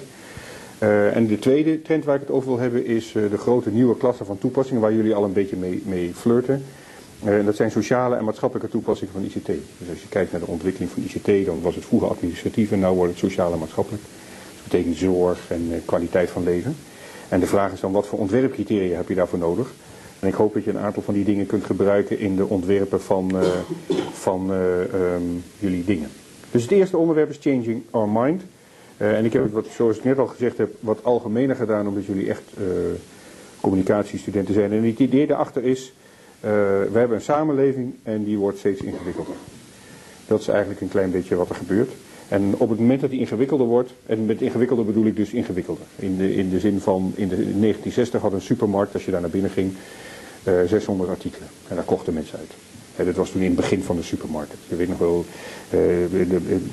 Eh, 0.78 1.16
en 1.16 1.28
de 1.28 1.40
tweede 1.40 1.82
trend 1.82 2.06
waar 2.06 2.16
ik 2.16 2.22
het 2.22 2.32
over 2.32 2.50
wil 2.50 2.60
hebben 2.60 2.86
is 2.86 3.12
de 3.12 3.38
grote 3.38 3.70
nieuwe 3.70 3.98
klasse 3.98 4.26
van 4.26 4.38
toepassingen 4.38 4.82
waar 4.82 4.94
jullie 4.94 5.16
al 5.16 5.24
een 5.24 5.34
beetje 5.34 5.56
mee, 5.56 5.82
mee 5.86 6.12
flirten. 6.14 6.64
Eh, 7.24 7.46
dat 7.46 7.56
zijn 7.56 7.72
sociale 7.72 8.16
en 8.16 8.24
maatschappelijke 8.24 8.72
toepassingen 8.72 9.14
van 9.14 9.24
ICT. 9.24 9.48
Dus 9.48 9.90
als 9.90 10.02
je 10.02 10.08
kijkt 10.10 10.32
naar 10.32 10.42
de 10.42 10.48
ontwikkeling 10.48 10.92
van 10.92 11.04
ICT, 11.04 11.46
dan 11.46 11.62
was 11.62 11.76
het 11.76 11.86
vroeger 11.86 12.10
administratief 12.10 12.72
en 12.72 12.80
nu 12.80 12.86
wordt 12.86 13.12
het 13.12 13.20
sociaal 13.20 13.54
en 13.54 13.60
maatschappelijk. 13.60 14.04
Dat 14.56 14.64
betekent 14.64 14.98
zorg 14.98 15.52
en 15.52 15.68
eh, 15.72 15.78
kwaliteit 15.86 16.30
van 16.30 16.44
leven. 16.44 16.76
En 17.30 17.40
de 17.40 17.46
vraag 17.46 17.74
is 17.74 17.80
dan 17.80 17.92
wat 17.92 18.08
voor 18.08 18.20
ontwerpcriteria 18.20 18.98
heb 18.98 19.10
je 19.10 19.16
daarvoor 19.16 19.40
nodig? 19.40 19.74
En 20.20 20.28
ik 20.28 20.34
hoop 20.34 20.54
dat 20.54 20.64
je 20.64 20.70
een 20.70 20.78
aantal 20.78 21.04
van 21.04 21.14
die 21.14 21.24
dingen 21.24 21.46
kunt 21.46 21.66
gebruiken 21.66 22.20
in 22.20 22.36
de 22.36 22.48
ontwerpen 22.48 23.02
van, 23.02 23.40
eh, 23.40 23.48
van 24.14 24.54
eh, 24.54 24.82
ehm, 24.82 25.24
jullie 25.60 25.84
dingen. 25.84 26.10
Dus 26.52 26.62
het 26.62 26.72
eerste 26.72 26.98
onderwerp 26.98 27.30
is 27.30 27.38
Changing 27.42 27.84
Our 27.92 28.10
Mind. 28.10 28.42
En 28.98 29.26
ik 29.26 29.34
heb 29.34 29.44
het, 29.44 29.52
wat, 29.52 29.68
zoals 29.76 29.98
ik 29.98 30.04
net 30.04 30.20
al 30.20 30.28
gezegd 30.28 30.58
heb, 30.58 30.74
wat 30.80 31.04
algemener 31.04 31.56
gedaan 31.56 31.88
omdat 31.88 32.06
jullie 32.06 32.30
echt 32.30 32.44
communicatiestudenten 33.62 34.54
zijn. 34.54 34.72
En 34.72 34.84
het 34.84 35.00
idee 35.00 35.28
daarachter 35.28 35.64
is, 35.64 35.94
we 36.40 36.90
hebben 36.94 37.18
een 37.18 37.24
samenleving 37.24 37.94
en 38.04 38.24
die 38.24 38.38
wordt 38.38 38.58
steeds 38.58 38.82
ingewikkelder. 38.82 39.36
Dat 40.28 40.40
is 40.40 40.48
eigenlijk 40.48 40.82
een 40.82 40.90
klein 40.90 41.12
beetje 41.12 41.36
wat 41.36 41.50
er 41.50 41.56
gebeurt. 41.56 41.92
En 42.28 42.54
op 42.58 42.70
het 42.70 42.80
moment 42.80 43.02
dat 43.02 43.10
die 43.10 43.20
ingewikkelder 43.20 43.68
wordt, 43.68 43.94
en 44.06 44.26
met 44.26 44.42
ingewikkelder 44.42 44.86
bedoel 44.86 45.06
ik 45.06 45.16
dus 45.16 45.32
ingewikkelder. 45.32 45.86
In 45.96 46.18
de, 46.18 46.36
in 46.36 46.50
de 46.50 46.60
zin 46.60 46.80
van, 46.80 47.14
in, 47.16 47.28
de, 47.28 47.36
in 47.36 47.62
1960 47.62 48.22
had 48.22 48.34
een 48.34 48.42
supermarkt, 48.42 48.94
als 48.94 49.06
je 49.06 49.12
daar 49.12 49.22
naar 49.22 49.30
binnen 49.30 49.52
ging, 49.52 49.74
eh 50.44 50.54
600 50.68 51.10
artikelen. 51.10 51.48
En 51.68 51.76
daar 51.76 51.86
kochten 51.86 52.14
mensen 52.14 52.40
uit. 52.40 52.52
Hè, 52.96 53.06
dat 53.06 53.16
was 53.16 53.30
toen 53.30 53.42
in 53.42 53.48
het 53.48 53.56
begin 53.56 53.84
van 53.84 53.96
de 53.96 54.04
supermarkt. 54.04 54.54
Je 54.68 54.76
weet 54.76 54.88
nog 54.88 54.98
wel, 54.98 55.26
eh, 55.70 55.80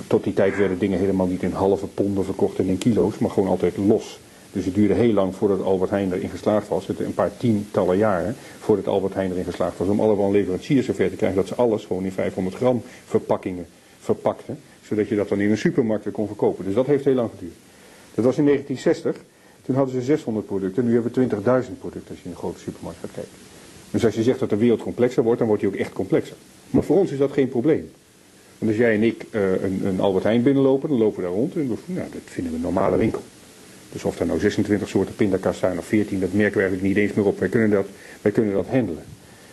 tot 0.06 0.24
die 0.24 0.32
tijd 0.32 0.56
werden 0.56 0.78
dingen 0.78 0.98
helemaal 0.98 1.26
niet 1.26 1.42
in 1.42 1.52
halve 1.52 1.86
ponden 1.86 2.24
verkocht 2.24 2.58
en 2.58 2.66
in 2.66 2.78
kilo's, 2.78 3.18
maar 3.18 3.30
gewoon 3.30 3.48
altijd 3.48 3.76
los. 3.76 4.18
Dus 4.52 4.64
het 4.64 4.74
duurde 4.74 4.94
heel 4.94 5.12
lang 5.12 5.34
voordat 5.34 5.62
Albert 5.62 5.90
Heijn 5.90 6.12
erin 6.12 6.28
geslaagd 6.28 6.68
was, 6.68 6.86
het 6.86 7.00
een 7.00 7.14
paar 7.14 7.36
tientallen 7.36 7.96
jaren, 7.96 8.36
voordat 8.58 8.86
Albert 8.86 9.14
Heijn 9.14 9.30
erin 9.30 9.44
geslaagd 9.44 9.78
was 9.78 9.88
om 9.88 10.00
allemaal 10.00 10.30
leveranciers 10.30 10.86
zover 10.86 11.10
te 11.10 11.16
krijgen 11.16 11.38
dat 11.38 11.48
ze 11.48 11.54
alles 11.54 11.84
gewoon 11.84 12.04
in 12.04 12.12
500 12.12 12.56
gram 12.56 12.82
verpakkingen 13.06 13.66
verpakten, 14.00 14.58
zodat 14.82 15.08
je 15.08 15.16
dat 15.16 15.28
dan 15.28 15.40
in 15.40 15.50
een 15.50 15.58
supermarkt 15.58 16.10
kon 16.10 16.26
verkopen. 16.26 16.64
Dus 16.64 16.74
dat 16.74 16.86
heeft 16.86 17.04
heel 17.04 17.14
lang 17.14 17.30
geduurd. 17.30 17.54
Dat 18.14 18.24
was 18.24 18.38
in 18.38 18.44
1960, 18.44 19.24
toen 19.62 19.74
hadden 19.74 19.94
ze 19.94 20.02
600 20.02 20.46
producten, 20.46 20.84
nu 20.84 20.94
hebben 20.94 21.12
we 21.12 21.36
20.000 21.64 21.78
producten 21.78 22.10
als 22.10 22.18
je 22.18 22.24
in 22.24 22.30
een 22.30 22.36
grote 22.36 22.58
supermarkt 22.58 22.98
gaat 23.00 23.12
kijken. 23.14 23.32
Dus 23.90 24.04
als 24.04 24.14
je 24.14 24.22
zegt 24.22 24.38
dat 24.38 24.50
de 24.50 24.56
wereld 24.56 24.82
complexer 24.82 25.22
wordt, 25.22 25.38
dan 25.38 25.46
wordt 25.48 25.62
die 25.62 25.72
ook 25.72 25.78
echt 25.78 25.92
complexer. 25.92 26.36
Maar 26.70 26.82
voor 26.82 26.98
ons 26.98 27.10
is 27.10 27.18
dat 27.18 27.32
geen 27.32 27.48
probleem. 27.48 27.90
Want 28.58 28.70
als 28.70 28.80
jij 28.80 28.94
en 28.94 29.02
ik 29.02 29.26
eh, 29.30 29.62
een, 29.62 29.80
een 29.86 30.00
Albert 30.00 30.24
Heijn 30.24 30.42
binnenlopen, 30.42 30.88
dan 30.88 30.98
lopen 30.98 31.16
we 31.16 31.22
daar 31.22 31.32
rond 31.32 31.54
en 31.54 31.68
dan, 31.68 31.78
nou, 31.84 32.08
dat 32.12 32.20
vinden 32.24 32.52
we 32.52 32.58
een 32.58 32.64
normale 32.64 32.96
winkel. 32.96 33.22
Dus 33.92 34.04
of 34.04 34.18
er 34.18 34.26
nou 34.26 34.40
26 34.40 34.88
soorten 34.88 35.14
pindakaas 35.14 35.58
zijn 35.58 35.78
of 35.78 35.84
14, 35.84 36.20
dat 36.20 36.32
merken 36.32 36.56
we 36.56 36.62
eigenlijk 36.62 36.94
niet 36.94 37.04
eens 37.04 37.12
meer 37.12 37.26
op. 37.26 37.38
Wij 37.38 37.48
kunnen 37.48 37.70
dat, 37.70 37.86
wij 38.22 38.32
kunnen 38.32 38.54
dat 38.54 38.66
handelen. 38.66 39.04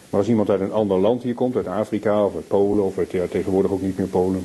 Maar 0.09 0.19
als 0.19 0.29
iemand 0.29 0.49
uit 0.49 0.61
een 0.61 0.71
ander 0.71 0.99
land 0.99 1.23
hier 1.23 1.33
komt, 1.33 1.55
uit 1.55 1.67
Afrika 1.67 2.25
of 2.25 2.35
uit 2.35 2.47
Polen, 2.47 2.83
of 2.83 2.97
uit, 2.97 3.11
ja, 3.11 3.25
tegenwoordig 3.29 3.71
ook 3.71 3.81
niet 3.81 3.97
meer 3.97 4.07
Polen. 4.07 4.43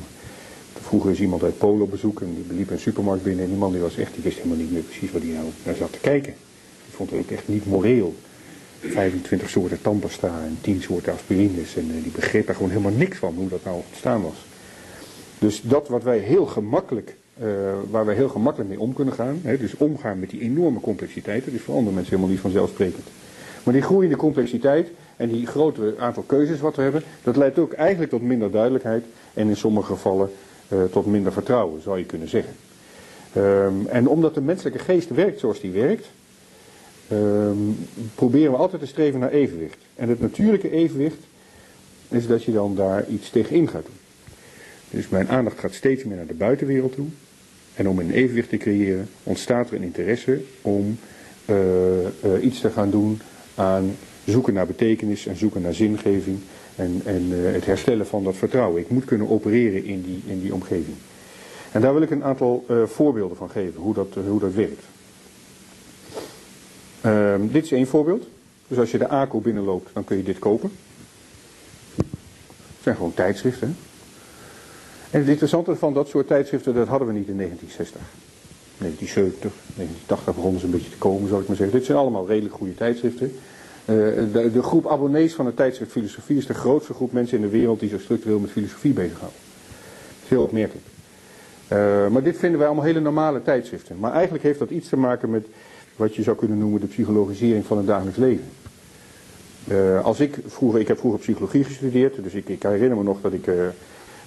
Vroeger 0.80 1.10
is 1.10 1.20
iemand 1.20 1.42
uit 1.42 1.58
Polen 1.58 1.82
op 1.82 1.90
bezoek 1.90 2.20
en 2.20 2.44
die 2.48 2.56
liep 2.56 2.70
een 2.70 2.78
supermarkt 2.78 3.22
binnen 3.22 3.44
en 3.44 3.50
die 3.50 3.58
man 3.58 3.72
die 3.72 3.80
was 3.80 3.96
echt, 3.96 4.14
die 4.14 4.22
wist 4.22 4.36
helemaal 4.36 4.56
niet 4.56 4.72
meer 4.72 4.82
precies 4.82 5.12
waar 5.12 5.20
hij 5.20 5.30
nou 5.30 5.46
naar 5.62 5.74
zat 5.74 5.92
te 5.92 5.98
kijken. 5.98 6.34
Die 6.86 6.94
vond 6.94 7.10
het 7.10 7.20
ook 7.20 7.30
echt 7.30 7.48
niet 7.48 7.66
moreel. 7.66 8.14
25 8.80 9.50
soorten 9.50 9.82
tandpasta 9.82 10.42
en 10.44 10.58
10 10.60 10.82
soorten 10.82 11.12
aspirines. 11.12 11.76
En 11.76 11.90
eh, 11.96 12.02
die 12.02 12.12
begreep 12.12 12.46
daar 12.46 12.54
gewoon 12.54 12.70
helemaal 12.70 12.92
niks 12.92 13.18
van 13.18 13.34
hoe 13.34 13.48
dat 13.48 13.64
nou 13.64 13.76
ontstaan 13.88 14.22
was. 14.22 14.46
Dus 15.38 15.60
dat 15.60 15.88
wat 15.88 16.02
wij 16.02 16.18
heel 16.18 16.46
gemakkelijk, 16.46 17.16
eh, 17.38 17.46
waar 17.90 18.06
wij 18.06 18.14
heel 18.14 18.28
gemakkelijk 18.28 18.70
mee 18.70 18.80
om 18.80 18.92
kunnen 18.92 19.14
gaan, 19.14 19.40
dus 19.42 19.76
omgaan 19.76 20.18
met 20.18 20.30
die 20.30 20.40
enorme 20.40 20.80
complexiteit, 20.80 21.44
dat 21.44 21.54
is 21.54 21.60
voor 21.60 21.74
andere 21.74 21.94
mensen 21.94 22.10
helemaal 22.10 22.32
niet 22.32 22.42
vanzelfsprekend. 22.42 23.06
Maar 23.62 23.74
die 23.74 23.82
groeiende 23.82 24.16
complexiteit 24.16 24.88
en 25.16 25.28
die 25.28 25.46
grotere 25.46 25.94
aantal 25.98 26.22
keuzes 26.22 26.60
wat 26.60 26.76
we 26.76 26.82
hebben, 26.82 27.02
dat 27.22 27.36
leidt 27.36 27.58
ook 27.58 27.72
eigenlijk 27.72 28.10
tot 28.10 28.22
minder 28.22 28.50
duidelijkheid 28.50 29.04
en 29.34 29.48
in 29.48 29.56
sommige 29.56 29.92
gevallen 29.92 30.30
eh, 30.68 30.78
tot 30.84 31.06
minder 31.06 31.32
vertrouwen, 31.32 31.82
zou 31.82 31.98
je 31.98 32.04
kunnen 32.04 32.28
zeggen. 32.28 32.54
Ehm, 33.32 33.86
en 33.86 34.08
omdat 34.08 34.34
de 34.34 34.40
menselijke 34.40 34.78
geest 34.78 35.10
werkt 35.10 35.40
zoals 35.40 35.60
die 35.60 35.70
werkt, 35.70 36.06
ehm, 37.08 37.58
proberen 38.14 38.50
we 38.50 38.58
altijd 38.58 38.82
te 38.82 38.88
streven 38.88 39.20
naar 39.20 39.30
evenwicht. 39.30 39.78
En 39.94 40.08
het 40.08 40.20
natuurlijke 40.20 40.70
evenwicht 40.70 41.22
is 42.08 42.26
dat 42.26 42.44
je 42.44 42.52
dan 42.52 42.74
daar 42.74 43.08
iets 43.08 43.30
tegenin 43.30 43.68
gaat 43.68 43.84
doen. 43.84 43.98
Dus 44.90 45.08
mijn 45.08 45.28
aandacht 45.28 45.58
gaat 45.58 45.74
steeds 45.74 46.04
meer 46.04 46.16
naar 46.16 46.26
de 46.26 46.34
buitenwereld 46.34 46.94
toe. 46.94 47.06
En 47.74 47.88
om 47.88 47.98
een 47.98 48.10
evenwicht 48.10 48.48
te 48.48 48.56
creëren 48.56 49.08
ontstaat 49.22 49.70
er 49.70 49.76
een 49.76 49.82
interesse 49.82 50.40
om 50.62 50.98
eh, 51.44 52.06
eh, 52.06 52.12
iets 52.40 52.60
te 52.60 52.70
gaan 52.70 52.90
doen 52.90 53.20
aan 53.54 53.96
zoeken 54.24 54.54
naar 54.54 54.66
betekenis 54.66 55.26
en 55.26 55.36
zoeken 55.36 55.62
naar 55.62 55.74
zingeving 55.74 56.38
en, 56.76 57.00
en 57.04 57.28
eh, 57.32 57.52
het 57.52 57.66
herstellen 57.66 58.06
van 58.06 58.24
dat 58.24 58.36
vertrouwen. 58.36 58.80
Ik 58.80 58.90
moet 58.90 59.04
kunnen 59.04 59.30
opereren 59.30 59.84
in 59.84 60.02
die, 60.02 60.22
in 60.26 60.40
die 60.40 60.54
omgeving. 60.54 60.96
En 61.72 61.80
daar 61.80 61.92
wil 61.92 62.02
ik 62.02 62.10
een 62.10 62.24
aantal 62.24 62.66
voorbeelden 62.84 63.36
van 63.36 63.50
geven, 63.50 63.80
hoe 63.80 63.94
dat, 63.94 64.16
hoe 64.26 64.40
dat 64.40 64.54
werkt. 64.54 64.82
Ehm, 67.00 67.46
dit 67.46 67.64
is 67.64 67.72
één 67.72 67.86
voorbeeld. 67.86 68.26
Dus 68.68 68.78
als 68.78 68.90
je 68.90 68.98
de 68.98 69.08
ACO 69.08 69.40
binnenloopt, 69.40 69.90
dan 69.92 70.04
kun 70.04 70.16
je 70.16 70.22
dit 70.22 70.38
kopen. 70.38 70.70
Het 71.96 72.82
zijn 72.82 72.96
gewoon 72.96 73.14
tijdschriften. 73.14 73.68
hè. 73.68 73.93
En 75.14 75.20
het 75.20 75.28
interessante 75.28 75.76
van 75.76 75.94
dat 75.94 76.08
soort 76.08 76.26
tijdschriften, 76.26 76.74
dat 76.74 76.88
hadden 76.88 77.08
we 77.08 77.14
niet 77.14 77.28
in 77.28 77.36
1960. 77.36 78.00
1970, 78.78 79.52
1980 79.76 80.34
begonnen 80.34 80.60
ze 80.60 80.66
een 80.66 80.72
beetje 80.72 80.90
te 80.90 80.98
komen, 80.98 81.28
zou 81.28 81.40
ik 81.40 81.48
maar 81.48 81.56
zeggen. 81.56 81.76
Dit 81.76 81.86
zijn 81.86 81.98
allemaal 81.98 82.26
redelijk 82.26 82.54
goede 82.54 82.74
tijdschriften. 82.74 83.32
Eh, 83.84 83.94
de, 84.32 84.50
de 84.52 84.62
groep 84.62 84.88
abonnees 84.88 85.34
van 85.34 85.46
het 85.46 85.56
tijdschrift 85.56 85.92
Filosofie 85.92 86.36
is 86.36 86.46
de 86.46 86.54
grootste 86.54 86.94
groep 86.94 87.12
mensen 87.12 87.36
in 87.36 87.42
de 87.42 87.48
wereld 87.48 87.80
die 87.80 87.88
zich 87.88 88.00
structureel 88.00 88.38
met 88.38 88.50
filosofie 88.50 88.92
bezighouden. 88.92 89.40
Dat 90.20 90.28
heel 90.28 90.42
opmerkelijk. 90.42 90.86
Eh, 91.68 92.08
maar 92.08 92.22
dit 92.22 92.36
vinden 92.36 92.58
wij 92.58 92.66
allemaal 92.66 92.84
hele 92.84 93.00
normale 93.00 93.42
tijdschriften. 93.42 93.98
Maar 93.98 94.12
eigenlijk 94.12 94.44
heeft 94.44 94.58
dat 94.58 94.70
iets 94.70 94.88
te 94.88 94.96
maken 94.96 95.30
met 95.30 95.46
wat 95.96 96.14
je 96.14 96.22
zou 96.22 96.36
kunnen 96.36 96.58
noemen 96.58 96.80
de 96.80 96.86
psychologisering 96.86 97.66
van 97.66 97.76
het 97.76 97.86
dagelijks 97.86 98.18
leven. 98.18 98.48
Eh, 99.68 100.04
als 100.04 100.20
ik 100.20 100.38
vroeger, 100.46 100.80
ik 100.80 100.88
heb 100.88 100.98
vroeger 100.98 101.20
psychologie 101.20 101.64
gestudeerd, 101.64 102.22
dus 102.22 102.34
ik, 102.34 102.48
ik 102.48 102.62
herinner 102.62 102.96
me 102.96 103.02
nog 103.02 103.20
dat 103.20 103.32
ik 103.32 103.46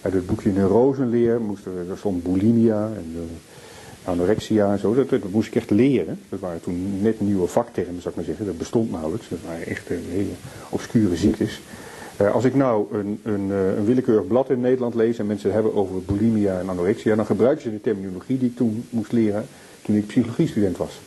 Uit 0.07 0.15
het 0.15 0.27
boekje 0.27 0.51
Neurosenleer 0.51 1.41
moesten 1.41 1.73
we, 1.75 1.91
er 1.91 1.97
stond 1.97 2.23
bulimia 2.23 2.89
en 2.95 3.15
eh, 3.15 4.09
anorexia 4.09 4.71
en 4.71 4.79
zo. 4.79 4.95
Dat, 4.95 5.09
dat, 5.09 5.31
moest 5.31 5.47
ik 5.47 5.55
echt 5.55 5.69
leren. 5.69 6.19
Dat 6.29 6.39
waren 6.39 6.61
toen 6.61 7.01
net 7.01 7.19
nieuwe 7.19 7.47
vaktermen, 7.47 8.01
zou 8.01 8.09
ik 8.09 8.15
maar 8.15 8.23
zeggen. 8.23 8.45
Dat 8.45 8.57
bestond 8.57 8.91
nauwelijks. 8.91 9.29
Dat 9.29 9.39
waren 9.45 9.67
echt 9.67 9.89
eh, 9.89 9.97
hele 10.09 10.29
obscure 10.69 11.15
ziektes. 11.15 11.61
Eh, 12.17 12.33
als 12.33 12.43
ik 12.43 12.55
nou 12.55 12.97
een, 12.97 13.19
een, 13.23 13.49
een 13.49 13.85
willekeurig 13.85 14.27
blad 14.27 14.49
in 14.49 14.61
Nederland 14.61 14.95
lees 14.95 15.19
en 15.19 15.25
mensen 15.27 15.53
hebben 15.53 15.75
over 15.75 16.01
bulimia 16.01 16.59
en 16.59 16.69
anorexia, 16.69 17.15
dan 17.15 17.25
gebruiken 17.25 17.63
ze 17.63 17.71
de 17.71 17.81
terminologie 17.81 18.37
die 18.37 18.49
ik 18.49 18.55
toen 18.55 18.85
moest 18.89 19.11
leren 19.11 19.45
toen 19.81 19.95
ik 19.95 20.07
psychologiestudent 20.07 20.77
was. 20.77 20.99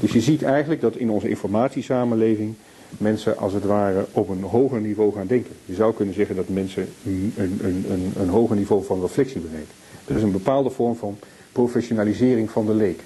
Dus 0.00 0.12
je 0.12 0.20
ziet 0.20 0.42
eigenlijk 0.42 0.80
dat 0.80 0.96
in 0.96 1.10
onze 1.10 1.28
informatiesamenleving 1.28 2.54
mensen 2.98 3.38
als 3.38 3.52
het 3.52 3.64
ware 3.64 4.06
op 4.12 4.28
een 4.28 4.42
hoger 4.42 4.80
niveau 4.80 5.12
gaan 5.12 5.26
denken. 5.26 5.52
Je 5.64 5.74
zou 5.74 5.94
kunnen 5.94 6.14
zeggen 6.14 6.36
dat 6.36 6.48
mensen 6.48 6.88
een, 7.06 7.32
een, 7.36 7.60
een, 7.88 8.12
een 8.16 8.28
hoger 8.28 8.56
niveau 8.56 8.84
van 8.84 9.00
reflectie 9.00 9.40
bereiken. 9.40 9.74
Er 10.06 10.16
is 10.16 10.22
een 10.22 10.32
bepaalde 10.32 10.70
vorm 10.70 10.96
van 10.96 11.18
professionalisering 11.52 12.50
van 12.50 12.66
de 12.66 12.74
leek. 12.74 13.00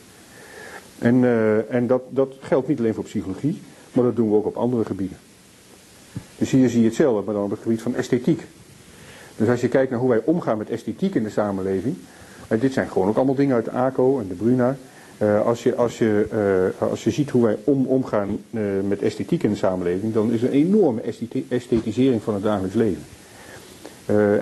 En, 0.98 1.22
uh, 1.22 1.72
en 1.72 1.86
dat, 1.86 2.02
dat 2.08 2.34
geldt 2.40 2.68
niet 2.68 2.78
alleen 2.78 2.94
voor 2.94 3.04
psychologie, 3.04 3.60
maar 3.92 4.04
dat 4.04 4.16
doen 4.16 4.30
we 4.30 4.36
ook 4.36 4.46
op 4.46 4.56
andere 4.56 4.84
gebieden. 4.84 5.16
Dus 6.38 6.50
hier 6.50 6.68
zie 6.68 6.80
je 6.80 6.86
hetzelfde, 6.86 7.22
maar 7.24 7.34
dan 7.34 7.44
op 7.44 7.50
het 7.50 7.60
gebied 7.60 7.82
van 7.82 7.94
esthetiek. 7.94 8.46
Dus 9.36 9.48
als 9.48 9.60
je 9.60 9.68
kijkt 9.68 9.90
naar 9.90 10.00
hoe 10.00 10.08
wij 10.08 10.22
omgaan 10.24 10.58
met 10.58 10.70
esthetiek 10.70 11.14
in 11.14 11.22
de 11.22 11.30
samenleving. 11.30 11.96
En 12.48 12.58
dit 12.58 12.72
zijn 12.72 12.88
gewoon 12.88 13.08
ook 13.08 13.16
allemaal 13.16 13.34
dingen 13.34 13.54
uit 13.54 13.64
de 13.64 13.70
ACO 13.70 14.18
en 14.20 14.28
de 14.28 14.34
Bruna. 14.34 14.76
Uh, 15.22 15.46
als, 15.46 15.62
je, 15.62 15.74
als, 15.74 15.98
je, 15.98 16.26
uh, 16.80 16.88
als 16.88 17.04
je 17.04 17.10
ziet 17.10 17.30
hoe 17.30 17.44
wij 17.44 17.56
om, 17.64 17.86
omgaan 17.86 18.38
uh, 18.50 18.62
met 18.88 19.02
esthetiek 19.02 19.42
in 19.42 19.50
de 19.50 19.56
samenleving, 19.56 20.12
dan 20.12 20.32
is 20.32 20.42
er 20.42 20.48
een 20.48 20.54
enorme 20.54 21.00
esthetisering 21.48 22.22
van 22.22 22.34
het 22.34 22.42
dagelijks 22.42 22.76
leven. 22.76 23.02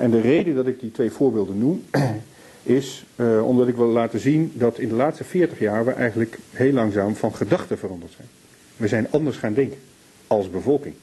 en 0.01 0.11
de 0.11 0.21
reden 0.21 0.55
dat 0.55 0.67
ik 0.67 0.81
die 0.81 0.91
twee 0.91 1.11
voorbeelden 1.11 1.59
noem, 1.59 1.85
is 2.63 3.05
omdat 3.43 3.69
ik 3.69 3.77
wil 3.77 3.87
laten 3.87 4.21
zien 4.21 4.53
dat 4.55 4.79
in 4.79 4.89
de 4.89 4.95
laatste 4.95 5.25
40 5.25 5.59
jaar 5.59 5.85
we 5.85 5.91
eigenlijk 5.91 6.39
heel 6.51 6.73
langzaam 6.73 7.17
van 7.17 7.35
gedachten 7.35 7.79
veranderd 7.79 8.13
zijn. 8.17 8.29
We 8.77 8.89
zijn 8.89 9.07
anders 9.11 9.37
gaan 9.37 9.55
denken 9.55 9.79
als 10.27 10.51
bevolking. 10.51 10.95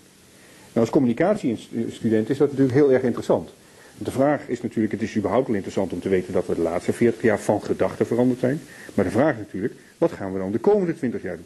Nou, 0.73 0.79
als 0.79 0.89
communicatiestudent 0.89 2.29
is 2.29 2.37
dat 2.37 2.49
natuurlijk 2.49 2.77
heel 2.77 2.91
erg 2.91 3.03
interessant. 3.03 3.49
De 4.03 4.11
vraag 4.11 4.47
is 4.47 4.61
natuurlijk, 4.61 4.91
het 4.91 5.01
is 5.01 5.17
überhaupt 5.17 5.47
wel 5.47 5.55
interessant 5.55 5.93
om 5.93 5.99
te 5.99 6.09
weten 6.09 6.33
dat 6.33 6.47
we 6.47 6.55
de 6.55 6.61
laatste 6.61 6.93
40 6.93 7.21
jaar 7.21 7.39
van 7.39 7.63
gedachten 7.63 8.05
veranderd 8.05 8.39
zijn. 8.39 8.61
Maar 8.93 9.05
de 9.05 9.11
vraag 9.11 9.33
is 9.33 9.39
natuurlijk, 9.39 9.73
wat 9.97 10.11
gaan 10.11 10.33
we 10.33 10.39
dan 10.39 10.51
de 10.51 10.59
komende 10.59 10.95
20 10.95 11.21
jaar 11.21 11.35
doen? 11.35 11.45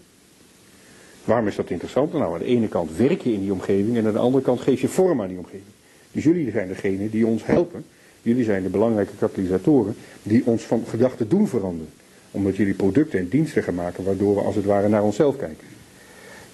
Waarom 1.23 1.47
is 1.47 1.55
dat 1.55 1.69
interessant? 1.69 2.13
Nou, 2.13 2.33
aan 2.33 2.39
de 2.39 2.45
ene 2.45 2.67
kant 2.67 2.97
werk 2.97 3.21
je 3.21 3.33
in 3.33 3.39
die 3.39 3.51
omgeving 3.51 3.97
en 3.97 4.05
aan 4.05 4.13
de 4.13 4.19
andere 4.19 4.43
kant 4.43 4.59
geef 4.59 4.81
je 4.81 4.87
vorm 4.87 5.21
aan 5.21 5.27
die 5.27 5.37
omgeving. 5.37 5.73
Dus 6.11 6.23
jullie 6.23 6.51
zijn 6.51 6.67
degene 6.67 7.09
die 7.09 7.25
ons 7.25 7.45
helpen. 7.45 7.85
Jullie 8.21 8.43
zijn 8.43 8.63
de 8.63 8.69
belangrijke 8.69 9.15
katalysatoren 9.19 9.95
die 10.23 10.45
ons 10.45 10.63
van 10.63 10.83
gedachten 10.87 11.29
doen 11.29 11.47
veranderen. 11.47 11.93
Omdat 12.31 12.55
jullie 12.55 12.73
producten 12.73 13.19
en 13.19 13.27
diensten 13.27 13.63
gaan 13.63 13.75
maken 13.75 14.03
waardoor 14.03 14.35
we 14.35 14.41
als 14.41 14.55
het 14.55 14.65
ware 14.65 14.87
naar 14.87 15.03
onszelf 15.03 15.37
kijken. 15.37 15.67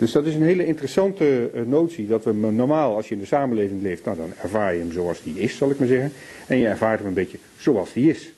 Dus 0.01 0.11
dat 0.11 0.25
is 0.25 0.35
een 0.35 0.43
hele 0.43 0.65
interessante 0.65 1.49
uh, 1.53 1.61
notie 1.65 2.07
dat 2.07 2.23
we 2.23 2.33
normaal 2.33 2.95
als 2.95 3.07
je 3.07 3.13
in 3.13 3.19
de 3.19 3.27
samenleving 3.27 3.81
leeft, 3.81 4.05
nou 4.05 4.17
dan 4.17 4.33
ervaar 4.41 4.73
je 4.73 4.79
hem 4.79 4.91
zoals 4.91 5.23
die 5.23 5.39
is, 5.39 5.57
zal 5.57 5.69
ik 5.69 5.79
maar 5.79 5.87
zeggen. 5.87 6.11
En 6.47 6.57
je 6.57 6.67
ervaart 6.67 6.99
hem 6.99 7.07
een 7.07 7.13
beetje 7.13 7.37
zoals 7.57 7.93
die 7.93 8.09
is. 8.09 8.33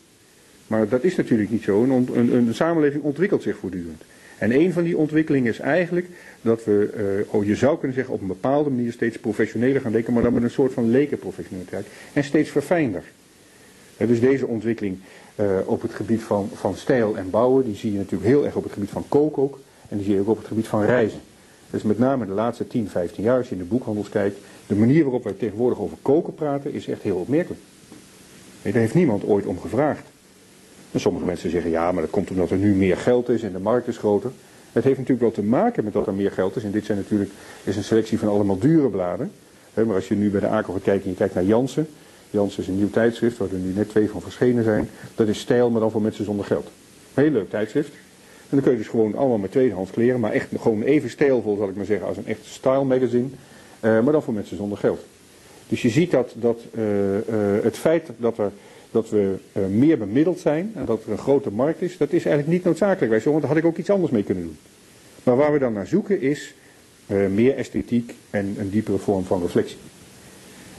Maar 0.68 0.88
dat 0.88 1.04
is 1.04 1.16
natuurlijk 1.16 1.50
niet 1.50 1.64
zo. 1.64 1.84
Een, 1.84 2.10
een, 2.14 2.34
een 2.34 2.54
samenleving 2.54 3.04
ontwikkelt 3.04 3.42
zich 3.42 3.58
voortdurend. 3.58 4.04
En 4.38 4.52
een 4.52 4.74
van 4.74 4.84
die 4.84 4.98
ontwikkelingen 4.98 5.52
is 5.52 5.60
eigenlijk 5.60 6.08
dat 6.42 6.64
we, 6.66 6.90
uh, 7.28 7.34
oh, 7.34 7.46
je 7.46 7.56
zou 7.56 7.78
kunnen 7.78 7.96
zeggen, 7.96 8.14
op 8.14 8.22
een 8.22 8.28
bepaalde 8.28 8.70
manier 8.70 8.92
steeds 8.92 9.18
professioneler 9.18 9.82
gaan 9.82 9.92
denken, 9.92 10.14
maar 10.14 10.24
dan 10.24 10.34
met 10.34 10.44
een 10.44 10.50
soort 10.50 10.74
van 10.74 10.90
lekenprofessionaliteit. 10.90 11.86
En 12.14 12.24
steeds 12.24 12.50
verfijnder. 12.50 13.04
Dus 13.98 14.20
deze 14.20 14.48
ontwikkeling 14.48 14.98
uh, 15.36 15.46
op 15.66 15.82
het 15.82 15.94
gebied 15.94 16.22
van, 16.22 16.50
van 16.54 16.76
stijl 16.76 17.18
en 17.18 17.30
bouwen, 17.30 17.66
die 17.66 17.76
zie 17.76 17.92
je 17.92 17.98
natuurlijk 17.98 18.30
heel 18.30 18.46
erg 18.46 18.56
op 18.56 18.64
het 18.64 18.74
gebied 18.74 18.90
van 18.90 19.06
koken 19.08 19.44
ook. 19.44 19.60
En 19.90 19.98
die 19.98 20.06
zie 20.06 20.16
je 20.16 20.22
ook 20.22 20.28
op 20.28 20.38
het 20.38 20.48
gebied 20.48 20.68
van 20.68 20.86
reizen. 20.86 21.20
Dus 21.74 21.84
met 21.84 22.00
name 22.00 22.26
de 22.26 22.32
laatste 22.32 22.68
10, 22.68 22.90
15 22.90 23.24
jaar, 23.24 23.38
als 23.38 23.48
je 23.48 23.56
in 23.56 23.62
de 23.62 23.68
boekhandels 23.68 24.10
kijkt, 24.10 24.38
de 24.68 24.76
manier 24.76 25.04
waarop 25.04 25.24
wij 25.24 25.34
tegenwoordig 25.34 25.80
over 25.80 25.98
koken 26.02 26.34
praten 26.34 26.74
is 26.74 26.88
echt 26.88 27.02
heel 27.02 27.18
opmerkelijk. 27.18 27.62
Nee, 28.62 28.74
daar 28.74 28.82
heeft 28.82 28.94
niemand 28.94 29.24
ooit 29.26 29.46
om 29.46 29.60
gevraagd. 29.60 30.08
En 30.92 31.00
sommige 31.00 31.26
mensen 31.26 31.50
zeggen 31.50 31.72
ja, 31.72 31.92
maar 31.92 32.02
dat 32.02 32.12
komt 32.12 32.30
omdat 32.30 32.50
er 32.50 32.58
nu 32.58 32.74
meer 32.74 32.98
geld 32.98 33.30
is 33.30 33.44
en 33.44 33.52
de 33.52 33.60
markt 33.60 33.88
is 33.88 33.98
groter. 33.98 34.32
Het 34.72 34.84
heeft 34.84 34.98
natuurlijk 34.98 35.22
wel 35.36 35.44
te 35.44 35.50
maken 35.50 35.84
met 35.84 35.94
dat 35.94 36.08
er 36.08 36.14
meer 36.14 36.32
geld 36.32 36.56
is. 36.56 36.64
En 36.64 36.72
dit 36.72 36.86
zijn 36.86 36.98
natuurlijk, 36.98 37.32
is 37.64 37.76
een 37.76 37.84
selectie 37.84 38.20
van 38.20 38.28
allemaal 38.28 38.60
dure 38.60 38.90
bladen. 38.90 39.32
Maar 39.74 39.96
als 39.96 40.08
je 40.08 40.16
nu 40.16 40.30
bij 40.30 40.40
de 40.40 40.48
ACO 40.48 40.74
gaat 40.74 40.84
kijken 40.84 41.04
en 41.04 41.10
je 41.10 41.18
kijkt 41.18 41.34
naar 41.34 41.44
Jansen. 41.44 41.88
Jansen 42.30 42.62
is 42.62 42.68
een 42.68 42.78
nieuw 42.78 42.90
tijdschrift 42.90 43.38
waar 43.38 43.52
er 43.52 43.58
nu 43.58 43.74
net 43.74 43.90
twee 43.90 44.10
van 44.10 44.22
verschenen 44.22 44.64
zijn. 44.64 44.90
Dat 45.16 45.28
is 45.28 45.40
stijl, 45.40 45.70
maar 45.70 45.82
dan 45.82 45.92
voor 45.92 46.02
mensen 46.02 46.26
zonder 46.26 46.46
geld. 46.46 46.70
Heel 47.14 47.32
leuk 47.32 47.50
tijdschrift. 47.50 47.92
Dan 48.54 48.62
kun 48.62 48.72
je 48.72 48.78
dus 48.78 48.88
gewoon 48.88 49.16
allemaal 49.16 49.38
met 49.38 49.52
tweedehands 49.52 49.92
kleren, 49.92 50.20
maar 50.20 50.32
echt 50.32 50.48
gewoon 50.60 50.84
even 50.84 51.10
stijlvol 51.10 51.58
zal 51.58 51.70
ik 51.70 51.76
maar 51.76 51.86
zeggen 51.86 52.08
als 52.08 52.18
een 52.18 52.28
echt 52.28 52.46
style 52.46 52.84
magazine. 52.84 53.28
Uh, 53.82 54.02
maar 54.04 54.12
dan 54.12 54.24
voor 54.24 54.34
mensen 54.34 54.58
zonder 54.58 54.78
geld. 54.78 55.06
Dus 55.68 55.82
je 55.82 55.90
ziet 55.90 56.12
dat, 56.12 56.34
dat 56.36 56.62
uh, 56.76 56.84
uh, 56.84 57.22
het 57.64 57.78
feit 57.78 58.10
dat, 58.18 58.38
er, 58.38 58.52
dat 58.92 59.10
we 59.10 59.36
meer 59.70 59.98
bemiddeld 59.98 60.40
zijn 60.40 60.72
en 60.76 60.86
dat 60.86 61.04
er 61.04 61.12
een 61.12 61.18
grote 61.18 61.52
markt 61.52 61.82
is, 61.82 61.98
dat 61.98 62.12
is 62.12 62.26
eigenlijk 62.26 62.48
niet 62.48 62.64
noodzakelijk. 62.64 63.24
Want 63.24 63.40
daar 63.40 63.50
had 63.50 63.60
ik 63.60 63.66
ook 63.66 63.78
iets 63.78 63.90
anders 63.90 64.12
mee 64.12 64.24
kunnen 64.24 64.44
doen. 64.44 64.58
Maar 65.24 65.36
waar 65.36 65.54
we 65.54 65.60
dan 65.60 65.74
naar 65.74 65.88
zoeken 65.88 66.22
is 66.22 66.54
meer 67.30 67.56
esthetiek 67.56 68.14
en 68.30 68.56
een 68.58 68.70
diepere 68.70 68.98
vorm 68.98 69.24
van 69.24 69.42
reflectie. 69.42 69.78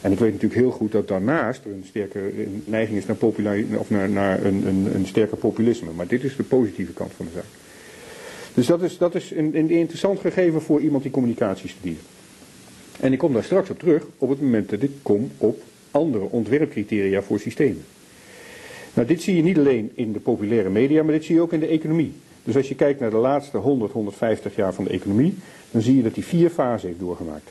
En 0.01 0.13
ik 0.13 0.19
weet 0.19 0.33
natuurlijk 0.33 0.61
heel 0.61 0.71
goed 0.71 0.93
dat 0.93 1.09
daarnaast 1.09 1.65
er 1.65 1.71
een 1.71 1.85
sterke 1.87 2.21
neiging 2.65 2.99
is 2.99 3.07
naar, 3.07 3.17
populair, 3.17 3.65
of 3.79 3.91
naar, 3.91 4.11
naar 4.11 4.45
een, 4.45 4.67
een, 4.67 4.95
een 4.95 5.07
sterker 5.07 5.37
populisme. 5.37 5.91
Maar 5.97 6.07
dit 6.07 6.25
is 6.25 6.37
de 6.37 6.43
positieve 6.43 6.93
kant 6.93 7.13
van 7.13 7.27
de 7.27 7.33
zaak. 7.35 7.64
Dus 8.55 8.67
dat 8.67 8.83
is, 8.83 8.99
dat 8.99 9.15
is 9.15 9.31
een, 9.31 9.71
interessant 9.71 10.21
gegeven 10.21 10.63
voor 10.63 10.81
iemand 10.81 11.03
die 11.03 11.13
communicatie 11.13 11.69
studeert. 11.69 12.05
En 13.01 13.13
ik 13.13 13.19
kom 13.19 13.33
daar 13.33 13.45
straks 13.45 13.71
op 13.71 13.79
terug 13.79 14.07
op 14.19 14.29
het 14.29 14.41
moment 14.41 14.71
dat 14.71 14.83
ik 14.83 14.91
kom 15.03 15.31
op 15.39 15.63
andere 15.91 16.25
ontwerpcriteria 16.31 17.23
voor 17.23 17.39
systemen. 17.39 17.85
Nou, 18.95 19.07
dit 19.07 19.23
zie 19.23 19.37
je 19.37 19.43
niet 19.43 19.59
alleen 19.59 19.91
in 19.95 20.13
de 20.13 20.21
populaire 20.21 20.71
media, 20.71 21.03
maar 21.03 21.13
dit 21.13 21.25
zie 21.25 21.35
je 21.35 21.41
ook 21.41 21.53
in 21.53 21.61
de 21.61 21.67
economie. 21.67 22.13
Dus 22.45 22.57
als 22.57 22.69
je 22.69 22.75
kijkt 22.75 23.01
naar 23.01 23.11
de 23.11 23.17
laatste 23.17 23.57
100, 23.57 23.93
150 23.93 24.57
jaar 24.57 24.75
van 24.75 24.85
de 24.85 24.91
economie, 24.91 25.35
dan 25.71 25.83
zie 25.83 25.97
je 25.97 26.03
dat 26.03 26.15
die 26.15 26.25
vier 26.25 26.51
fasen 26.51 26.89
heeft 26.89 27.01
doorgemaakt. 27.01 27.51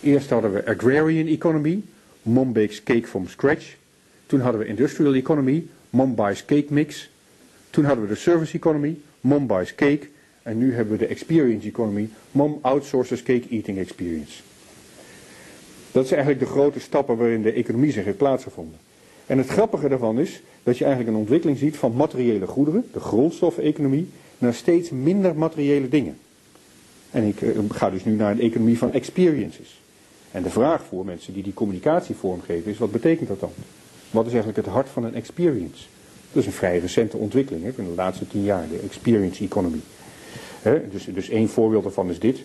Eerst 0.00 0.30
hadden 0.30 0.52
we 0.52 0.66
agrarian 0.66 1.26
economy, 1.26 1.82
mom 2.22 2.52
bakes 2.52 2.82
cake 2.82 3.06
from 3.06 3.28
scratch. 3.28 3.74
Toen 4.26 4.40
hadden 4.40 4.60
we 4.60 4.66
industrial 4.66 5.14
economy, 5.14 5.66
mom 5.90 6.14
buys 6.14 6.44
cake 6.44 6.66
mix. 6.68 7.10
Toen 7.70 7.84
hadden 7.84 8.04
we 8.04 8.10
de 8.10 8.20
service 8.20 8.56
economy, 8.56 8.96
mom 9.20 9.46
buys 9.46 9.74
cake. 9.74 10.08
En 10.46 10.58
nu 10.58 10.74
hebben 10.74 10.98
we 10.98 10.98
de 10.98 11.06
experience 11.06 11.68
economy, 11.68 12.08
mom 12.30 12.58
outsources 12.60 13.22
cake 13.22 13.48
eating 13.50 13.78
experience. 13.78 14.42
Dat 15.92 16.06
zijn 16.06 16.20
eigenlijk 16.20 16.48
de 16.48 16.58
grote 16.58 16.80
stappen 16.80 17.16
waarin 17.16 17.42
de 17.42 17.52
economie 17.52 17.92
zich 17.92 18.04
heeft 18.04 18.16
plaatsgevonden. 18.16 18.78
En 19.26 19.38
het 19.38 19.48
grappige 19.48 19.88
daarvan 19.88 20.18
is 20.18 20.42
dat 20.62 20.78
je 20.78 20.84
eigenlijk 20.84 21.14
een 21.14 21.20
ontwikkeling 21.20 21.58
ziet 21.58 21.76
van 21.76 21.92
materiële 21.92 22.46
goederen, 22.46 22.84
de 22.92 23.00
grondstoffeconomie, 23.00 24.08
naar 24.38 24.54
steeds 24.54 24.90
minder 24.90 25.36
materiële 25.36 25.88
dingen. 25.88 26.16
En 27.10 27.24
ik 27.24 27.40
uh, 27.40 27.58
ga 27.68 27.90
dus 27.90 28.04
nu 28.04 28.14
naar 28.14 28.30
een 28.30 28.40
economie 28.40 28.78
van 28.78 28.92
experiences. 28.92 29.80
En 30.30 30.42
de 30.42 30.50
vraag 30.50 30.84
voor 30.84 31.04
mensen 31.04 31.32
die 31.32 31.42
die 31.42 31.54
communicatie 31.54 32.14
vormgeven 32.14 32.70
is, 32.70 32.78
wat 32.78 32.92
betekent 32.92 33.28
dat 33.28 33.40
dan? 33.40 33.52
Wat 34.10 34.26
is 34.26 34.32
eigenlijk 34.32 34.64
het 34.64 34.74
hart 34.74 34.88
van 34.88 35.04
een 35.04 35.14
experience? 35.14 35.84
Dat 36.32 36.42
is 36.42 36.46
een 36.46 36.52
vrij 36.52 36.78
recente 36.78 37.16
ontwikkeling 37.16 37.64
hè, 37.64 37.72
van 37.72 37.84
de 37.84 37.94
laatste 37.96 38.28
tien 38.28 38.44
jaar, 38.44 38.68
de 38.68 38.78
experience 38.78 39.44
economy. 39.44 39.80
Dus, 40.90 41.04
dus 41.04 41.28
één 41.28 41.48
voorbeeld 41.48 41.82
daarvan 41.82 42.10
is 42.10 42.18
dit. 42.18 42.38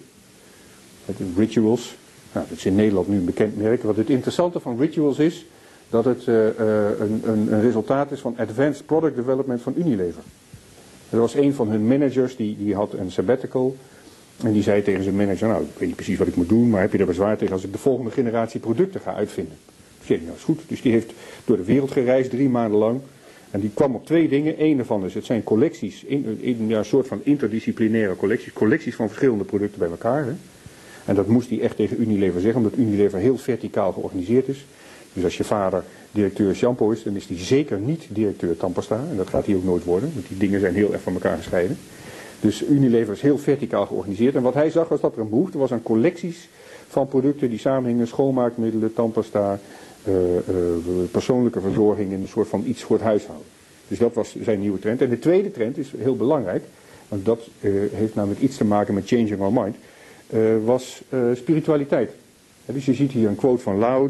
Rituals. 1.37 1.95
Nou, 2.33 2.45
dat 2.49 2.57
is 2.57 2.65
in 2.65 2.75
Nederland 2.75 3.07
nu 3.07 3.17
een 3.17 3.25
bekend 3.25 3.57
merk. 3.57 3.83
Wat 3.83 3.95
het 3.95 4.09
interessante 4.09 4.59
van 4.59 4.79
rituals 4.79 5.19
is, 5.19 5.45
dat 5.89 6.05
het 6.05 6.25
uh, 6.25 6.35
uh, 6.35 6.49
een, 6.99 7.21
een, 7.25 7.53
een, 7.53 7.61
resultaat 7.61 8.11
is 8.11 8.19
van 8.19 8.35
Advanced 8.37 8.85
Product 8.85 9.15
Development 9.15 9.61
van 9.61 9.73
Unilever. 9.77 10.23
Er 11.09 11.19
was 11.19 11.35
een 11.35 11.53
van 11.53 11.69
hun 11.69 11.87
managers, 11.87 12.35
die, 12.35 12.57
die 12.57 12.75
had 12.75 12.93
een 12.93 13.11
sabbatical. 13.11 13.75
En 14.43 14.51
die 14.51 14.63
zei 14.63 14.81
tegen 14.81 15.03
zijn 15.03 15.15
manager, 15.15 15.47
nou, 15.47 15.63
ik 15.63 15.77
weet 15.77 15.87
niet 15.87 15.95
precies 15.95 16.17
wat 16.17 16.27
ik 16.27 16.35
moet 16.35 16.49
doen, 16.49 16.69
maar 16.69 16.81
heb 16.81 16.91
je 16.91 16.97
er 16.97 17.05
bezwaar 17.05 17.37
tegen 17.37 17.53
als 17.53 17.63
ik 17.63 17.71
de 17.71 17.77
volgende 17.77 18.11
generatie 18.11 18.59
producten 18.59 19.01
ga 19.01 19.13
uitvinden? 19.13 19.57
Ik 20.03 20.21
nou 20.21 20.35
is 20.35 20.43
goed. 20.43 20.61
Dus 20.67 20.81
die 20.81 20.91
heeft 20.91 21.11
door 21.45 21.57
de 21.57 21.63
wereld 21.63 21.91
gereisd, 21.91 22.29
drie 22.29 22.49
maanden 22.49 22.79
lang. 22.79 23.01
En 23.51 23.59
die 23.59 23.71
kwam 23.73 23.95
op 23.95 24.05
twee 24.05 24.27
dingen. 24.27 24.55
Eén 24.57 24.77
daarvan 24.77 25.05
is, 25.05 25.13
het 25.13 25.25
zijn 25.25 25.43
collecties, 25.43 26.03
in, 26.03 26.37
in, 26.41 26.71
een 26.71 26.85
soort 26.85 27.07
van 27.07 27.19
interdisciplinaire 27.23 28.15
collecties, 28.15 28.53
collecties 28.53 28.95
van 28.95 29.07
verschillende 29.07 29.43
producten 29.43 29.79
bij 29.79 29.89
elkaar. 29.89 30.25
Hè. 30.25 30.33
En 31.05 31.15
dat 31.15 31.27
moest 31.27 31.49
hij 31.49 31.61
echt 31.61 31.75
tegen 31.75 32.01
Unilever 32.01 32.41
zeggen, 32.41 32.61
omdat 32.63 32.79
Unilever 32.79 33.19
heel 33.19 33.37
verticaal 33.37 33.91
georganiseerd 33.91 34.47
is. 34.47 34.65
Dus 35.13 35.23
als 35.23 35.37
je 35.37 35.43
vader 35.43 35.83
directeur 36.11 36.55
shampoo 36.55 36.91
is, 36.91 37.03
dan 37.03 37.15
is 37.15 37.27
hij 37.27 37.37
zeker 37.37 37.79
niet 37.79 38.07
directeur 38.09 38.57
tandpasta. 38.57 39.03
En 39.09 39.17
dat 39.17 39.29
gaat 39.29 39.45
hij 39.45 39.55
ook 39.55 39.63
nooit 39.63 39.83
worden, 39.83 40.11
want 40.13 40.27
die 40.27 40.37
dingen 40.37 40.59
zijn 40.59 40.73
heel 40.73 40.93
erg 40.93 41.01
van 41.01 41.13
elkaar 41.13 41.37
gescheiden. 41.37 41.77
Dus 42.39 42.67
Unilever 42.67 43.13
is 43.13 43.21
heel 43.21 43.37
verticaal 43.37 43.85
georganiseerd. 43.85 44.35
En 44.35 44.41
wat 44.41 44.53
hij 44.53 44.69
zag 44.69 44.87
was 44.87 45.01
dat 45.01 45.15
er 45.15 45.21
een 45.21 45.29
behoefte 45.29 45.57
was 45.57 45.71
aan 45.71 45.83
collecties 45.83 46.49
van 46.87 47.07
producten 47.07 47.49
die 47.49 47.59
samenhingen, 47.59 48.07
schoonmaakmiddelen, 48.07 48.93
tandpasta, 48.93 49.53
eh, 49.53 49.59
persoonlijke 51.11 51.61
verzorging 51.61 52.11
in 52.11 52.21
een 52.21 52.27
soort 52.27 52.47
van 52.47 52.63
iets 52.65 52.83
voor 52.83 52.95
het 52.95 53.05
huishouden. 53.05 53.47
Dus 53.87 53.99
dat 53.99 54.13
was 54.13 54.35
zijn 54.43 54.59
nieuwe 54.59 54.79
trend. 54.79 55.01
En 55.01 55.09
de 55.09 55.19
tweede 55.19 55.51
trend 55.51 55.77
is 55.77 55.91
heel 55.97 56.15
belangrijk, 56.15 56.63
want 57.07 57.25
dat 57.25 57.47
eh, 57.59 57.71
heeft 57.93 58.15
namelijk 58.15 58.41
iets 58.41 58.57
te 58.57 58.65
maken 58.65 58.93
met 58.93 59.07
changing 59.07 59.41
our 59.41 59.53
mind, 59.53 59.75
eh, 60.27 60.39
was 60.65 61.01
eh, 61.09 61.19
spiritualiteit. 61.33 62.11
Dus 62.65 62.85
je 62.85 62.93
ziet 62.93 63.11
hier 63.11 63.27
een 63.27 63.35
quote 63.35 63.61
van 63.61 63.77
Lao 63.77 64.09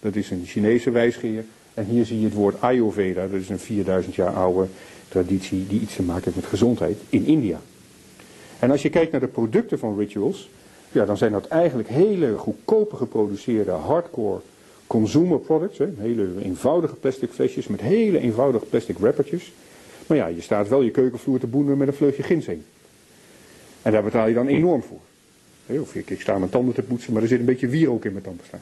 dat 0.00 0.14
is 0.14 0.30
een 0.30 0.42
Chinese 0.46 0.90
wijsgeer. 0.90 1.44
En 1.74 1.84
hier 1.84 2.04
zie 2.04 2.18
je 2.18 2.24
het 2.24 2.34
woord 2.34 2.60
Ayurveda, 2.60 3.26
dat 3.26 3.40
is 3.40 3.48
een 3.48 3.58
4000 3.58 4.14
jaar 4.14 4.32
oude 4.32 4.68
traditie 5.08 5.66
die 5.66 5.80
iets 5.80 5.94
te 5.94 6.02
maken 6.02 6.24
heeft 6.24 6.36
met 6.36 6.46
gezondheid 6.46 6.96
in 7.08 7.26
India. 7.26 7.60
En 8.58 8.70
als 8.70 8.82
je 8.82 8.90
kijkt 8.90 9.12
naar 9.12 9.20
de 9.20 9.26
producten 9.26 9.78
van 9.78 9.98
rituals, 9.98 10.50
ja, 10.92 11.04
dan 11.04 11.16
zijn 11.16 11.32
dat 11.32 11.46
eigenlijk 11.46 11.88
hele 11.88 12.36
goedkope 12.36 12.96
geproduceerde 12.96 13.70
hardcore 13.70 14.40
consumer 14.94 15.38
products. 15.38 15.78
Hè? 15.78 15.86
Hele 15.98 16.28
eenvoudige 16.42 16.94
plastic 16.94 17.30
flesjes 17.30 17.66
met 17.66 17.80
hele 17.80 18.18
eenvoudige 18.18 18.64
plastic 18.64 18.98
wrappertjes. 18.98 19.52
Maar 20.06 20.16
ja, 20.16 20.26
je 20.26 20.40
staat 20.40 20.68
wel 20.68 20.82
je 20.82 20.90
keukenvloer 20.90 21.38
te 21.38 21.46
boenen 21.46 21.76
met 21.76 21.88
een 21.88 21.94
vleugje 21.94 22.22
ginseng. 22.22 22.60
En 23.82 23.92
daar 23.92 24.02
betaal 24.02 24.28
je 24.28 24.34
dan 24.34 24.46
enorm 24.46 24.82
voor. 24.82 25.00
Of 25.80 25.94
ik, 25.94 26.10
ik 26.10 26.20
sta 26.20 26.38
mijn 26.38 26.50
tanden 26.50 26.74
te 26.74 26.82
poetsen, 26.82 27.12
maar 27.12 27.22
er 27.22 27.28
zit 27.28 27.38
een 27.38 27.44
beetje 27.44 27.68
wierook 27.68 28.04
in 28.04 28.12
mijn 28.12 28.24
tandpasta. 28.24 28.60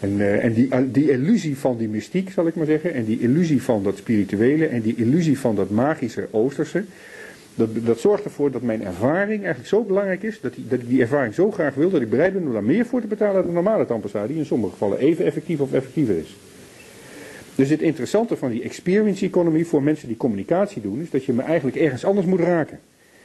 En, 0.00 0.20
eh, 0.20 0.44
en 0.44 0.52
die, 0.52 0.90
die 0.90 1.10
illusie 1.10 1.56
van 1.56 1.76
die 1.76 1.88
mystiek, 1.88 2.30
zal 2.30 2.46
ik 2.46 2.54
maar 2.54 2.66
zeggen, 2.66 2.94
en 2.94 3.04
die 3.04 3.20
illusie 3.20 3.62
van 3.62 3.82
dat 3.82 3.96
spirituele 3.96 4.66
en 4.66 4.80
die 4.80 4.96
illusie 4.96 5.38
van 5.38 5.54
dat 5.54 5.70
magische 5.70 6.28
Oosterse, 6.30 6.84
dat, 7.54 7.68
dat 7.72 7.98
zorgt 7.98 8.24
ervoor 8.24 8.50
dat 8.50 8.62
mijn 8.62 8.84
ervaring 8.84 9.38
eigenlijk 9.38 9.68
zo 9.68 9.82
belangrijk 9.82 10.22
is, 10.22 10.40
dat, 10.40 10.54
die, 10.54 10.68
dat 10.68 10.80
ik 10.80 10.88
die 10.88 11.00
ervaring 11.00 11.34
zo 11.34 11.50
graag 11.50 11.74
wil, 11.74 11.90
dat 11.90 12.00
ik 12.00 12.10
bereid 12.10 12.32
ben 12.32 12.46
om 12.46 12.52
daar 12.52 12.64
meer 12.64 12.86
voor 12.86 13.00
te 13.00 13.06
betalen 13.06 13.34
dan 13.34 13.46
de 13.46 13.52
normale 13.52 13.86
tandpasta, 13.86 14.26
die 14.26 14.36
in 14.36 14.46
sommige 14.46 14.72
gevallen 14.72 14.98
even 14.98 15.24
effectief 15.24 15.60
of 15.60 15.72
effectiever 15.72 16.18
is. 16.18 16.36
Dus 17.54 17.68
het 17.68 17.82
interessante 17.82 18.36
van 18.36 18.50
die 18.50 18.62
experience 18.62 19.26
economy 19.26 19.64
voor 19.64 19.82
mensen 19.82 20.08
die 20.08 20.16
communicatie 20.16 20.82
doen, 20.82 21.00
is 21.00 21.10
dat 21.10 21.24
je 21.24 21.32
me 21.32 21.42
eigenlijk 21.42 21.76
ergens 21.76 22.04
anders 22.04 22.26
moet 22.26 22.40
raken. 22.40 22.80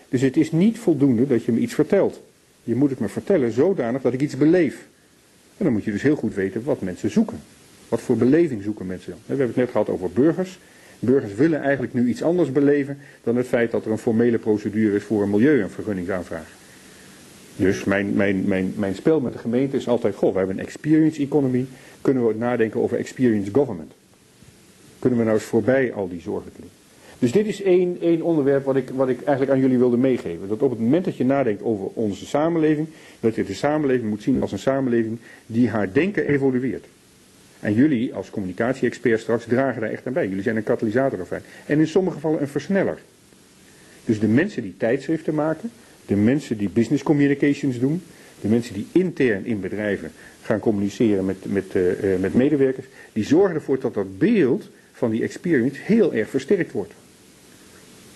Dus 0.09 0.21
het 0.21 0.37
is 0.37 0.51
niet 0.51 0.79
voldoende 0.79 1.27
dat 1.27 1.43
je 1.43 1.51
me 1.51 1.59
iets 1.59 1.73
vertelt. 1.73 2.21
Je 2.63 2.75
moet 2.75 2.89
het 2.89 2.99
me 2.99 3.07
vertellen 3.07 3.51
zodanig 3.51 4.01
dat 4.01 4.13
ik 4.13 4.21
iets 4.21 4.37
beleef. 4.37 4.87
En 5.57 5.65
dan 5.65 5.73
moet 5.73 5.83
je 5.83 5.91
dus 5.91 6.01
heel 6.01 6.15
goed 6.15 6.33
weten 6.33 6.63
wat 6.63 6.81
mensen 6.81 7.11
zoeken. 7.11 7.39
Wat 7.89 8.01
voor 8.01 8.17
beleving 8.17 8.63
zoeken 8.63 8.85
mensen? 8.85 9.13
We 9.13 9.19
hebben 9.25 9.47
het 9.47 9.55
net 9.55 9.69
gehad 9.69 9.89
over 9.89 10.11
burgers. 10.11 10.59
Burgers 10.99 11.33
willen 11.33 11.61
eigenlijk 11.61 11.93
nu 11.93 12.07
iets 12.07 12.23
anders 12.23 12.51
beleven 12.51 12.97
dan 13.23 13.35
het 13.35 13.47
feit 13.47 13.71
dat 13.71 13.85
er 13.85 13.91
een 13.91 13.97
formele 13.97 14.37
procedure 14.37 14.95
is 14.95 15.03
voor 15.03 15.23
een 15.23 15.29
milieu- 15.29 15.61
en 15.61 15.69
vergunningsaanvraag. 15.69 16.57
Dus 17.55 17.83
mijn, 17.83 18.13
mijn, 18.13 18.43
mijn, 18.47 18.73
mijn 18.75 18.95
spel 18.95 19.19
met 19.19 19.33
de 19.33 19.39
gemeente 19.39 19.77
is 19.77 19.87
altijd, 19.87 20.15
goh, 20.15 20.31
we 20.31 20.37
hebben 20.37 20.57
een 20.57 20.65
experience 20.65 21.21
economy. 21.21 21.65
Kunnen 22.01 22.27
we 22.27 22.33
nadenken 22.33 22.81
over 22.81 22.97
experience 22.97 23.51
government? 23.53 23.91
Kunnen 24.99 25.19
we 25.19 25.25
nou 25.25 25.37
eens 25.37 25.47
voorbij 25.47 25.93
al 25.93 26.09
die 26.09 26.21
zorgen 26.21 26.51
klimmen? 26.51 26.77
Dus 27.19 27.31
dit 27.31 27.45
is 27.45 27.61
één, 27.61 27.97
één 28.01 28.21
onderwerp 28.21 28.65
wat 28.65 28.75
ik, 28.75 28.89
wat 28.89 29.09
ik 29.09 29.21
eigenlijk 29.21 29.51
aan 29.51 29.59
jullie 29.59 29.77
wilde 29.77 29.97
meegeven. 29.97 30.47
Dat 30.47 30.61
op 30.61 30.69
het 30.69 30.79
moment 30.79 31.05
dat 31.05 31.17
je 31.17 31.25
nadenkt 31.25 31.63
over 31.63 31.87
onze 31.93 32.25
samenleving, 32.25 32.87
dat 33.19 33.35
je 33.35 33.43
de 33.43 33.53
samenleving 33.53 34.09
moet 34.09 34.23
zien 34.23 34.41
als 34.41 34.51
een 34.51 34.59
samenleving 34.59 35.17
die 35.45 35.69
haar 35.69 35.93
denken 35.93 36.27
evolueert. 36.27 36.85
En 37.59 37.73
jullie 37.73 38.13
als 38.13 38.29
communicatie-experts 38.29 39.21
straks 39.21 39.45
dragen 39.45 39.81
daar 39.81 39.91
echt 39.91 40.07
aan 40.07 40.13
bij. 40.13 40.27
Jullie 40.27 40.43
zijn 40.43 40.55
een 40.55 40.63
katalysator 40.63 41.19
ervan. 41.19 41.39
En 41.65 41.79
in 41.79 41.87
sommige 41.87 42.15
gevallen 42.15 42.41
een 42.41 42.47
versneller. 42.47 42.99
Dus 44.05 44.19
de 44.19 44.27
mensen 44.27 44.61
die 44.61 44.77
tijdschriften 44.77 45.35
maken, 45.35 45.71
de 46.05 46.15
mensen 46.15 46.57
die 46.57 46.69
business 46.69 47.03
communications 47.03 47.79
doen, 47.79 48.01
de 48.41 48.47
mensen 48.47 48.73
die 48.73 48.87
intern 48.91 49.45
in 49.45 49.59
bedrijven 49.59 50.11
gaan 50.41 50.59
communiceren 50.59 51.25
met, 51.25 51.37
met, 51.45 51.75
uh, 51.75 51.91
met 52.19 52.33
medewerkers, 52.33 52.85
die 53.13 53.25
zorgen 53.25 53.55
ervoor 53.55 53.79
dat 53.79 53.93
dat 53.93 54.17
beeld 54.17 54.69
van 54.93 55.11
die 55.11 55.23
experience 55.23 55.79
heel 55.83 56.13
erg 56.13 56.29
versterkt 56.29 56.71
wordt. 56.71 56.93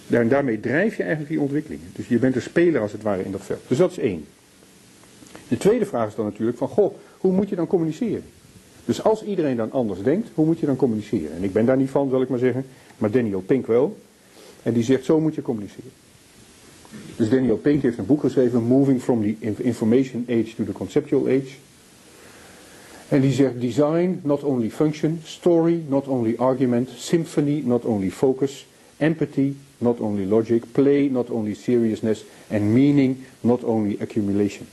En 0.10 0.30
daarmee 0.30 0.60
drijf 0.60 0.96
je 0.96 1.04
eigenlijk 1.04 1.32
die 1.32 1.42
ontwikkelingen. 1.42 1.88
Dus 1.96 2.08
je 2.08 2.18
bent 2.18 2.36
een 2.36 2.42
speler 2.42 2.82
als 2.82 2.92
het 2.92 3.02
ware 3.02 3.24
in 3.24 3.32
dat 3.32 3.46
veld. 3.46 3.62
Dus 3.68 3.78
dat 3.78 3.92
is 3.92 3.98
één. 3.98 4.26
De 5.48 5.58
tweede 5.58 5.86
vraag 5.86 6.08
is 6.08 6.16
dan 6.16 6.26
natuurlijk 6.26 6.58
van, 6.58 6.68
goh, 6.68 6.96
hoe 7.18 7.32
moet 7.32 7.50
je 7.50 7.56
dan 7.56 7.68
communiceren? 7.68 8.24
Dus 8.86 9.04
als 9.04 9.24
iedereen 9.24 9.58
dan 9.58 9.72
anders 9.72 10.02
denkt, 10.02 10.30
hoe 10.34 10.46
moet 10.46 10.60
je 10.60 10.66
dan 10.66 10.76
communiceren? 10.76 11.36
En 11.36 11.44
ik 11.44 11.54
ben 11.54 11.66
daar 11.66 11.78
niet 11.78 11.90
van, 11.90 12.10
zal 12.10 12.22
ik 12.22 12.30
maar 12.30 12.40
zeggen, 12.40 12.66
maar 12.98 13.12
Daniel 13.12 13.42
Pink 13.42 13.68
wel. 13.68 13.98
En 14.64 14.74
die 14.74 14.84
zegt, 14.84 15.06
zo 15.06 15.20
moet 15.20 15.36
je 15.36 15.42
communiceren. 15.42 15.92
Dus 17.16 17.30
Daniel 17.30 17.58
Pink 17.58 17.82
heeft 17.82 17.98
een 17.98 18.06
boek 18.06 18.22
geschreven, 18.22 18.64
Moving 18.64 19.02
from 19.02 19.22
the 19.22 19.54
Information 19.58 20.26
Age 20.30 20.56
to 20.56 20.64
the 20.64 20.72
Conceptual 20.72 21.26
Age. 21.26 21.56
En 23.08 23.22
die 23.22 23.32
zegt, 23.32 23.62
design, 23.62 24.20
not 24.24 24.44
only 24.44 24.70
function, 24.70 25.20
story, 25.24 25.82
not 25.88 26.08
only 26.08 26.36
argument, 26.38 26.90
symphony, 26.96 27.62
not 27.66 27.84
only 27.86 28.12
focus, 28.12 28.68
empathy, 28.98 29.54
not 29.78 30.00
only 30.00 30.26
logic, 30.26 30.64
play, 30.72 31.08
not 31.12 31.30
only 31.30 31.54
seriousness, 31.54 32.24
and 32.52 32.62
meaning, 32.62 33.18
not 33.42 33.64
only 33.64 33.98
accumulation. 34.00 34.66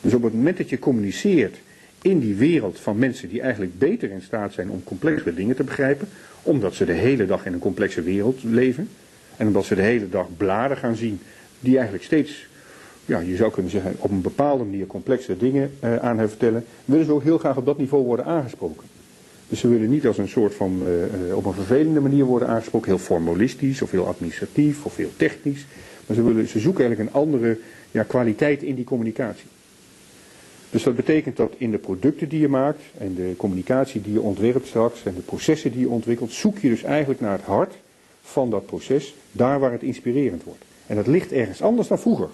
Dus 0.00 0.14
op 0.14 0.22
het 0.22 0.34
moment 0.34 0.56
dat 0.56 0.68
je 0.68 0.78
communiceert 0.78 1.56
in 2.02 2.18
die 2.18 2.34
wereld 2.34 2.80
van 2.80 2.98
mensen 2.98 3.28
die 3.28 3.40
eigenlijk 3.40 3.78
beter 3.78 4.10
in 4.10 4.22
staat 4.22 4.52
zijn 4.52 4.70
om 4.70 4.84
complexere 4.84 5.34
dingen 5.34 5.56
te 5.56 5.64
begrijpen, 5.64 6.08
omdat 6.42 6.74
ze 6.74 6.84
de 6.84 6.92
hele 6.92 7.26
dag 7.26 7.46
in 7.46 7.52
een 7.52 7.58
complexe 7.58 8.02
wereld 8.02 8.42
leven, 8.42 8.88
en 9.36 9.46
omdat 9.46 9.64
ze 9.64 9.74
de 9.74 9.82
hele 9.82 10.08
dag 10.08 10.26
bladen 10.36 10.76
gaan 10.76 10.96
zien 10.96 11.20
die 11.60 11.74
eigenlijk 11.74 12.04
steeds, 12.04 12.46
ja, 13.04 13.18
je 13.18 13.36
zou 13.36 13.52
kunnen 13.52 13.70
zeggen, 13.70 13.94
op 13.98 14.10
een 14.10 14.20
bepaalde 14.20 14.64
manier 14.64 14.86
complexe 14.86 15.36
dingen 15.36 15.70
uh, 15.84 15.96
aan 15.96 16.18
hen 16.18 16.28
vertellen, 16.28 16.64
willen 16.84 17.06
ze 17.06 17.12
ook 17.12 17.22
heel 17.22 17.38
graag 17.38 17.56
op 17.56 17.66
dat 17.66 17.78
niveau 17.78 18.04
worden 18.04 18.24
aangesproken. 18.24 18.86
Dus 19.48 19.60
ze 19.60 19.68
willen 19.68 19.90
niet 19.90 20.06
als 20.06 20.18
een 20.18 20.28
soort 20.28 20.54
van, 20.54 20.82
uh, 21.28 21.36
op 21.36 21.44
een 21.44 21.54
vervelende 21.54 22.00
manier 22.00 22.24
worden 22.24 22.48
aangesproken, 22.48 22.88
heel 22.88 22.98
formalistisch 22.98 23.82
of 23.82 23.90
heel 23.90 24.06
administratief 24.06 24.84
of 24.84 24.96
heel 24.96 25.12
technisch. 25.16 25.66
Maar 26.06 26.16
ze, 26.16 26.22
willen, 26.22 26.48
ze 26.48 26.58
zoeken 26.58 26.84
eigenlijk 26.84 27.10
een 27.10 27.20
andere 27.20 27.58
ja, 27.90 28.02
kwaliteit 28.02 28.62
in 28.62 28.74
die 28.74 28.84
communicatie. 28.84 29.46
Dus 30.70 30.82
dat 30.82 30.96
betekent 30.96 31.36
dat 31.36 31.54
in 31.56 31.70
de 31.70 31.78
producten 31.78 32.28
die 32.28 32.40
je 32.40 32.48
maakt 32.48 32.80
en 32.98 33.14
de 33.14 33.34
communicatie 33.36 34.00
die 34.00 34.12
je 34.12 34.20
ontwerpt 34.20 34.66
straks 34.66 35.04
en 35.04 35.14
de 35.14 35.20
processen 35.20 35.72
die 35.72 35.80
je 35.80 35.88
ontwikkelt, 35.88 36.32
zoek 36.32 36.58
je 36.58 36.68
dus 36.68 36.82
eigenlijk 36.82 37.20
naar 37.20 37.32
het 37.32 37.46
hart 37.46 37.74
van 38.22 38.50
dat 38.50 38.66
proces, 38.66 39.14
daar 39.32 39.60
waar 39.60 39.72
het 39.72 39.82
inspirerend 39.82 40.44
wordt. 40.44 40.64
En 40.86 40.96
dat 40.96 41.06
ligt 41.06 41.32
ergens 41.32 41.62
anders 41.62 41.88
dan 41.88 41.98
vroeger. 41.98 42.28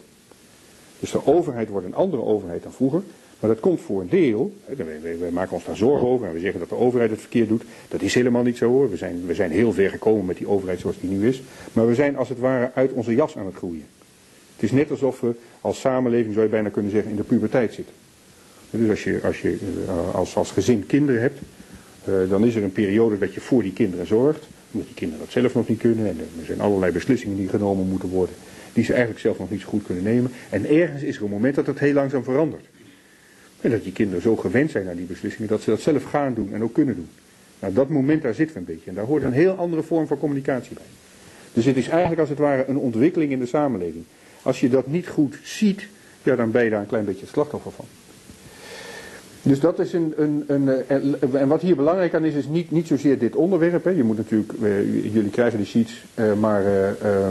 Dus 1.00 1.10
de 1.10 1.26
overheid 1.26 1.68
wordt 1.68 1.86
een 1.86 1.94
andere 1.94 2.22
overheid 2.22 2.62
dan 2.62 2.72
vroeger. 2.72 3.02
Maar 3.40 3.50
dat 3.50 3.60
komt 3.60 3.80
voor 3.80 4.00
een 4.00 4.08
deel, 4.08 4.52
wij, 4.66 5.30
maken 5.30 5.54
ons 5.54 5.64
daar 5.64 5.76
zorgen 5.76 6.08
over 6.08 6.26
en 6.26 6.32
we 6.32 6.40
zeggen 6.40 6.60
dat 6.60 6.68
de 6.68 6.76
overheid 6.76 7.10
het 7.10 7.20
verkeerd 7.20 7.48
doet. 7.48 7.62
Dat 7.88 8.02
is 8.02 8.14
helemaal 8.14 8.42
niet 8.42 8.56
zo 8.56 8.68
hoor. 8.68 8.90
We 8.90 8.96
zijn, 8.96 9.26
we 9.26 9.34
zijn 9.34 9.50
heel 9.50 9.72
ver 9.72 9.90
gekomen 9.90 10.26
met 10.26 10.36
die 10.36 10.48
overheid 10.48 10.80
zoals 10.80 11.00
die 11.00 11.10
nu 11.10 11.28
is. 11.28 11.42
Maar 11.72 11.86
we 11.86 11.94
zijn 11.94 12.16
als 12.16 12.28
het 12.28 12.38
ware 12.38 12.70
uit 12.74 12.92
onze 12.92 13.14
jas 13.14 13.36
aan 13.36 13.46
het 13.46 13.54
groeien. 13.54 13.84
Het 14.54 14.62
is 14.64 14.70
net 14.70 14.90
alsof 14.90 15.20
we 15.20 15.34
als 15.60 15.80
samenleving, 15.80 16.32
zou 16.32 16.44
je 16.44 16.50
bijna 16.50 16.68
kunnen 16.68 16.90
zeggen, 16.90 17.10
in 17.10 17.16
de 17.16 17.22
puberteit 17.22 17.74
zitten. 17.74 17.94
Dus 18.78 18.90
als 18.90 19.04
je, 19.04 19.20
als, 19.22 19.40
je 19.40 19.58
als, 20.12 20.36
als 20.36 20.50
gezin 20.50 20.86
kinderen 20.86 21.20
hebt, 21.20 21.40
dan 22.28 22.44
is 22.44 22.54
er 22.54 22.62
een 22.62 22.72
periode 22.72 23.18
dat 23.18 23.34
je 23.34 23.40
voor 23.40 23.62
die 23.62 23.72
kinderen 23.72 24.06
zorgt. 24.06 24.46
Omdat 24.70 24.86
die 24.86 24.96
kinderen 24.96 25.24
dat 25.24 25.32
zelf 25.32 25.54
nog 25.54 25.68
niet 25.68 25.78
kunnen. 25.78 26.06
En 26.06 26.18
er 26.18 26.46
zijn 26.46 26.60
allerlei 26.60 26.92
beslissingen 26.92 27.36
die 27.36 27.48
genomen 27.48 27.88
moeten 27.88 28.08
worden. 28.08 28.34
Die 28.72 28.84
ze 28.84 28.92
eigenlijk 28.92 29.20
zelf 29.20 29.38
nog 29.38 29.50
niet 29.50 29.60
zo 29.60 29.68
goed 29.68 29.84
kunnen 29.86 30.04
nemen. 30.04 30.30
En 30.50 30.68
ergens 30.68 31.02
is 31.02 31.16
er 31.16 31.22
een 31.22 31.30
moment 31.30 31.54
dat 31.54 31.66
dat 31.66 31.78
heel 31.78 31.92
langzaam 31.92 32.24
verandert. 32.24 32.64
En 33.60 33.70
dat 33.70 33.82
die 33.82 33.92
kinderen 33.92 34.22
zo 34.22 34.36
gewend 34.36 34.70
zijn 34.70 34.88
aan 34.88 34.96
die 34.96 35.06
beslissingen 35.06 35.48
dat 35.48 35.62
ze 35.62 35.70
dat 35.70 35.80
zelf 35.80 36.04
gaan 36.04 36.34
doen 36.34 36.52
en 36.52 36.62
ook 36.62 36.72
kunnen 36.72 36.94
doen. 36.94 37.08
Nou, 37.60 37.72
dat 37.72 37.88
moment 37.88 38.22
daar 38.22 38.34
zitten 38.34 38.54
we 38.54 38.60
een 38.60 38.74
beetje. 38.74 38.90
En 38.90 38.96
daar 38.96 39.04
hoort 39.04 39.22
een 39.22 39.32
heel 39.32 39.52
andere 39.52 39.82
vorm 39.82 40.06
van 40.06 40.18
communicatie 40.18 40.74
bij. 40.74 40.84
Dus 41.52 41.64
het 41.64 41.76
is 41.76 41.88
eigenlijk 41.88 42.20
als 42.20 42.28
het 42.28 42.38
ware 42.38 42.64
een 42.68 42.76
ontwikkeling 42.76 43.32
in 43.32 43.38
de 43.38 43.46
samenleving. 43.46 44.04
Als 44.42 44.60
je 44.60 44.68
dat 44.68 44.86
niet 44.86 45.08
goed 45.08 45.38
ziet, 45.42 45.86
ja, 46.22 46.36
dan 46.36 46.50
ben 46.50 46.64
je 46.64 46.70
daar 46.70 46.80
een 46.80 46.86
klein 46.86 47.04
beetje 47.04 47.20
het 47.20 47.30
slachtoffer 47.30 47.72
van. 47.72 47.86
Dus 49.44 49.60
dat 49.60 49.78
is 49.78 49.92
een, 49.92 50.14
een, 50.16 50.44
een, 50.46 51.16
en 51.32 51.48
wat 51.48 51.60
hier 51.60 51.76
belangrijk 51.76 52.14
aan 52.14 52.24
is, 52.24 52.34
is 52.34 52.46
niet, 52.46 52.70
niet 52.70 52.86
zozeer 52.86 53.18
dit 53.18 53.36
onderwerp. 53.36 53.84
Hè. 53.84 53.90
Je 53.90 54.04
moet 54.04 54.16
natuurlijk, 54.16 54.52
jullie 55.12 55.30
krijgen 55.30 55.58
de 55.58 55.64
sheets, 55.64 56.04
maar, 56.40 56.64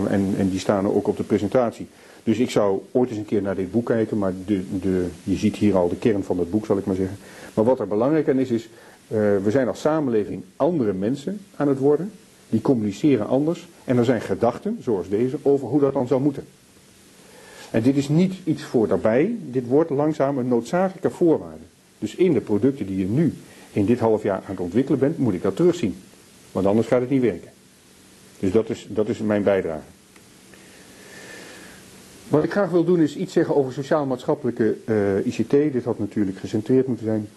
en, 0.09 0.34
en 0.38 0.49
die 0.49 0.59
staan 0.59 0.93
ook 0.93 1.07
op 1.07 1.18
de 1.18 1.24
presentatie. 1.24 1.88
Dus 2.24 2.38
ik 2.38 2.49
zou 2.49 2.80
ooit 2.91 3.09
eens 3.09 3.18
een 3.18 3.26
keer 3.26 3.41
naar 3.41 3.55
dit 3.55 3.72
boek 3.72 3.86
kijken, 3.86 4.18
maar 4.18 4.34
de, 4.45 4.64
de, 4.82 5.05
je 5.24 5.36
ziet 5.36 5.55
hier 5.55 5.76
al 5.76 5.89
de 5.89 5.95
kern 5.95 6.24
van 6.24 6.39
het 6.39 6.51
boek, 6.51 6.66
zal 6.66 6.78
ik 6.78 6.86
maar 6.86 6.95
zeggen. 6.95 7.18
Maar 7.53 7.66
wat 7.66 7.80
er 7.80 7.88
belangrijk 7.88 8.30
aan 8.30 8.39
is, 8.39 8.49
is, 8.49 8.70
we 9.07 9.47
zijn 9.47 9.68
als 9.68 9.82
samenleving 9.82 10.43
andere 10.55 10.93
mensen 10.93 11.39
aan 11.55 11.68
het 11.68 11.80
worden. 11.80 12.11
Die 12.49 12.61
communiceren 12.61 13.28
anders. 13.28 13.68
En 13.84 13.97
er 13.97 14.05
zijn 14.05 14.22
gedachten, 14.22 14.78
zoals 14.82 15.09
deze, 15.09 15.38
over 15.41 15.68
hoe 15.68 15.80
dat 15.80 15.93
dan 15.93 16.07
zou 16.07 16.22
moeten. 16.22 16.45
En 17.72 17.82
dit 17.82 17.95
is 17.95 18.09
niet 18.09 18.34
iets 18.43 18.64
voor 18.64 18.88
daarbij, 18.88 19.36
dit 19.45 19.68
wordt 19.68 19.89
langzaam 19.89 20.38
een 20.38 20.47
noodzakelijke 20.47 21.09
voorwaarde. 21.09 21.64
Dus 22.03 22.15
in 22.15 22.33
de 22.33 22.41
producten 22.41 22.85
die 22.85 22.97
je 22.97 23.05
nu 23.05 23.33
in 23.71 23.85
dit 23.85 23.99
half 23.99 24.23
jaar 24.23 24.35
aan 24.35 24.43
het 24.45 24.59
ontwikkelen 24.59 24.99
bent, 24.99 25.17
moet 25.17 25.33
ik 25.33 25.41
dat 25.41 25.55
terugzien. 25.55 25.95
Want 26.51 26.65
anders 26.65 26.87
gaat 26.87 27.01
het 27.01 27.09
niet 27.09 27.21
werken. 27.21 27.49
Dus 28.39 28.51
dat 28.51 28.69
is, 28.69 28.87
dat 28.89 29.09
is 29.09 29.17
mijn 29.17 29.43
bijdrage. 29.43 29.81
Wat 32.27 32.43
ik 32.43 32.51
graag 32.51 32.69
wil 32.69 32.83
doen 32.83 32.99
is 32.99 33.15
iets 33.15 33.33
zeggen 33.33 33.55
over 33.55 33.73
sociaal-maatschappelijke 33.73 34.75
eh, 34.85 35.25
ICT. 35.25 35.49
Dit 35.49 35.83
had 35.83 35.99
natuurlijk 35.99 36.37
gecentreerd 36.37 36.87
moeten 36.87 37.05
zijn. 37.05 37.27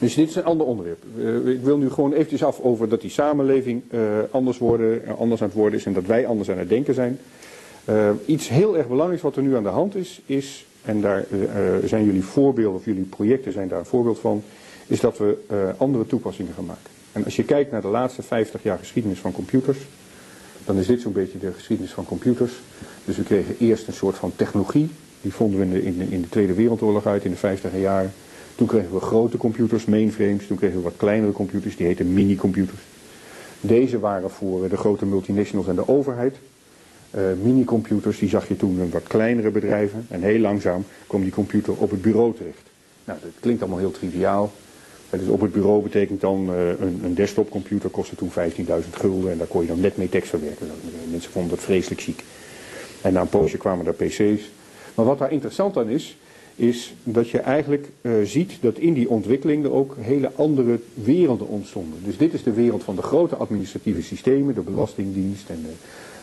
Dus 0.00 0.14
dit 0.14 0.28
is 0.28 0.34
een 0.34 0.44
ander 0.44 0.66
onderwerp. 0.66 1.02
Eh, 1.18 1.46
ik 1.46 1.60
wil 1.60 1.78
nu 1.78 1.90
gewoon 1.90 2.12
eventjes 2.12 2.44
af 2.44 2.60
over 2.60 2.88
dat 2.88 3.00
die 3.00 3.10
samenleving 3.10 3.82
eh, 3.90 4.00
anders, 4.30 4.58
worden, 4.58 5.02
anders 5.18 5.40
aan 5.40 5.48
het 5.48 5.56
worden 5.56 5.78
is 5.78 5.86
en 5.86 5.92
dat 5.92 6.06
wij 6.06 6.26
anders 6.26 6.50
aan 6.50 6.58
het 6.58 6.68
denken 6.68 6.94
zijn. 6.94 7.18
Iets 8.26 8.48
heel 8.48 8.76
erg 8.76 8.88
belangrijks 8.88 9.22
wat 9.22 9.36
er 9.36 9.42
nu 9.42 9.56
aan 9.56 9.62
de 9.62 9.68
hand 9.68 9.94
is, 9.94 10.20
is 10.26 10.66
en 10.88 11.00
daar 11.00 11.24
eh, 11.30 11.42
eh, 11.42 11.84
zijn 11.84 12.04
jullie 12.04 12.24
voorbeelden 12.24 12.78
of 12.78 12.84
jullie 12.84 13.02
projecten 13.02 13.52
zijn 13.52 13.68
daar 13.68 13.78
een 13.78 13.84
voorbeeld 13.84 14.18
van, 14.18 14.42
is 14.86 15.00
dat 15.00 15.18
we 15.18 15.36
eh, 15.46 15.56
andere 15.76 16.06
toepassingen 16.06 16.52
gaan 16.54 16.64
maken. 16.64 16.90
En 17.12 17.24
als 17.24 17.36
je 17.36 17.44
kijkt 17.44 17.70
naar 17.70 17.80
de 17.80 17.88
laatste 17.88 18.22
50 18.22 18.62
jaar 18.62 18.78
geschiedenis 18.78 19.18
van 19.18 19.32
computers, 19.32 19.78
dan 20.64 20.76
is 20.76 20.86
dit 20.86 21.00
zo'n 21.00 21.12
beetje 21.12 21.38
de 21.38 21.52
geschiedenis 21.52 21.92
van 21.92 22.04
computers. 22.04 22.52
Dus 23.04 23.16
we 23.16 23.22
kregen 23.22 23.56
eerst 23.58 23.86
een 23.86 23.92
soort 23.92 24.16
van 24.16 24.32
technologie, 24.36 24.90
die 25.20 25.32
vonden 25.32 25.58
we 25.58 25.64
in 25.64 25.70
de, 25.70 25.82
in 25.82 25.98
de, 25.98 26.04
in 26.04 26.22
de 26.22 26.28
Tweede 26.28 26.54
Wereldoorlog 26.54 27.06
uit 27.06 27.24
in 27.24 27.30
de 27.30 27.36
50 27.36 27.72
jaren. 27.80 28.12
Toen 28.54 28.66
kregen 28.66 28.92
we 28.92 29.00
grote 29.00 29.36
computers, 29.36 29.84
mainframes, 29.84 30.46
toen 30.46 30.56
kregen 30.56 30.76
we 30.76 30.82
wat 30.82 30.96
kleinere 30.96 31.32
computers, 31.32 31.76
die 31.76 31.86
heten 31.86 32.12
mini-computers. 32.12 32.82
Deze 33.60 33.98
waren 33.98 34.30
voor 34.30 34.68
de 34.68 34.76
grote 34.76 35.06
multinationals 35.06 35.68
en 35.68 35.74
de 35.74 35.88
overheid. 35.88 36.36
Uh, 37.14 37.22
minicomputers, 37.42 38.18
die 38.18 38.28
zag 38.28 38.48
je 38.48 38.56
toen 38.56 38.80
in 38.80 38.90
wat 38.90 39.06
kleinere 39.06 39.50
bedrijven. 39.50 40.06
En 40.08 40.22
heel 40.22 40.38
langzaam 40.38 40.84
kwam 41.06 41.22
die 41.22 41.32
computer 41.32 41.74
op 41.76 41.90
het 41.90 42.02
bureau 42.02 42.34
terecht. 42.36 42.62
Nou, 43.04 43.18
dat 43.22 43.30
klinkt 43.40 43.60
allemaal 43.60 43.78
heel 43.78 43.90
triviaal. 43.90 44.52
Dus 45.10 45.28
op 45.28 45.40
het 45.40 45.52
bureau 45.52 45.82
betekent 45.82 46.20
dan 46.20 46.50
uh, 46.50 46.68
een, 46.68 47.00
een 47.04 47.14
desktopcomputer 47.14 47.90
kostte 47.90 48.16
toen 48.16 48.30
15.000 48.30 48.34
gulden. 48.90 49.32
En 49.32 49.38
daar 49.38 49.46
kon 49.46 49.60
je 49.62 49.68
dan 49.68 49.80
net 49.80 49.96
mee 49.96 50.08
tekst 50.08 50.30
verwerken. 50.30 50.66
Mensen 51.10 51.30
vonden 51.30 51.50
dat 51.50 51.64
vreselijk 51.64 52.00
ziek. 52.00 52.24
En 53.00 53.12
na 53.12 53.20
een 53.20 53.28
poosje 53.28 53.56
kwamen 53.56 53.86
er 53.86 53.94
pc's. 53.94 54.50
Maar 54.94 55.06
wat 55.06 55.18
daar 55.18 55.32
interessant 55.32 55.76
aan 55.76 55.88
is, 55.88 56.18
is 56.58 56.94
dat 57.02 57.28
je 57.30 57.38
eigenlijk 57.38 57.88
uh, 58.00 58.12
ziet 58.24 58.52
dat 58.60 58.78
in 58.78 58.92
die 58.92 59.08
ontwikkeling 59.08 59.64
er 59.64 59.72
ook 59.72 59.96
hele 60.00 60.30
andere 60.36 60.78
werelden 60.94 61.48
ontstonden. 61.48 61.98
Dus 62.04 62.16
dit 62.16 62.34
is 62.34 62.42
de 62.42 62.52
wereld 62.52 62.84
van 62.84 62.96
de 62.96 63.02
grote 63.02 63.36
administratieve 63.36 64.02
systemen, 64.02 64.54
de 64.54 64.60
belastingdienst 64.60 65.50
en 65.50 65.66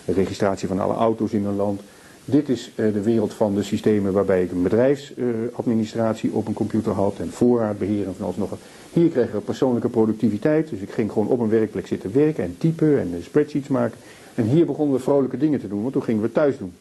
de, 0.05 0.13
registratie 0.13 0.67
van 0.67 0.79
alle 0.79 0.93
auto's 0.93 1.31
in 1.31 1.45
een 1.45 1.55
land. 1.55 1.81
Dit 2.25 2.49
is 2.49 2.71
uh, 2.75 2.93
de 2.93 3.01
wereld 3.01 3.33
van 3.33 3.55
de 3.55 3.63
systemen 3.63 4.13
waarbij 4.13 4.43
ik 4.43 4.51
een 4.51 4.63
bedrijfsadministratie 4.63 6.31
op 6.31 6.47
een 6.47 6.53
computer 6.53 6.91
had 6.91 7.15
en 7.19 7.31
voorraadbeheer 7.31 8.05
en 8.05 8.15
van 8.15 8.25
alles 8.25 8.37
nog. 8.37 8.57
Hier 8.93 9.09
kreeg 9.09 9.33
ik 9.33 9.45
persoonlijke 9.45 9.89
productiviteit, 9.89 10.69
dus 10.69 10.79
ik 10.79 10.91
ging 10.91 11.11
gewoon 11.11 11.27
op 11.27 11.39
een 11.39 11.49
werkplek 11.49 11.87
zitten 11.87 12.13
werken 12.13 12.43
en 12.43 12.55
typen 12.57 12.99
en 12.99 13.21
spreadsheets 13.23 13.67
maken. 13.67 13.97
En 14.35 14.45
hier 14.45 14.65
begonnen 14.65 14.95
we 14.95 15.01
vrolijke 15.01 15.37
dingen 15.37 15.59
te 15.59 15.67
doen, 15.67 15.81
want 15.81 15.93
toen 15.93 16.03
gingen 16.03 16.21
we 16.21 16.31
thuis 16.31 16.57
doen. 16.57 16.73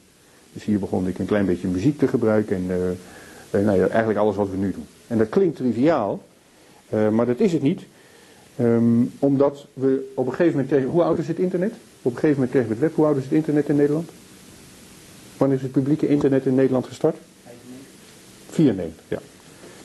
Dus 0.53 0.65
hier 0.65 0.79
begon 0.79 1.09
ik 1.09 1.19
een 1.19 1.27
klein 1.27 1.47
beetje 1.47 1.69
muziek 1.69 1.99
te 1.99 2.09
gebruiken 2.09 2.57
en 2.57 2.97
uh, 3.55 3.65
nou 3.65 3.79
ja, 3.79 3.87
eigenlijk 3.87 4.19
alles 4.19 4.37
wat 4.37 4.51
we 4.51 4.57
nu 4.57 4.73
doen. 4.73 4.87
En 5.07 5.19
dat 5.19 5.29
klinkt 5.29 5.57
triviaal, 5.57 6.23
uh, 6.95 7.09
maar 7.09 7.27
dat 7.27 7.41
is 7.41 7.53
het 7.53 7.63
niet. 7.63 7.83
Um, 8.61 9.13
omdat 9.19 9.67
we 9.73 10.13
op 10.15 10.27
een 10.27 10.33
gegeven 10.33 10.53
moment 10.53 10.69
tegen... 10.69 10.89
Hoe 10.89 11.03
oud 11.03 11.19
is 11.19 11.29
het 11.29 11.39
internet? 11.39 11.73
Op 12.03 12.13
een 12.13 12.19
gegeven 12.19 12.35
moment 12.35 12.53
tegen 12.53 12.69
het 12.69 12.79
web. 12.79 12.95
Hoe 12.95 13.05
oud 13.05 13.17
is 13.17 13.23
het 13.23 13.33
internet 13.33 13.69
in 13.69 13.77
Nederland? 13.77 14.11
Wanneer 15.37 15.57
is 15.57 15.63
het 15.63 15.73
publieke 15.73 16.09
internet 16.09 16.47
in 16.47 16.55
Nederland 16.55 16.87
gestart? 16.87 17.17
94, 18.51 19.03
ja. 19.09 19.19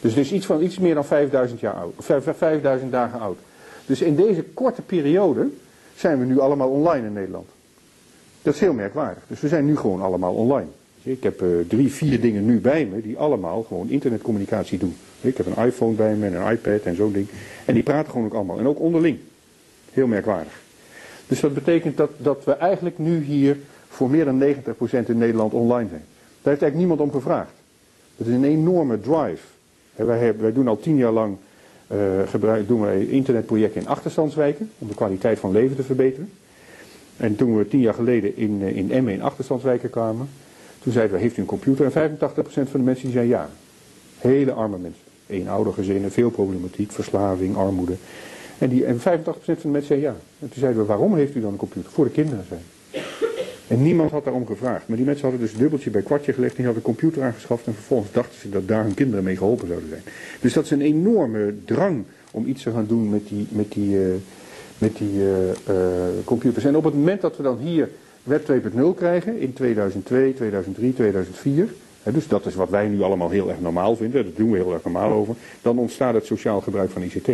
Dus 0.01 0.15
het 0.15 0.25
is 0.25 0.31
iets 0.31 0.45
van 0.45 0.61
iets 0.61 0.79
meer 0.79 0.93
dan 0.93 1.05
5000 1.05 1.59
jaar 1.59 1.73
oud. 1.73 1.93
5000 1.97 2.91
dagen 2.91 3.19
oud. 3.19 3.37
Dus 3.85 4.01
in 4.01 4.15
deze 4.15 4.43
korte 4.43 4.81
periode 4.81 5.47
zijn 5.95 6.19
we 6.19 6.25
nu 6.25 6.39
allemaal 6.39 6.69
online 6.69 7.05
in 7.05 7.13
Nederland. 7.13 7.47
Dat 8.41 8.53
is 8.53 8.59
heel 8.59 8.73
merkwaardig. 8.73 9.23
Dus 9.27 9.39
we 9.39 9.47
zijn 9.47 9.65
nu 9.65 9.77
gewoon 9.77 10.01
allemaal 10.01 10.33
online. 10.33 10.67
Ik 11.03 11.23
heb 11.23 11.41
uh, 11.41 11.49
drie, 11.67 11.91
vier 11.91 12.21
dingen 12.21 12.45
nu 12.45 12.59
bij 12.59 12.85
me 12.85 13.01
die 13.01 13.17
allemaal 13.17 13.63
gewoon 13.63 13.89
internetcommunicatie 13.89 14.77
doen. 14.77 14.95
Ik 15.21 15.37
heb 15.37 15.45
een 15.45 15.65
iPhone 15.65 15.95
bij 15.95 16.15
me 16.15 16.25
en 16.25 16.33
een 16.33 16.51
iPad 16.51 16.81
en 16.81 16.95
zo'n 16.95 17.11
ding. 17.11 17.27
En 17.65 17.73
die 17.73 17.83
praten 17.83 18.11
gewoon 18.11 18.25
ook 18.25 18.33
allemaal. 18.33 18.59
En 18.59 18.67
ook 18.67 18.79
onderling. 18.79 19.17
Heel 19.91 20.07
merkwaardig. 20.07 20.61
Dus 21.27 21.39
dat 21.39 21.53
betekent 21.53 21.97
dat, 21.97 22.11
dat 22.17 22.43
we 22.45 22.51
eigenlijk 22.51 22.97
nu 22.97 23.23
hier 23.23 23.57
voor 23.87 24.09
meer 24.09 24.25
dan 24.25 24.43
90% 24.43 25.07
in 25.07 25.17
Nederland 25.17 25.53
online 25.53 25.89
zijn. 25.89 26.03
Daar 26.41 26.53
heeft 26.53 26.61
eigenlijk 26.61 26.75
niemand 26.75 26.99
om 26.99 27.11
gevraagd. 27.11 27.51
Het 28.17 28.27
is 28.27 28.33
een 28.33 28.43
enorme 28.43 28.99
drive. 28.99 29.41
Wij, 29.95 30.19
hebben, 30.19 30.43
wij 30.43 30.53
doen 30.53 30.67
al 30.67 30.79
tien 30.79 30.95
jaar 30.95 31.11
lang 31.11 31.37
gebruik, 32.25 32.67
doen 32.67 32.81
wij 32.81 33.05
internetprojecten 33.05 33.81
in 33.81 33.87
achterstandswijken 33.87 34.71
om 34.77 34.87
de 34.87 34.93
kwaliteit 34.93 35.39
van 35.39 35.51
leven 35.51 35.75
te 35.75 35.83
verbeteren. 35.83 36.31
En 37.17 37.35
toen 37.35 37.57
we 37.57 37.67
tien 37.67 37.79
jaar 37.79 37.93
geleden 37.93 38.37
in, 38.37 38.61
in 38.61 38.91
Emmen 38.91 39.13
in 39.13 39.21
achterstandswijken 39.21 39.89
kwamen, 39.89 40.29
toen 40.79 40.93
zeiden 40.93 41.15
we, 41.15 41.21
heeft 41.21 41.37
u 41.37 41.41
een 41.41 41.47
computer? 41.47 41.85
En 41.85 42.17
85% 42.17 42.19
van 42.43 42.65
de 42.71 42.77
mensen 42.77 43.03
die 43.03 43.13
zeiden 43.13 43.37
ja. 43.37 43.49
Hele 44.17 44.51
arme 44.51 44.77
mensen. 44.77 45.01
Eenoudergezinnen, 45.27 46.11
veel 46.11 46.29
problematiek, 46.29 46.91
verslaving, 46.91 47.55
armoede. 47.55 47.95
En, 48.57 48.69
die, 48.69 48.85
en 48.85 48.99
85% 48.99 49.01
van 49.01 49.55
de 49.61 49.67
mensen 49.67 49.87
zeiden 49.87 50.09
ja. 50.09 50.15
En 50.39 50.49
toen 50.49 50.59
zeiden 50.59 50.81
we, 50.81 50.87
waarom 50.87 51.15
heeft 51.15 51.35
u 51.35 51.41
dan 51.41 51.51
een 51.51 51.57
computer? 51.57 51.91
Voor 51.91 52.05
de 52.05 52.11
kinderen 52.11 52.45
zijn. 52.47 52.61
En 53.69 53.83
niemand 53.83 54.11
had 54.11 54.23
daarom 54.23 54.45
gevraagd. 54.45 54.87
Maar 54.87 54.97
die 54.97 55.05
mensen 55.05 55.29
hadden 55.29 55.47
dus 55.47 55.57
dubbeltje 55.57 55.89
bij 55.89 56.01
kwartje 56.01 56.33
gelegd. 56.33 56.55
Die 56.55 56.65
hadden 56.65 56.83
een 56.83 56.95
computer 56.95 57.23
aangeschaft. 57.23 57.67
En 57.67 57.73
vervolgens 57.73 58.11
dachten 58.11 58.39
ze 58.39 58.49
dat 58.49 58.67
daar 58.67 58.83
hun 58.83 58.93
kinderen 58.93 59.23
mee 59.23 59.37
geholpen 59.37 59.67
zouden 59.67 59.89
zijn. 59.89 60.01
Dus 60.41 60.53
dat 60.53 60.63
is 60.63 60.71
een 60.71 60.81
enorme 60.81 61.53
drang 61.65 62.03
om 62.31 62.47
iets 62.47 62.63
te 62.63 62.71
gaan 62.71 62.85
doen 62.87 63.09
met 63.09 63.27
die, 63.27 63.47
met 63.49 63.71
die, 63.71 63.95
uh, 63.95 64.13
met 64.77 64.97
die 64.97 65.13
uh, 65.13 65.47
uh, 65.69 65.75
computers. 66.23 66.65
En 66.65 66.75
op 66.75 66.83
het 66.83 66.93
moment 66.93 67.21
dat 67.21 67.37
we 67.37 67.43
dan 67.43 67.57
hier 67.57 67.89
Web 68.29 68.45
2.0 68.51 68.95
krijgen 68.95 69.39
in 69.39 69.53
2002, 69.53 70.33
2003, 70.33 70.93
2004. 70.93 71.67
Hè, 72.03 72.11
dus 72.11 72.27
dat 72.27 72.45
is 72.45 72.55
wat 72.55 72.69
wij 72.69 72.87
nu 72.87 73.01
allemaal 73.01 73.29
heel 73.29 73.49
erg 73.49 73.59
normaal 73.59 73.95
vinden. 73.95 74.25
Dat 74.25 74.35
doen 74.35 74.51
we 74.51 74.57
heel 74.57 74.73
erg 74.73 74.83
normaal 74.83 75.11
over. 75.11 75.35
Dan 75.61 75.77
ontstaat 75.77 76.13
het 76.13 76.25
sociaal 76.25 76.61
gebruik 76.61 76.89
van 76.89 77.01
ICT. 77.01 77.29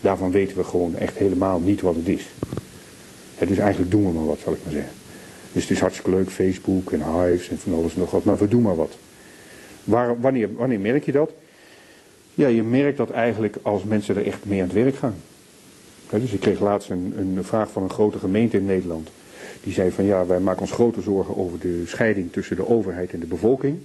Daarvan 0.00 0.30
weten 0.30 0.56
we 0.56 0.64
gewoon 0.64 0.96
echt 0.96 1.16
helemaal 1.16 1.60
niet 1.60 1.80
wat 1.80 1.94
het 1.94 2.08
is. 2.08 2.26
Dus 3.38 3.58
eigenlijk 3.58 3.90
doen 3.90 4.06
we 4.06 4.12
maar 4.12 4.26
wat, 4.26 4.38
zal 4.38 4.52
ik 4.52 4.58
maar 4.64 4.72
zeggen. 4.72 4.92
Dus 5.52 5.62
het 5.62 5.70
is 5.70 5.80
hartstikke 5.80 6.10
leuk, 6.10 6.30
Facebook 6.30 6.92
en 6.92 7.02
Hives 7.02 7.48
en 7.48 7.58
van 7.58 7.74
alles 7.74 7.94
en 7.94 8.00
nog 8.00 8.10
wat. 8.10 8.24
Maar 8.24 8.38
we 8.38 8.48
doen 8.48 8.62
maar 8.62 8.76
wat. 8.76 8.96
Waar, 9.84 10.20
wanneer, 10.20 10.48
wanneer 10.54 10.80
merk 10.80 11.04
je 11.04 11.12
dat? 11.12 11.30
Ja, 12.34 12.46
je 12.46 12.62
merkt 12.62 12.96
dat 12.96 13.10
eigenlijk 13.10 13.56
als 13.62 13.84
mensen 13.84 14.16
er 14.16 14.26
echt 14.26 14.44
mee 14.44 14.60
aan 14.60 14.66
het 14.66 14.76
werk 14.76 14.96
gaan. 14.96 15.16
Dus 16.10 16.32
ik 16.32 16.40
kreeg 16.40 16.60
laatst 16.60 16.90
een, 16.90 17.14
een 17.18 17.44
vraag 17.44 17.70
van 17.70 17.82
een 17.82 17.90
grote 17.90 18.18
gemeente 18.18 18.56
in 18.56 18.66
Nederland. 18.66 19.08
Die 19.66 19.74
zei 19.74 19.90
van 19.90 20.04
ja, 20.04 20.26
wij 20.26 20.40
maken 20.40 20.60
ons 20.60 20.70
grote 20.70 21.00
zorgen 21.00 21.36
over 21.36 21.58
de 21.58 21.82
scheiding 21.86 22.32
tussen 22.32 22.56
de 22.56 22.68
overheid 22.68 23.12
en 23.12 23.20
de 23.20 23.26
bevolking. 23.26 23.78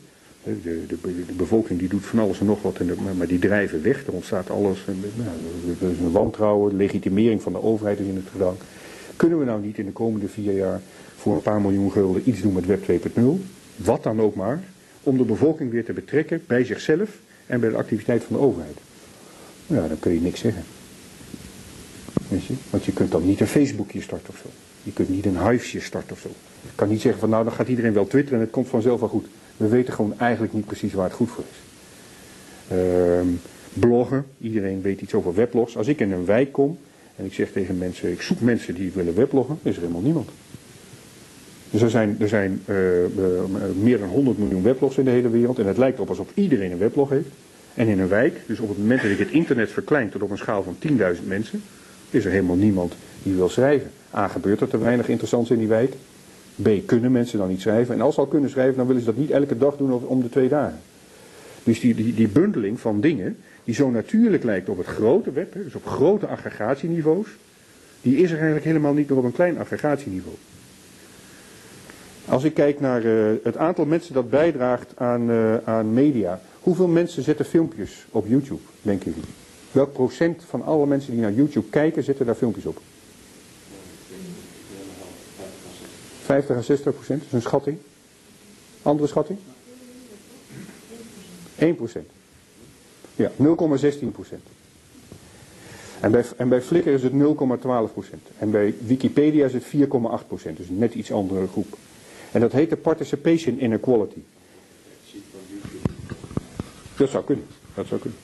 De, 0.43 0.85
de, 0.87 0.97
de 1.27 1.33
bevolking 1.33 1.79
die 1.79 1.87
doet 1.87 2.05
van 2.05 2.19
alles 2.19 2.39
en 2.39 2.45
nog 2.45 2.61
wat, 2.61 2.79
maar 3.17 3.27
die 3.27 3.39
drijven 3.39 3.83
weg. 3.83 4.07
Er 4.07 4.13
ontstaat 4.13 4.49
alles. 4.49 4.85
Nou, 4.85 5.29
er 5.81 5.91
is 5.91 5.99
een 5.99 6.11
wantrouwen, 6.11 6.75
legitimering 6.75 7.41
van 7.41 7.51
de 7.51 7.63
overheid 7.63 7.99
is 7.99 8.05
in 8.05 8.15
het 8.15 8.29
gedrang. 8.31 8.57
Kunnen 9.15 9.39
we 9.39 9.45
nou 9.45 9.61
niet 9.61 9.77
in 9.77 9.85
de 9.85 9.91
komende 9.91 10.27
vier 10.27 10.53
jaar 10.53 10.81
voor 11.15 11.35
een 11.35 11.41
paar 11.41 11.61
miljoen 11.61 11.91
gulden 11.91 12.29
iets 12.29 12.41
doen 12.41 12.53
met 12.53 12.65
Web 12.65 12.83
2.0? 12.89 13.23
Wat 13.75 14.03
dan 14.03 14.21
ook 14.21 14.35
maar. 14.35 14.63
Om 15.03 15.17
de 15.17 15.23
bevolking 15.23 15.71
weer 15.71 15.85
te 15.85 15.93
betrekken 15.93 16.43
bij 16.47 16.63
zichzelf 16.63 17.09
en 17.45 17.59
bij 17.59 17.69
de 17.69 17.77
activiteit 17.77 18.23
van 18.23 18.35
de 18.35 18.41
overheid. 18.41 18.77
Nou, 19.67 19.87
dan 19.87 19.99
kun 19.99 20.13
je 20.13 20.21
niks 20.21 20.39
zeggen. 20.39 20.63
Weet 22.27 22.45
je? 22.45 22.53
Want 22.69 22.85
je 22.85 22.93
kunt 22.93 23.11
dan 23.11 23.25
niet 23.25 23.39
een 23.39 23.47
Facebookje 23.47 24.01
starten 24.01 24.29
of 24.29 24.37
zo. 24.43 24.49
Je 24.83 24.91
kunt 24.91 25.09
niet 25.09 25.25
een 25.25 25.35
huisje 25.35 25.79
starten 25.79 26.11
of 26.11 26.19
zo. 26.19 26.29
Je 26.61 26.69
kan 26.75 26.89
niet 26.89 27.01
zeggen 27.01 27.19
van 27.19 27.29
nou 27.29 27.43
dan 27.43 27.53
gaat 27.53 27.67
iedereen 27.67 27.93
wel 27.93 28.07
twitteren 28.07 28.39
en 28.39 28.45
het 28.45 28.53
komt 28.53 28.67
vanzelf 28.67 28.99
wel 28.99 29.09
goed. 29.09 29.27
We 29.57 29.67
weten 29.67 29.93
gewoon 29.93 30.19
eigenlijk 30.19 30.53
niet 30.53 30.65
precies 30.65 30.93
waar 30.93 31.05
het 31.05 31.13
goed 31.13 31.29
voor 31.29 31.43
is. 31.51 31.59
Uh, 32.77 33.21
bloggen, 33.73 34.25
iedereen 34.41 34.81
weet 34.81 35.01
iets 35.01 35.13
over 35.13 35.33
weblogs. 35.33 35.77
Als 35.77 35.87
ik 35.87 35.99
in 35.99 36.11
een 36.11 36.25
wijk 36.25 36.51
kom 36.51 36.77
en 37.15 37.25
ik 37.25 37.33
zeg 37.33 37.51
tegen 37.51 37.77
mensen, 37.77 38.11
ik 38.11 38.21
zoek 38.21 38.39
mensen 38.39 38.75
die 38.75 38.91
willen 38.91 39.15
webloggen, 39.15 39.59
is 39.61 39.75
er 39.75 39.81
helemaal 39.81 40.01
niemand. 40.01 40.29
Dus 41.69 41.81
er 41.81 41.89
zijn, 41.89 42.15
er 42.19 42.27
zijn 42.27 42.61
uh, 42.65 43.03
uh, 43.03 43.09
meer 43.81 43.99
dan 43.99 44.09
100 44.09 44.37
miljoen 44.37 44.63
weblogs 44.63 44.97
in 44.97 45.05
de 45.05 45.11
hele 45.11 45.29
wereld 45.29 45.59
en 45.59 45.65
het 45.65 45.77
lijkt 45.77 45.99
op 45.99 46.09
alsof 46.09 46.27
iedereen 46.33 46.71
een 46.71 46.77
weblog 46.77 47.09
heeft. 47.09 47.29
En 47.73 47.87
in 47.87 47.99
een 47.99 48.07
wijk, 48.07 48.39
dus 48.47 48.59
op 48.59 48.69
het 48.69 48.77
moment 48.77 49.01
dat 49.01 49.11
ik 49.11 49.19
het 49.19 49.31
internet 49.31 49.71
verklein 49.71 50.09
tot 50.09 50.21
op 50.21 50.29
een 50.29 50.37
schaal 50.37 50.63
van 50.63 50.75
10.000 51.15 51.27
mensen, 51.27 51.63
is 52.09 52.25
er 52.25 52.31
helemaal 52.31 52.55
niemand 52.55 52.93
die 53.23 53.33
wil 53.33 53.49
schrijven. 53.49 53.91
A, 54.15 54.27
gebeurt 54.27 54.61
er 54.61 54.67
te 54.67 54.77
weinig 54.77 55.09
interessants 55.09 55.49
in 55.51 55.57
die 55.57 55.67
wijk. 55.67 55.93
B, 56.55 56.69
kunnen 56.85 57.11
mensen 57.11 57.37
dan 57.37 57.47
niet 57.47 57.61
schrijven. 57.61 57.95
En 57.95 58.01
als 58.01 58.15
ze 58.15 58.19
al 58.21 58.27
kunnen 58.27 58.49
schrijven, 58.49 58.77
dan 58.77 58.87
willen 58.87 59.01
ze 59.01 59.07
dat 59.07 59.17
niet 59.17 59.31
elke 59.31 59.57
dag 59.57 59.77
doen 59.77 60.05
om 60.05 60.21
de 60.21 60.29
twee 60.29 60.49
dagen. 60.49 60.79
Dus 61.63 61.79
die, 61.79 61.95
die, 61.95 62.13
die 62.13 62.27
bundeling 62.27 62.79
van 62.79 63.01
dingen, 63.01 63.37
die 63.63 63.75
zo 63.75 63.89
natuurlijk 63.89 64.43
lijkt 64.43 64.69
op 64.69 64.77
het 64.77 64.87
grote 64.87 65.31
web, 65.31 65.53
dus 65.53 65.75
op 65.75 65.85
grote 65.85 66.27
aggregatieniveaus, 66.27 67.27
die 68.01 68.17
is 68.17 68.29
er 68.29 68.35
eigenlijk 68.35 68.65
helemaal 68.65 68.93
niet 68.93 69.09
meer 69.09 69.17
op 69.17 69.23
een 69.23 69.31
klein 69.31 69.59
aggregatieniveau. 69.59 70.35
Als 72.25 72.43
ik 72.43 72.53
kijk 72.53 72.79
naar 72.79 73.05
uh, 73.05 73.31
het 73.43 73.57
aantal 73.57 73.85
mensen 73.85 74.13
dat 74.13 74.29
bijdraagt 74.29 74.93
aan, 74.95 75.29
uh, 75.29 75.55
aan 75.63 75.93
media, 75.93 76.41
hoeveel 76.59 76.87
mensen 76.87 77.23
zetten 77.23 77.45
filmpjes 77.45 78.05
op 78.09 78.27
YouTube, 78.27 78.61
denken 78.81 79.11
jullie? 79.11 79.29
Welk 79.71 79.93
procent 79.93 80.43
van 80.47 80.63
alle 80.63 80.85
mensen 80.85 81.11
die 81.11 81.21
naar 81.21 81.33
YouTube 81.33 81.69
kijken, 81.69 82.03
zetten 82.03 82.25
daar 82.25 82.35
filmpjes 82.35 82.65
op? 82.65 82.81
50 86.31 86.57
à 86.57 86.61
60 86.61 86.93
procent, 86.93 87.19
dat 87.19 87.27
is 87.27 87.33
een 87.33 87.41
schatting. 87.41 87.77
Andere 88.81 89.07
schatting? 89.07 89.39
1% 91.59 91.63
Ja, 93.15 93.31
0,16% 93.31 93.35
En 95.99 96.11
bij, 96.11 96.25
en 96.37 96.49
bij 96.49 96.61
Flickr 96.61 96.89
is 96.89 97.03
het 97.03 97.11
0,12% 97.13 97.17
En 98.37 98.51
bij 98.51 98.73
Wikipedia 98.85 99.45
is 99.45 99.53
het 99.53 99.63
4,8% 99.63 99.69
Dus 100.55 100.69
net 100.69 100.93
iets 100.93 101.11
andere 101.11 101.47
groep. 101.47 101.77
En 102.31 102.39
dat 102.41 102.51
heet 102.51 102.69
de 102.69 102.77
participation 102.77 103.63
inequality. 103.63 104.19
Dat 106.97 107.09
zou 107.09 107.23
kunnen. 107.23 107.45
Dat 107.73 107.87
zou 107.87 108.01
kunnen. 108.01 108.19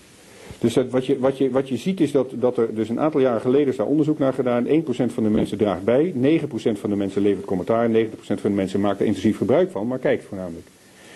Dus 0.59 0.75
wat, 0.89 1.05
je, 1.05 1.19
wat, 1.19 1.37
je, 1.37 1.49
wat 1.49 1.69
je 1.69 1.77
ziet 1.77 1.99
is 1.99 2.11
dat, 2.11 2.31
dat 2.35 2.57
er 2.57 2.75
dus 2.75 2.89
een 2.89 2.99
aantal 2.99 3.21
jaren 3.21 3.41
geleden 3.41 3.67
is 3.67 3.75
daar 3.75 3.87
onderzoek 3.87 4.19
naar 4.19 4.33
gedaan. 4.33 4.65
1% 4.65 4.69
van 4.89 5.23
de 5.23 5.29
mensen 5.29 5.57
draagt 5.57 5.83
bij, 5.83 6.13
9% 6.13 6.47
van 6.73 6.89
de 6.89 6.95
mensen 6.95 7.21
levert 7.21 7.45
commentaar, 7.45 7.89
90% 7.89 8.09
van 8.19 8.37
de 8.41 8.49
mensen 8.49 8.81
maakt 8.81 8.99
er 8.99 9.05
intensief 9.05 9.37
gebruik 9.37 9.71
van, 9.71 9.87
maar 9.87 9.99
kijkt 9.99 10.23
voornamelijk. 10.23 10.67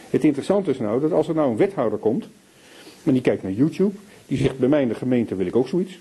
Het 0.10 0.24
interessante 0.24 0.72
is 0.72 0.80
nou 0.80 1.02
dat 1.02 1.12
als 1.12 1.28
er 1.28 1.36
nou 1.36 1.52
een 1.52 1.58
wethouder 1.58 2.00
komt, 2.00 2.28
en 3.04 3.14
die 3.14 3.22
kijkt 3.22 3.44
naar 3.44 3.52
YouTube, 3.52 3.94
die 4.28 4.38
zegt 4.38 4.58
bij 4.58 4.70
mij 4.70 4.82
in 4.82 4.88
de 4.88 4.96
gemeente 4.96 5.36
wil 5.36 5.46
ik 5.46 5.56
ook 5.56 5.68
zoiets. 5.68 6.00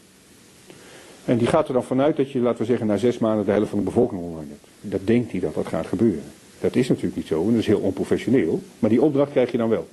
En 1.25 1.39
die 1.39 1.47
gaat 1.47 1.69
er 1.69 1.73
dan 1.73 1.85
vanuit 1.85 2.17
dat 2.17 2.31
je, 2.31 2.39
laten 2.39 2.61
we 2.61 2.65
zeggen, 2.65 2.87
na 2.87 2.97
zes 2.97 3.19
maanden 3.19 3.45
de 3.45 3.51
helft 3.51 3.69
van 3.69 3.79
de 3.79 3.85
bevolking 3.85 4.21
online 4.21 4.49
hebt. 4.49 4.93
Dat 4.93 5.07
denkt 5.07 5.31
hij 5.31 5.41
dat 5.41 5.55
dat 5.55 5.67
gaat 5.67 5.87
gebeuren. 5.87 6.23
Dat 6.61 6.77
is 6.77 6.89
natuurlijk 6.89 7.17
niet 7.17 7.27
zo 7.27 7.41
en 7.43 7.51
dat 7.51 7.61
is 7.61 7.67
heel 7.67 7.79
onprofessioneel, 7.79 8.63
maar 8.79 8.91
die 8.91 9.03
opdracht 9.03 9.31
krijg 9.31 9.51
je 9.51 9.59
dan 9.59 9.69
wel. 9.69 9.87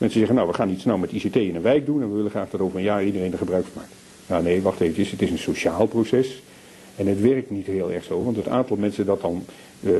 Mensen 0.00 0.18
zeggen, 0.18 0.36
nou 0.36 0.48
we 0.48 0.54
gaan 0.54 0.70
iets 0.70 0.82
snel 0.82 0.98
met 0.98 1.12
ICT 1.12 1.36
in 1.36 1.54
een 1.54 1.62
wijk 1.62 1.86
doen 1.86 2.02
en 2.02 2.08
we 2.08 2.16
willen 2.16 2.30
graag 2.30 2.50
dat 2.50 2.60
over 2.60 2.78
een 2.78 2.84
jaar 2.84 3.04
iedereen 3.04 3.32
er 3.32 3.38
gebruik 3.38 3.64
van 3.64 3.82
maakt. 3.82 3.94
Nou 4.26 4.42
nee, 4.42 4.62
wacht 4.62 4.80
even, 4.80 5.04
het 5.10 5.22
is 5.22 5.30
een 5.30 5.38
sociaal 5.38 5.86
proces 5.86 6.42
en 6.96 7.06
het 7.06 7.20
werkt 7.20 7.50
niet 7.50 7.66
heel 7.66 7.92
erg 7.92 8.04
zo, 8.04 8.22
want 8.24 8.36
het 8.36 8.48
aantal 8.48 8.76
mensen 8.76 9.06
dat 9.06 9.20
dan 9.20 9.44
uh, 9.80 9.92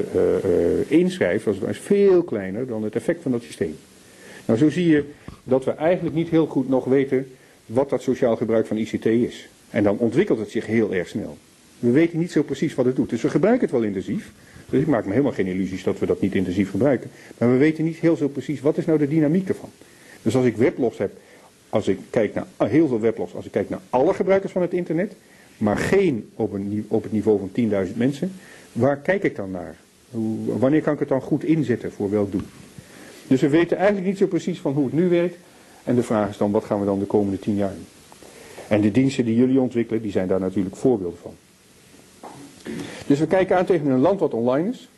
inschrijft 0.86 1.46
is 1.46 1.78
veel 1.78 2.22
kleiner 2.22 2.66
dan 2.66 2.84
het 2.84 2.94
effect 2.94 3.22
van 3.22 3.30
dat 3.30 3.42
systeem. 3.42 3.76
Nou 4.44 4.58
zo 4.58 4.70
zie 4.70 4.86
je 4.86 5.04
dat 5.44 5.64
we 5.64 5.70
eigenlijk 5.70 6.16
niet 6.16 6.28
heel 6.28 6.46
goed 6.46 6.68
nog 6.68 6.84
weten 6.84 7.30
wat 7.66 7.90
dat 7.90 8.02
sociaal 8.02 8.36
gebruik 8.36 8.66
van 8.66 8.76
ICT 8.76 9.06
is. 9.06 9.48
En 9.70 9.82
dan 9.82 9.98
ontwikkelt 9.98 10.38
het 10.38 10.50
zich 10.50 10.66
heel 10.66 10.94
erg 10.94 11.08
snel. 11.08 11.38
We 11.78 11.90
weten 11.90 12.18
niet 12.18 12.32
zo 12.32 12.42
precies 12.42 12.74
wat 12.74 12.84
het 12.84 12.96
doet. 12.96 13.10
Dus 13.10 13.22
we 13.22 13.30
gebruiken 13.30 13.62
het 13.62 13.76
wel 13.76 13.86
intensief. 13.86 14.32
Dus 14.70 14.80
ik 14.80 14.86
maak 14.86 15.04
me 15.04 15.10
helemaal 15.10 15.32
geen 15.32 15.46
illusies 15.46 15.82
dat 15.82 15.98
we 15.98 16.06
dat 16.06 16.20
niet 16.20 16.34
intensief 16.34 16.70
gebruiken. 16.70 17.10
Maar 17.38 17.52
we 17.52 17.56
weten 17.56 17.84
niet 17.84 17.96
heel 17.96 18.16
zo 18.16 18.28
precies 18.28 18.60
wat 18.60 18.78
is 18.78 18.86
nou 18.86 18.98
de 18.98 19.08
dynamiek 19.08 19.48
ervan. 19.48 19.70
Dus 20.22 20.36
als 20.36 20.44
ik 20.44 20.56
weblogs 20.56 20.98
heb, 20.98 21.12
als 21.68 21.88
ik 21.88 21.98
kijk 22.10 22.34
naar 22.34 22.46
ah, 22.56 22.68
heel 22.68 22.88
veel 22.88 23.00
weblogs, 23.00 23.34
als 23.34 23.44
ik 23.44 23.52
kijk 23.52 23.68
naar 23.68 23.80
alle 23.90 24.14
gebruikers 24.14 24.52
van 24.52 24.62
het 24.62 24.72
internet, 24.72 25.14
maar 25.56 25.76
geen 25.76 26.30
op, 26.34 26.52
een, 26.52 26.86
op 26.88 27.02
het 27.02 27.12
niveau 27.12 27.38
van 27.38 27.50
10.000 27.88 27.96
mensen, 27.96 28.32
waar 28.72 28.96
kijk 28.96 29.22
ik 29.22 29.36
dan 29.36 29.50
naar? 29.50 29.76
Wanneer 30.58 30.82
kan 30.82 30.92
ik 30.92 30.98
het 30.98 31.08
dan 31.08 31.20
goed 31.20 31.44
inzetten 31.44 31.92
voor 31.92 32.10
welk 32.10 32.32
doel? 32.32 32.40
Dus 33.26 33.40
we 33.40 33.48
weten 33.48 33.76
eigenlijk 33.76 34.06
niet 34.06 34.18
zo 34.18 34.26
precies 34.26 34.60
van 34.60 34.72
hoe 34.72 34.84
het 34.84 34.92
nu 34.92 35.08
werkt. 35.08 35.36
En 35.84 35.94
de 35.94 36.02
vraag 36.02 36.28
is 36.28 36.36
dan, 36.36 36.50
wat 36.50 36.64
gaan 36.64 36.80
we 36.80 36.86
dan 36.86 36.98
de 36.98 37.04
komende 37.04 37.38
10 37.38 37.54
jaar 37.54 37.74
doen? 37.74 37.86
En 38.68 38.80
de 38.80 38.90
diensten 38.90 39.24
die 39.24 39.36
jullie 39.36 39.60
ontwikkelen, 39.60 40.02
die 40.02 40.10
zijn 40.10 40.28
daar 40.28 40.40
natuurlijk 40.40 40.76
voorbeelden 40.76 41.18
van. 41.22 41.34
Dus 43.06 43.18
we 43.18 43.26
kijken 43.26 43.56
aan 43.56 43.64
tegen 43.64 43.86
een 43.86 44.00
land 44.00 44.20
wat 44.20 44.34
online 44.34 44.68
is. 44.68 44.88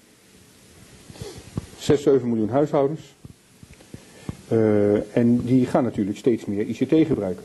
6, 1.79 2.03
7 2.03 2.29
miljoen 2.29 2.49
huishoudens. 2.49 3.15
Uh, 4.53 5.17
en 5.17 5.41
die 5.45 5.67
gaan 5.67 5.85
natuurlijk 5.85 6.19
steeds 6.19 6.45
meer 6.45 6.67
ICT 6.67 7.07
gebruiken. 7.07 7.45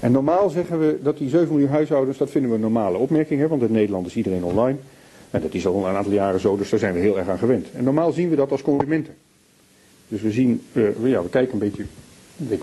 En 0.00 0.12
normaal 0.12 0.50
zeggen 0.50 0.78
we 0.78 0.98
dat 1.02 1.18
die 1.18 1.28
7 1.28 1.48
miljoen 1.48 1.68
huishoudens, 1.68 2.18
dat 2.18 2.30
vinden 2.30 2.50
we 2.50 2.56
een 2.56 2.62
normale 2.62 2.98
opmerking, 2.98 3.40
hè, 3.40 3.48
want 3.48 3.62
in 3.62 3.72
Nederland 3.72 4.06
is 4.06 4.16
iedereen 4.16 4.44
online. 4.44 4.78
En 5.30 5.40
dat 5.40 5.54
is 5.54 5.66
al 5.66 5.86
een 5.86 5.94
aantal 5.94 6.12
jaren 6.12 6.40
zo, 6.40 6.56
dus 6.56 6.70
daar 6.70 6.78
zijn 6.78 6.94
we 6.94 7.00
heel 7.00 7.18
erg 7.18 7.28
aan 7.28 7.38
gewend. 7.38 7.66
En 7.74 7.84
normaal 7.84 8.12
zien 8.12 8.30
we 8.30 8.36
dat 8.36 8.50
als 8.50 8.62
consumenten. 8.62 9.14
Dus 10.08 10.20
we 10.20 10.30
zien, 10.30 10.62
uh, 10.72 10.88
ja, 11.02 11.22
we 11.22 11.28
kijken 11.28 11.52
een 11.52 11.58
beetje, 11.58 11.84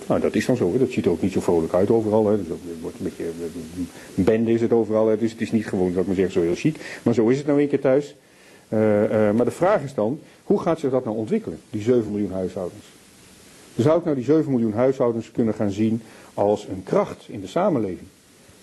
nou 0.07 0.21
dat 0.21 0.35
is 0.35 0.45
dan 0.45 0.55
zo, 0.55 0.77
dat 0.77 0.91
ziet 0.91 1.05
er 1.05 1.11
ook 1.11 1.21
niet 1.21 1.31
zo 1.31 1.41
vrolijk 1.41 1.73
uit 1.73 1.89
overal. 1.89 2.27
Hè. 2.27 2.37
Dus 2.37 2.47
het 2.47 2.81
wordt 2.81 2.97
een 2.99 3.03
beetje, 3.03 3.23
een 4.15 4.23
bende 4.23 4.51
is 4.51 4.61
het 4.61 4.73
overal, 4.73 5.17
dus 5.17 5.31
het 5.31 5.41
is 5.41 5.51
niet 5.51 5.67
gewoon, 5.67 5.93
dat 5.93 6.05
ik 6.07 6.15
zeggen, 6.15 6.33
zo 6.33 6.41
heel 6.41 6.55
chic. 6.55 6.99
Maar 7.03 7.13
zo 7.13 7.27
is 7.27 7.37
het 7.37 7.47
nou 7.47 7.61
een 7.61 7.67
keer 7.67 7.81
thuis. 7.81 8.15
Maar 8.69 9.45
de 9.45 9.51
vraag 9.51 9.83
is 9.83 9.93
dan, 9.93 10.19
hoe 10.43 10.59
gaat 10.59 10.79
zich 10.79 10.91
dat 10.91 11.05
nou 11.05 11.17
ontwikkelen, 11.17 11.59
die 11.69 11.81
7 11.81 12.11
miljoen 12.11 12.31
huishoudens? 12.31 12.85
Zou 13.77 13.97
ik 13.97 14.03
nou 14.03 14.15
die 14.15 14.25
7 14.25 14.51
miljoen 14.51 14.73
huishoudens 14.73 15.31
kunnen 15.31 15.53
gaan 15.53 15.71
zien 15.71 16.01
als 16.33 16.67
een 16.67 16.83
kracht 16.83 17.25
in 17.27 17.41
de 17.41 17.47
samenleving? 17.47 18.07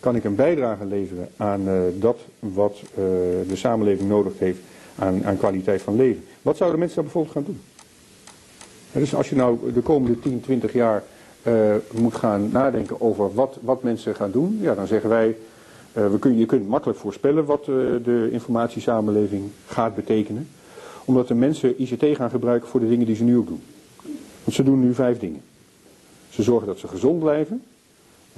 Kan 0.00 0.16
ik 0.16 0.24
een 0.24 0.34
bijdrage 0.34 0.84
leveren 0.84 1.28
aan 1.36 1.68
uh, 1.68 1.80
dat 1.98 2.18
wat 2.38 2.80
uh, 2.82 2.96
de 3.48 3.56
samenleving 3.56 4.08
nodig 4.08 4.32
heeft 4.38 4.58
aan, 4.98 5.24
aan, 5.24 5.36
kwaliteit 5.36 5.82
van 5.82 5.96
leven? 5.96 6.24
Wat 6.42 6.56
zouden 6.56 6.78
mensen 6.78 6.96
dan 6.96 7.04
bijvoorbeeld 7.04 7.34
gaan 7.34 7.44
doen? 7.44 7.60
En 8.92 9.00
dus 9.00 9.14
als 9.14 9.28
je 9.28 9.36
nou 9.36 9.72
de 9.72 9.80
komende 9.80 10.18
10, 10.18 10.40
20 10.40 10.72
jaar 10.72 11.02
uh, 11.42 11.74
moet 11.92 12.14
gaan 12.14 12.48
nadenken 12.52 13.00
over 13.00 13.34
wat, 13.34 13.58
wat 13.60 13.82
mensen 13.82 14.14
gaan 14.14 14.30
doen, 14.30 14.58
ja, 14.60 14.74
dan 14.74 14.86
zeggen 14.86 15.08
wij, 15.10 15.36
we 15.92 16.18
kun, 16.18 16.38
je 16.38 16.46
kunt 16.46 16.68
makkelijk 16.68 16.98
voorspellen 16.98 17.44
wat 17.44 17.64
de 17.64 18.28
informatiesamenleving 18.32 19.42
gaat 19.66 19.94
betekenen. 19.94 20.48
Omdat 21.04 21.28
de 21.28 21.34
mensen 21.34 21.82
ICT 21.82 22.16
gaan 22.16 22.30
gebruiken 22.30 22.68
voor 22.68 22.80
de 22.80 22.88
dingen 22.88 23.06
die 23.06 23.16
ze 23.16 23.24
nu 23.24 23.36
ook 23.36 23.46
doen. 23.46 23.62
Want 24.44 24.56
ze 24.56 24.62
doen 24.62 24.80
nu 24.80 24.94
vijf 24.94 25.18
dingen. 25.18 25.40
Ze 26.30 26.42
zorgen 26.42 26.66
dat 26.66 26.78
ze 26.78 26.88
gezond 26.88 27.18
blijven. 27.18 27.62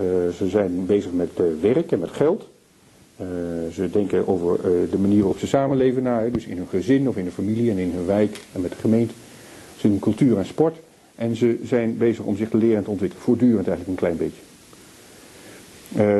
Uh, 0.01 0.07
ze 0.37 0.49
zijn 0.49 0.87
bezig 0.87 1.13
met 1.13 1.31
uh, 1.41 1.47
werk 1.61 1.93
en 1.93 1.99
met 1.99 2.11
geld. 2.11 2.49
Uh, 3.21 3.27
ze 3.73 3.91
denken 3.91 4.29
over 4.29 4.63
de 4.91 4.99
manier 4.99 5.19
waarop 5.19 5.39
ze 5.39 5.47
samenleven 5.47 6.03
na. 6.03 6.29
Dus 6.29 6.45
in 6.45 6.57
hun 6.57 6.67
gezin 6.69 7.09
of 7.09 7.17
in 7.17 7.23
hun 7.23 7.33
familie 7.33 7.71
en 7.71 7.79
in 7.79 7.93
hun 7.93 8.07
wijk 8.07 8.41
en 8.53 8.61
met 8.61 8.71
de 8.71 8.77
gemeente. 8.77 9.15
Ze 9.77 9.89
doen 9.89 9.99
cultuur 9.99 10.39
en 10.39 10.47
sport. 10.47 10.77
En 11.15 11.37
ze 11.37 11.59
zijn 11.65 11.97
bezig 11.97 12.25
om 12.25 12.37
zich 12.37 12.49
te 12.49 12.57
leren 12.57 12.77
en 12.77 12.85
te 12.85 12.91
ontwikkelen. 12.91 13.25
Voortdurend 13.25 13.69
eigenlijk 13.69 13.89
een 13.89 14.07
klein 14.07 14.17
beetje. 14.17 14.43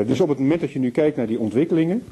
dus 0.05 0.21
op 0.21 0.29
het 0.29 0.39
moment 0.39 0.61
dat 0.61 0.71
je 0.71 0.79
nu 0.79 0.91
kijkt 0.91 1.17
naar 1.17 1.27
die 1.27 1.39
ontwikkelingen. 1.39 2.03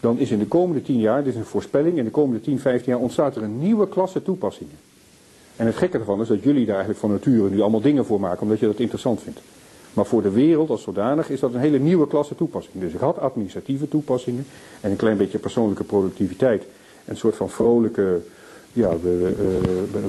Dan 0.00 0.18
is 0.18 0.30
in 0.30 0.38
de 0.38 0.46
komende 0.46 0.82
tien 0.82 1.00
jaar, 1.00 1.24
dit 1.24 1.32
is 1.32 1.38
een 1.38 1.44
voorspelling, 1.44 1.98
in 1.98 2.04
de 2.04 2.10
komende 2.10 2.40
10, 2.40 2.58
15 2.58 2.92
jaar 2.92 3.00
ontstaat 3.00 3.36
er 3.36 3.42
een 3.42 3.58
nieuwe 3.58 3.88
klasse 3.88 4.22
toepassingen. 4.22 4.74
En 5.60 5.66
het 5.66 5.76
gekke 5.76 5.98
ervan 5.98 6.20
is 6.20 6.28
dat 6.28 6.42
jullie 6.42 6.66
daar 6.66 6.74
eigenlijk 6.74 7.00
van 7.00 7.10
nature 7.10 7.50
nu 7.50 7.60
allemaal 7.60 7.80
dingen 7.80 8.04
voor 8.04 8.20
maken, 8.20 8.42
omdat 8.42 8.58
je 8.58 8.66
dat 8.66 8.78
interessant 8.78 9.20
vindt. 9.22 9.40
Maar 9.94 10.06
voor 10.06 10.22
de 10.22 10.30
wereld 10.30 10.70
als 10.70 10.82
zodanig 10.82 11.30
is 11.30 11.40
dat 11.40 11.54
een 11.54 11.60
hele 11.60 11.78
nieuwe 11.78 12.06
klasse 12.06 12.34
toepassing. 12.34 12.74
Dus 12.80 12.92
ik 12.92 13.00
had 13.00 13.18
administratieve 13.18 13.88
toepassingen 13.88 14.46
en 14.80 14.90
een 14.90 14.96
klein 14.96 15.16
beetje 15.16 15.38
persoonlijke 15.38 15.84
productiviteit. 15.84 16.64
Een 17.04 17.16
soort 17.16 17.36
van 17.36 17.50
vrolijke, 17.50 18.20
ja, 18.72 18.96
uh, 19.04 19.28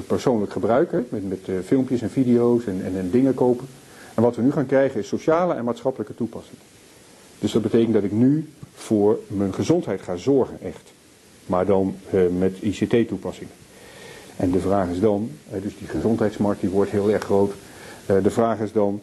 persoonlijk 0.06 0.52
gebruiken 0.52 1.06
met, 1.08 1.48
uh, 1.48 1.58
filmpjes 1.64 2.02
en 2.02 2.10
video's 2.10 2.64
en, 2.64 2.80
en, 2.84 2.98
en, 2.98 3.10
dingen 3.10 3.34
kopen. 3.34 3.66
En 4.14 4.22
wat 4.22 4.36
we 4.36 4.42
nu 4.42 4.52
gaan 4.52 4.66
krijgen 4.66 5.00
is 5.00 5.08
sociale 5.08 5.54
en 5.54 5.64
maatschappelijke 5.64 6.14
toepassingen. 6.14 6.62
Dus 7.38 7.52
dat 7.52 7.62
betekent 7.62 7.94
dat 7.94 8.04
ik 8.04 8.12
nu 8.12 8.48
voor 8.74 9.18
mijn 9.26 9.54
gezondheid 9.54 10.00
ga 10.02 10.16
zorgen, 10.16 10.58
echt. 10.62 10.92
Maar 11.46 11.66
dan 11.66 11.94
uh, 12.14 12.22
met 12.38 12.56
ICT-toepassingen. 12.60 13.61
En 14.42 14.50
de 14.50 14.60
vraag 14.60 14.88
is 14.88 15.00
dan, 15.00 15.30
dus 15.62 15.78
die 15.78 15.88
gezondheidsmarkt 15.88 16.60
die 16.60 16.70
wordt 16.70 16.90
heel 16.90 17.10
erg 17.10 17.24
groot. 17.24 17.52
Eh, 18.06 18.22
de 18.22 18.30
vraag 18.30 18.60
is 18.60 18.72
dan, 18.72 19.00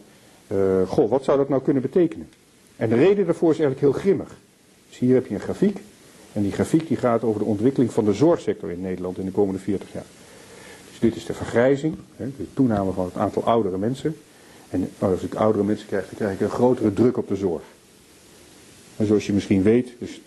uh, 0.52 0.88
goh, 0.88 1.10
wat 1.10 1.24
zou 1.24 1.38
dat 1.38 1.48
nou 1.48 1.62
kunnen 1.62 1.82
betekenen? 1.82 2.28
En 2.76 2.88
de 2.88 2.94
reden 2.94 3.24
daarvoor 3.24 3.50
is 3.50 3.58
eigenlijk 3.58 3.92
heel 3.92 4.02
grimmig. 4.02 4.36
Dus 4.88 4.98
hier 4.98 5.14
heb 5.14 5.26
je 5.26 5.34
een 5.34 5.40
grafiek. 5.40 5.80
En 6.32 6.42
die 6.42 6.52
grafiek 6.52 6.88
die 6.88 6.96
gaat 6.96 7.22
over 7.22 7.40
de 7.40 7.46
ontwikkeling 7.46 7.92
van 7.92 8.04
de 8.04 8.12
zorgsector 8.12 8.70
in 8.70 8.80
Nederland 8.80 9.18
in 9.18 9.24
de 9.24 9.30
komende 9.30 9.60
40 9.60 9.92
jaar. 9.92 10.04
Dus 10.88 10.98
dit 10.98 11.16
is 11.16 11.26
de 11.26 11.34
vergrijzing, 11.34 11.96
de 12.16 12.54
toename 12.54 12.92
van 12.92 13.04
het 13.04 13.16
aantal 13.16 13.44
oudere 13.44 13.78
mensen. 13.78 14.16
En 14.70 14.90
als 14.98 15.22
ik 15.22 15.34
oudere 15.34 15.64
mensen 15.64 15.86
krijg, 15.86 16.06
dan 16.06 16.14
krijg 16.14 16.34
ik 16.34 16.40
een 16.40 16.50
grotere 16.50 16.92
druk 16.92 17.16
op 17.16 17.28
de 17.28 17.36
zorg. 17.36 17.62
En 18.96 19.06
zoals 19.06 19.26
je 19.26 19.32
misschien 19.32 19.62
weet, 19.62 19.88
dus 19.98 20.18
80% 20.18 20.22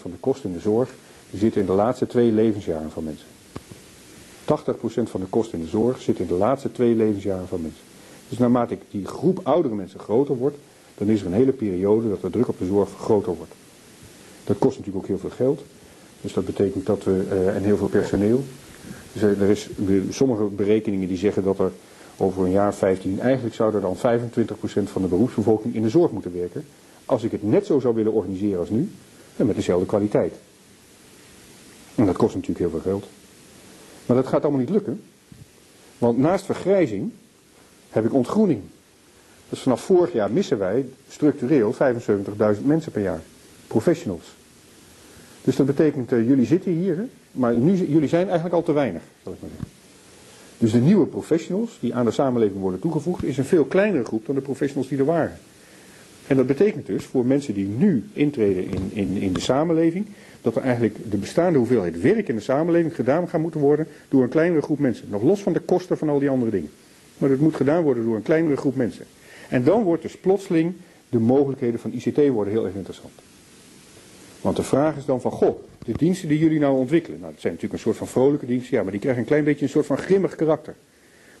van 0.00 0.10
de 0.10 0.18
kosten 0.20 0.50
in 0.50 0.56
de 0.56 0.62
zorg, 0.62 0.90
die 1.30 1.40
zitten 1.40 1.60
in 1.60 1.66
de 1.66 1.72
laatste 1.72 2.06
twee 2.06 2.32
levensjaren 2.32 2.90
van 2.90 3.04
mensen. 3.04 3.26
80% 4.50 4.52
van 5.10 5.20
de 5.20 5.26
kosten 5.30 5.58
in 5.58 5.64
de 5.64 5.70
zorg 5.70 6.00
zit 6.00 6.18
in 6.18 6.26
de 6.26 6.34
laatste 6.34 6.72
twee 6.72 6.94
levensjaren 6.94 7.48
van 7.48 7.60
mensen. 7.60 7.82
Dus 8.28 8.38
naarmate 8.38 8.78
die 8.90 9.06
groep 9.06 9.40
oudere 9.42 9.74
mensen 9.74 10.00
groter 10.00 10.36
wordt, 10.36 10.56
dan 10.94 11.08
is 11.08 11.20
er 11.20 11.26
een 11.26 11.32
hele 11.32 11.52
periode 11.52 12.08
dat 12.08 12.20
de 12.20 12.30
druk 12.30 12.48
op 12.48 12.58
de 12.58 12.66
zorg 12.66 12.88
groter 13.00 13.36
wordt. 13.36 13.52
Dat 14.44 14.58
kost 14.58 14.78
natuurlijk 14.78 15.04
ook 15.04 15.10
heel 15.10 15.28
veel 15.28 15.36
geld. 15.36 15.62
Dus 16.20 16.32
dat 16.32 16.44
betekent 16.44 16.86
dat 16.86 17.04
we, 17.04 17.26
uh, 17.30 17.56
en 17.56 17.62
heel 17.62 17.76
veel 17.76 17.88
personeel. 17.88 18.44
Dus 19.12 19.22
er 19.22 19.50
is 19.50 19.68
sommige 20.10 20.42
berekeningen 20.44 21.08
die 21.08 21.16
zeggen 21.16 21.44
dat 21.44 21.58
er 21.58 21.70
over 22.16 22.44
een 22.44 22.50
jaar 22.50 22.74
15 22.74 23.20
eigenlijk 23.20 23.54
zou 23.54 23.74
er 23.74 23.80
dan 23.80 23.96
25% 23.96 24.90
van 24.90 25.02
de 25.02 25.08
beroepsbevolking 25.08 25.74
in 25.74 25.82
de 25.82 25.88
zorg 25.88 26.10
moeten 26.10 26.32
werken. 26.32 26.64
Als 27.04 27.22
ik 27.22 27.30
het 27.30 27.42
net 27.42 27.66
zo 27.66 27.80
zou 27.80 27.94
willen 27.94 28.12
organiseren 28.12 28.58
als 28.58 28.70
nu, 28.70 28.90
en 29.36 29.46
met 29.46 29.56
dezelfde 29.56 29.86
kwaliteit. 29.86 30.34
En 31.94 32.06
dat 32.06 32.16
kost 32.16 32.34
natuurlijk 32.34 32.60
heel 32.60 32.80
veel 32.80 32.92
geld. 32.92 33.06
Maar 34.06 34.16
dat 34.16 34.26
gaat 34.26 34.42
allemaal 34.42 34.60
niet 34.60 34.70
lukken. 34.70 35.02
Want 35.98 36.18
naast 36.18 36.44
vergrijzing 36.44 37.12
heb 37.90 38.04
ik 38.04 38.14
ontgroening. 38.14 38.60
Dus 39.48 39.60
vanaf 39.60 39.80
vorig 39.80 40.12
jaar 40.12 40.30
missen 40.30 40.58
wij 40.58 40.86
structureel 41.08 41.74
75.000 41.74 42.64
mensen 42.64 42.92
per 42.92 43.02
jaar. 43.02 43.20
Professionals. 43.66 44.24
Dus 45.44 45.56
dat 45.56 45.66
betekent, 45.66 46.12
uh, 46.12 46.28
jullie 46.28 46.46
zitten 46.46 46.72
hier, 46.72 47.08
maar 47.32 47.56
nu, 47.56 47.74
jullie 47.74 48.08
zijn 48.08 48.24
eigenlijk 48.24 48.54
al 48.54 48.62
te 48.62 48.72
weinig, 48.72 49.02
zal 49.22 49.32
ik 49.32 49.38
maar 49.40 49.50
zeggen. 49.50 49.68
Dus 50.58 50.72
de 50.72 50.78
nieuwe 50.78 51.06
professionals 51.06 51.78
die 51.80 51.94
aan 51.94 52.04
de 52.04 52.10
samenleving 52.10 52.60
worden 52.60 52.80
toegevoegd, 52.80 53.24
is 53.24 53.38
een 53.38 53.44
veel 53.44 53.64
kleinere 53.64 54.04
groep 54.04 54.26
dan 54.26 54.34
de 54.34 54.40
professionals 54.40 54.88
die 54.88 54.98
er 54.98 55.04
waren. 55.04 55.38
En 56.26 56.36
dat 56.36 56.46
betekent 56.46 56.86
dus 56.86 57.04
voor 57.04 57.26
mensen 57.26 57.54
die 57.54 57.66
nu 57.66 58.04
intreden 58.12 58.64
in, 58.64 58.90
in, 58.92 59.16
in 59.16 59.32
de 59.32 59.40
samenleving, 59.40 60.06
dat 60.42 60.56
er 60.56 60.62
eigenlijk 60.62 60.96
de 61.10 61.16
bestaande 61.16 61.58
hoeveelheid 61.58 62.00
werk 62.00 62.28
in 62.28 62.34
de 62.34 62.42
samenleving 62.42 62.94
gedaan 62.94 63.28
gaat 63.28 63.40
moeten 63.40 63.60
worden 63.60 63.86
door 64.08 64.22
een 64.22 64.28
kleinere 64.28 64.62
groep 64.62 64.78
mensen. 64.78 65.06
Nog 65.10 65.22
los 65.22 65.42
van 65.42 65.52
de 65.52 65.60
kosten 65.60 65.98
van 65.98 66.08
al 66.08 66.18
die 66.18 66.30
andere 66.30 66.50
dingen. 66.50 66.70
Maar 67.18 67.28
dat 67.28 67.38
moet 67.38 67.54
gedaan 67.54 67.82
worden 67.82 68.04
door 68.04 68.16
een 68.16 68.22
kleinere 68.22 68.56
groep 68.56 68.76
mensen. 68.76 69.04
En 69.48 69.64
dan 69.64 69.82
wordt 69.82 70.02
dus 70.02 70.16
plotseling 70.16 70.72
de 71.08 71.18
mogelijkheden 71.18 71.80
van 71.80 71.92
ICT 71.92 72.28
worden 72.28 72.52
heel 72.52 72.64
erg 72.64 72.74
interessant. 72.74 73.12
Want 74.40 74.56
de 74.56 74.62
vraag 74.62 74.96
is 74.96 75.04
dan 75.04 75.20
van, 75.20 75.30
goh, 75.30 75.62
de 75.84 75.92
diensten 75.92 76.28
die 76.28 76.38
jullie 76.38 76.58
nou 76.58 76.78
ontwikkelen, 76.78 77.20
nou 77.20 77.32
dat 77.32 77.40
zijn 77.40 77.52
natuurlijk 77.52 77.80
een 77.80 77.86
soort 77.86 77.98
van 77.98 78.08
vrolijke 78.08 78.46
diensten, 78.46 78.76
ja, 78.76 78.82
maar 78.82 78.92
die 78.92 79.00
krijgen 79.00 79.22
een 79.22 79.28
klein 79.28 79.44
beetje 79.44 79.64
een 79.64 79.70
soort 79.70 79.86
van 79.86 79.98
grimmig 79.98 80.36
karakter. 80.36 80.74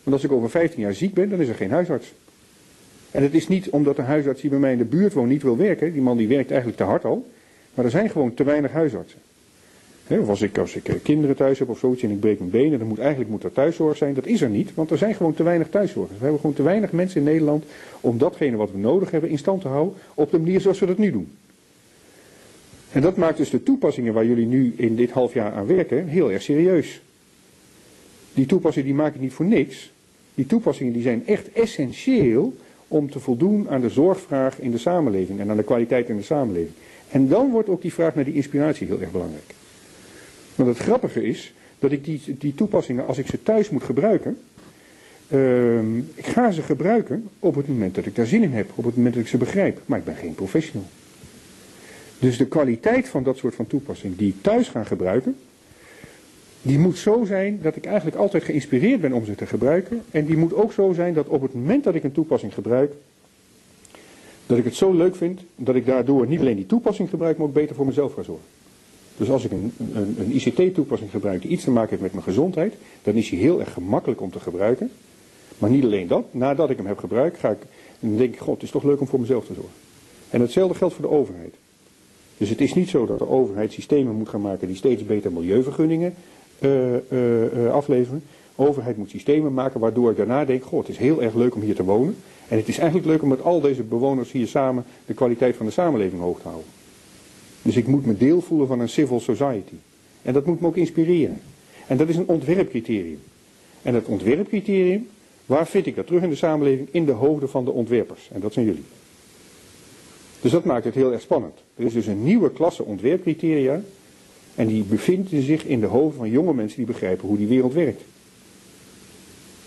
Want 0.02 0.16
als 0.16 0.24
ik 0.24 0.32
over 0.32 0.50
15 0.50 0.80
jaar 0.80 0.94
ziek 0.94 1.14
ben, 1.14 1.30
dan 1.30 1.40
is 1.40 1.48
er 1.48 1.54
geen 1.54 1.70
huisarts. 1.70 2.12
En 3.10 3.22
het 3.22 3.34
is 3.34 3.48
niet 3.48 3.70
omdat 3.70 3.98
een 3.98 4.04
huisarts 4.04 4.40
die 4.40 4.50
bij 4.50 4.58
mij 4.58 4.72
in 4.72 4.78
de 4.78 4.84
buurt 4.84 5.12
woont 5.12 5.28
niet 5.28 5.42
wil 5.42 5.56
werken, 5.56 5.92
die 5.92 6.02
man 6.02 6.16
die 6.16 6.28
werkt 6.28 6.50
eigenlijk 6.50 6.80
te 6.80 6.86
hard 6.86 7.04
al, 7.04 7.30
maar 7.74 7.84
er 7.84 7.90
zijn 7.90 8.10
gewoon 8.10 8.34
te 8.34 8.44
weinig 8.44 8.72
huisartsen. 8.72 9.18
of 10.08 10.28
als 10.28 10.42
ik, 10.42 10.58
als 10.58 10.76
ik 10.76 10.88
eh, 10.88 10.94
kinderen 11.02 11.36
thuis 11.36 11.58
heb 11.58 11.68
of 11.68 11.78
zoiets 11.78 12.02
en 12.02 12.10
ik 12.10 12.20
breek 12.20 12.38
mijn 12.38 12.50
benen, 12.50 12.78
dan 12.78 12.88
moet 12.88 12.98
eigenlijk 12.98 13.30
moet 13.30 13.44
er 13.44 13.52
thuiszorg 13.52 13.96
zijn. 13.96 14.14
Dat 14.14 14.26
is 14.26 14.40
er 14.40 14.48
niet, 14.48 14.74
want 14.74 14.90
er 14.90 14.98
zijn 14.98 15.14
gewoon 15.14 15.34
te 15.34 15.42
weinig 15.42 15.68
thuiszorgers. 15.68 16.16
We 16.16 16.22
hebben 16.22 16.40
gewoon 16.40 16.56
te 16.56 16.62
weinig 16.62 16.92
mensen 16.92 17.18
in 17.18 17.26
Nederland 17.26 17.64
om 18.00 18.18
datgene 18.18 18.56
wat 18.56 18.72
we 18.72 18.78
nodig 18.78 19.10
hebben 19.10 19.30
in 19.30 19.38
stand 19.38 19.60
te 19.60 19.68
houden 19.68 19.94
op 20.14 20.30
de 20.30 20.38
manier 20.38 20.60
zoals 20.60 20.78
we 20.78 20.86
dat 20.86 20.98
nu 20.98 21.10
doen. 21.10 21.28
En 22.92 23.00
dat 23.00 23.16
maakt 23.16 23.36
dus 23.36 23.50
de 23.50 23.62
toepassingen 23.62 24.12
waar 24.12 24.26
jullie 24.26 24.46
nu 24.46 24.74
in 24.76 24.96
dit 24.96 25.10
half 25.10 25.34
jaar 25.34 25.52
aan 25.52 25.66
werken 25.66 26.06
heel 26.06 26.32
erg 26.32 26.42
serieus. 26.42 27.00
Die 28.34 28.46
toepassingen 28.46 28.88
die 28.88 28.96
maak 28.96 29.14
ik 29.14 29.20
niet 29.20 29.32
voor 29.32 29.46
niks. 29.46 29.92
Die 30.34 30.46
toepassingen 30.46 30.92
die 30.92 31.02
zijn 31.02 31.26
echt 31.26 31.52
essentieel 31.52 32.54
om 32.88 33.10
te 33.10 33.20
voldoen 33.20 33.68
aan 33.68 33.80
de 33.80 33.88
zorgvraag 33.88 34.60
in 34.60 34.70
de 34.70 34.78
samenleving 34.78 35.40
en 35.40 35.50
aan 35.50 35.56
de 35.56 35.62
kwaliteit 35.62 36.08
in 36.08 36.16
de 36.16 36.22
samenleving. 36.22 36.74
En 37.10 37.28
dan 37.28 37.50
wordt 37.50 37.68
ook 37.68 37.82
die 37.82 37.92
vraag 37.92 38.14
naar 38.14 38.24
die 38.24 38.34
inspiratie 38.34 38.86
heel 38.86 39.00
erg 39.00 39.10
belangrijk. 39.10 39.54
Want 40.54 40.68
het 40.68 40.78
grappige 40.78 41.22
is 41.22 41.54
dat 41.78 41.92
ik 41.92 42.04
die, 42.04 42.22
die 42.38 42.54
toepassingen, 42.54 43.06
als 43.06 43.18
ik 43.18 43.26
ze 43.26 43.42
thuis 43.42 43.70
moet 43.70 43.82
gebruiken, 43.82 44.38
uh, 45.28 45.96
ik 46.14 46.26
ga 46.26 46.50
ze 46.50 46.62
gebruiken 46.62 47.28
op 47.38 47.54
het 47.54 47.68
moment 47.68 47.94
dat 47.94 48.06
ik 48.06 48.14
daar 48.14 48.26
zin 48.26 48.42
in 48.42 48.52
heb, 48.52 48.70
op 48.74 48.84
het 48.84 48.96
moment 48.96 49.14
dat 49.14 49.22
ik 49.22 49.28
ze 49.28 49.36
begrijp. 49.36 49.80
Maar 49.86 49.98
ik 49.98 50.04
ben 50.04 50.16
geen 50.16 50.34
professional. 50.34 50.86
Dus 52.18 52.36
de 52.36 52.46
kwaliteit 52.46 53.08
van 53.08 53.22
dat 53.22 53.36
soort 53.36 53.54
van 53.54 53.66
toepassing 53.66 54.16
die 54.16 54.28
ik 54.28 54.42
thuis 54.42 54.68
ga 54.68 54.84
gebruiken, 54.84 55.36
die 56.62 56.78
moet 56.78 56.98
zo 56.98 57.24
zijn 57.24 57.58
dat 57.62 57.76
ik 57.76 57.84
eigenlijk 57.84 58.16
altijd 58.16 58.44
geïnspireerd 58.44 59.00
ben 59.00 59.12
om 59.12 59.24
ze 59.24 59.34
te 59.34 59.46
gebruiken. 59.46 60.02
En 60.10 60.24
die 60.24 60.36
moet 60.36 60.54
ook 60.54 60.72
zo 60.72 60.92
zijn 60.92 61.14
dat 61.14 61.26
op 61.26 61.42
het 61.42 61.54
moment 61.54 61.84
dat 61.84 61.94
ik 61.94 62.04
een 62.04 62.12
toepassing 62.12 62.54
gebruik, 62.54 62.92
dat 64.50 64.58
ik 64.58 64.64
het 64.64 64.74
zo 64.74 64.92
leuk 64.92 65.16
vind 65.16 65.40
dat 65.56 65.74
ik 65.74 65.86
daardoor 65.86 66.26
niet 66.26 66.40
alleen 66.40 66.56
die 66.56 66.66
toepassing 66.66 67.08
gebruik, 67.08 67.38
maar 67.38 67.46
ook 67.46 67.52
beter 67.52 67.76
voor 67.76 67.86
mezelf 67.86 68.14
ga 68.14 68.22
zorgen. 68.22 68.44
Dus 69.16 69.30
als 69.30 69.44
ik 69.44 69.50
een, 69.50 69.72
een, 69.94 70.16
een 70.18 70.34
ICT-toepassing 70.34 71.10
gebruik 71.10 71.42
die 71.42 71.50
iets 71.50 71.64
te 71.64 71.70
maken 71.70 71.90
heeft 71.90 72.02
met 72.02 72.12
mijn 72.12 72.24
gezondheid, 72.24 72.74
dan 73.02 73.14
is 73.14 73.28
die 73.28 73.38
heel 73.38 73.60
erg 73.60 73.72
gemakkelijk 73.72 74.20
om 74.20 74.30
te 74.30 74.40
gebruiken. 74.40 74.90
Maar 75.58 75.70
niet 75.70 75.84
alleen 75.84 76.06
dat, 76.06 76.24
nadat 76.30 76.70
ik 76.70 76.76
hem 76.76 76.86
heb 76.86 76.98
gebruikt, 76.98 77.38
ga 77.38 77.50
ik, 77.50 77.58
dan 78.00 78.16
denk 78.16 78.34
ik, 78.34 78.40
god, 78.40 78.54
het 78.54 78.62
is 78.62 78.70
toch 78.70 78.82
leuk 78.82 79.00
om 79.00 79.06
voor 79.06 79.20
mezelf 79.20 79.46
te 79.46 79.54
zorgen. 79.54 79.72
En 80.30 80.40
hetzelfde 80.40 80.74
geldt 80.74 80.94
voor 80.94 81.04
de 81.04 81.10
overheid. 81.10 81.54
Dus 82.36 82.48
het 82.48 82.60
is 82.60 82.74
niet 82.74 82.88
zo 82.88 83.06
dat 83.06 83.18
de 83.18 83.28
overheid 83.28 83.72
systemen 83.72 84.14
moet 84.14 84.28
gaan 84.28 84.40
maken 84.40 84.66
die 84.66 84.76
steeds 84.76 85.04
beter 85.04 85.32
milieuvergunningen 85.32 86.14
uh, 86.58 86.92
uh, 86.92 87.72
afleveren. 87.72 88.22
De 88.56 88.62
overheid 88.66 88.96
moet 88.96 89.10
systemen 89.10 89.54
maken 89.54 89.80
waardoor 89.80 90.10
ik 90.10 90.16
daarna 90.16 90.44
denk, 90.44 90.64
goh, 90.64 90.78
het 90.78 90.88
is 90.88 90.98
heel 90.98 91.22
erg 91.22 91.34
leuk 91.34 91.54
om 91.54 91.60
hier 91.60 91.74
te 91.74 91.84
wonen. 91.84 92.16
En 92.50 92.56
het 92.56 92.68
is 92.68 92.78
eigenlijk 92.78 93.08
leuk 93.08 93.22
om 93.22 93.28
met 93.28 93.42
al 93.42 93.60
deze 93.60 93.82
bewoners 93.82 94.32
hier 94.32 94.46
samen 94.46 94.84
de 95.06 95.14
kwaliteit 95.14 95.56
van 95.56 95.66
de 95.66 95.72
samenleving 95.72 96.20
hoog 96.20 96.40
te 96.40 96.48
houden. 96.48 96.68
Dus 97.62 97.76
ik 97.76 97.86
moet 97.86 98.06
me 98.06 98.16
deel 98.16 98.40
voelen 98.40 98.66
van 98.66 98.80
een 98.80 98.88
civil 98.88 99.20
society. 99.20 99.74
En 100.22 100.32
dat 100.32 100.46
moet 100.46 100.60
me 100.60 100.66
ook 100.66 100.76
inspireren. 100.76 101.40
En 101.86 101.96
dat 101.96 102.08
is 102.08 102.16
een 102.16 102.28
ontwerpcriterium. 102.28 103.20
En 103.82 103.92
dat 103.92 104.04
ontwerpcriterium, 104.04 105.08
waar 105.46 105.66
vind 105.66 105.86
ik 105.86 105.96
dat 105.96 106.06
terug 106.06 106.22
in 106.22 106.30
de 106.30 106.36
samenleving? 106.36 106.88
In 106.90 107.04
de 107.04 107.12
hoofden 107.12 107.48
van 107.48 107.64
de 107.64 107.70
ontwerpers. 107.70 108.28
En 108.32 108.40
dat 108.40 108.52
zijn 108.52 108.66
jullie. 108.66 108.84
Dus 110.40 110.50
dat 110.50 110.64
maakt 110.64 110.84
het 110.84 110.94
heel 110.94 111.12
erg 111.12 111.20
spannend. 111.20 111.54
Er 111.76 111.84
is 111.84 111.92
dus 111.92 112.06
een 112.06 112.24
nieuwe 112.24 112.52
klasse 112.52 112.84
ontwerpcriteria. 112.84 113.82
En 114.54 114.66
die 114.66 114.82
bevinden 114.82 115.42
zich 115.42 115.64
in 115.64 115.80
de 115.80 115.86
hoofden 115.86 116.18
van 116.18 116.30
jonge 116.30 116.54
mensen 116.54 116.76
die 116.76 116.86
begrijpen 116.86 117.28
hoe 117.28 117.36
die 117.36 117.46
wereld 117.46 117.72
werkt. 117.72 118.02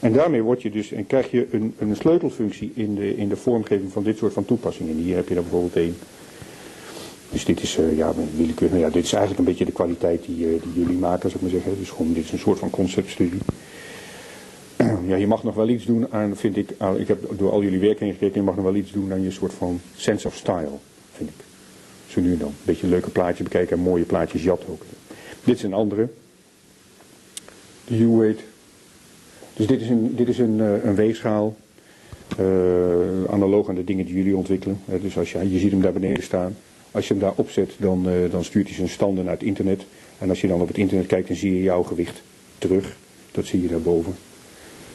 En 0.03 0.13
daarmee 0.13 0.41
word 0.41 0.61
je 0.61 0.69
dus, 0.69 0.91
en 0.91 1.07
krijg 1.07 1.31
je 1.31 1.47
een, 1.51 1.73
een 1.79 1.95
sleutelfunctie 1.95 2.71
in 2.75 2.95
de, 2.95 3.17
in 3.17 3.29
de 3.29 3.35
vormgeving 3.35 3.91
van 3.91 4.03
dit 4.03 4.17
soort 4.17 4.33
van 4.33 4.45
toepassingen. 4.45 4.95
Hier 4.95 5.15
heb 5.15 5.29
je 5.29 5.35
er 5.35 5.41
bijvoorbeeld 5.41 5.75
één. 5.75 5.95
Dus 7.29 7.45
dit 7.45 7.61
is, 7.61 7.77
uh, 7.77 7.97
ja, 7.97 8.13
willekeur, 8.35 8.69
nou 8.69 8.81
ja, 8.81 8.89
dit 8.89 9.03
is 9.03 9.13
eigenlijk 9.13 9.39
een 9.39 9.45
beetje 9.45 9.65
de 9.65 9.71
kwaliteit 9.71 10.25
die, 10.25 10.45
uh, 10.45 10.61
die 10.61 10.83
jullie 10.83 10.97
maken, 10.97 11.29
zou 11.29 11.33
ik 11.33 11.41
maar 11.41 11.61
zeggen. 11.61 11.79
Dus 11.79 11.89
gewoon, 11.89 12.13
dit 12.13 12.23
is 12.23 12.31
een 12.31 12.39
soort 12.39 12.59
van 12.59 12.69
conceptstudie. 12.69 13.39
ja, 15.07 15.15
je 15.15 15.27
mag 15.27 15.43
nog 15.43 15.55
wel 15.55 15.69
iets 15.69 15.85
doen 15.85 16.07
aan, 16.11 16.35
vind 16.35 16.57
ik, 16.57 16.69
ik 16.97 17.07
heb 17.07 17.37
door 17.37 17.51
al 17.51 17.63
jullie 17.63 17.79
werk 17.79 17.99
heen 17.99 18.11
gekeken, 18.11 18.39
je 18.39 18.45
mag 18.45 18.55
nog 18.55 18.65
wel 18.65 18.75
iets 18.75 18.91
doen 18.91 19.11
aan 19.11 19.23
je 19.23 19.31
soort 19.31 19.53
van 19.53 19.81
sense 19.95 20.27
of 20.27 20.35
style, 20.35 20.77
vind 21.11 21.29
ik. 21.29 21.35
Zo 22.07 22.21
nu 22.21 22.31
en 22.31 22.37
dan. 22.37 22.47
Een 22.47 22.53
beetje 22.63 22.83
een 22.83 22.89
leuke 22.89 23.09
plaatje 23.09 23.43
bekijken 23.43 23.77
en 23.77 23.83
mooie 23.83 24.03
plaatjes 24.03 24.43
jatten 24.43 24.69
ook. 24.69 24.81
Dit 25.43 25.55
is 25.55 25.63
een 25.63 25.73
andere. 25.73 26.07
De 27.87 27.97
U-weight. 27.97 28.41
Dus 29.53 29.67
dit 29.67 29.81
is 29.81 29.89
een, 29.89 30.15
dit 30.15 30.27
is 30.27 30.37
een, 30.37 30.57
uh, 30.57 30.83
een 30.83 30.95
weegschaal. 30.95 31.55
Uh, 32.39 32.45
analoog 33.29 33.69
aan 33.69 33.75
de 33.75 33.83
dingen 33.83 34.05
die 34.05 34.15
jullie 34.15 34.37
ontwikkelen. 34.37 34.79
Dus 35.01 35.17
als 35.17 35.31
je, 35.31 35.51
je 35.51 35.59
ziet 35.59 35.71
hem 35.71 35.81
daar 35.81 35.93
beneden 35.93 36.23
staan. 36.23 36.55
Als 36.91 37.07
je 37.07 37.13
hem 37.13 37.21
daar 37.21 37.33
opzet, 37.35 37.71
dan, 37.77 38.07
dan 38.31 38.43
stuurt 38.43 38.67
hij 38.67 38.75
zijn 38.75 38.89
standen 38.89 39.23
naar 39.23 39.33
het 39.33 39.43
internet. 39.43 39.85
En 40.17 40.29
als 40.29 40.41
je 40.41 40.47
dan 40.47 40.61
op 40.61 40.67
het 40.67 40.77
internet 40.77 41.05
kijkt, 41.05 41.27
dan 41.27 41.37
zie 41.37 41.55
je 41.55 41.63
jouw 41.63 41.83
gewicht 41.83 42.21
terug. 42.57 42.95
Dat 43.31 43.45
zie 43.45 43.61
je 43.61 43.67
daarboven. 43.67 44.15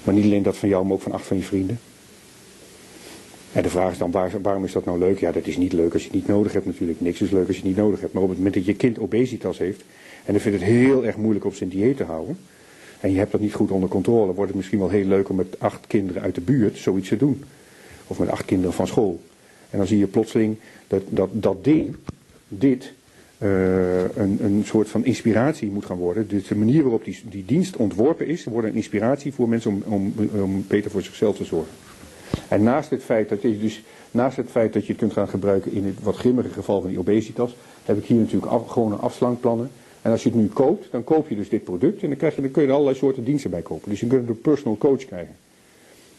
Maar 0.04 0.14
niet 0.14 0.24
alleen 0.24 0.42
dat 0.42 0.56
van 0.56 0.68
jou, 0.68 0.84
maar 0.84 0.92
ook 0.92 1.00
van 1.02 1.12
acht 1.12 1.26
van 1.26 1.36
je 1.36 1.42
vrienden. 1.42 1.78
En 3.52 3.62
de 3.62 3.68
vraag 3.68 3.92
is 3.92 3.98
dan, 3.98 4.10
waar, 4.10 4.30
waarom 4.42 4.64
is 4.64 4.72
dat 4.72 4.84
nou 4.84 4.98
leuk? 4.98 5.18
Ja, 5.20 5.32
dat 5.32 5.46
is 5.46 5.56
niet 5.56 5.72
leuk 5.72 5.92
als 5.92 6.02
je 6.02 6.08
het 6.08 6.16
niet 6.16 6.28
nodig 6.28 6.52
hebt 6.52 6.66
natuurlijk. 6.66 7.00
Niks 7.00 7.20
is 7.20 7.30
leuk 7.30 7.46
als 7.46 7.56
je 7.56 7.62
het 7.62 7.70
niet 7.70 7.76
nodig 7.76 8.00
hebt. 8.00 8.12
Maar 8.12 8.22
op 8.22 8.28
het 8.28 8.38
moment 8.38 8.54
dat 8.54 8.64
je 8.64 8.74
kind 8.74 8.98
obesitas 8.98 9.58
heeft, 9.58 9.80
en 10.24 10.32
dan 10.32 10.42
vindt 10.42 10.58
het 10.58 10.68
heel 10.68 11.04
erg 11.04 11.16
moeilijk 11.16 11.44
op 11.44 11.54
zijn 11.54 11.68
dieet 11.68 11.96
te 11.96 12.04
houden, 12.04 12.38
en 13.00 13.12
je 13.12 13.18
hebt 13.18 13.32
dat 13.32 13.40
niet 13.40 13.54
goed 13.54 13.70
onder 13.70 13.88
controle, 13.88 14.32
wordt 14.32 14.48
het 14.50 14.56
misschien 14.56 14.78
wel 14.78 14.88
heel 14.88 15.04
leuk 15.04 15.28
om 15.28 15.36
met 15.36 15.60
acht 15.60 15.86
kinderen 15.86 16.22
uit 16.22 16.34
de 16.34 16.40
buurt 16.40 16.78
zoiets 16.78 17.08
te 17.08 17.16
doen. 17.16 17.44
Of 18.06 18.18
met 18.18 18.28
acht 18.28 18.44
kinderen 18.44 18.72
van 18.72 18.86
school. 18.86 19.20
En 19.70 19.78
dan 19.78 19.86
zie 19.86 19.98
je 19.98 20.06
plotseling 20.06 20.56
dat 20.86 21.02
dat, 21.08 21.28
dat 21.32 21.64
ding, 21.64 21.96
dit, 22.48 22.92
uh, 23.38 24.02
een, 24.02 24.38
een 24.40 24.62
soort 24.64 24.88
van 24.88 25.04
inspiratie 25.04 25.70
moet 25.70 25.84
gaan 25.84 25.96
worden. 25.96 26.28
Dus 26.28 26.46
de 26.46 26.56
manier 26.56 26.82
waarop 26.82 27.04
die, 27.04 27.20
die 27.24 27.44
dienst 27.44 27.76
ontworpen 27.76 28.26
is, 28.26 28.44
wordt 28.44 28.68
een 28.68 28.74
inspiratie 28.74 29.32
voor 29.32 29.48
mensen 29.48 29.70
om, 29.70 29.82
om, 29.86 30.14
om 30.42 30.64
beter 30.68 30.90
voor 30.90 31.02
zichzelf 31.02 31.36
te 31.36 31.44
zorgen. 31.44 31.72
En 32.48 32.62
naast 32.62 32.90
het 32.90 33.02
feit 33.02 33.28
dat 33.28 33.42
je 33.42 33.58
dus 33.58 33.82
naast 34.10 34.36
het 34.36 34.50
feit 34.50 34.72
dat 34.72 34.82
je 34.86 34.92
het 34.92 35.00
kunt 35.00 35.12
gaan 35.12 35.28
gebruiken 35.28 35.72
in 35.72 35.84
het 35.84 36.02
wat 36.02 36.16
grimmige 36.16 36.48
geval 36.48 36.80
van 36.80 36.90
die 36.90 36.98
obesitas, 36.98 37.56
heb 37.84 37.98
ik 37.98 38.04
hier 38.04 38.18
natuurlijk 38.18 38.52
af, 38.52 38.66
gewone 38.66 38.94
afslankplannen. 38.94 39.70
En 40.02 40.10
als 40.10 40.22
je 40.22 40.28
het 40.28 40.38
nu 40.38 40.46
koopt, 40.46 40.88
dan 40.90 41.04
koop 41.04 41.28
je 41.28 41.36
dus 41.36 41.48
dit 41.48 41.64
product 41.64 42.02
en 42.02 42.08
dan, 42.08 42.16
krijg 42.16 42.34
je, 42.34 42.42
dan 42.42 42.50
kun 42.50 42.62
je 42.62 42.68
er 42.68 42.74
allerlei 42.74 42.96
soorten 42.96 43.24
diensten 43.24 43.50
bij 43.50 43.62
kopen. 43.62 43.90
Dus 43.90 44.00
je 44.00 44.06
kunt 44.06 44.28
een 44.28 44.40
personal 44.40 44.78
coach 44.78 45.04
krijgen. 45.04 45.34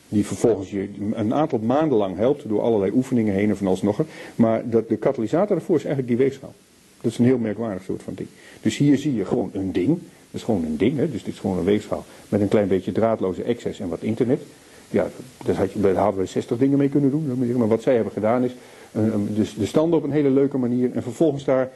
Die 0.08 0.26
vervolgens 0.26 0.72
je 0.72 0.90
een 1.14 1.34
aantal 1.34 1.60
maanden 1.60 1.98
lang 1.98 2.18
helpt 2.18 2.50
door 2.50 2.62
allerlei 2.62 2.92
oefeningen 2.92 3.34
heen 3.34 3.50
en 3.50 3.58
van 3.58 3.68
alles 3.68 3.82
nog. 3.82 4.02
Maar 4.36 4.70
dat, 4.70 4.90
de 4.90 4.98
katalysator 4.98 5.56
daarvoor 5.56 5.76
is 5.76 5.86
eigenlijk 5.86 6.18
die 6.18 6.26
weegschaal. 6.26 6.54
Dat 7.02 7.12
is 7.12 7.18
een 7.18 7.26
heel 7.26 7.38
merkwaardig 7.38 7.84
soort 7.84 8.04
van 8.04 8.14
ding. 8.14 8.30
Dus 8.62 8.78
hier 8.78 8.98
zie 8.98 9.16
je 9.16 9.26
gewoon 9.26 9.50
een 9.54 9.72
ding. 9.72 9.88
Dat 10.32 10.42
is 10.42 10.44
gewoon 10.44 10.66
een 10.66 10.78
ding, 10.78 10.98
hè? 10.98 11.12
dus 11.12 11.24
dit 11.24 11.34
is 11.34 11.40
gewoon 11.40 11.58
een 11.58 11.64
weegschaal. 11.64 12.06
Met 12.30 12.42
een 12.42 12.48
klein 12.48 12.68
beetje 12.68 12.92
draadloze 12.92 13.46
access 13.46 13.80
en 13.80 13.90
wat 13.90 14.02
internet. 14.02 14.42
Ja, 14.90 15.08
daar, 15.46 15.56
had 15.56 15.72
je, 15.72 15.80
daar 15.80 15.96
hadden 15.96 16.22
we 16.22 16.28
60 16.28 16.58
dingen 16.58 16.78
mee 16.78 16.90
kunnen 16.90 17.12
doen. 17.12 17.58
Maar 17.58 17.68
wat 17.68 17.82
zij 17.82 17.96
hebben 17.96 18.14
gedaan 18.14 18.44
is 18.44 18.52
dus 19.30 19.56
de 19.56 19.66
standen 19.66 19.98
op 20.00 20.04
een 20.04 20.12
hele 20.12 20.30
leuke 20.30 20.58
manier. 20.58 20.92
En 20.94 21.04
vervolgens 21.04 21.44
daar 21.44 21.72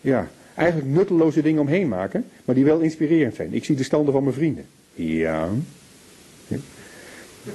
ja, 0.00 0.28
eigenlijk 0.60 0.90
nutteloze 0.90 1.42
dingen 1.42 1.60
omheen 1.60 1.88
maken. 1.88 2.24
Maar 2.44 2.54
die 2.54 2.64
wel 2.64 2.80
inspirerend 2.80 3.34
zijn. 3.34 3.54
Ik 3.54 3.64
zie 3.64 3.76
de 3.76 3.82
standen 3.82 4.12
van 4.12 4.22
mijn 4.22 4.34
vrienden. 4.34 4.64
Ja. 4.94 5.48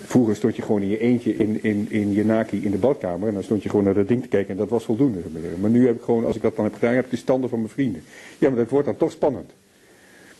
Vroeger 0.06 0.36
stond 0.36 0.56
je 0.56 0.61
gewoon 0.61 0.82
in 0.82 0.90
je 0.90 0.99
eentje 0.99 1.36
in, 1.36 1.64
in, 1.64 1.88
in 1.90 2.14
je 2.14 2.26
naki 2.26 2.64
in 2.64 2.72
de 2.72 2.77
badkamer. 2.77 3.27
En 3.27 3.34
dan 3.34 3.44
stond 3.44 3.64
je 3.64 3.69
gewoon 3.69 3.86
naar 3.86 3.94
dat 3.94 4.07
ding 4.07 4.22
te 4.22 4.27
kijken 4.27 4.52
en 4.52 4.57
dat 4.57 4.69
was 4.69 4.84
voldoende. 4.84 5.19
Maar 5.60 5.69
nu 5.69 5.86
heb 5.86 5.95
ik 5.95 6.02
gewoon, 6.02 6.26
als 6.26 6.36
ik 6.36 6.41
dat 6.41 6.56
dan 6.56 6.65
heb 6.65 6.73
gedaan, 6.73 6.94
heb 6.94 7.06
ik 7.06 7.11
de 7.11 7.18
standen 7.18 7.49
van 7.49 7.60
mijn 7.60 7.72
vrienden. 7.72 8.03
Ja, 8.38 8.49
maar 8.49 8.57
dat 8.57 8.69
wordt 8.69 8.86
dan 8.86 8.98
toch 8.98 9.11
spannend. 9.11 9.52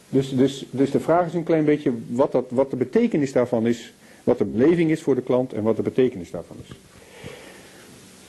Dus, 0.10 0.36
dus, 0.36 0.66
dus 0.70 0.92
de 0.92 1.00
vraag 1.00 1.26
is 1.26 1.34
een 1.34 1.44
klein 1.44 1.66
beetje 1.66 1.92
wat, 2.08 2.32
dat, 2.32 2.46
wat 2.50 2.70
de 2.70 2.76
betekenis 2.76 3.32
daarvan 3.32 3.68
is. 3.68 3.94
Wat 4.24 4.38
de 4.38 4.46
beleving 4.46 4.92
is 4.92 5.02
voor 5.02 5.16
de 5.16 5.22
klant 5.22 5.54
en 5.54 5.64
wat 5.64 5.76
de 5.76 5.82
betekenis 5.82 6.32
daarvan 6.32 6.58
is. 6.68 6.76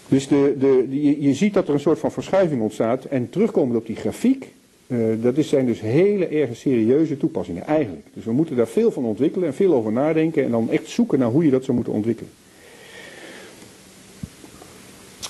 Dus 0.09 0.29
de, 0.29 0.87
je, 1.21 1.35
ziet 1.35 1.55
dat 1.55 1.69
er 1.69 1.75
een 1.75 1.81
soort 1.81 1.99
van 1.99 2.13
verschuiving 2.13 2.63
ontstaat. 2.63 3.05
En 3.05 3.31
terugkomend 3.31 3.77
op 3.77 3.87
die 3.87 3.97
grafiek. 3.97 4.53
eh, 4.87 4.99
dat 5.21 5.45
zijn 5.45 5.67
dus 5.67 5.81
hele 5.81 6.27
erg 6.27 6.57
serieuze 6.57 7.17
toepassingen 7.17 7.67
eigenlijk. 7.67 8.07
Dus 8.15 8.25
we 8.25 8.33
moeten 8.33 8.57
daar 8.57 8.69
veel 8.69 8.91
van 8.91 9.05
ontwikkelen 9.05 9.49
en 9.49 9.55
veel 9.55 9.75
over 9.75 9.93
nadenken 9.93 10.45
en 10.45 10.51
dan 10.51 10.71
echt 10.71 10.89
zoeken 10.89 11.19
naar 11.19 11.31
hoe 11.31 11.45
je 11.45 11.51
dat 11.51 11.65
zou 11.65 11.77
moeten 11.77 11.95
ontwikkelen. 11.95 12.31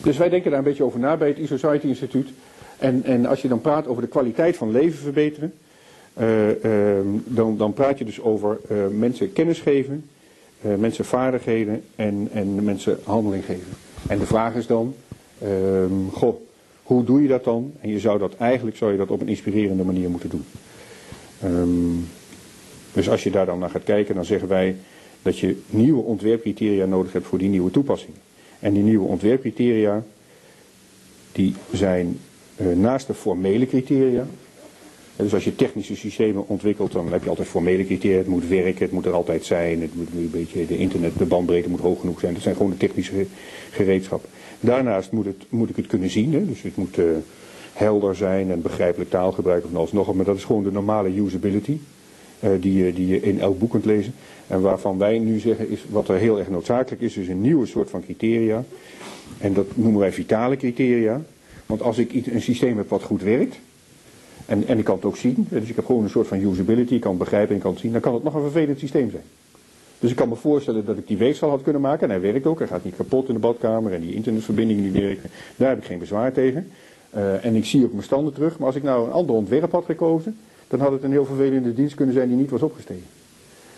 Dus 0.03 0.17
wij 0.17 0.29
denken 0.29 0.51
daar 0.51 0.59
een 0.59 0.65
beetje 0.65 0.85
over 0.85 1.01
na 1.01 1.17
bij 1.17 1.29
het 1.29 1.39
E-Society 1.39 1.87
Instituut. 1.87 2.29
En, 2.79 3.05
en 3.05 3.27
als 3.27 3.43
je 3.43 3.49
dan 3.49 3.61
praat 3.61 3.87
over 3.87 4.03
de 4.03 4.09
kwaliteit 4.09 4.57
van 4.57 4.71
leven 4.71 4.99
verbeteren, 4.99 5.53
eh, 6.15 6.65
ehm, 6.65 7.07
dan, 7.25 7.57
dan 7.57 7.73
praat 7.73 7.99
je 7.99 8.05
dus 8.05 8.21
over 8.21 8.59
eh, 8.69 8.77
mensen 8.91 9.33
kennis 9.33 9.61
geven, 9.61 10.05
mensen 10.79 11.05
vaardigheden 11.05 11.83
en, 11.97 12.29
en 12.33 12.65
mensen 12.65 12.99
handeling 13.05 13.45
geven. 13.45 13.86
En 14.09 14.19
de 14.19 14.27
vraag 14.27 14.55
is 14.55 14.67
dan, 14.67 14.95
ehm, 15.39 16.09
goh, 16.13 16.41
hoe 16.83 17.05
doe 17.05 17.23
je 17.23 17.29
dat 17.29 17.45
dan? 17.45 17.73
En 17.81 17.89
je 17.89 18.01
zou 18.01 18.19
dat 18.19 18.37
eigenlijk 18.37 18.77
zou 18.77 18.93
je 18.93 18.99
dat 18.99 19.11
op 19.11 19.21
een 19.21 19.29
inspirerende 19.29 19.85
manier 19.85 20.11
moeten 20.11 20.29
doen. 20.29 20.45
Ehm, 21.41 21.95
dus 22.93 23.09
als 23.09 23.23
je 23.23 23.31
daar 23.31 23.47
dan 23.47 23.59
naar 23.59 23.71
gaat 23.71 23.85
kijken, 23.85 24.15
dan 24.15 24.25
zeggen 24.25 24.49
wij 24.49 24.77
dat 25.23 25.39
je 25.39 25.61
nieuwe 25.67 26.03
ontwerpcriteria 26.03 26.85
nodig 26.85 27.13
hebt 27.13 27.27
voor 27.27 27.39
die 27.39 27.49
nieuwe 27.49 27.71
toepassingen. 27.71 28.21
En 28.59 28.73
die 28.73 28.83
nieuwe 28.83 29.09
ontwerpcriteria, 29.09 30.03
die 31.33 31.55
zijn 31.73 32.19
eh, 32.57 32.67
naast 32.67 33.07
de 33.07 33.15
formele 33.15 33.67
criteria. 33.67 34.27
Dus 35.17 35.35
als 35.35 35.45
je 35.45 35.55
technische 35.55 35.97
systemen 35.97 36.49
ontwikkelt, 36.49 36.93
dan 36.93 37.13
heb 37.13 37.23
je 37.23 37.29
altijd 37.29 37.49
formele 37.49 37.85
criteria. 37.85 38.19
Het 38.19 38.27
moet 38.27 38.49
werken, 38.49 38.83
het 38.83 38.93
moet 38.93 39.07
er 39.07 39.13
altijd 39.13 39.45
zijn, 39.45 39.81
het 39.81 39.95
moet 39.95 40.09
een 40.13 40.31
beetje, 40.31 40.67
de 40.67 40.79
internet, 40.79 41.19
de 41.19 41.25
bandbreedte 41.25 41.71
moet 41.71 41.81
hoog 41.81 42.01
genoeg 42.01 42.21
zijn. 42.21 42.35
Dat 42.35 42.43
zijn 42.43 42.57
gewoon 42.57 42.71
de 42.71 42.77
technische 42.77 43.27
gereedschappen. 43.71 44.29
Daarnaast 44.61 45.13
moet, 45.13 45.25
het, 45.25 45.45
moet 45.49 45.69
ik 45.69 45.77
het 45.77 45.87
kunnen 45.87 46.11
zien, 46.11 46.33
hè? 46.33 46.47
dus 46.47 46.63
het 46.63 46.77
moet 46.77 46.99
uh, 46.99 47.05
helder 47.73 48.15
zijn 48.15 48.51
en 48.51 48.63
begrijpelijk 48.63 49.11
taalgebruik 49.11 49.65
of 49.65 49.75
alsnog. 49.75 50.15
Maar 50.15 50.25
dat 50.25 50.37
is 50.37 50.45
gewoon 50.45 50.65
de 50.65 50.73
normale 50.73 51.21
usability. 51.21 51.79
Uh, 52.41 52.51
die, 52.61 52.93
die 52.93 53.07
je 53.07 53.21
in 53.21 53.41
elk 53.41 53.59
boek 53.59 53.71
kunt 53.71 53.85
lezen. 53.85 54.15
En 54.47 54.61
waarvan 54.61 54.99
wij 54.99 55.19
nu 55.19 55.39
zeggen 55.39 55.71
is 55.71 55.85
wat 55.89 56.09
er 56.09 56.17
heel 56.17 56.39
erg 56.39 56.51
noodzakelijk 56.51 57.03
is, 57.03 57.17
is 57.17 57.29
een 57.29 57.41
nieuwe 57.41 57.67
soort 57.67 57.91
van 57.91 58.03
criteria. 58.05 58.65
En 59.39 59.53
dat 59.53 59.67
noemen 59.75 60.01
wij 60.01 60.13
vitale 60.13 60.57
criteria. 60.57 61.23
Want 61.67 61.83
als 61.83 61.99
ik 61.99 62.27
een 62.27 62.43
systeem 62.43 62.77
heb 62.77 62.89
wat 62.89 63.03
goed 63.03 63.23
werkt, 63.23 63.57
en, 64.47 64.67
en 64.67 64.79
ik 64.79 64.85
kan 64.85 64.97
het 64.97 65.05
ook 65.05 65.17
zien, 65.17 65.47
dus 65.49 65.69
ik 65.69 65.77
heb 65.77 65.85
gewoon 65.85 66.03
een 66.03 66.11
soort 66.11 66.27
van 66.27 66.41
usability, 66.41 66.95
ik 66.95 67.01
kan 67.01 67.11
het 67.11 67.21
begrijpen 67.21 67.51
en 67.51 67.57
ik 67.57 67.63
kan 67.63 67.71
het 67.71 67.81
zien, 67.81 67.93
dan 67.93 68.01
kan 68.01 68.15
het 68.15 68.23
nog 68.23 68.35
een 68.35 68.43
vervelend 68.43 68.79
systeem 68.79 69.11
zijn. 69.11 69.23
Dus 69.99 70.11
ik 70.11 70.17
kan 70.17 70.29
me 70.29 70.35
voorstellen 70.35 70.85
dat 70.85 70.97
ik 70.97 71.07
die 71.07 71.17
weegschaal 71.17 71.51
had 71.51 71.63
kunnen 71.63 71.83
maken, 71.83 72.03
en 72.03 72.11
hij 72.11 72.33
werkt 72.33 72.47
ook, 72.47 72.59
hij 72.59 72.69
gaat 72.69 72.85
niet 72.85 72.97
kapot 72.97 73.29
in 73.29 73.35
de 73.35 73.41
badkamer 73.41 73.93
en 73.93 74.01
die 74.01 74.15
internetverbinding 74.15 74.93
die 74.93 75.03
werkt, 75.03 75.27
daar 75.57 75.69
heb 75.69 75.79
ik 75.79 75.85
geen 75.85 75.99
bezwaar 75.99 76.33
tegen. 76.33 76.71
Uh, 77.17 77.45
en 77.45 77.55
ik 77.55 77.65
zie 77.65 77.85
ook 77.85 77.93
mijn 77.93 78.05
standen 78.05 78.33
terug, 78.33 78.59
maar 78.59 78.67
als 78.67 78.77
ik 78.77 78.83
nou 78.83 79.07
een 79.07 79.13
ander 79.13 79.35
ontwerp 79.35 79.73
had 79.73 79.85
gekozen, 79.85 80.37
dan 80.69 80.81
had 80.81 80.93
het 80.93 81.03
een 81.03 81.11
heel 81.11 81.25
vervelende 81.25 81.75
dienst 81.75 81.95
kunnen 81.95 82.15
zijn 82.15 82.29
die 82.29 82.37
niet 82.37 82.51
was 82.51 82.63
opgestegen. 82.63 83.07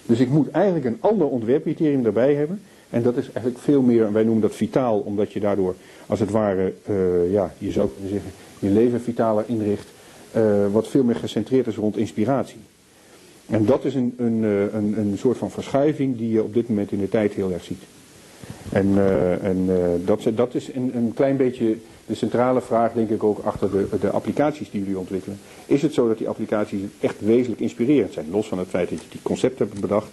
Dus 0.07 0.20
ik 0.20 0.28
moet 0.28 0.51
eigenlijk 0.51 0.85
een 0.85 0.97
ander 1.01 1.27
ontwerpcriterium 1.27 2.03
daarbij 2.03 2.35
hebben. 2.35 2.61
En 2.90 3.03
dat 3.03 3.16
is 3.16 3.24
eigenlijk 3.24 3.59
veel 3.59 3.82
meer, 3.82 4.12
wij 4.12 4.23
noemen 4.23 4.43
dat 4.43 4.55
vitaal, 4.55 4.99
omdat 4.99 5.32
je 5.32 5.40
daardoor 5.40 5.74
als 6.07 6.20
het 6.20 6.31
ware, 6.31 6.73
uh, 6.90 7.32
ja, 7.32 7.53
je 7.59 7.70
zou 7.70 7.89
kunnen 7.93 8.11
zeggen, 8.11 8.31
je 8.59 8.70
leven 8.70 9.01
vitaler 9.01 9.45
inricht. 9.47 9.89
Uh, 10.36 10.66
wat 10.72 10.88
veel 10.88 11.05
meer 11.05 11.14
gecentreerd 11.14 11.66
is 11.66 11.76
rond 11.76 11.96
inspiratie. 11.96 12.59
En 13.46 13.64
dat 13.64 13.84
is 13.84 13.94
een, 13.94 14.14
een, 14.16 14.42
een, 14.42 14.98
een 14.98 15.18
soort 15.18 15.38
van 15.38 15.50
verschuiving 15.50 16.16
die 16.16 16.30
je 16.30 16.42
op 16.42 16.55
dit 16.55 16.68
moment 16.68 16.92
in 16.92 16.98
de 16.98 17.09
tijd 17.09 17.32
heel 17.32 17.52
erg 17.52 17.64
ziet. 17.64 17.82
En, 18.72 18.86
uh, 18.86 19.44
en 19.44 19.68
dat, 20.05 20.30
dat 20.34 20.55
is 20.55 20.72
een, 20.74 20.90
een 20.94 21.12
klein 21.14 21.36
beetje 21.36 21.76
de 22.06 22.14
centrale 22.14 22.60
vraag, 22.60 22.92
denk 22.92 23.10
ik 23.10 23.22
ook, 23.22 23.38
achter 23.38 23.70
de, 23.70 23.86
de 24.00 24.10
applicaties 24.10 24.70
die 24.70 24.80
jullie 24.80 24.98
ontwikkelen. 24.98 25.38
Is 25.66 25.82
het 25.82 25.94
zo 25.94 26.09
dat 26.09 26.18
die 26.18 26.28
applicaties 26.28 26.80
echt 27.00 27.20
wezenlijk 27.20 27.60
inspirerend 27.60 28.12
zijn? 28.12 28.30
Los 28.30 28.48
van 28.48 28.59
het 28.59 28.68
feit 28.68 28.88
dat 28.90 29.02
je 29.02 29.09
die 29.10 29.22
concept 29.22 29.59
hebt 29.59 29.80
bedacht, 29.80 30.10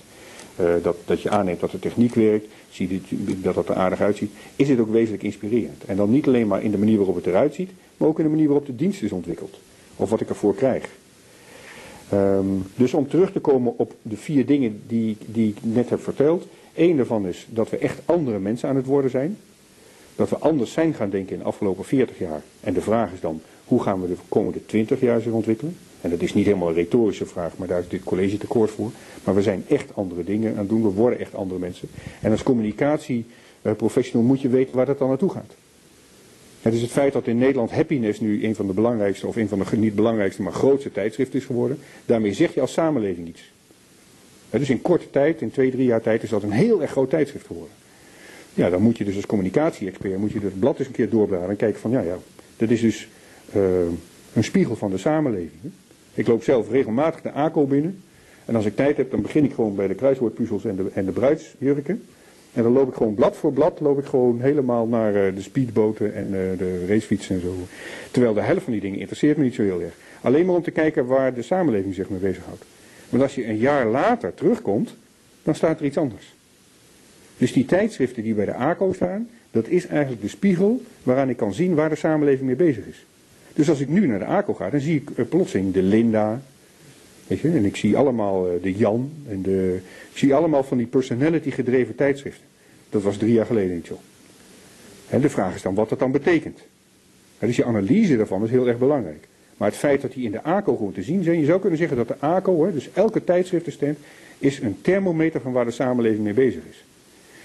dat, 0.82 0.96
dat 1.06 1.22
je 1.22 1.30
aanneemt 1.30 1.60
dat 1.60 1.72
de 1.72 1.80
techniek 1.80 2.14
werkt, 2.14 2.48
zie 2.70 3.02
dat 3.42 3.56
het 3.56 3.70
er 3.70 3.76
aardig 3.76 4.02
uitziet. 4.02 4.32
Is 4.56 4.70
het 4.70 4.80
ook 4.80 4.92
wezenlijk 4.92 5.24
inspirerend? 5.24 5.84
En 5.86 5.96
dan 5.96 6.12
niet 6.12 6.28
alleen 6.28 6.48
maar 6.48 6.64
in 6.64 6.72
de 6.72 6.78
manier 6.78 6.98
waarop 6.98 7.16
het 7.16 7.26
eruit 7.26 7.54
ziet, 7.54 7.72
maar 7.98 8.08
ook 8.08 8.18
in 8.18 8.24
de 8.24 8.30
manier 8.30 8.48
waarop 8.48 8.66
de 8.66 8.76
dienst 8.76 9.02
is 9.02 9.12
ontwikkeld. 9.12 9.60
Of 9.96 10.10
wat 10.10 10.22
ik 10.22 10.30
ervoor 10.30 10.56
krijg. 10.56 10.90
Um, 12.14 12.64
dus 12.76 12.94
om 12.94 13.08
terug 13.08 13.32
te 13.32 13.40
komen 13.40 13.74
op 13.78 13.94
de 14.02 14.18
vier 14.18 14.46
dingen 14.46 14.82
die, 14.88 15.18
die 15.26 15.50
ik 15.50 15.58
net 15.62 15.90
heb 15.90 16.04
verteld. 16.04 16.48
Eén 16.76 16.98
daarvan 16.98 17.28
is 17.28 17.48
dat 17.50 17.70
we 17.70 17.78
echt 17.78 18.00
andere 18.06 18.40
mensen 18.40 18.70
aan 18.70 18.76
het 18.76 18.86
worden 18.86 19.12
zijn. 19.12 19.38
Dat 20.16 20.30
we 20.30 20.38
anders 20.38 20.72
zijn 20.72 20.94
gaan 20.94 21.10
denken 21.10 21.34
in 21.34 21.40
de 21.40 21.46
afgelopen 21.46 21.86
40 21.86 22.20
jaar. 22.20 22.42
En 22.60 22.74
de 22.74 22.82
vraag 22.82 23.14
is 23.14 23.20
dan, 23.20 23.42
hoe 23.66 23.82
gaan 23.82 24.02
we 24.02 24.08
de 24.08 24.16
komende 24.30 24.66
20 24.66 25.00
jaar 25.00 25.22
zich 25.22 25.32
ontwikkelen? 25.32 25.78
En 26.02 26.10
dat 26.10 26.22
is 26.22 26.34
niet 26.34 26.46
helemaal 26.46 26.68
een 26.68 26.74
retorische 26.74 27.26
vraag, 27.26 27.58
maar 27.58 27.68
daar 27.68 27.80
is 27.80 27.88
dit 27.88 28.04
college 28.04 28.38
tekort 28.38 28.72
voor. 28.72 28.92
Maar 29.24 29.36
we 29.36 29.42
zijn 29.42 29.64
echt 29.68 29.96
andere 29.96 30.24
dingen 30.24 30.52
aan 30.52 30.58
het 30.58 30.70
doen, 30.70 30.84
we 30.84 30.90
worden 30.90 31.20
echt 31.20 31.36
andere 31.36 31.60
mensen. 31.60 31.90
En 32.22 32.32
als 32.32 32.44
communicatieprofessional 32.44 34.26
moet 34.26 34.42
je 34.42 34.50
weten 34.50 34.76
waar 34.76 34.86
dat 34.86 34.98
dan 34.98 35.08
naartoe 35.08 35.30
gaat. 35.30 35.56
Het 36.66 36.74
is 36.74 36.82
het 36.82 36.92
feit 36.92 37.14
dat 37.14 37.28
in 37.28 37.38
Nederland 37.38 37.72
Happiness 37.72 38.20
nu 38.20 38.46
een 38.46 38.56
van 38.56 38.68
de 38.68 38.74
belangrijkste, 38.74 39.28
of 39.28 39.36
een 39.36 39.48
van 39.48 39.60
de 39.60 39.78
niet 39.78 39.96
belangrijkste, 39.96 40.42
maar 40.42 40.54
grootste 40.54 40.92
tijdschriften 40.92 41.40
is 41.40 41.46
geworden. 41.46 41.78
Daarmee 42.06 42.34
zeg 42.34 42.54
je 42.54 42.62
als 42.62 42.74
samenleving 42.74 43.28
iets. 43.28 43.52
Dus 44.50 44.70
in 44.70 44.82
korte 44.82 45.10
tijd, 45.10 45.42
in 45.42 45.52
twee, 45.52 45.72
drie 45.72 45.86
jaar 45.86 46.02
tijd, 46.02 46.24
is 46.24 46.30
dat 46.30 46.44
een 46.44 46.52
heel 46.52 46.82
erg 46.82 46.92
groot 46.92 47.10
tijdschrift 47.10 47.46
geworden. 47.46 47.74
Ja, 48.54 48.70
dan 48.70 48.82
moet 48.82 48.98
je 48.98 49.04
dus 49.04 49.16
als 49.16 49.26
communicatie-expert, 49.26 50.18
moet 50.18 50.32
je 50.32 50.40
het 50.40 50.60
blad 50.60 50.80
eens 50.80 50.88
een 50.88 50.94
keer 50.94 51.10
doorbladeren 51.10 51.52
en 51.52 51.58
kijken 51.58 51.80
van, 51.80 51.92
ja, 51.92 52.02
ja, 52.02 52.18
dat 52.58 52.70
is 52.70 52.82
dus 52.82 53.08
uh, 53.56 53.64
een 54.34 54.44
spiegel 54.44 54.76
van 54.76 54.92
de 54.92 54.98
samenleving. 54.98 55.72
Ik 56.14 56.28
loop 56.28 56.44
zelf 56.44 56.70
regelmatig 56.72 57.22
de 57.22 57.32
ACO 57.32 57.66
binnen. 57.66 58.04
En 58.46 58.56
als 58.56 58.66
ik 58.66 58.76
tijd 58.76 58.98
heb, 58.98 59.12
dan 59.12 59.22
begin 59.22 59.44
ik 59.44 59.54
gewoon 59.54 59.76
bij 59.76 59.88
de 59.88 59.96
kruiswoordpuzzels 59.96 60.66
en 60.66 60.76
de, 60.76 60.86
en 60.94 61.06
de 61.06 61.12
bruidsjurken. 61.12 62.04
En 62.56 62.64
dan 62.64 62.72
loop 62.72 62.88
ik 62.88 62.96
gewoon 62.96 63.14
blad 63.14 63.38
voor 63.38 63.54
blad, 63.54 63.80
loop 63.80 64.00
ik 64.00 64.06
gewoon 64.06 64.42
helemaal 64.42 64.88
naar 64.88 65.28
uh, 65.28 65.36
de 65.36 65.42
speedboten 65.42 66.16
en 66.16 66.26
uh, 66.26 66.32
de 66.34 66.86
racefietsen 66.88 67.36
en 67.36 67.42
zo. 67.42 67.54
Terwijl 68.12 68.34
de 68.34 68.42
helft 68.42 68.64
van 68.64 68.72
die 68.72 68.82
dingen 68.82 69.00
interesseert 69.00 69.38
me 69.38 69.44
niet 69.44 69.56
zo 69.56 69.62
heel 69.62 69.82
erg. 69.82 69.94
Alleen 70.22 70.46
maar 70.46 70.56
om 70.56 70.64
te 70.64 70.72
kijken 70.72 71.06
waar 71.06 71.34
de 71.34 71.42
samenleving 71.42 71.96
zich 71.96 72.10
mee 72.10 72.20
bezighoudt. 72.20 72.64
Want 73.10 73.24
als 73.24 73.36
je 73.36 73.48
een 73.48 73.58
jaar 73.58 73.86
later 73.88 74.34
terugkomt, 74.34 74.96
dan 75.44 75.56
staat 75.56 75.80
er 75.80 75.86
iets 75.86 75.98
anders. 75.98 76.34
Dus 77.38 77.54
die 77.54 77.66
tijdschriften 77.66 78.24
die 78.24 78.34
bij 78.34 78.46
de 78.46 78.54
ACO 78.54 78.94
staan, 78.94 79.30
dat 79.52 79.68
is 79.68 79.88
eigenlijk 79.88 80.22
de 80.22 80.28
spiegel 80.28 80.82
waaraan 81.04 81.30
ik 81.30 81.38
kan 81.38 81.54
zien 81.54 81.76
waar 81.76 81.90
de 81.90 81.96
samenleving 81.96 82.46
mee 82.46 82.56
bezig 82.56 82.86
is. 82.86 83.06
Dus 83.54 83.70
als 83.70 83.80
ik 83.80 83.90
nu 83.90 84.08
naar 84.08 84.20
de 84.20 84.26
ACO 84.26 84.54
ga, 84.54 84.70
dan 84.70 84.80
zie 84.80 84.96
ik 84.96 85.10
uh, 85.16 85.26
plotseling 85.30 85.74
de 85.74 85.82
Linda. 85.82 86.42
Weet 87.28 87.40
je, 87.40 87.52
en 87.52 87.66
ik 87.66 87.76
zie 87.76 87.98
allemaal 87.98 88.48
uh, 88.48 88.62
de 88.62 88.74
Jan. 88.74 89.12
En 89.30 89.42
de, 89.42 89.80
ik 90.12 90.18
zie 90.18 90.34
allemaal 90.34 90.64
van 90.64 90.78
die 90.78 90.88
personality 90.88 91.52
gedreven 91.52 91.96
tijdschriften. 91.96 92.46
Dat 92.90 93.02
was 93.02 93.18
drie 93.18 93.34
jaar 93.34 93.46
geleden 93.46 93.76
niet 93.76 93.86
zo. 93.86 94.00
En 95.10 95.22
de 95.22 95.30
vraag 95.30 95.56
is 95.56 95.62
dan 95.62 95.76
wat 95.76 95.90
dat 95.90 96.00
dan 96.00 96.12
betekent. 96.12 96.60
En 97.40 97.48
dus 97.48 97.56
je 97.56 97.66
analyse 97.66 98.18
daarvan 98.18 98.44
is 98.44 98.50
heel 98.50 98.68
erg 98.68 98.78
belangrijk. 98.78 99.28
Maar 99.58 99.70
het 99.70 99.78
feit 99.78 100.02
dat 100.02 100.14
die 100.14 100.26
in 100.26 100.32
de 100.32 100.44
ACO 100.44 100.76
gewoon 100.76 100.92
te 100.92 101.04
zien 101.04 101.24
zijn, 101.24 101.40
je 101.40 101.46
zou 101.46 101.60
kunnen 101.60 101.78
zeggen 101.78 101.98
dat 101.98 102.08
de 102.08 102.20
ACO, 102.20 102.66
hè, 102.66 102.74
dus 102.74 102.90
elke 102.94 103.24
tijdschriftenstand, 103.24 103.98
is 104.40 104.60
een 104.60 104.78
thermometer 104.82 105.42
van 105.42 105.52
waar 105.52 105.66
de 105.66 105.72
samenleving 105.72 106.24
mee 106.24 106.34
bezig 106.34 106.62
is. 106.70 106.84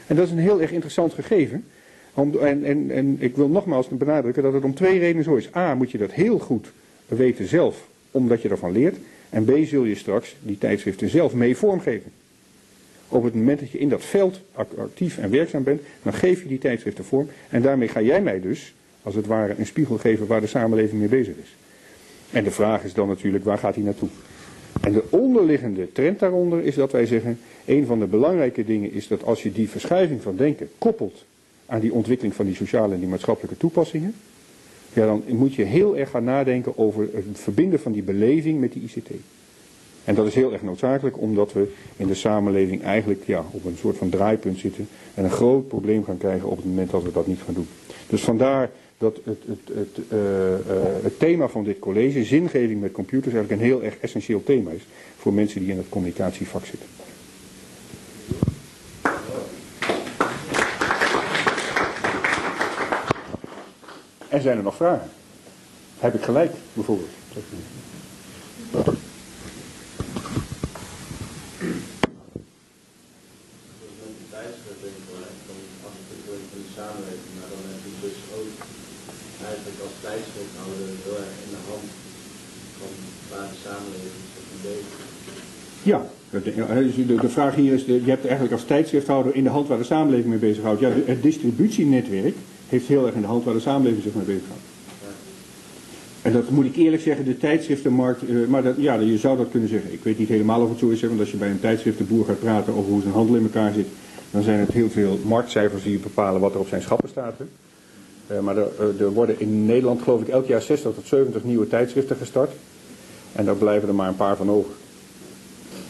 En 0.07 0.17
dat 0.17 0.27
is 0.27 0.33
een 0.33 0.39
heel 0.39 0.61
erg 0.61 0.73
interessant 0.73 1.15
gegeven. 1.15 1.65
Om, 2.15 2.39
en, 2.39 2.65
en, 2.65 2.91
en 2.91 3.17
ik 3.19 3.37
wil 3.37 3.49
nogmaals 3.49 3.89
benadrukken 3.89 4.43
dat 4.43 4.53
het 4.53 4.65
om 4.65 4.75
twee 4.75 4.99
redenen 4.99 5.25
zo 5.25 5.37
is. 5.37 5.55
A, 5.55 5.75
moet 5.75 5.91
je 5.91 5.99
dat 5.99 6.13
heel 6.13 6.39
goed 6.39 6.73
weten 7.07 7.49
zelf, 7.49 7.89
omdat 8.11 8.43
je 8.43 8.49
ervan 8.49 8.73
leert. 8.73 8.97
En 9.31 9.45
B, 9.45 9.51
zul 9.65 9.85
je 9.85 9.95
straks 9.95 10.37
die 10.43 10.59
tijdschriften 10.59 11.09
zelf 11.09 11.35
mee 11.35 11.57
vormgeven. 11.57 12.13
Op 13.09 13.25
het 13.25 13.35
moment 13.35 13.61
dat 13.61 13.71
je 13.71 13.79
in 13.79 13.89
dat 13.89 14.05
veld 14.05 14.41
actief 14.77 15.19
en 15.19 15.31
werkzaam 15.31 15.63
bent, 15.63 15.81
dan 16.03 16.13
geef 16.13 16.43
je 16.43 16.49
die 16.49 16.59
tijdschriften 16.59 17.05
vorm. 17.05 17.29
En 17.49 17.63
daarmee 17.63 17.89
ga 17.89 18.01
jij 18.01 18.23
mij 18.23 18.41
dus, 18.41 18.75
als 19.03 19.15
het 19.15 19.27
ware, 19.27 19.55
een 19.59 19.67
spiegel 19.67 19.99
geven 19.99 20.27
waar 20.27 20.41
de 20.41 20.47
samenleving 20.47 21.01
mee 21.01 21.09
bezig 21.09 21.35
is. 21.43 21.55
En 22.31 22.45
de 22.45 22.51
vraag 22.51 22.85
is 22.85 22.95
dan 22.95 23.09
natuurlijk, 23.09 23.45
waar 23.45 23.59
gaat 23.59 23.75
hij 23.75 23.85
naartoe? 23.85 24.09
En 24.81 24.93
de 24.93 25.05
onderliggende 25.11 25.93
trend 25.93 26.19
daaronder 26.19 26.63
is 26.63 26.75
dat 26.75 26.93
wij 26.93 27.07
zeggen, 27.07 27.39
een 27.65 27.87
van 27.87 27.99
de 27.99 28.07
belangrijke 28.07 28.65
dingen 28.65 28.93
is 28.93 29.09
dat 29.09 29.25
als 29.25 29.43
je 29.43 29.53
die 29.53 29.69
verschuiving 29.69 30.23
van 30.23 30.37
denken 30.37 30.69
koppelt 30.79 31.25
aan 31.67 31.81
die 31.81 31.93
ontwikkeling 31.93 32.35
van 32.35 32.47
die 32.47 32.55
sociale 32.55 32.95
en 32.95 33.01
die 33.01 33.09
maatschappelijke 33.09 33.57
toepassingen, 33.57 34.15
ja, 34.93 35.07
dan 35.07 35.23
moet 35.27 35.55
je 35.55 35.63
heel 35.63 35.97
erg 35.97 36.11
gaan 36.11 36.25
nadenken 36.25 36.79
over 36.79 37.09
het 37.13 37.39
verbinden 37.39 37.81
van 37.81 37.93
die 37.93 38.03
beleving 38.03 38.61
met 38.61 38.73
die 38.73 38.83
ICT. 38.83 39.11
En 40.05 40.15
dat 40.15 40.27
is 40.27 40.35
heel 40.35 40.53
erg 40.53 40.63
noodzakelijk 40.63 41.21
omdat 41.21 41.53
we 41.53 41.73
in 41.97 42.07
de 42.07 42.15
samenleving 42.15 42.83
eigenlijk 42.83 43.23
ja, 43.27 43.45
op 43.51 43.65
een 43.65 43.77
soort 43.77 43.97
van 43.97 44.09
draaipunt 44.09 44.59
zitten 44.59 44.89
en 45.15 45.25
een 45.25 45.31
groot 45.31 45.69
probleem 45.69 46.05
gaan 46.05 46.19
krijgen 46.19 46.49
op 46.49 46.57
het 46.57 46.67
moment 46.67 46.91
dat 46.91 47.03
we 47.03 47.13
dat 47.13 47.27
niet 47.27 47.41
gaan 47.45 47.55
doen. 47.55 47.69
Dus 48.09 48.21
vandaar 48.21 48.71
dat 48.99 49.21
het, 49.25 49.43
het, 49.47 49.77
het, 49.77 49.99
uh, 50.13 50.19
uh, 50.19 50.57
het 51.03 51.19
thema 51.19 51.49
van 51.49 51.65
dit 51.65 51.79
college, 51.79 52.25
zingeving 52.25 52.81
met 52.81 52.93
computers, 52.93 53.35
eigenlijk 53.35 53.63
een 53.63 53.69
heel 53.69 53.83
erg 53.83 53.99
essentieel 54.01 54.43
thema 54.43 54.71
is 54.71 54.87
voor 55.17 55.33
mensen 55.33 55.61
die 55.61 55.71
in 55.71 55.77
het 55.77 55.89
communicatievak 55.89 56.65
zitten. 56.65 56.89
En 64.31 64.43
zijn 64.43 64.57
er 64.57 64.63
nog 64.63 64.77
vragen? 64.77 65.09
Heb 65.99 66.15
ik 66.15 66.23
gelijk, 66.23 66.53
bijvoorbeeld? 66.73 67.09
met 74.01 74.15
die 74.19 74.29
tijdschriftwinkel, 74.37 75.15
hè, 75.23 75.29
dan 75.49 75.61
afhankelijk 75.87 76.23
van 76.51 76.61
de 76.65 76.73
samenleving, 76.79 77.33
maar 77.39 77.51
dan 77.55 77.65
heb 77.73 77.81
je 77.87 77.93
dus 78.07 78.19
ook 78.39 78.53
eigenlijk 79.49 79.79
als 79.87 79.95
tijdschrifthouder 80.07 80.87
in 81.43 81.51
de 81.57 81.63
hand 81.69 81.87
van 82.79 82.93
waar 83.31 83.49
de 83.53 83.59
samenleving 83.67 84.25
zich 84.35 84.47
mee 84.51 84.63
bezig 84.71 84.95
is. 85.05 85.09
Ja, 85.93 86.01
de, 87.25 87.35
vraag 87.39 87.55
hier 87.55 87.73
is, 87.79 87.85
je 87.85 88.13
hebt 88.17 88.27
eigenlijk 88.33 88.55
als 88.59 88.65
tijdschrifthouder 88.73 89.35
in 89.35 89.45
de 89.45 89.55
hand 89.57 89.69
waar 89.69 89.83
de 89.83 89.93
samenleving 89.95 90.31
mee 90.33 90.45
bezighoudt. 90.49 90.81
Het 91.13 91.23
distributienetwerk 91.23 92.37
heeft 92.71 92.87
heel 92.87 93.07
erg 93.07 93.15
in 93.15 93.21
de 93.21 93.27
hand 93.27 93.45
waar 93.45 93.55
de 93.55 93.61
samenleving 93.61 94.03
zich 94.03 94.15
mee 94.15 94.25
bezighoudt. 94.25 94.63
En 96.23 96.33
dat 96.33 96.51
moet 96.51 96.65
ik 96.65 96.77
eerlijk 96.77 97.03
zeggen, 97.03 97.25
de 97.25 97.39
tijdschriftenmarkt, 97.39 98.29
eh, 98.29 98.47
maar 98.49 98.63
dat, 98.63 98.75
ja, 98.79 98.95
je 98.95 99.19
zou 99.19 99.37
dat 99.37 99.51
kunnen 99.51 99.69
zeggen. 99.69 99.93
Ik 99.93 100.03
weet 100.03 100.19
niet 100.19 100.29
helemaal 100.29 100.63
of 100.63 100.69
het 100.69 100.79
zo 100.79 100.89
is, 100.89 101.01
want 101.01 101.21
als 101.21 101.31
je 101.31 101.37
bij 101.37 101.51
een 101.51 101.61
tijdschriftenboer 101.61 102.25
gaat 102.25 102.41
praten 102.41 102.75
over 102.75 102.91
hoe 102.91 103.01
zijn 103.01 103.15
handel 103.15 103.37
in 103.37 103.43
elkaar 103.43 103.73
zit, 103.73 103.87
dan 104.31 104.43
zijn 104.43 104.59
het 104.59 104.73
heel 104.73 104.91
veel 104.91 105.19
marktcijfers 105.25 105.83
die 105.83 105.99
bepalen 105.99 106.41
wat 106.41 106.55
er 106.55 106.61
op 106.61 106.69
zijn 106.69 106.83
schappen 106.83 107.09
staat. 107.09 107.35
Eh, 108.27 108.39
maar 108.39 108.57
er, 108.57 108.69
eh, 108.79 109.01
er 109.01 109.13
worden 109.13 109.41
in 109.41 109.67
Nederland 109.67 110.03
geloof 110.03 110.21
ik 110.21 110.29
elk 110.29 110.47
jaar 110.47 110.63
60 110.63 110.95
tot 110.95 111.07
70 111.07 111.45
nieuwe 111.45 111.69
tijdschriften 111.69 112.17
gestart. 112.17 112.51
En 113.33 113.45
daar 113.45 113.55
blijven 113.55 113.89
er 113.89 113.95
maar 113.95 114.09
een 114.09 114.17
paar 114.17 114.37
van 114.37 114.51
over. 114.51 114.73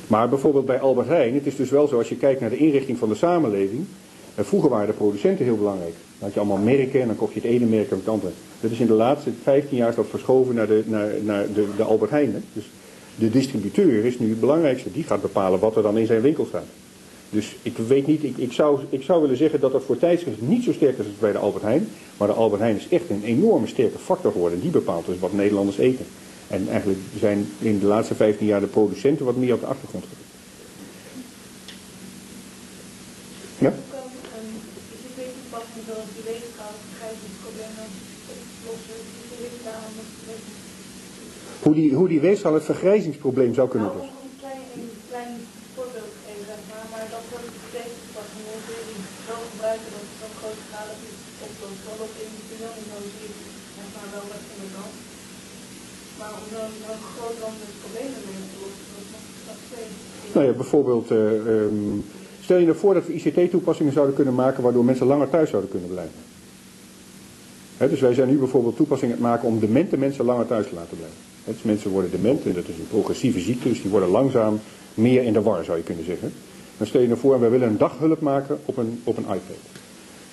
Maar 0.07 0.29
bijvoorbeeld 0.29 0.67
bij 0.67 0.81
Albert 0.81 1.07
Heijn, 1.07 1.35
het 1.35 1.47
is 1.47 1.57
dus 1.57 1.71
wel 1.71 1.89
zo 1.89 1.99
als 1.99 2.09
je 2.09 2.17
kijkt 2.17 2.41
naar 2.41 2.51
de 2.51 2.57
inrichting 2.57 2.99
van 2.99 3.09
de 3.09 3.15
samenleving. 3.15 3.87
Eh, 4.41 4.47
Vroeger 4.47 4.71
waren 4.71 4.87
de 4.87 4.93
producenten 4.93 5.45
heel 5.45 5.57
belangrijk. 5.57 5.93
Dan 5.93 6.29
had 6.29 6.35
je 6.35 6.41
allemaal 6.41 6.65
merken 6.65 7.01
en 7.01 7.07
dan 7.07 7.17
kocht 7.17 7.35
je 7.35 7.41
het 7.41 7.51
ene 7.51 7.67
merk 7.67 7.91
en 7.91 7.97
het 7.97 8.09
andere. 8.09 8.33
Dat 8.61 8.71
is 8.71 8.81
in 8.81 8.87
de 8.87 8.93
laatste 8.93 9.31
15 9.43 9.77
jaar 9.77 9.95
dat 9.95 10.07
verschoven 10.11 10.55
naar 10.55 10.67
de, 10.67 10.83
naar, 10.87 11.11
naar 11.23 11.47
de, 11.55 11.67
de 11.77 11.83
Albert 11.83 12.11
Heijn. 12.11 12.45
Dus 12.53 12.71
de 13.15 13.31
distributeur 13.31 14.05
is 14.05 14.19
nu 14.19 14.29
het 14.29 14.41
belangrijkste. 14.41 14.93
Die 14.93 15.05
gaat 15.05 15.23
bepalen 15.23 15.61
wat 15.61 15.77
er 15.77 15.83
dan 15.83 15.99
in 15.99 16.07
zijn 16.07 16.21
winkel 16.21 16.47
staat. 16.47 16.67
Dus 17.31 17.57
ik 17.63 17.77
weet 17.77 18.07
niet, 18.07 18.25
ik, 18.25 18.37
ik, 18.37 18.53
zou, 18.53 18.81
ik 18.89 19.03
zou 19.03 19.21
willen 19.21 19.37
zeggen 19.37 19.61
dat 19.61 19.73
dat 19.73 19.83
voor 19.83 19.99
tijdschriften 19.99 20.49
niet 20.49 20.65
zo 20.65 20.73
sterk 20.73 20.99
is 20.99 21.05
als 21.05 21.19
bij 21.19 21.33
de 21.33 21.39
Albert 21.39 21.65
Heijn. 21.65 21.89
Maar 22.17 22.29
de 22.29 22.35
Albert 22.35 22.61
Heijn 22.61 22.77
is 22.77 22.89
echt 22.89 23.11
een 23.11 23.23
enorme 23.25 23.67
sterke 23.67 23.99
factor 23.99 24.33
geworden. 24.33 24.61
Die 24.61 24.71
bepaalt 24.71 25.07
dus 25.07 25.19
wat 25.19 25.33
Nederlanders 25.33 25.79
eten. 25.79 26.07
En 26.49 26.69
eigenlijk 26.69 26.99
zijn 27.19 27.49
in 27.59 27.79
de 27.79 27.87
laatste 27.87 28.15
15 28.15 28.47
jaar 28.47 28.61
de 28.61 28.67
producenten 28.67 29.25
wat 29.25 29.37
meer 29.37 29.55
op 29.55 29.61
de 29.61 29.67
achtergrond. 29.67 30.05
Ja? 33.59 33.71
Hoe 33.71 33.83
kan 33.91 34.09
een 34.39 34.51
ICT-toepassing 34.95 35.85
zoals 35.89 36.09
die 36.15 36.25
weegschaal 36.31 36.73
het 36.77 36.87
vergrijzingsprobleem 36.91 37.75
oplossen? 37.85 38.60
Hoe 41.65 41.75
die, 41.79 41.91
hoe 41.99 42.09
die 42.13 42.21
weegschaal 42.29 42.55
het 42.61 42.71
vergrijzingsprobleem 42.73 43.53
zou 43.59 43.67
kunnen 43.73 43.89
Nou, 43.89 44.01
oplossen. 44.01 44.25
een 44.29 44.37
klein, 44.43 44.63
een 44.81 44.93
klein 45.11 45.35
voorbeeld 45.75 46.13
geven, 46.25 46.45
zeg 46.53 46.61
maar, 46.71 46.85
maar 46.93 47.07
dat 47.15 47.25
ICT-toepassingen 47.49 48.59
kun 48.67 48.77
je 48.81 48.85
die 48.91 49.03
zo 49.29 49.35
gebruiken 49.51 49.89
dat 49.95 50.03
het 50.07 50.15
zo'n 50.21 50.35
grote 50.41 50.63
schaal 50.69 50.89
is 51.09 51.17
oplost. 51.47 51.81
Wel 51.87 51.99
op 52.07 52.15
individueel 52.27 52.75
niveau 52.81 53.03
zie 53.17 53.29
je 53.29 53.49
zeg 53.77 53.89
maar 53.95 54.09
wel 54.15 54.25
wat 54.33 54.43
van 54.51 54.59
de 54.65 54.69
kant. 54.77 54.95
Maar 56.19 56.33
om 56.41 56.47
dan 56.57 56.71
zo'n 56.85 57.03
groot 57.15 57.39
landelijk 57.45 57.77
probleem 57.83 58.11
mee 58.27 58.39
op 58.45 58.49
te 58.53 58.59
lossen, 58.63 58.87
dat 59.47 59.57
is 59.61 59.65
twee. 59.71 59.89
Nou 60.35 60.45
ja, 60.49 60.53
bijvoorbeeld, 60.63 61.09
eh, 61.19 61.23
ehm, 61.55 61.89
stel 62.47 62.59
je 62.63 62.69
nou 62.71 62.79
voor 62.85 62.95
dat 62.97 63.07
we 63.07 63.13
ICT-toepassingen 63.19 63.95
zouden 63.99 64.15
kunnen 64.19 64.37
maken 64.43 64.61
waardoor 64.67 64.85
mensen 64.91 65.07
langer 65.13 65.31
thuis 65.35 65.51
zouden 65.55 65.71
kunnen 65.75 65.91
blijven. 65.97 66.19
Dus 67.89 68.01
wij 68.01 68.15
zijn 68.15 68.29
nu 68.29 68.37
bijvoorbeeld 68.37 68.77
toepassingen 68.77 69.17
aan 69.17 69.23
het 69.23 69.31
maken 69.31 69.49
om 69.49 69.61
demente 69.61 69.97
mensen 69.97 70.25
langer 70.25 70.47
thuis 70.47 70.69
te 70.69 70.75
laten 70.75 70.97
blijven. 70.97 71.19
Dus 71.45 71.63
mensen 71.63 71.91
worden 71.91 72.11
dement 72.11 72.45
en 72.45 72.53
dat 72.53 72.69
is 72.69 72.79
een 72.79 72.89
progressieve 72.89 73.41
ziekte, 73.41 73.69
dus 73.69 73.83
die 73.83 73.91
worden 73.91 74.09
langzaam 74.09 74.61
meer 74.95 75.23
in 75.23 75.33
de 75.33 75.43
war 75.43 75.65
zou 75.65 75.77
je 75.77 75.85
kunnen 75.85 76.05
zeggen. 76.05 76.33
Dan 76.77 76.87
stel 76.87 77.01
je 77.01 77.07
nou 77.07 77.19
voor, 77.19 77.41
wij 77.41 77.51
willen 77.51 77.69
een 77.69 77.79
daghulp 77.79 78.21
maken 78.21 78.59
op 78.65 78.77
een, 78.77 79.01
op 79.05 79.17
een 79.17 79.25
iPad. 79.25 79.57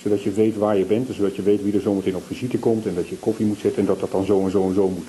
Zodat 0.01 0.23
je 0.23 0.31
weet 0.31 0.57
waar 0.57 0.77
je 0.77 0.85
bent 0.85 1.07
en 1.07 1.13
zodat 1.13 1.35
je 1.35 1.41
weet 1.41 1.63
wie 1.63 1.73
er 1.73 1.81
zometeen 1.81 2.15
op 2.15 2.25
visite 2.25 2.57
komt 2.57 2.85
en 2.85 2.95
dat 2.95 3.07
je 3.07 3.15
koffie 3.15 3.45
moet 3.45 3.59
zetten 3.59 3.81
en 3.81 3.87
dat 3.87 3.99
dat 3.99 4.11
dan 4.11 4.25
zo 4.25 4.43
en 4.43 4.51
zo 4.51 4.67
en 4.67 4.73
zo 4.73 4.87
moet. 4.89 5.07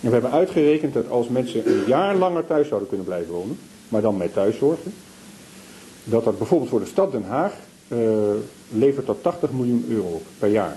En 0.00 0.08
we 0.08 0.12
hebben 0.12 0.30
uitgerekend 0.30 0.94
dat 0.94 1.10
als 1.10 1.28
mensen 1.28 1.68
een 1.68 1.82
jaar 1.86 2.16
langer 2.16 2.46
thuis 2.46 2.68
zouden 2.68 2.88
kunnen 2.88 3.06
blijven 3.06 3.32
wonen, 3.32 3.58
maar 3.88 4.00
dan 4.00 4.16
met 4.16 4.32
thuiszorgen, 4.32 4.92
dat 6.04 6.24
dat 6.24 6.38
bijvoorbeeld 6.38 6.70
voor 6.70 6.80
de 6.80 6.86
stad 6.86 7.12
Den 7.12 7.24
Haag 7.24 7.52
eh, 7.88 7.98
levert 8.68 9.06
dat 9.06 9.22
80 9.22 9.52
miljoen 9.52 9.84
euro 9.88 10.22
per 10.38 10.48
jaar. 10.48 10.76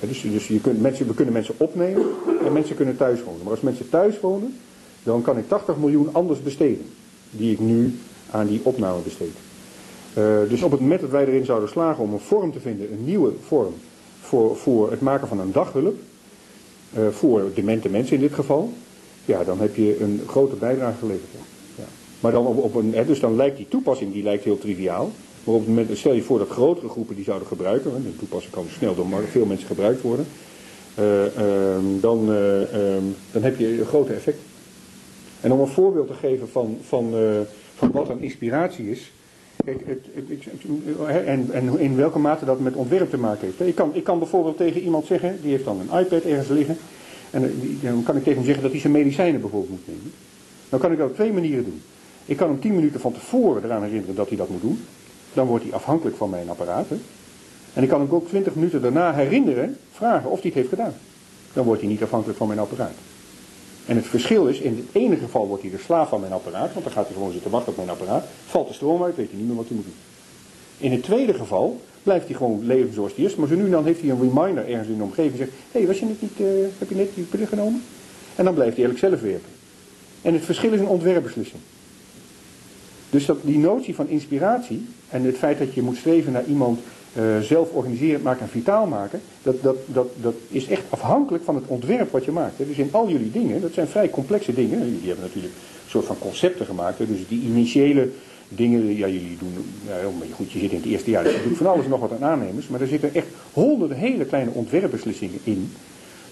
Dus 0.00 0.22
dus 0.22 0.48
je 0.48 0.60
kunt 0.60 0.80
mensen, 0.80 1.06
we 1.06 1.14
kunnen 1.14 1.34
mensen 1.34 1.54
opnemen 1.56 2.06
en 2.44 2.52
mensen 2.52 2.76
kunnen 2.76 2.96
thuis 2.96 3.22
wonen. 3.22 3.40
Maar 3.42 3.50
als 3.52 3.60
mensen 3.60 3.88
thuis 3.88 4.20
wonen, 4.20 4.58
dan 5.02 5.22
kan 5.22 5.38
ik 5.38 5.48
80 5.48 5.76
miljoen 5.76 6.08
anders 6.12 6.42
besteden, 6.42 6.86
die 7.30 7.52
ik 7.52 7.58
nu 7.58 7.98
aan 8.30 8.46
die 8.46 8.60
opname 8.62 9.00
besteed. 9.00 9.34
Eh, 10.14 10.38
dus 10.48 10.62
op 10.62 10.70
het 10.70 10.80
moment 10.80 11.00
dat 11.00 11.10
wij 11.10 11.26
erin 11.26 11.44
zouden 11.44 11.68
slagen 11.68 12.04
om 12.04 12.12
een 12.12 12.20
vorm 12.20 12.52
te 12.52 12.60
vinden, 12.60 12.92
een 12.92 13.04
nieuwe 13.04 13.32
vorm 13.46 13.74
voor, 14.20 14.56
voor 14.56 14.90
het 14.90 15.00
maken 15.00 15.28
van 15.28 15.40
een 15.40 15.52
daghulp, 15.52 15.98
eh, 16.92 17.08
voor 17.08 17.50
demente 17.54 17.88
mensen 17.88 18.14
in 18.14 18.20
dit 18.20 18.34
geval, 18.34 18.72
ja, 19.24 19.44
dan 19.44 19.60
heb 19.60 19.76
je 19.76 20.00
een 20.00 20.20
grote 20.26 20.56
bijdrage 20.56 20.98
geleverd. 20.98 21.30
Ja. 21.76 21.84
Maar 22.20 22.32
dan 22.32 22.46
op, 22.46 22.58
op 22.58 22.74
een, 22.74 22.94
hè, 22.94 23.04
dus 23.04 23.20
dan 23.20 23.36
lijkt 23.36 23.56
die 23.56 23.68
toepassing 23.68 24.12
die 24.12 24.22
lijkt 24.22 24.44
heel 24.44 24.58
triviaal. 24.58 25.10
Maar 25.44 25.84
stel 25.92 26.12
je 26.12 26.22
voor 26.22 26.38
dat 26.38 26.48
grotere 26.48 26.88
groepen 26.88 27.14
die 27.14 27.24
zouden 27.24 27.48
gebruiken, 27.48 27.92
want 27.92 28.04
de 28.04 28.16
toepassing 28.16 28.52
kan 28.52 28.66
snel 28.70 28.94
door 28.94 29.06
veel 29.30 29.46
mensen 29.46 29.66
gebruikt 29.66 30.02
worden, 30.02 30.26
eh, 30.94 31.36
ehm, 31.36 32.00
dan, 32.00 32.32
eh, 32.32 32.62
ehm, 32.62 33.04
dan 33.32 33.42
heb 33.42 33.58
je 33.58 33.78
een 33.80 33.86
grote 33.86 34.12
effect. 34.12 34.38
En 35.40 35.52
om 35.52 35.60
een 35.60 35.66
voorbeeld 35.66 36.06
te 36.06 36.14
geven 36.14 36.48
van, 36.48 36.78
van, 36.82 37.14
eh, 37.14 37.40
van 37.74 37.90
wat 37.90 38.08
een 38.08 38.22
inspiratie 38.22 38.90
is, 38.90 39.12
het, 39.64 39.80
en, 41.26 41.48
en 41.52 41.78
in 41.78 41.96
welke 41.96 42.18
mate 42.18 42.44
dat 42.44 42.60
met 42.60 42.74
ontwerp 42.74 43.10
te 43.10 43.18
maken 43.18 43.46
heeft. 43.46 43.60
Ik 43.68 43.74
kan, 43.74 43.90
ik 43.94 44.04
kan 44.04 44.18
bijvoorbeeld 44.18 44.56
tegen 44.56 44.80
iemand 44.80 45.06
zeggen, 45.06 45.38
die 45.42 45.50
heeft 45.50 45.64
dan 45.64 45.80
een 45.80 46.00
iPad 46.00 46.22
ergens 46.22 46.48
liggen, 46.48 46.76
en 47.30 47.52
dan 47.82 48.02
kan 48.02 48.16
ik 48.16 48.22
tegen 48.22 48.36
hem 48.36 48.44
zeggen 48.44 48.62
dat 48.62 48.72
hij 48.72 48.80
zijn 48.80 48.92
medicijnen 48.92 49.40
bijvoorbeeld 49.40 49.70
moet 49.70 49.86
nemen. 49.86 50.12
Dan 50.68 50.80
kan 50.80 50.92
ik 50.92 50.98
dat 50.98 51.08
op 51.08 51.14
twee 51.14 51.32
manieren 51.32 51.64
doen. 51.64 51.82
Ik 52.24 52.36
kan 52.36 52.48
hem 52.48 52.60
tien 52.60 52.74
minuten 52.74 53.00
van 53.00 53.12
tevoren 53.12 53.64
eraan 53.64 53.82
herinneren 53.82 54.14
dat 54.14 54.28
hij 54.28 54.36
dat 54.36 54.48
moet 54.48 54.60
doen. 54.60 54.80
Dan 55.32 55.46
wordt 55.46 55.64
hij 55.64 55.72
afhankelijk 55.72 56.16
van 56.16 56.30
mijn 56.30 56.50
apparaat. 56.50 56.88
hè. 56.88 56.96
En 57.72 57.82
ik 57.82 57.88
kan 57.88 58.00
hem 58.00 58.10
ook 58.10 58.28
twintig 58.28 58.54
minuten 58.54 58.82
daarna 58.82 59.14
herinneren, 59.14 59.76
vragen 59.92 60.30
of 60.30 60.40
hij 60.40 60.46
het 60.46 60.54
heeft 60.54 60.68
gedaan. 60.68 60.94
Dan 61.52 61.64
wordt 61.64 61.80
hij 61.80 61.90
niet 61.90 62.02
afhankelijk 62.02 62.38
van 62.38 62.46
mijn 62.46 62.58
apparaat. 62.58 62.94
En 63.86 63.96
het 63.96 64.06
verschil 64.06 64.46
is, 64.46 64.58
in 64.58 64.76
het 64.76 65.02
ene 65.02 65.16
geval 65.16 65.46
wordt 65.46 65.62
hij 65.62 65.70
de 65.70 65.78
slaaf 65.78 66.08
van 66.08 66.20
mijn 66.20 66.32
apparaat, 66.32 66.72
want 66.72 66.84
dan 66.84 66.94
gaat 66.94 67.04
hij 67.06 67.14
gewoon 67.14 67.32
zitten 67.32 67.50
wachten 67.50 67.70
op 67.70 67.76
mijn 67.76 67.90
apparaat. 67.90 68.24
Valt 68.46 68.68
de 68.68 68.74
stroom 68.74 69.02
uit, 69.02 69.16
weet 69.16 69.28
hij 69.28 69.38
niet 69.38 69.46
meer 69.46 69.56
wat 69.56 69.66
hij 69.66 69.76
moet 69.76 69.84
doen. 69.84 69.94
In 70.78 70.92
het 70.92 71.02
tweede 71.02 71.34
geval 71.34 71.80
blijft 72.02 72.26
hij 72.26 72.36
gewoon 72.36 72.66
leven 72.66 72.94
zoals 72.94 73.14
hij 73.14 73.24
is, 73.24 73.34
maar 73.34 73.48
zo 73.48 73.54
nu 73.54 73.64
en 73.64 73.70
dan 73.70 73.84
heeft 73.84 74.00
hij 74.00 74.10
een 74.10 74.20
reminder 74.20 74.68
ergens 74.68 74.88
in 74.88 74.96
de 74.96 75.02
omgeving. 75.02 75.36
Zegt, 75.36 75.50
hé, 75.50 75.78
hey, 75.78 75.86
was 75.86 75.98
je 75.98 76.04
net 76.04 76.22
niet, 76.22 76.40
eh, 76.40 76.46
heb 76.78 76.88
je 76.88 76.94
net 76.94 77.14
die 77.14 77.24
pillen 77.24 77.46
genomen? 77.46 77.82
En 78.34 78.44
dan 78.44 78.54
blijft 78.54 78.76
hij 78.76 78.84
eigenlijk 78.84 79.14
zelf 79.14 79.30
werken. 79.32 79.50
En 80.22 80.34
het 80.34 80.44
verschil 80.44 80.72
is 80.72 80.80
een 80.80 80.86
ontwerpbeslissing. 80.86 81.62
Dus 83.10 83.26
dat, 83.26 83.38
die 83.42 83.58
notie 83.58 83.94
van 83.94 84.08
inspiratie 84.08 84.86
en 85.08 85.22
het 85.24 85.36
feit 85.36 85.58
dat 85.58 85.74
je 85.74 85.82
moet 85.82 85.96
streven 85.96 86.32
naar 86.32 86.44
iemand 86.44 86.80
eh, 87.12 87.38
zelf 87.40 87.70
organiserend 87.72 88.22
maken 88.22 88.42
en 88.42 88.48
vitaal 88.48 88.86
maken, 88.86 89.20
dat, 89.42 89.62
dat, 89.62 89.76
dat, 89.86 90.08
dat 90.20 90.34
is 90.48 90.68
echt 90.68 90.82
afhankelijk 90.88 91.44
van 91.44 91.54
het 91.54 91.64
ontwerp 91.66 92.10
wat 92.10 92.24
je 92.24 92.32
maakt. 92.32 92.58
hè. 92.58 92.66
Dus 92.66 92.76
in 92.76 92.88
al 92.90 93.08
jullie 93.08 93.30
dingen, 93.30 93.60
dat 93.60 93.72
zijn 93.72 93.86
vrij 93.86 94.10
complexe 94.10 94.54
dingen. 94.54 94.78
Jullie 94.78 95.06
hebben 95.08 95.24
natuurlijk 95.24 95.54
een 95.54 95.90
soort 95.90 96.06
van 96.06 96.18
concepten 96.18 96.66
gemaakt. 96.66 96.98
hè. 96.98 97.06
Dus 97.06 97.28
die 97.28 97.42
initiële 97.42 98.08
dingen, 98.48 98.96
ja 98.96 99.06
jullie 99.06 99.38
doen, 99.38 99.64
maar 100.18 100.26
goed, 100.34 100.52
je 100.52 100.58
zit 100.58 100.70
in 100.70 100.76
het 100.76 100.86
eerste 100.86 101.10
jaar, 101.10 101.24
dus 101.24 101.34
je 101.34 101.48
doet 101.48 101.56
van 101.56 101.66
alles 101.66 101.86
nog 101.86 102.00
wat 102.00 102.12
aan 102.12 102.24
aannemers. 102.24 102.68
Maar 102.68 102.80
er 102.80 102.86
zitten 102.86 103.14
echt 103.14 103.26
honderden 103.52 103.96
hele 103.96 104.24
kleine 104.24 104.50
ontwerpbeslissingen 104.50 105.38
in 105.44 105.72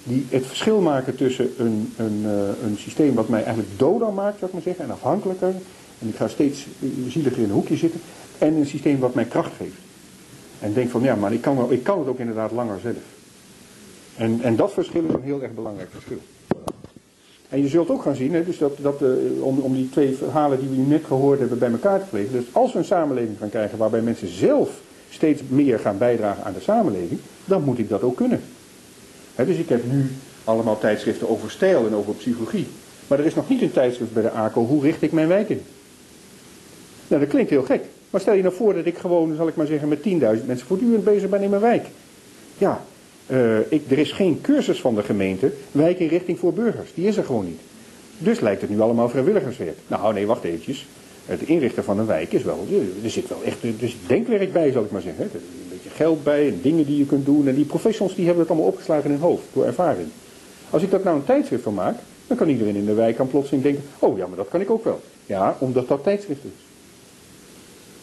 die 0.02 0.26
het 0.28 0.46
verschil 0.46 0.80
maken 0.80 1.16
tussen 1.16 1.50
een, 1.58 1.92
een, 1.96 2.22
eh, 2.24 2.68
een 2.68 2.76
systeem 2.78 3.14
wat 3.14 3.28
mij 3.28 3.44
eigenlijk 3.44 3.78
doder 3.78 4.12
maakt, 4.12 4.38
zou 4.38 4.46
ik 4.46 4.52
maar 4.52 4.62
zeggen, 4.62 4.84
en 4.84 4.90
afhankelijker. 4.90 5.54
En 6.00 6.08
ik 6.08 6.16
ga 6.16 6.28
steeds 6.28 6.66
zieliger 7.08 7.38
in 7.38 7.44
een 7.44 7.50
hoekje 7.50 7.76
zitten. 7.76 8.00
En 8.38 8.54
een 8.54 8.66
systeem 8.66 8.98
wat 8.98 9.14
mij 9.14 9.24
kracht 9.24 9.52
geeft. 9.56 9.76
En 10.60 10.72
denk 10.72 10.90
van, 10.90 11.02
ja, 11.02 11.14
maar 11.14 11.32
ik 11.32 11.40
kan, 11.40 11.72
ik 11.72 11.82
kan 11.82 11.98
het 11.98 12.08
ook 12.08 12.18
inderdaad 12.18 12.52
langer 12.52 12.80
zelf. 12.80 12.96
En, 14.16 14.40
en 14.42 14.56
dat 14.56 14.72
verschil 14.72 15.04
is 15.04 15.14
een 15.14 15.22
heel 15.22 15.42
erg 15.42 15.54
belangrijk 15.54 15.90
verschil. 15.90 16.18
En 17.48 17.62
je 17.62 17.68
zult 17.68 17.90
ook 17.90 18.02
gaan 18.02 18.14
zien, 18.14 18.34
hè, 18.34 18.44
dus 18.44 18.58
dat, 18.58 18.76
dat, 18.80 19.02
eh, 19.02 19.08
om, 19.40 19.58
om 19.58 19.74
die 19.74 19.90
twee 19.90 20.16
verhalen 20.16 20.60
die 20.60 20.68
we 20.68 20.76
nu 20.76 20.86
net 20.86 21.04
gehoord 21.04 21.38
hebben 21.38 21.58
bij 21.58 21.70
elkaar 21.70 22.00
te 22.00 22.06
plegen. 22.10 22.32
Dus 22.32 22.44
als 22.52 22.72
we 22.72 22.78
een 22.78 22.84
samenleving 22.84 23.38
gaan 23.38 23.50
krijgen 23.50 23.78
waarbij 23.78 24.00
mensen 24.00 24.28
zelf 24.28 24.70
steeds 25.10 25.42
meer 25.48 25.78
gaan 25.78 25.98
bijdragen 25.98 26.44
aan 26.44 26.52
de 26.52 26.60
samenleving, 26.60 27.20
dan 27.44 27.62
moet 27.62 27.78
ik 27.78 27.88
dat 27.88 28.02
ook 28.02 28.16
kunnen. 28.16 28.40
Hè, 29.34 29.46
dus 29.46 29.56
ik 29.56 29.68
heb 29.68 29.84
nu 29.90 30.10
allemaal 30.44 30.78
tijdschriften 30.78 31.28
over 31.28 31.50
stijl 31.50 31.86
en 31.86 31.94
over 31.94 32.14
psychologie. 32.14 32.66
Maar 33.06 33.18
er 33.18 33.26
is 33.26 33.34
nog 33.34 33.48
niet 33.48 33.62
een 33.62 33.72
tijdschrift 33.72 34.12
bij 34.12 34.22
de 34.22 34.30
ACO, 34.30 34.66
hoe 34.66 34.82
richt 34.82 35.02
ik 35.02 35.12
mijn 35.12 35.28
wijk 35.28 35.48
in? 35.48 35.60
Nou, 37.08 37.20
dat 37.20 37.30
klinkt 37.30 37.50
heel 37.50 37.62
gek. 37.62 37.80
Maar 38.10 38.20
stel 38.20 38.34
je 38.34 38.42
nou 38.42 38.54
voor 38.54 38.74
dat 38.74 38.86
ik 38.86 38.98
gewoon, 38.98 39.34
zal 39.36 39.48
ik 39.48 39.56
maar 39.56 39.66
zeggen, 39.66 39.88
met 39.88 39.98
10.000 39.98 40.46
mensen 40.46 40.66
voortdurend 40.66 41.04
bezig 41.04 41.28
ben 41.28 41.42
in 41.42 41.50
mijn 41.50 41.62
wijk. 41.62 41.86
Ja, 42.58 42.80
Eh, 43.26 43.58
ik, 43.72 43.82
er 43.90 43.98
is 43.98 44.12
geen 44.12 44.40
cursus 44.40 44.80
van 44.80 44.94
de 44.94 45.02
gemeente 45.02 45.52
wijkinrichting 45.72 46.38
voor 46.38 46.52
burgers. 46.52 46.90
Die 46.94 47.06
is 47.06 47.16
er 47.16 47.24
gewoon 47.24 47.44
niet. 47.44 47.60
Dus 48.18 48.40
lijkt 48.40 48.60
het 48.60 48.70
nu 48.70 48.80
allemaal 48.80 49.08
vrijwilligerswerk. 49.08 49.76
Nou 49.86 50.14
nee, 50.14 50.26
wacht 50.26 50.44
eventjes. 50.44 50.86
Het 51.26 51.42
inrichten 51.42 51.84
van 51.84 51.98
een 51.98 52.06
wijk 52.06 52.32
is 52.32 52.42
wel, 52.42 52.66
er 53.04 53.10
zit 53.10 53.28
wel 53.28 53.42
echt 53.44 53.56
is 53.78 53.96
denkwerk 54.06 54.52
bij, 54.52 54.70
zal 54.72 54.84
ik 54.84 54.90
maar 54.90 55.00
zeggen. 55.00 55.24
Er 55.24 55.30
is 55.34 55.40
een 55.62 55.68
beetje 55.70 55.90
geld 55.90 56.24
bij 56.24 56.48
en 56.48 56.58
dingen 56.62 56.86
die 56.86 56.98
je 56.98 57.06
kunt 57.06 57.24
doen. 57.26 57.48
En 57.48 57.54
die 57.54 57.64
professionals 57.64 58.14
die 58.16 58.24
hebben 58.24 58.42
het 58.42 58.52
allemaal 58.52 58.68
opgeslagen 58.68 59.04
in 59.04 59.10
hun 59.10 59.20
hoofd, 59.20 59.44
door 59.52 59.64
ervaring. 59.64 60.08
Als 60.70 60.82
ik 60.82 60.90
dat 60.90 61.04
nou 61.04 61.16
een 61.16 61.24
tijdschrift 61.24 61.62
van 61.62 61.74
maak, 61.74 61.96
dan 62.26 62.36
kan 62.36 62.48
iedereen 62.48 62.76
in 62.76 62.86
de 62.86 62.94
wijk 62.94 63.18
aan 63.20 63.28
plotseling 63.28 63.62
denken, 63.62 63.82
oh 63.98 64.18
ja, 64.18 64.26
maar 64.26 64.36
dat 64.36 64.48
kan 64.48 64.60
ik 64.60 64.70
ook 64.70 64.84
wel. 64.84 65.00
Ja, 65.26 65.56
omdat 65.58 65.88
dat 65.88 66.02
tijdschrift 66.02 66.44
is. 66.44 66.50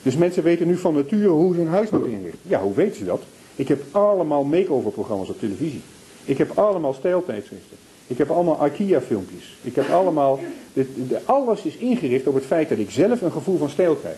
Dus 0.05 0.15
mensen 0.15 0.43
weten 0.43 0.67
nu 0.67 0.77
van 0.77 0.93
nature 0.93 1.27
hoe 1.27 1.53
ze 1.53 1.59
hun 1.59 1.69
huis 1.69 1.89
moeten 1.89 2.11
inrichten. 2.11 2.39
Ja, 2.47 2.61
hoe 2.61 2.73
weten 2.73 2.97
ze 2.97 3.05
dat? 3.05 3.21
Ik 3.55 3.67
heb 3.67 3.83
allemaal 3.91 4.43
make-over 4.43 4.91
programma's 4.91 5.29
op 5.29 5.39
televisie. 5.39 5.81
Ik 6.25 6.37
heb 6.37 6.57
allemaal 6.57 6.93
stijltijdschriften. 6.93 7.77
Ik 8.07 8.17
heb 8.17 8.29
allemaal 8.29 8.65
IKEA-filmpjes. 8.65 9.57
Ik 9.61 9.75
heb 9.75 9.89
allemaal. 9.89 10.39
De, 10.73 11.07
de, 11.07 11.19
alles 11.25 11.61
is 11.61 11.77
ingericht 11.77 12.27
op 12.27 12.33
het 12.33 12.45
feit 12.45 12.69
dat 12.69 12.77
ik 12.77 12.91
zelf 12.91 13.21
een 13.21 13.31
gevoel 13.31 13.57
van 13.57 13.69
stijl 13.69 13.95
krijg. 13.95 14.17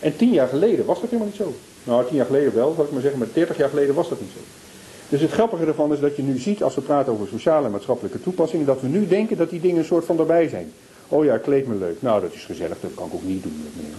En 0.00 0.16
tien 0.16 0.32
jaar 0.32 0.48
geleden 0.48 0.86
was 0.86 1.00
dat 1.00 1.10
helemaal 1.10 1.28
niet 1.28 1.40
zo. 1.40 1.54
Nou, 1.84 2.06
tien 2.06 2.16
jaar 2.16 2.26
geleden 2.26 2.54
wel, 2.54 2.72
zal 2.74 2.84
ik 2.84 2.92
maar 2.92 3.00
zeggen, 3.00 3.18
maar 3.18 3.28
dertig 3.32 3.56
jaar 3.56 3.68
geleden 3.68 3.94
was 3.94 4.08
dat 4.08 4.20
niet 4.20 4.30
zo. 4.32 4.40
Dus 5.08 5.20
het 5.20 5.30
grappige 5.30 5.64
ervan 5.64 5.92
is 5.92 6.00
dat 6.00 6.16
je 6.16 6.22
nu 6.22 6.38
ziet, 6.38 6.62
als 6.62 6.74
we 6.74 6.80
praten 6.80 7.12
over 7.12 7.28
sociale 7.28 7.66
en 7.66 7.72
maatschappelijke 7.72 8.22
toepassingen, 8.22 8.66
dat 8.66 8.80
we 8.80 8.88
nu 8.88 9.06
denken 9.06 9.36
dat 9.36 9.50
die 9.50 9.60
dingen 9.60 9.78
een 9.78 9.84
soort 9.84 10.04
van 10.04 10.18
erbij 10.18 10.48
zijn. 10.48 10.72
Oh 11.08 11.24
ja, 11.24 11.38
kleed 11.38 11.66
me 11.66 11.74
leuk. 11.74 12.02
Nou, 12.02 12.20
dat 12.20 12.32
is 12.32 12.44
gezellig, 12.44 12.80
dat 12.80 12.90
kan 12.94 13.06
ik 13.06 13.14
ook 13.14 13.22
niet 13.22 13.42
doen. 13.42 13.64
Meneer. 13.76 13.94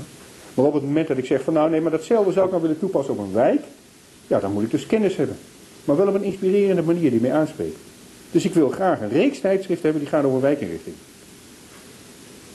Maar 0.57 0.65
op 0.65 0.73
het 0.73 0.84
moment 0.84 1.07
dat 1.07 1.17
ik 1.17 1.25
zeg 1.25 1.41
van 1.41 1.53
nou 1.53 1.69
nee, 1.69 1.81
maar 1.81 1.91
datzelfde 1.91 2.31
zou 2.31 2.45
ik 2.45 2.51
nou 2.51 2.63
willen 2.63 2.79
toepassen 2.79 3.13
op 3.13 3.19
een 3.19 3.34
wijk, 3.34 3.61
ja, 4.27 4.39
dan 4.39 4.51
moet 4.51 4.63
ik 4.63 4.71
dus 4.71 4.85
kennis 4.85 5.15
hebben. 5.15 5.38
Maar 5.85 5.97
wel 5.97 6.07
op 6.07 6.13
een 6.13 6.23
inspirerende 6.23 6.81
manier 6.81 7.11
die 7.11 7.21
mij 7.21 7.34
aanspreekt. 7.34 7.77
Dus 8.31 8.45
ik 8.45 8.53
wil 8.53 8.69
graag 8.69 9.01
een 9.01 9.09
reeks 9.09 9.39
tijdschriften 9.39 9.84
hebben 9.84 10.01
die 10.01 10.11
gaan 10.11 10.25
over 10.25 10.41
wijkinrichting. 10.41 10.95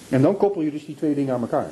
En 0.09 0.23
dan 0.23 0.37
koppel 0.37 0.63
je 0.63 0.71
dus 0.71 0.87
die 0.87 0.95
twee 0.95 1.15
dingen 1.15 1.35
aan 1.35 1.41
elkaar. 1.41 1.71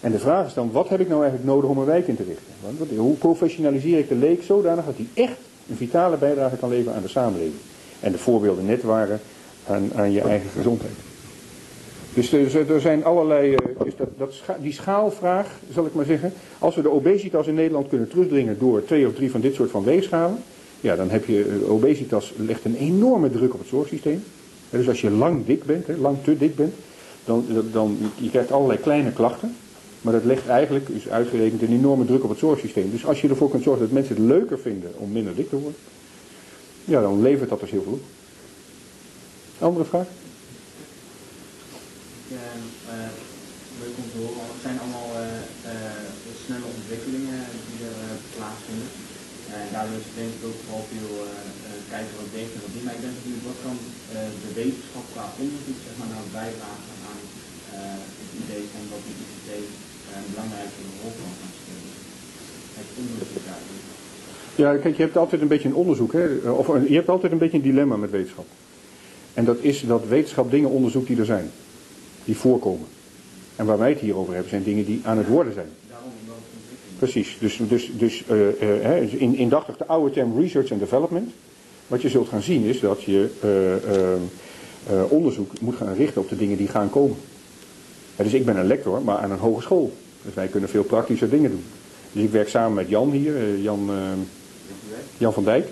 En 0.00 0.12
de 0.12 0.18
vraag 0.18 0.46
is 0.46 0.54
dan, 0.54 0.72
wat 0.72 0.88
heb 0.88 1.00
ik 1.00 1.08
nou 1.08 1.20
eigenlijk 1.20 1.50
nodig 1.50 1.70
om 1.70 1.78
een 1.78 1.84
wijk 1.84 2.08
in 2.08 2.16
te 2.16 2.22
richten? 2.22 2.52
Want 2.60 2.90
hoe 2.96 3.16
professionaliseer 3.16 3.98
ik 3.98 4.08
de 4.08 4.14
leek 4.14 4.42
zodanig 4.42 4.84
dat 4.84 4.96
hij 4.96 5.24
echt 5.24 5.38
een 5.68 5.76
vitale 5.76 6.16
bijdrage 6.16 6.56
kan 6.56 6.68
leveren 6.68 6.94
aan 6.94 7.02
de 7.02 7.08
samenleving? 7.08 7.60
En 8.00 8.12
de 8.12 8.18
voorbeelden 8.18 8.66
net 8.66 8.82
waren 8.82 9.20
aan, 9.66 9.90
aan 9.94 10.12
je 10.12 10.20
eigen 10.20 10.50
gezondheid. 10.50 11.09
Dus 12.14 12.32
er, 12.32 12.80
zijn 12.80 13.04
allerlei, 13.04 13.56
dus 13.84 13.96
dat, 13.96 14.08
dat 14.18 14.32
die 14.60 14.72
schaalvraag, 14.72 15.46
zal 15.72 15.86
ik 15.86 15.94
maar 15.94 16.04
zeggen. 16.04 16.32
Als 16.58 16.74
we 16.74 16.82
de 16.82 16.90
obesitas 16.90 17.46
in 17.46 17.54
Nederland 17.54 17.88
kunnen 17.88 18.08
terugdringen 18.08 18.58
door 18.58 18.84
twee 18.84 19.06
of 19.06 19.14
drie 19.14 19.30
van 19.30 19.40
dit 19.40 19.54
soort 19.54 19.70
van 19.70 19.84
weegschalen. 19.84 20.38
Ja, 20.80 20.96
dan 20.96 21.10
heb 21.10 21.24
je, 21.24 21.44
eh, 21.44 21.70
obesitas 21.70 22.32
legt 22.36 22.64
een 22.64 22.76
enorme 22.76 23.30
druk 23.30 23.52
op 23.52 23.58
het 23.58 23.68
zorgsysteem. 23.68 24.22
Dus 24.70 24.88
als 24.88 25.00
je 25.00 25.10
lang 25.10 25.46
dik 25.46 25.64
bent, 25.64 25.86
lang 25.98 26.16
te 26.24 26.38
dik 26.38 26.56
bent, 26.56 26.74
dan, 27.24 27.44
dan 27.72 27.98
je 28.16 28.30
krijgt 28.30 28.52
allerlei 28.52 28.78
kleine 28.78 29.12
klachten. 29.12 29.56
Maar 30.00 30.12
dat 30.12 30.24
legt 30.24 30.46
eigenlijk, 30.46 30.88
is 30.88 31.08
uitgerekend, 31.08 31.62
een 31.62 31.72
enorme 31.72 32.04
druk 32.04 32.24
op 32.24 32.30
het 32.30 32.38
zorgsysteem. 32.38 32.90
Dus 32.90 33.06
als 33.06 33.20
je 33.20 33.28
ervoor 33.28 33.50
kunt 33.50 33.62
zorgen 33.62 33.82
dat 33.82 33.92
mensen 33.92 34.16
het 34.16 34.24
leuker 34.24 34.58
vinden 34.58 34.90
om 34.96 35.12
minder 35.12 35.34
dik 35.34 35.48
te 35.48 35.56
worden, 35.56 35.80
ja, 36.84 37.00
dan 37.00 37.22
levert 37.22 37.48
dat 37.48 37.60
dus 37.60 37.70
heel 37.70 37.82
veel 37.82 37.92
op. 37.92 38.02
Andere 39.58 39.84
vraag? 39.84 40.06
Uh, 42.38 43.10
leuk 43.82 43.96
om 44.02 44.08
te 44.10 44.18
horen. 44.22 44.50
Het 44.54 44.64
zijn 44.66 44.78
allemaal 44.82 45.10
uh, 45.14 46.02
snelle 46.42 46.68
ontwikkelingen 46.76 47.40
die 47.66 47.80
er 47.90 48.00
plaatsvinden. 48.36 48.90
En 49.60 49.66
daardoor 49.74 50.00
is 50.02 50.10
denk 50.20 50.32
ik 50.36 50.42
ook 50.48 50.60
vooral 50.64 50.86
veel 50.92 51.12
kijken 51.92 52.14
wat 52.20 52.36
beter 52.38 52.54
en 52.56 52.64
wat 52.64 52.74
niet. 52.74 52.86
Maar 52.86 52.98
ik 52.98 53.04
denk 53.04 53.16
natuurlijk, 53.16 53.48
wat 53.50 53.60
kan 53.66 53.78
de 54.44 54.50
wetenschap 54.60 55.06
qua 55.14 55.26
onderzoek 55.44 55.78
zeg 55.86 55.94
maar, 55.98 56.10
nou 56.12 56.24
bijdragen 56.40 56.94
aan 57.10 57.22
het 58.20 58.32
idee 58.42 58.64
van 58.72 58.84
dat 58.92 59.02
die 59.06 59.16
ICT 59.24 59.50
een 60.14 60.28
belangrijke 60.32 60.82
rol 61.00 61.12
kan 61.20 61.34
gaan 61.40 61.54
spelen. 61.60 61.94
Het 62.78 62.90
onderzoek 63.00 63.44
daarin. 63.48 63.78
Ja, 64.62 64.70
kijk, 64.82 64.94
je 64.98 65.06
hebt 65.06 65.20
altijd 65.22 65.40
een 65.42 65.54
beetje 65.54 65.70
een 65.70 65.82
onderzoek, 65.84 66.12
hè? 66.20 66.26
of 66.60 66.66
je 66.92 66.98
hebt 67.00 67.12
altijd 67.14 67.32
een 67.32 67.42
beetje 67.44 67.58
een 67.60 67.70
dilemma 67.70 67.96
met 68.04 68.14
wetenschap. 68.18 68.48
En 69.34 69.44
dat 69.50 69.58
is 69.60 69.76
dat 69.92 70.02
wetenschap 70.14 70.50
dingen 70.50 70.70
onderzoekt 70.78 71.06
die 71.06 71.18
er 71.18 71.32
zijn 71.34 71.50
die 72.30 72.38
voorkomen. 72.38 72.86
En 73.56 73.66
waar 73.66 73.78
wij 73.78 73.90
het 73.90 73.98
hier 73.98 74.16
over 74.16 74.32
hebben 74.32 74.50
zijn 74.50 74.62
dingen 74.62 74.84
die 74.84 75.00
aan 75.04 75.18
het 75.18 75.26
worden 75.26 75.52
zijn. 75.52 75.68
Precies, 76.98 77.36
dus, 77.40 77.60
dus, 77.68 77.90
dus 77.98 78.24
uh, 78.30 78.62
uh, 78.62 79.12
in, 79.20 79.34
indachtig 79.34 79.76
de 79.76 79.86
oude 79.86 80.10
term 80.10 80.40
research 80.40 80.70
and 80.70 80.80
development. 80.80 81.30
Wat 81.86 82.02
je 82.02 82.08
zult 82.08 82.28
gaan 82.28 82.42
zien 82.42 82.64
is 82.64 82.80
dat 82.80 83.02
je 83.02 83.30
uh, 84.90 85.02
onderzoek 85.08 85.60
moet 85.60 85.76
gaan 85.76 85.94
richten 85.94 86.20
op 86.20 86.28
de 86.28 86.36
dingen 86.36 86.56
die 86.56 86.68
gaan 86.68 86.90
komen. 86.90 87.16
dus 88.16 88.32
ik 88.32 88.44
ben 88.44 88.56
een 88.56 88.66
lector, 88.66 89.02
maar 89.02 89.18
aan 89.18 89.30
een 89.30 89.38
hogeschool. 89.38 89.92
Dus 90.24 90.34
wij 90.34 90.46
kunnen 90.46 90.68
veel 90.68 90.84
praktische 90.84 91.28
dingen 91.28 91.50
doen. 91.50 91.64
Dus 92.12 92.22
ik 92.22 92.30
werk 92.30 92.48
samen 92.48 92.74
met 92.74 92.88
Jan 92.88 93.10
hier, 93.10 93.58
Jan, 93.58 93.90
Jan 95.18 95.32
van 95.32 95.44
Dijk. 95.44 95.68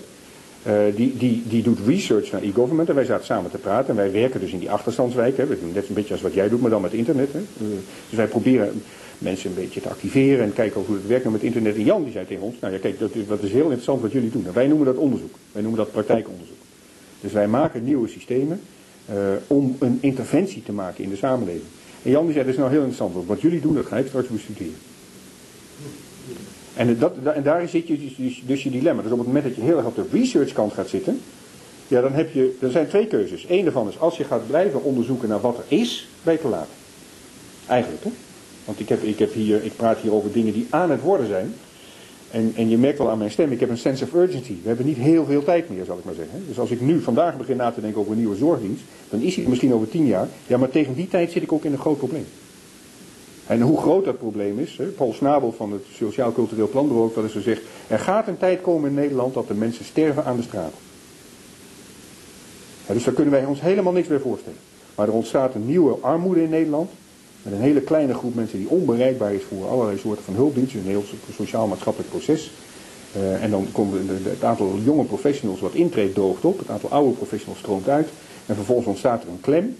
Uh, 0.67 0.95
die, 0.95 1.17
die, 1.17 1.43
die 1.47 1.63
doet 1.63 1.79
research 1.85 2.31
naar 2.31 2.41
e-government 2.43 2.89
en 2.89 2.95
wij 2.95 3.05
zaten 3.05 3.25
samen 3.25 3.51
te 3.51 3.57
praten. 3.57 3.89
En 3.89 3.95
wij 3.95 4.11
werken 4.11 4.39
dus 4.39 4.51
in 4.51 4.59
die 4.59 4.71
achterstandswijk. 4.71 5.37
Hè. 5.37 5.45
We 5.45 5.59
doen 5.59 5.71
net 5.73 5.87
een 5.87 5.93
beetje 5.93 6.13
als 6.13 6.21
wat 6.21 6.33
jij 6.33 6.49
doet, 6.49 6.61
maar 6.61 6.69
dan 6.69 6.81
met 6.81 6.93
internet. 6.93 7.31
Hè. 7.31 7.39
Uh, 7.39 7.67
dus 8.09 8.17
wij 8.17 8.27
proberen 8.27 8.81
mensen 9.17 9.49
een 9.49 9.55
beetje 9.55 9.81
te 9.81 9.89
activeren 9.89 10.43
en 10.43 10.53
kijken 10.53 10.81
hoe 10.85 10.95
het 10.95 11.07
werkt 11.07 11.23
nou 11.23 11.35
met 11.35 11.45
internet. 11.45 11.75
En 11.75 11.83
Jan 11.83 12.03
die 12.03 12.11
zei 12.11 12.25
tegen 12.25 12.43
ons, 12.43 12.55
nou 12.59 12.73
ja 12.73 12.79
kijk, 12.79 12.99
dat 12.99 13.15
is, 13.15 13.23
is 13.41 13.51
heel 13.51 13.63
interessant 13.63 14.01
wat 14.01 14.11
jullie 14.11 14.29
doen. 14.29 14.45
En 14.47 14.53
wij 14.53 14.67
noemen 14.67 14.85
dat 14.85 14.95
onderzoek. 14.95 15.35
Wij 15.51 15.61
noemen 15.61 15.79
dat 15.79 15.91
praktijkonderzoek. 15.91 16.57
Dus 17.21 17.31
wij 17.31 17.47
maken 17.47 17.83
nieuwe 17.83 18.07
systemen 18.07 18.61
uh, 19.09 19.15
om 19.47 19.75
een 19.79 19.97
interventie 20.01 20.63
te 20.63 20.71
maken 20.71 21.03
in 21.03 21.09
de 21.09 21.15
samenleving. 21.15 21.63
En 22.03 22.11
Jan 22.11 22.23
die 22.23 22.33
zei, 22.33 22.45
dat 22.45 22.53
is 22.53 22.59
nou 22.59 22.71
heel 22.71 22.83
interessant. 22.83 23.25
Wat 23.27 23.41
jullie 23.41 23.61
doen, 23.61 23.75
dat 23.75 23.85
ga 23.85 23.97
ik 23.97 24.07
straks 24.07 24.27
bestuderen. 24.27 24.73
En, 26.79 26.99
dat, 26.99 27.13
en 27.33 27.43
daar 27.43 27.67
zit 27.67 27.87
je 27.87 27.99
dus, 27.99 28.15
dus, 28.15 28.43
dus, 28.45 28.63
je 28.63 28.69
dilemma. 28.69 29.01
Dus 29.01 29.11
op 29.11 29.17
het 29.17 29.27
moment 29.27 29.45
dat 29.45 29.55
je 29.55 29.61
heel 29.61 29.77
erg 29.77 29.85
op 29.85 29.95
de 29.95 30.05
research 30.11 30.53
kant 30.53 30.73
gaat 30.73 30.89
zitten, 30.89 31.21
ja, 31.87 32.01
dan 32.01 32.13
heb 32.13 32.33
je, 32.33 32.57
er 32.61 32.71
zijn 32.71 32.87
twee 32.87 33.07
keuzes. 33.07 33.45
Eén 33.49 33.63
daarvan 33.63 33.87
is, 33.87 33.99
als 33.99 34.17
je 34.17 34.23
gaat 34.23 34.47
blijven 34.47 34.83
onderzoeken 34.83 35.29
naar 35.29 35.41
wat 35.41 35.57
er 35.57 35.63
is, 35.67 36.07
beter 36.23 36.49
laten. 36.49 36.73
Eigenlijk, 37.67 38.03
hè? 38.03 38.09
Want 38.65 38.79
ik, 38.79 38.89
heb, 38.89 39.03
ik, 39.03 39.19
heb 39.19 39.33
hier, 39.33 39.63
ik 39.63 39.75
praat 39.75 39.97
hier 39.97 40.13
over 40.13 40.31
dingen 40.31 40.53
die 40.53 40.67
aan 40.69 40.91
het 40.91 41.01
worden 41.01 41.27
zijn. 41.27 41.53
En, 42.31 42.53
en 42.55 42.69
je 42.69 42.77
merkt 42.77 42.97
wel 42.97 43.09
aan 43.09 43.17
mijn 43.17 43.31
stem, 43.31 43.51
ik 43.51 43.59
heb 43.59 43.69
een 43.69 43.77
sense 43.77 44.03
of 44.03 44.13
urgency. 44.13 44.55
We 44.61 44.67
hebben 44.67 44.85
niet 44.85 44.97
heel 44.97 45.25
veel 45.25 45.43
tijd 45.43 45.69
meer, 45.69 45.85
zal 45.85 45.97
ik 45.97 46.03
maar 46.03 46.13
zeggen. 46.13 46.43
Dus 46.47 46.59
als 46.59 46.71
ik 46.71 46.81
nu 46.81 47.01
vandaag 47.01 47.37
begin 47.37 47.57
na 47.57 47.71
te 47.71 47.81
denken 47.81 47.99
over 47.99 48.11
een 48.11 48.19
nieuwe 48.19 48.35
zorgdienst, 48.35 48.83
dan 49.09 49.21
is 49.21 49.35
die 49.35 49.49
misschien 49.49 49.73
over 49.73 49.89
tien 49.89 50.05
jaar. 50.05 50.27
Ja, 50.47 50.57
maar 50.57 50.69
tegen 50.69 50.93
die 50.93 51.07
tijd 51.07 51.31
zit 51.31 51.43
ik 51.43 51.51
ook 51.51 51.65
in 51.65 51.71
een 51.71 51.79
groot 51.79 51.97
probleem. 51.97 52.25
En 53.49 53.61
hoe 53.61 53.77
groot 53.77 54.05
dat 54.05 54.17
probleem 54.17 54.59
is, 54.59 54.79
Paul 54.95 55.13
Snabel 55.13 55.51
van 55.51 55.71
het 55.71 55.83
Sociaal 55.93 56.31
Cultureel 56.31 56.67
Planbureau 56.67 57.03
heeft 57.03 57.15
wel 57.15 57.23
eens 57.23 57.33
gezegd, 57.33 57.61
er 57.87 57.99
gaat 57.99 58.27
een 58.27 58.37
tijd 58.37 58.61
komen 58.61 58.89
in 58.89 58.95
Nederland 58.95 59.33
dat 59.33 59.47
de 59.47 59.53
mensen 59.53 59.85
sterven 59.85 60.25
aan 60.25 60.35
de 60.35 60.41
straat. 60.41 60.73
dus 62.87 63.03
daar 63.03 63.13
kunnen 63.13 63.33
wij 63.33 63.45
ons 63.45 63.61
helemaal 63.61 63.93
niks 63.93 64.07
meer 64.07 64.21
voorstellen. 64.21 64.57
Maar 64.95 65.07
er 65.07 65.13
ontstaat 65.13 65.55
een 65.55 65.65
nieuwe 65.65 65.97
armoede 66.01 66.43
in 66.43 66.49
Nederland, 66.49 66.89
met 67.41 67.53
een 67.53 67.59
hele 67.59 67.81
kleine 67.81 68.13
groep 68.13 68.35
mensen 68.35 68.57
die 68.57 68.69
onbereikbaar 68.69 69.33
is 69.33 69.43
voor 69.43 69.67
allerlei 69.67 69.97
soorten 69.97 70.23
van 70.23 70.33
hulpdiensten, 70.33 70.79
een 70.79 70.85
heel 70.85 71.03
sociaal-maatschappelijk 71.35 72.09
proces. 72.09 72.51
Uh, 73.17 73.43
en 73.43 73.51
dan 73.51 73.67
komt 73.71 73.93
het 74.23 74.43
aantal 74.43 74.79
jonge 74.83 75.03
professionals 75.03 75.59
wat 75.59 75.73
intreedt 75.73 76.13
droogt 76.13 76.45
op, 76.45 76.59
het 76.59 76.69
aantal 76.69 76.89
oude 76.89 77.15
professionals 77.15 77.59
stroomt 77.59 77.89
uit. 77.89 78.07
En 78.45 78.55
vervolgens 78.55 78.87
ontstaat 78.87 79.23
er 79.23 79.29
een 79.29 79.41
klem 79.41 79.75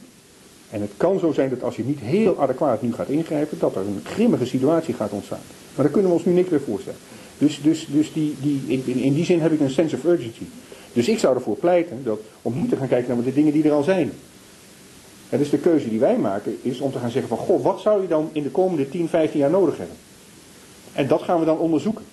en 0.70 0.82
het 0.82 0.92
kan 0.98 1.20
zo 1.20 1.32
zijn 1.32 1.50
dat 1.50 1.64
als 1.64 1.76
je 1.76 1.84
niet 1.84 2.00
heel 2.00 2.42
adequaat 2.42 2.82
nu 2.82 2.94
gaat 2.94 3.10
ingrijpen, 3.10 3.60
dat 3.60 3.76
er 3.76 3.82
een 3.82 4.02
grimmige 4.04 4.46
situatie 4.46 4.94
gaat 4.94 5.12
ontstaan. 5.12 5.42
Maar 5.76 5.84
daar 5.84 5.94
kunnen 5.94 6.12
we 6.12 6.18
ons 6.18 6.26
nu 6.26 6.34
niks 6.34 6.50
meer 6.50 6.62
voorstellen. 6.62 7.00
Dus, 7.38 7.60
dus, 7.62 7.88
dus 7.92 8.14
die, 8.14 8.36
die, 8.42 8.82
in 8.84 9.14
die 9.14 9.26
zin 9.26 9.42
heb 9.42 9.52
ik 9.52 9.60
een 9.60 9.70
sense 9.70 9.96
of 9.96 10.04
urgency. 10.04 10.44
Dus 10.94 11.08
ik 11.08 11.20
zou 11.20 11.36
ervoor 11.36 11.56
pleiten 11.56 12.04
dat, 12.04 12.20
om 12.42 12.60
niet 12.60 12.70
te 12.70 12.76
gaan 12.76 12.88
kijken 12.88 13.16
naar 13.16 13.24
de 13.24 13.34
dingen 13.34 13.54
die 13.54 13.64
er 13.64 13.72
al 13.72 13.84
zijn. 13.84 14.12
En 15.30 15.38
dus 15.38 15.50
de 15.50 15.58
keuze 15.58 15.90
die 15.90 16.00
wij 16.00 16.18
maken 16.18 16.58
is 16.62 16.80
om 16.80 16.92
te 16.92 17.00
gaan 17.00 17.12
zeggen 17.12 17.38
van, 17.38 17.46
goh, 17.46 17.64
wat 17.64 17.82
zou 17.82 18.02
je 18.02 18.08
dan 18.08 18.30
in 18.32 18.44
de 18.44 18.50
komende 18.50 18.90
10, 18.90 19.10
15 19.10 19.40
jaar 19.40 19.50
nodig 19.50 19.78
hebben? 19.78 19.96
En 20.94 21.08
dat 21.08 21.22
gaan 21.22 21.40
we 21.40 21.46
dan 21.46 21.58
onderzoeken. 21.58 22.06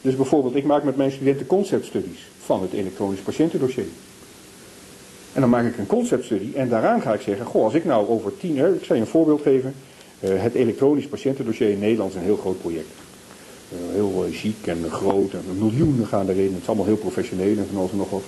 Dus 0.00 0.16
bijvoorbeeld, 0.16 0.54
ik 0.54 0.64
maak 0.64 0.82
met 0.82 0.96
mijn 0.96 1.10
studenten 1.10 1.46
conceptstudies 1.46 2.28
van 2.38 2.62
het 2.62 2.72
elektronisch 2.72 3.20
patiëntendossier. 3.20 3.86
En 5.36 5.42
dan 5.42 5.50
maak 5.50 5.64
ik 5.64 5.78
een 5.78 5.86
conceptstudie 5.86 6.54
en 6.54 6.68
daaraan 6.68 7.00
ga 7.00 7.14
ik 7.14 7.20
zeggen, 7.20 7.46
goh, 7.46 7.64
als 7.64 7.74
ik 7.74 7.84
nou 7.84 8.08
over 8.08 8.36
tien 8.36 8.54
jaar, 8.54 8.74
ik 8.74 8.84
zal 8.84 8.96
je 8.96 9.02
een 9.02 9.08
voorbeeld 9.08 9.42
geven. 9.42 9.74
Uh, 10.20 10.42
het 10.42 10.54
elektronisch 10.54 11.06
patiëntendossier 11.06 11.70
in 11.70 11.78
Nederland 11.78 12.10
is 12.10 12.16
een 12.16 12.22
heel 12.22 12.36
groot 12.36 12.60
project. 12.60 12.86
Uh, 13.72 13.94
heel 13.94 14.26
uh, 14.28 14.36
chic 14.36 14.66
en 14.66 14.90
groot 14.90 15.32
en 15.32 15.58
miljoenen 15.58 16.06
gaan 16.06 16.28
erin. 16.28 16.52
Het 16.52 16.62
is 16.62 16.66
allemaal 16.66 16.86
heel 16.86 16.96
professioneel 16.96 17.56
en 17.56 17.66
van 17.66 17.78
alles 17.78 17.90
en 17.90 17.96
nog 17.96 18.10
wat. 18.10 18.22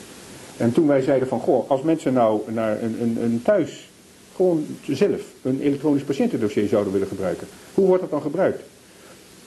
En 0.57 0.73
toen 0.73 0.87
wij 0.87 1.01
zeiden 1.01 1.29
van, 1.29 1.41
goh, 1.41 1.71
als 1.71 1.83
mensen 1.83 2.13
nou 2.13 2.41
naar 2.53 2.83
een, 2.83 3.03
een, 3.03 3.19
een 3.23 3.43
thuis 3.43 3.89
gewoon 4.37 4.67
zelf 4.87 5.21
een 5.43 5.61
elektronisch 5.61 6.03
patiëntendossier 6.03 6.69
zouden 6.69 6.93
willen 6.93 7.09
gebruiken. 7.09 7.47
Hoe 7.75 7.87
wordt 7.87 8.03
dat 8.03 8.11
dan 8.11 8.23
gebruikt? 8.23 8.63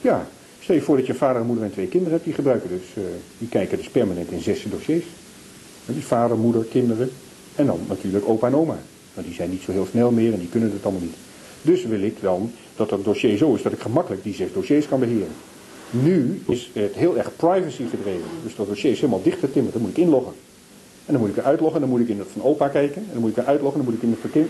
Ja, 0.02 0.28
Stel 0.60 0.76
je 0.76 0.82
voor 0.82 0.98
dat 0.98 1.08
je 1.08 1.14
vader, 1.14 1.42
een 1.42 1.48
moeder 1.48 1.66
en 1.66 1.72
twee 1.72 1.88
kinderen 1.88 2.14
hebt, 2.14 2.26
die 2.26 2.34
gebruiken 2.34 2.70
dus, 2.70 3.04
eh, 3.04 3.04
die 3.38 3.48
kijken 3.48 3.78
dus 3.78 3.90
permanent 3.90 4.32
in 4.32 4.42
zes 4.42 4.66
dossiers. 4.70 5.06
Dus 5.86 6.04
vader, 6.04 6.38
moeder, 6.38 6.64
kinderen 6.64 7.12
en 7.56 7.66
dan 7.66 7.80
natuurlijk 7.88 8.28
opa 8.28 8.48
en 8.48 8.56
oma. 8.56 8.78
Maar 9.14 9.24
die 9.24 9.34
zijn 9.34 9.50
niet 9.50 9.62
zo 9.62 9.72
heel 9.72 9.88
snel 9.90 10.12
meer 10.12 10.34
en 10.34 10.40
die 10.40 10.50
kunnen 10.50 10.72
het 10.72 10.84
allemaal 10.84 11.02
niet. 11.02 11.16
Dus 11.62 11.86
wil 11.86 12.02
ik 12.02 12.22
dan 12.22 12.52
dat 12.76 12.90
dat 12.90 13.04
dossier 13.04 13.38
zo 13.38 13.54
is 13.54 13.62
dat 13.62 13.72
ik 13.72 13.80
gemakkelijk 13.80 14.24
die 14.24 14.34
zes 14.34 14.54
dossiers 14.54 14.88
kan 14.88 15.00
beheren. 15.00 15.34
Nu 15.90 16.42
is 16.48 16.70
het 16.74 16.96
heel 16.96 17.18
erg 17.18 17.36
privacy 17.36 17.84
gedreven. 17.90 18.30
Dus 18.44 18.56
dat 18.56 18.68
dossier 18.68 18.92
is 18.92 19.00
helemaal 19.00 19.24
dichtgetimmerd. 19.24 19.74
Dan 19.74 19.82
moet 19.82 19.92
ik 19.92 19.98
inloggen. 19.98 20.34
En 21.06 21.14
dan 21.14 21.20
moet 21.22 21.30
ik 21.30 21.36
weer 21.36 21.44
uitloggen. 21.46 21.80
Dan 21.82 21.90
moet 21.90 22.00
ik 22.00 22.08
in 22.08 22.20
het 22.20 22.28
van 22.34 22.44
opa 22.44 22.68
kijken. 22.68 23.02
En 23.02 23.10
dan 23.12 23.22
moet 23.22 23.30
ik 23.30 23.36
weer 23.36 23.46
uitloggen. 23.46 23.84
Dan 23.84 23.92
moet 23.92 24.04
ik 24.04 24.10
in 24.10 24.18
het. 24.22 24.48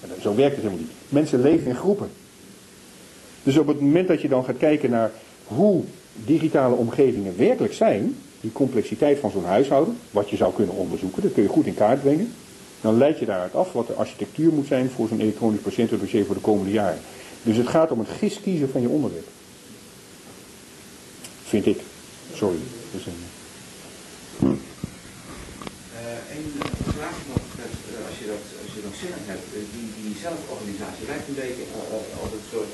En 0.00 0.22
zo 0.22 0.34
werkt 0.34 0.54
het 0.54 0.64
helemaal 0.64 0.84
niet. 0.84 0.92
Mensen 1.08 1.40
leven 1.40 1.66
in 1.66 1.76
groepen. 1.76 2.08
Dus 3.42 3.58
op 3.58 3.66
het 3.66 3.80
moment 3.80 4.08
dat 4.08 4.20
je 4.20 4.28
dan 4.28 4.44
gaat 4.44 4.56
kijken 4.56 4.90
naar 4.90 5.10
hoe 5.44 5.82
digitale 6.24 6.74
omgevingen 6.74 7.36
werkelijk 7.36 7.74
zijn, 7.74 8.16
die 8.40 8.52
complexiteit 8.52 9.18
van 9.18 9.30
zo'n 9.30 9.44
huishouden, 9.44 9.98
wat 10.10 10.30
je 10.30 10.36
zou 10.36 10.54
kunnen 10.54 10.74
onderzoeken, 10.74 11.22
dat 11.22 11.32
kun 11.32 11.42
je 11.42 11.48
goed 11.48 11.66
in 11.66 11.74
kaart 11.74 12.02
brengen. 12.02 12.32
Dan 12.80 12.98
leid 12.98 13.18
je 13.18 13.26
daaruit 13.26 13.54
af 13.54 13.72
wat 13.72 13.86
de 13.86 13.92
architectuur 13.92 14.52
moet 14.52 14.66
zijn 14.66 14.90
voor 14.90 15.08
zo'n 15.08 15.20
elektronisch 15.20 15.60
patiëntendossier 15.60 16.24
voor 16.24 16.34
de 16.34 16.40
komende 16.40 16.72
jaren. 16.72 17.00
Dus 17.42 17.56
het 17.56 17.68
gaat 17.68 17.90
om 17.90 17.98
het 17.98 18.08
gis 18.08 18.40
kiezen 18.40 18.70
van 18.70 18.80
je 18.80 18.88
onderwerp. 18.88 19.28
Vind 21.44 21.66
ik. 21.66 21.80
Sorry. 22.34 22.58
Dus, 22.92 23.06
uh... 23.06 23.12
Eén 26.36 26.52
vraag 26.96 27.18
nog, 27.32 27.44
uh, 27.58 28.08
als 28.08 28.18
je 28.20 28.26
dat, 28.32 28.44
als 28.64 28.72
je 28.76 28.82
dat 28.86 28.96
zin 29.02 29.14
hebt, 29.30 29.46
die, 29.74 30.14
zelforganisatie 30.26 31.06
lijkt 31.10 31.28
een 31.28 31.40
beetje 31.44 31.64
als 32.22 32.30
een 32.36 32.48
soort 32.52 32.72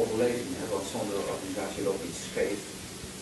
overleving, 0.00 0.52
hè, 0.60 0.64
want 0.74 0.86
zonder 0.96 1.16
organisatie 1.34 1.82
loopt 1.86 2.04
iets 2.08 2.22
scheef 2.30 2.58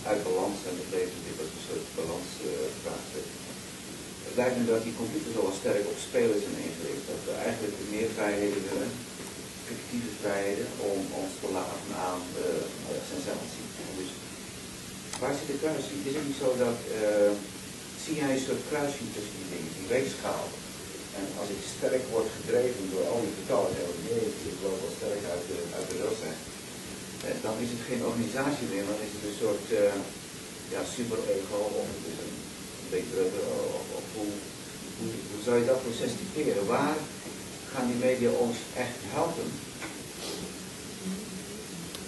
uit 0.09 0.25
balans 0.29 0.59
en 0.69 0.75
dat 0.81 0.91
levert 0.97 1.25
dit 1.27 1.39
als 1.43 1.53
een 1.55 1.67
soort 1.69 1.87
balansvraagstuk. 1.99 3.29
het 4.27 4.37
lijkt 4.41 4.57
me 4.59 4.65
dat 4.73 4.83
die 4.87 5.01
computer 5.03 5.31
zo 5.37 5.43
sterk 5.61 5.85
op 5.93 5.99
spelers 6.09 6.43
zijn 6.47 6.61
ingericht, 6.67 7.07
dat 7.13 7.23
we 7.29 7.33
eigenlijk 7.47 7.77
meer 7.95 8.11
vrijheden 8.17 8.63
willen, 8.69 8.91
fictieve 9.69 10.13
vrijheden, 10.23 10.69
om 10.93 11.01
ons 11.21 11.33
te 11.43 11.49
laten 11.59 11.91
aan 12.09 12.23
de 12.37 12.49
sensatie. 13.13 13.65
Dus 14.01 14.11
waar 15.21 15.37
zit 15.39 15.51
de 15.53 15.61
kruising? 15.63 15.99
Is 16.09 16.17
het 16.19 16.27
niet 16.29 16.43
zo 16.45 16.49
dat, 16.65 16.79
uh, 17.01 17.33
zie 18.03 18.17
jij 18.21 18.33
een 18.35 18.47
soort 18.49 18.65
kruising 18.71 19.09
tussen 19.15 19.37
die 19.39 19.51
dingen, 19.53 19.73
die 19.79 19.93
weegschaal? 19.95 20.47
En 21.19 21.27
als 21.41 21.51
ik 21.55 21.61
sterk 21.77 22.05
word 22.15 22.29
gedreven 22.39 22.85
door 22.93 23.07
al 23.13 23.21
die 23.25 23.39
getallen, 23.41 23.73
nee, 24.07 24.25
ik 24.51 24.57
loop 24.65 24.79
wel 24.83 24.95
sterk 24.99 25.23
uit 25.35 25.45
de, 25.51 25.59
uit 25.77 25.89
de 25.91 25.97
eh, 26.31 26.37
dan 27.47 27.55
is 27.65 27.71
het 27.75 27.83
geen 27.89 28.03
organisatie 28.11 28.67
meer, 28.73 28.85
maar 28.89 29.01
is 29.07 29.15
het 29.17 29.25
een 29.29 29.41
soort 29.45 29.67
uh, 29.81 29.95
ja, 30.75 30.81
super-ego 30.97 31.61
of 31.81 31.87
het 31.97 32.07
is 32.13 32.19
een 32.25 32.39
beetje 32.95 33.17
of, 33.79 33.87
of 33.99 34.05
hoe, 34.17 34.31
zou 35.45 35.55
je 35.59 35.67
dat 35.71 35.83
proces 35.83 36.13
typeren? 36.19 36.67
Waar 36.67 36.97
gaan 37.73 37.87
die 37.91 38.01
media 38.07 38.31
ons 38.47 38.57
echt 38.85 38.99
helpen? 39.17 39.47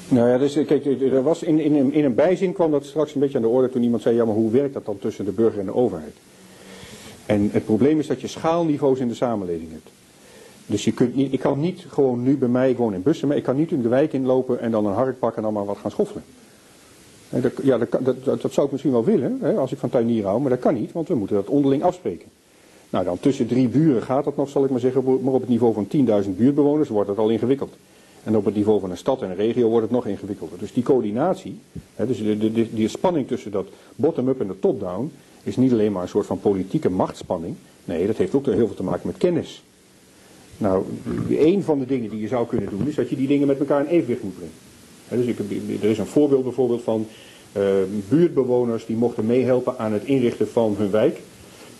Nou 0.08 0.28
ja, 0.28 0.38
dus 0.38 0.54
kijk, 0.66 0.84
er 1.00 1.22
was 1.22 1.42
in, 1.42 1.58
in, 1.60 1.92
in 1.92 2.04
een 2.04 2.14
bijzin 2.14 2.52
kwam 2.52 2.70
dat 2.70 2.84
straks 2.84 3.14
een 3.14 3.20
beetje 3.20 3.36
aan 3.36 3.42
de 3.42 3.56
orde 3.56 3.70
toen 3.70 3.82
iemand 3.82 4.02
zei, 4.02 4.16
ja 4.16 4.24
maar 4.24 4.34
hoe 4.34 4.50
werkt 4.50 4.74
dat 4.74 4.86
dan 4.86 4.98
tussen 4.98 5.24
de 5.24 5.32
burger 5.32 5.60
en 5.60 5.66
de 5.66 5.74
overheid? 5.74 6.14
En 7.26 7.50
het 7.52 7.64
probleem 7.64 7.98
is 7.98 8.06
dat 8.06 8.20
je 8.20 8.26
schaalniveaus 8.26 8.98
in 8.98 9.08
de 9.08 9.14
samenleving 9.14 9.70
hebt. 9.70 9.88
Dus 10.66 10.84
je 10.84 10.92
kunt 10.92 11.14
niet, 11.14 11.32
ik 11.32 11.40
kan 11.40 11.60
niet 11.60 11.84
gewoon 11.88 12.22
nu 12.22 12.36
bij 12.36 12.48
mij, 12.48 12.70
ik 12.70 12.76
woon 12.76 12.94
in 12.94 13.02
Bussen, 13.02 13.28
maar 13.28 13.36
ik 13.36 13.42
kan 13.42 13.56
niet 13.56 13.70
in 13.70 13.82
de 13.82 13.88
wijk 13.88 14.12
inlopen 14.12 14.60
en 14.60 14.70
dan 14.70 14.86
een 14.86 14.94
hark 14.94 15.18
pakken 15.18 15.36
en 15.36 15.42
dan 15.42 15.52
maar 15.52 15.64
wat 15.64 15.78
gaan 15.78 15.90
schoffelen. 15.90 16.22
Dat, 17.28 17.52
ja, 17.62 17.78
dat, 17.78 17.90
dat, 18.24 18.24
dat, 18.24 18.52
zou 18.52 18.66
ik 18.66 18.72
misschien 18.72 18.92
wel 18.92 19.04
willen, 19.04 19.38
hè, 19.40 19.54
als 19.54 19.72
ik 19.72 19.78
van 19.78 19.88
tuinier 19.88 20.24
hou, 20.24 20.40
maar 20.40 20.50
dat 20.50 20.58
kan 20.58 20.74
niet, 20.74 20.92
want 20.92 21.08
we 21.08 21.14
moeten 21.14 21.36
dat 21.36 21.46
onderling 21.46 21.82
afspreken. 21.82 22.28
Nou, 22.90 23.04
dan 23.04 23.20
tussen 23.20 23.46
drie 23.46 23.68
buren 23.68 24.02
gaat 24.02 24.24
dat 24.24 24.36
nog, 24.36 24.48
zal 24.48 24.64
ik 24.64 24.70
maar 24.70 24.80
zeggen, 24.80 25.04
maar 25.04 25.34
op 25.34 25.40
het 25.40 25.48
niveau 25.48 25.74
van 25.74 25.86
10.000 26.24 26.30
buurtbewoners 26.36 26.88
wordt 26.88 27.08
het 27.08 27.18
al 27.18 27.28
ingewikkeld. 27.28 27.74
En 28.24 28.36
op 28.36 28.44
het 28.44 28.54
niveau 28.54 28.80
van 28.80 28.90
een 28.90 28.96
stad 28.96 29.22
en 29.22 29.30
een 29.30 29.36
regio 29.36 29.68
wordt 29.68 29.82
het 29.82 29.90
nog 29.90 30.06
ingewikkelder. 30.06 30.58
Dus 30.58 30.72
die 30.72 30.82
coördinatie, 30.82 31.58
hè, 31.94 32.06
dus 32.06 32.18
de, 32.18 32.38
de, 32.38 32.52
de, 32.52 32.74
die 32.74 32.88
spanning 32.88 33.26
tussen 33.26 33.50
dat 33.50 33.66
bottom-up 33.96 34.40
en 34.40 34.46
de 34.46 34.58
top-down, 34.58 35.12
is 35.42 35.56
niet 35.56 35.72
alleen 35.72 35.92
maar 35.92 36.02
een 36.02 36.08
soort 36.08 36.26
van 36.26 36.40
politieke 36.40 36.90
machtspanning. 36.90 37.54
Nee, 37.84 38.06
dat 38.06 38.16
heeft 38.16 38.34
ook 38.34 38.46
heel 38.46 38.66
veel 38.66 38.74
te 38.74 38.82
maken 38.82 39.06
met 39.06 39.16
kennis. 39.16 39.62
Nou, 40.62 40.84
een 41.28 41.62
van 41.62 41.78
de 41.78 41.86
dingen 41.86 42.10
die 42.10 42.20
je 42.20 42.28
zou 42.28 42.46
kunnen 42.46 42.68
doen, 42.70 42.88
is 42.88 42.94
dat 42.94 43.10
je 43.10 43.16
die 43.16 43.26
dingen 43.26 43.46
met 43.46 43.58
elkaar 43.58 43.80
in 43.80 43.86
evenwicht 43.86 44.22
moet 44.22 44.34
brengen. 44.34 45.26
dus 45.26 45.26
ik, 45.26 45.38
er 45.82 45.90
is 45.90 45.98
een 45.98 46.06
voorbeeld 46.06 46.42
bijvoorbeeld 46.42 46.82
van 46.82 47.06
uh, 47.56 47.62
buurtbewoners 48.08 48.86
die 48.86 48.96
mochten 48.96 49.26
meehelpen 49.26 49.78
aan 49.78 49.92
het 49.92 50.04
inrichten 50.04 50.48
van 50.48 50.74
hun 50.78 50.90
wijk. 50.90 51.20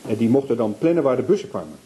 En 0.06 0.16
die 0.16 0.28
mochten 0.28 0.56
dan 0.56 0.74
plannen 0.78 1.02
waar 1.02 1.16
de 1.16 1.22
bussen 1.22 1.48
kwamen. 1.48 1.76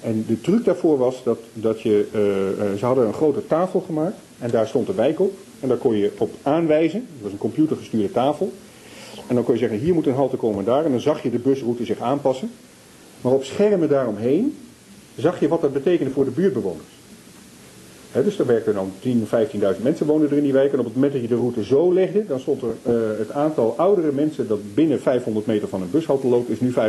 En 0.00 0.24
de 0.28 0.40
truc 0.40 0.64
daarvoor 0.64 0.98
was 0.98 1.22
dat, 1.24 1.38
dat 1.52 1.80
je, 1.80 2.06
uh, 2.12 2.78
ze 2.78 2.84
hadden 2.84 3.06
een 3.06 3.12
grote 3.12 3.46
tafel 3.46 3.80
gemaakt 3.80 4.16
en 4.38 4.50
daar 4.50 4.66
stond 4.66 4.86
de 4.86 4.94
wijk 4.94 5.20
op. 5.20 5.32
En 5.60 5.68
daar 5.68 5.76
kon 5.76 5.96
je 5.96 6.12
op 6.18 6.30
aanwijzen, 6.42 7.06
dat 7.12 7.22
was 7.22 7.32
een 7.32 7.38
computergestuurde 7.38 8.12
tafel. 8.12 8.52
En 9.26 9.34
dan 9.34 9.44
kon 9.44 9.54
je 9.54 9.60
zeggen, 9.60 9.78
hier 9.78 9.94
moet 9.94 10.06
een 10.06 10.14
halte 10.14 10.36
komen 10.36 10.64
daar. 10.64 10.84
En 10.84 10.90
dan 10.90 11.00
zag 11.00 11.22
je 11.22 11.30
de 11.30 11.38
busroute 11.38 11.84
zich 11.84 12.00
aanpassen. 12.00 12.50
Maar 13.20 13.32
op 13.32 13.44
schermen 13.44 13.88
daaromheen 13.88 14.56
zag 15.18 15.40
je 15.40 15.48
wat 15.48 15.60
dat 15.60 15.72
betekende 15.72 16.10
voor 16.10 16.24
de 16.24 16.30
buurtbewoners. 16.30 16.88
dus 18.12 18.38
er 18.38 18.46
werkten 18.46 18.74
dan 18.74 18.92
10.000, 19.02 19.08
15.000 19.76 19.82
mensen 19.82 20.06
wonen 20.06 20.30
er 20.30 20.36
in 20.36 20.42
die 20.42 20.52
wijk. 20.52 20.72
En 20.72 20.78
op 20.78 20.84
het 20.84 20.94
moment 20.94 21.12
dat 21.12 21.22
je 21.22 21.28
de 21.28 21.34
route 21.34 21.64
zo 21.64 21.92
legde, 21.92 22.26
dan 22.26 22.40
stond 22.40 22.62
er 22.62 22.74
uh, 22.86 23.18
het 23.18 23.30
aantal 23.30 23.74
oudere 23.76 24.12
mensen 24.12 24.48
dat 24.48 24.74
binnen 24.74 25.00
500 25.00 25.46
meter 25.46 25.68
van 25.68 25.82
een 25.82 25.90
bushalte 25.90 26.26
loopt, 26.26 26.48
is 26.48 26.60
nu 26.60 26.72
85% 26.72 26.74
uh, 26.74 26.82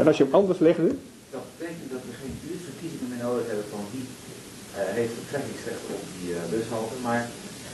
en 0.00 0.06
als 0.06 0.16
je 0.16 0.24
hem 0.24 0.34
anders 0.34 0.58
legde... 0.58 0.88
Dat 1.36 1.46
betekent 1.56 1.90
dat 1.94 2.02
we 2.08 2.12
geen 2.22 2.34
buurtverkiezingen 2.44 3.08
meer 3.12 3.24
nodig 3.28 3.46
hebben 3.50 3.68
van 3.74 3.84
wie 3.92 4.06
uh, 4.06 4.08
heeft 4.98 5.14
betrekkingsrecht 5.20 5.84
op 5.96 6.02
die 6.14 6.28
bushalte. 6.54 6.96
Maar 7.06 7.22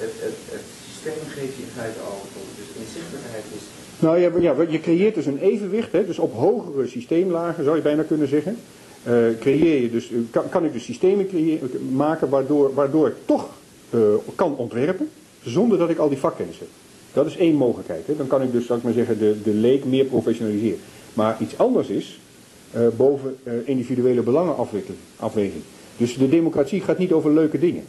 het, 0.02 0.14
het, 0.26 0.38
het 0.56 0.66
systeem 0.86 1.20
geeft 1.36 1.54
je 1.56 1.62
in 1.66 1.76
feite 1.78 2.00
al, 2.10 2.20
dus 2.58 2.68
inzichtelijkheid 2.82 3.46
is 3.58 3.64
nou 3.98 4.18
ja, 4.18 4.54
je 4.68 4.80
creëert 4.80 5.14
dus 5.14 5.26
een 5.26 5.38
evenwicht, 5.38 5.92
hè, 5.92 6.06
dus 6.06 6.18
op 6.18 6.34
hogere 6.34 6.86
systeemlagen 6.86 7.64
zou 7.64 7.76
je 7.76 7.82
bijna 7.82 8.02
kunnen 8.02 8.28
zeggen. 8.28 8.56
Uh, 9.08 9.12
creëer 9.40 9.82
je 9.82 9.90
dus, 9.90 10.10
kan, 10.30 10.48
kan 10.48 10.64
ik 10.64 10.72
dus 10.72 10.84
systemen 10.84 11.28
creëren, 11.28 11.70
maken 11.92 12.28
waardoor, 12.28 12.74
waardoor 12.74 13.06
ik 13.06 13.14
toch 13.24 13.48
uh, 13.90 14.00
kan 14.34 14.56
ontwerpen, 14.56 15.08
zonder 15.44 15.78
dat 15.78 15.90
ik 15.90 15.98
al 15.98 16.08
die 16.08 16.18
vakkennis 16.18 16.58
heb. 16.58 16.68
Dat 17.12 17.26
is 17.26 17.36
één 17.36 17.54
mogelijkheid. 17.54 18.06
Hè. 18.06 18.16
Dan 18.16 18.26
kan 18.26 18.42
ik 18.42 18.52
dus, 18.52 18.66
zou 18.66 18.78
ik 18.78 18.84
maar 18.84 18.92
zeggen, 18.92 19.18
de, 19.18 19.36
de 19.42 19.54
leek 19.54 19.84
meer 19.84 20.04
professionaliseren. 20.04 20.78
Maar 21.14 21.36
iets 21.40 21.58
anders 21.58 21.88
is 21.88 22.20
boven 22.96 23.36
individuele 23.64 24.22
belangenafweging. 24.22 25.62
Dus 25.96 26.16
de 26.16 26.28
democratie 26.28 26.80
gaat 26.80 26.98
niet 26.98 27.12
over 27.12 27.34
leuke 27.34 27.58
dingen. 27.58 27.84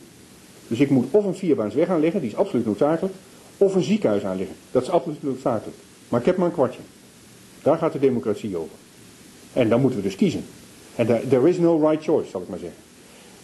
Dus 0.68 0.80
ik 0.80 0.90
moet 0.90 1.06
of 1.12 1.26
een 1.26 1.36
vierbaansweg 1.36 1.90
aanleggen, 1.90 2.22
die 2.22 2.30
is 2.30 2.36
absoluut 2.36 2.66
noodzakelijk, 2.66 3.16
of 3.58 3.76
een 3.76 3.84
ziekenhuis 3.84 4.24
aanleggen. 4.24 4.56
Dat 4.72 4.82
is 4.82 4.90
absoluut 4.90 5.24
noodzakelijk. 5.24 5.78
Maar 6.10 6.20
ik 6.20 6.26
heb 6.26 6.38
maar 6.38 6.48
een 6.48 6.54
kwartje. 6.54 6.80
Daar 7.64 7.78
gaat 7.78 7.94
de 7.94 8.00
democratie 8.00 8.58
over. 8.58 8.76
En 9.54 9.70
dan 9.70 9.82
moeten 9.82 10.00
we 10.00 10.06
dus 10.06 10.16
kiezen. 10.16 10.46
En 10.96 11.06
there 11.06 11.50
is 11.50 11.58
no 11.58 11.90
right 11.90 12.04
choice, 12.04 12.30
zal 12.30 12.42
ik 12.42 12.48
maar 12.48 12.60
zeggen. 12.60 12.80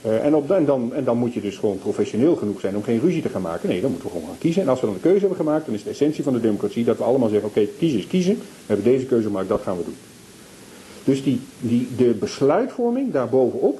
Uh, 0.05 0.25
en, 0.25 0.35
op, 0.35 0.47
dan, 0.47 0.93
en 0.93 1.03
dan 1.03 1.17
moet 1.17 1.33
je 1.33 1.41
dus 1.41 1.57
gewoon 1.57 1.79
professioneel 1.79 2.35
genoeg 2.35 2.59
zijn 2.59 2.75
om 2.75 2.83
geen 2.83 2.99
ruzie 2.99 3.21
te 3.21 3.29
gaan 3.29 3.41
maken. 3.41 3.69
Nee, 3.69 3.81
dan 3.81 3.89
moeten 3.89 4.07
we 4.07 4.13
gewoon 4.13 4.29
gaan 4.29 4.39
kiezen. 4.39 4.61
En 4.61 4.69
als 4.69 4.79
we 4.79 4.85
dan 4.85 4.95
een 4.95 5.01
keuze 5.01 5.19
hebben 5.19 5.37
gemaakt, 5.37 5.65
dan 5.65 5.75
is 5.75 5.83
de 5.83 5.89
essentie 5.89 6.23
van 6.23 6.33
de 6.33 6.39
democratie 6.39 6.83
dat 6.83 6.97
we 6.97 7.03
allemaal 7.03 7.29
zeggen, 7.29 7.49
oké, 7.49 7.59
okay, 7.59 7.73
kiezen 7.77 7.99
is 7.99 8.07
kiezen. 8.07 8.35
We 8.35 8.43
hebben 8.65 8.85
deze 8.85 9.05
keuze 9.05 9.27
gemaakt, 9.27 9.47
dat 9.47 9.61
gaan 9.61 9.77
we 9.77 9.83
doen. 9.83 9.95
Dus 11.03 11.23
die, 11.23 11.39
die, 11.59 11.87
de 11.97 12.09
besluitvorming 12.09 13.11
daarbovenop, 13.11 13.79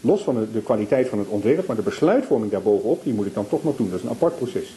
los 0.00 0.22
van 0.22 0.34
de, 0.34 0.52
de 0.52 0.60
kwaliteit 0.60 1.08
van 1.08 1.18
het 1.18 1.28
ontwerp, 1.28 1.66
maar 1.66 1.76
de 1.76 1.82
besluitvorming 1.82 2.50
daarbovenop, 2.50 3.04
die 3.04 3.14
moet 3.14 3.26
ik 3.26 3.34
dan 3.34 3.48
toch 3.48 3.64
nog 3.64 3.76
doen. 3.76 3.90
Dat 3.90 3.98
is 3.98 4.04
een 4.04 4.10
apart 4.10 4.36
proces. 4.36 4.74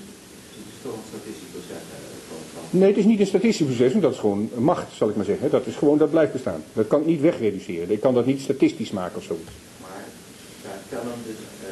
Nee, 2.69 2.87
het 2.87 2.97
is 2.97 3.05
niet 3.05 3.19
een 3.19 3.27
statistisch 3.27 3.65
proces, 3.65 3.93
dat 3.93 4.13
is 4.13 4.19
gewoon 4.19 4.49
macht, 4.57 4.85
zal 4.93 5.09
ik 5.09 5.15
maar 5.15 5.25
zeggen. 5.25 5.49
Dat 5.49 5.65
is 5.65 5.75
gewoon, 5.75 5.97
dat 5.97 6.09
blijft 6.09 6.31
bestaan. 6.31 6.63
Dat 6.73 6.87
kan 6.87 6.99
ik 6.99 7.05
niet 7.05 7.21
wegreduceren. 7.21 7.91
Ik 7.91 7.99
kan 7.99 8.13
dat 8.13 8.25
niet 8.25 8.41
statistisch 8.41 8.91
maken 8.91 9.17
of 9.17 9.23
zoiets. 9.23 9.51
Maar 9.81 10.05
daar 10.63 10.79
tellen 10.89 11.17
dus 11.25 11.35
uh, 11.35 11.69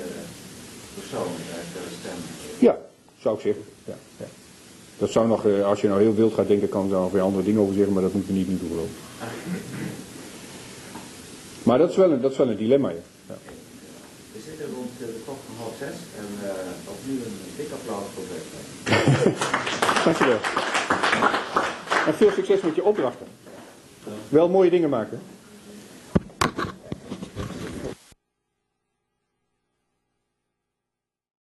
personen, 0.94 1.42
daar 1.74 1.84
stem. 2.00 2.18
Ja, 2.60 2.78
zou 3.20 3.36
ik 3.36 3.42
zeggen. 3.42 3.64
Ja, 3.86 3.96
ja. 4.18 4.26
Dat 4.98 5.10
zou 5.10 5.28
nog, 5.28 5.46
uh, 5.46 5.66
als 5.66 5.82
je 5.82 5.88
nou 5.88 6.02
heel 6.02 6.16
wild 6.16 6.34
gaat 6.34 6.48
denken, 6.48 6.70
kan 6.70 6.84
er 6.84 6.90
nog 6.90 7.12
weer 7.12 7.22
andere 7.22 7.44
dingen 7.44 7.62
over 7.62 7.74
zeggen, 7.74 7.94
maar 7.94 8.04
dat 8.04 8.14
moeten 8.14 8.34
we 8.34 8.40
niet 8.40 8.48
nu 8.48 8.58
doen. 8.58 8.70
Maar 11.66 11.78
dat 11.78 11.90
is 11.90 11.96
wel 11.96 12.12
een, 12.12 12.22
dat 12.22 12.32
is 12.32 12.38
wel 12.38 12.50
een 12.50 12.58
dilemma, 12.58 12.90
ja. 12.90 12.96
ja. 13.28 13.36
We 14.32 14.40
zitten 14.46 14.66
rond 14.76 14.90
de 14.98 15.22
klok 15.24 15.38
van 15.46 15.56
half 15.58 15.74
zes 15.80 15.96
en 16.18 16.28
uh, 16.44 16.50
opnieuw 16.94 17.26
een 17.26 17.38
dik 17.58 17.72
applaus 17.72 18.06
voor 18.14 18.24
Bert. 18.30 19.94
Dankjewel. 20.06 20.40
En 22.08 22.14
veel 22.14 22.32
succes 22.32 22.62
met 22.62 22.76
je 22.76 22.84
opdrachten. 22.84 23.28
Wel 24.30 24.50
mooie 24.50 24.70
dingen 24.70 24.90
maken. 24.90 25.22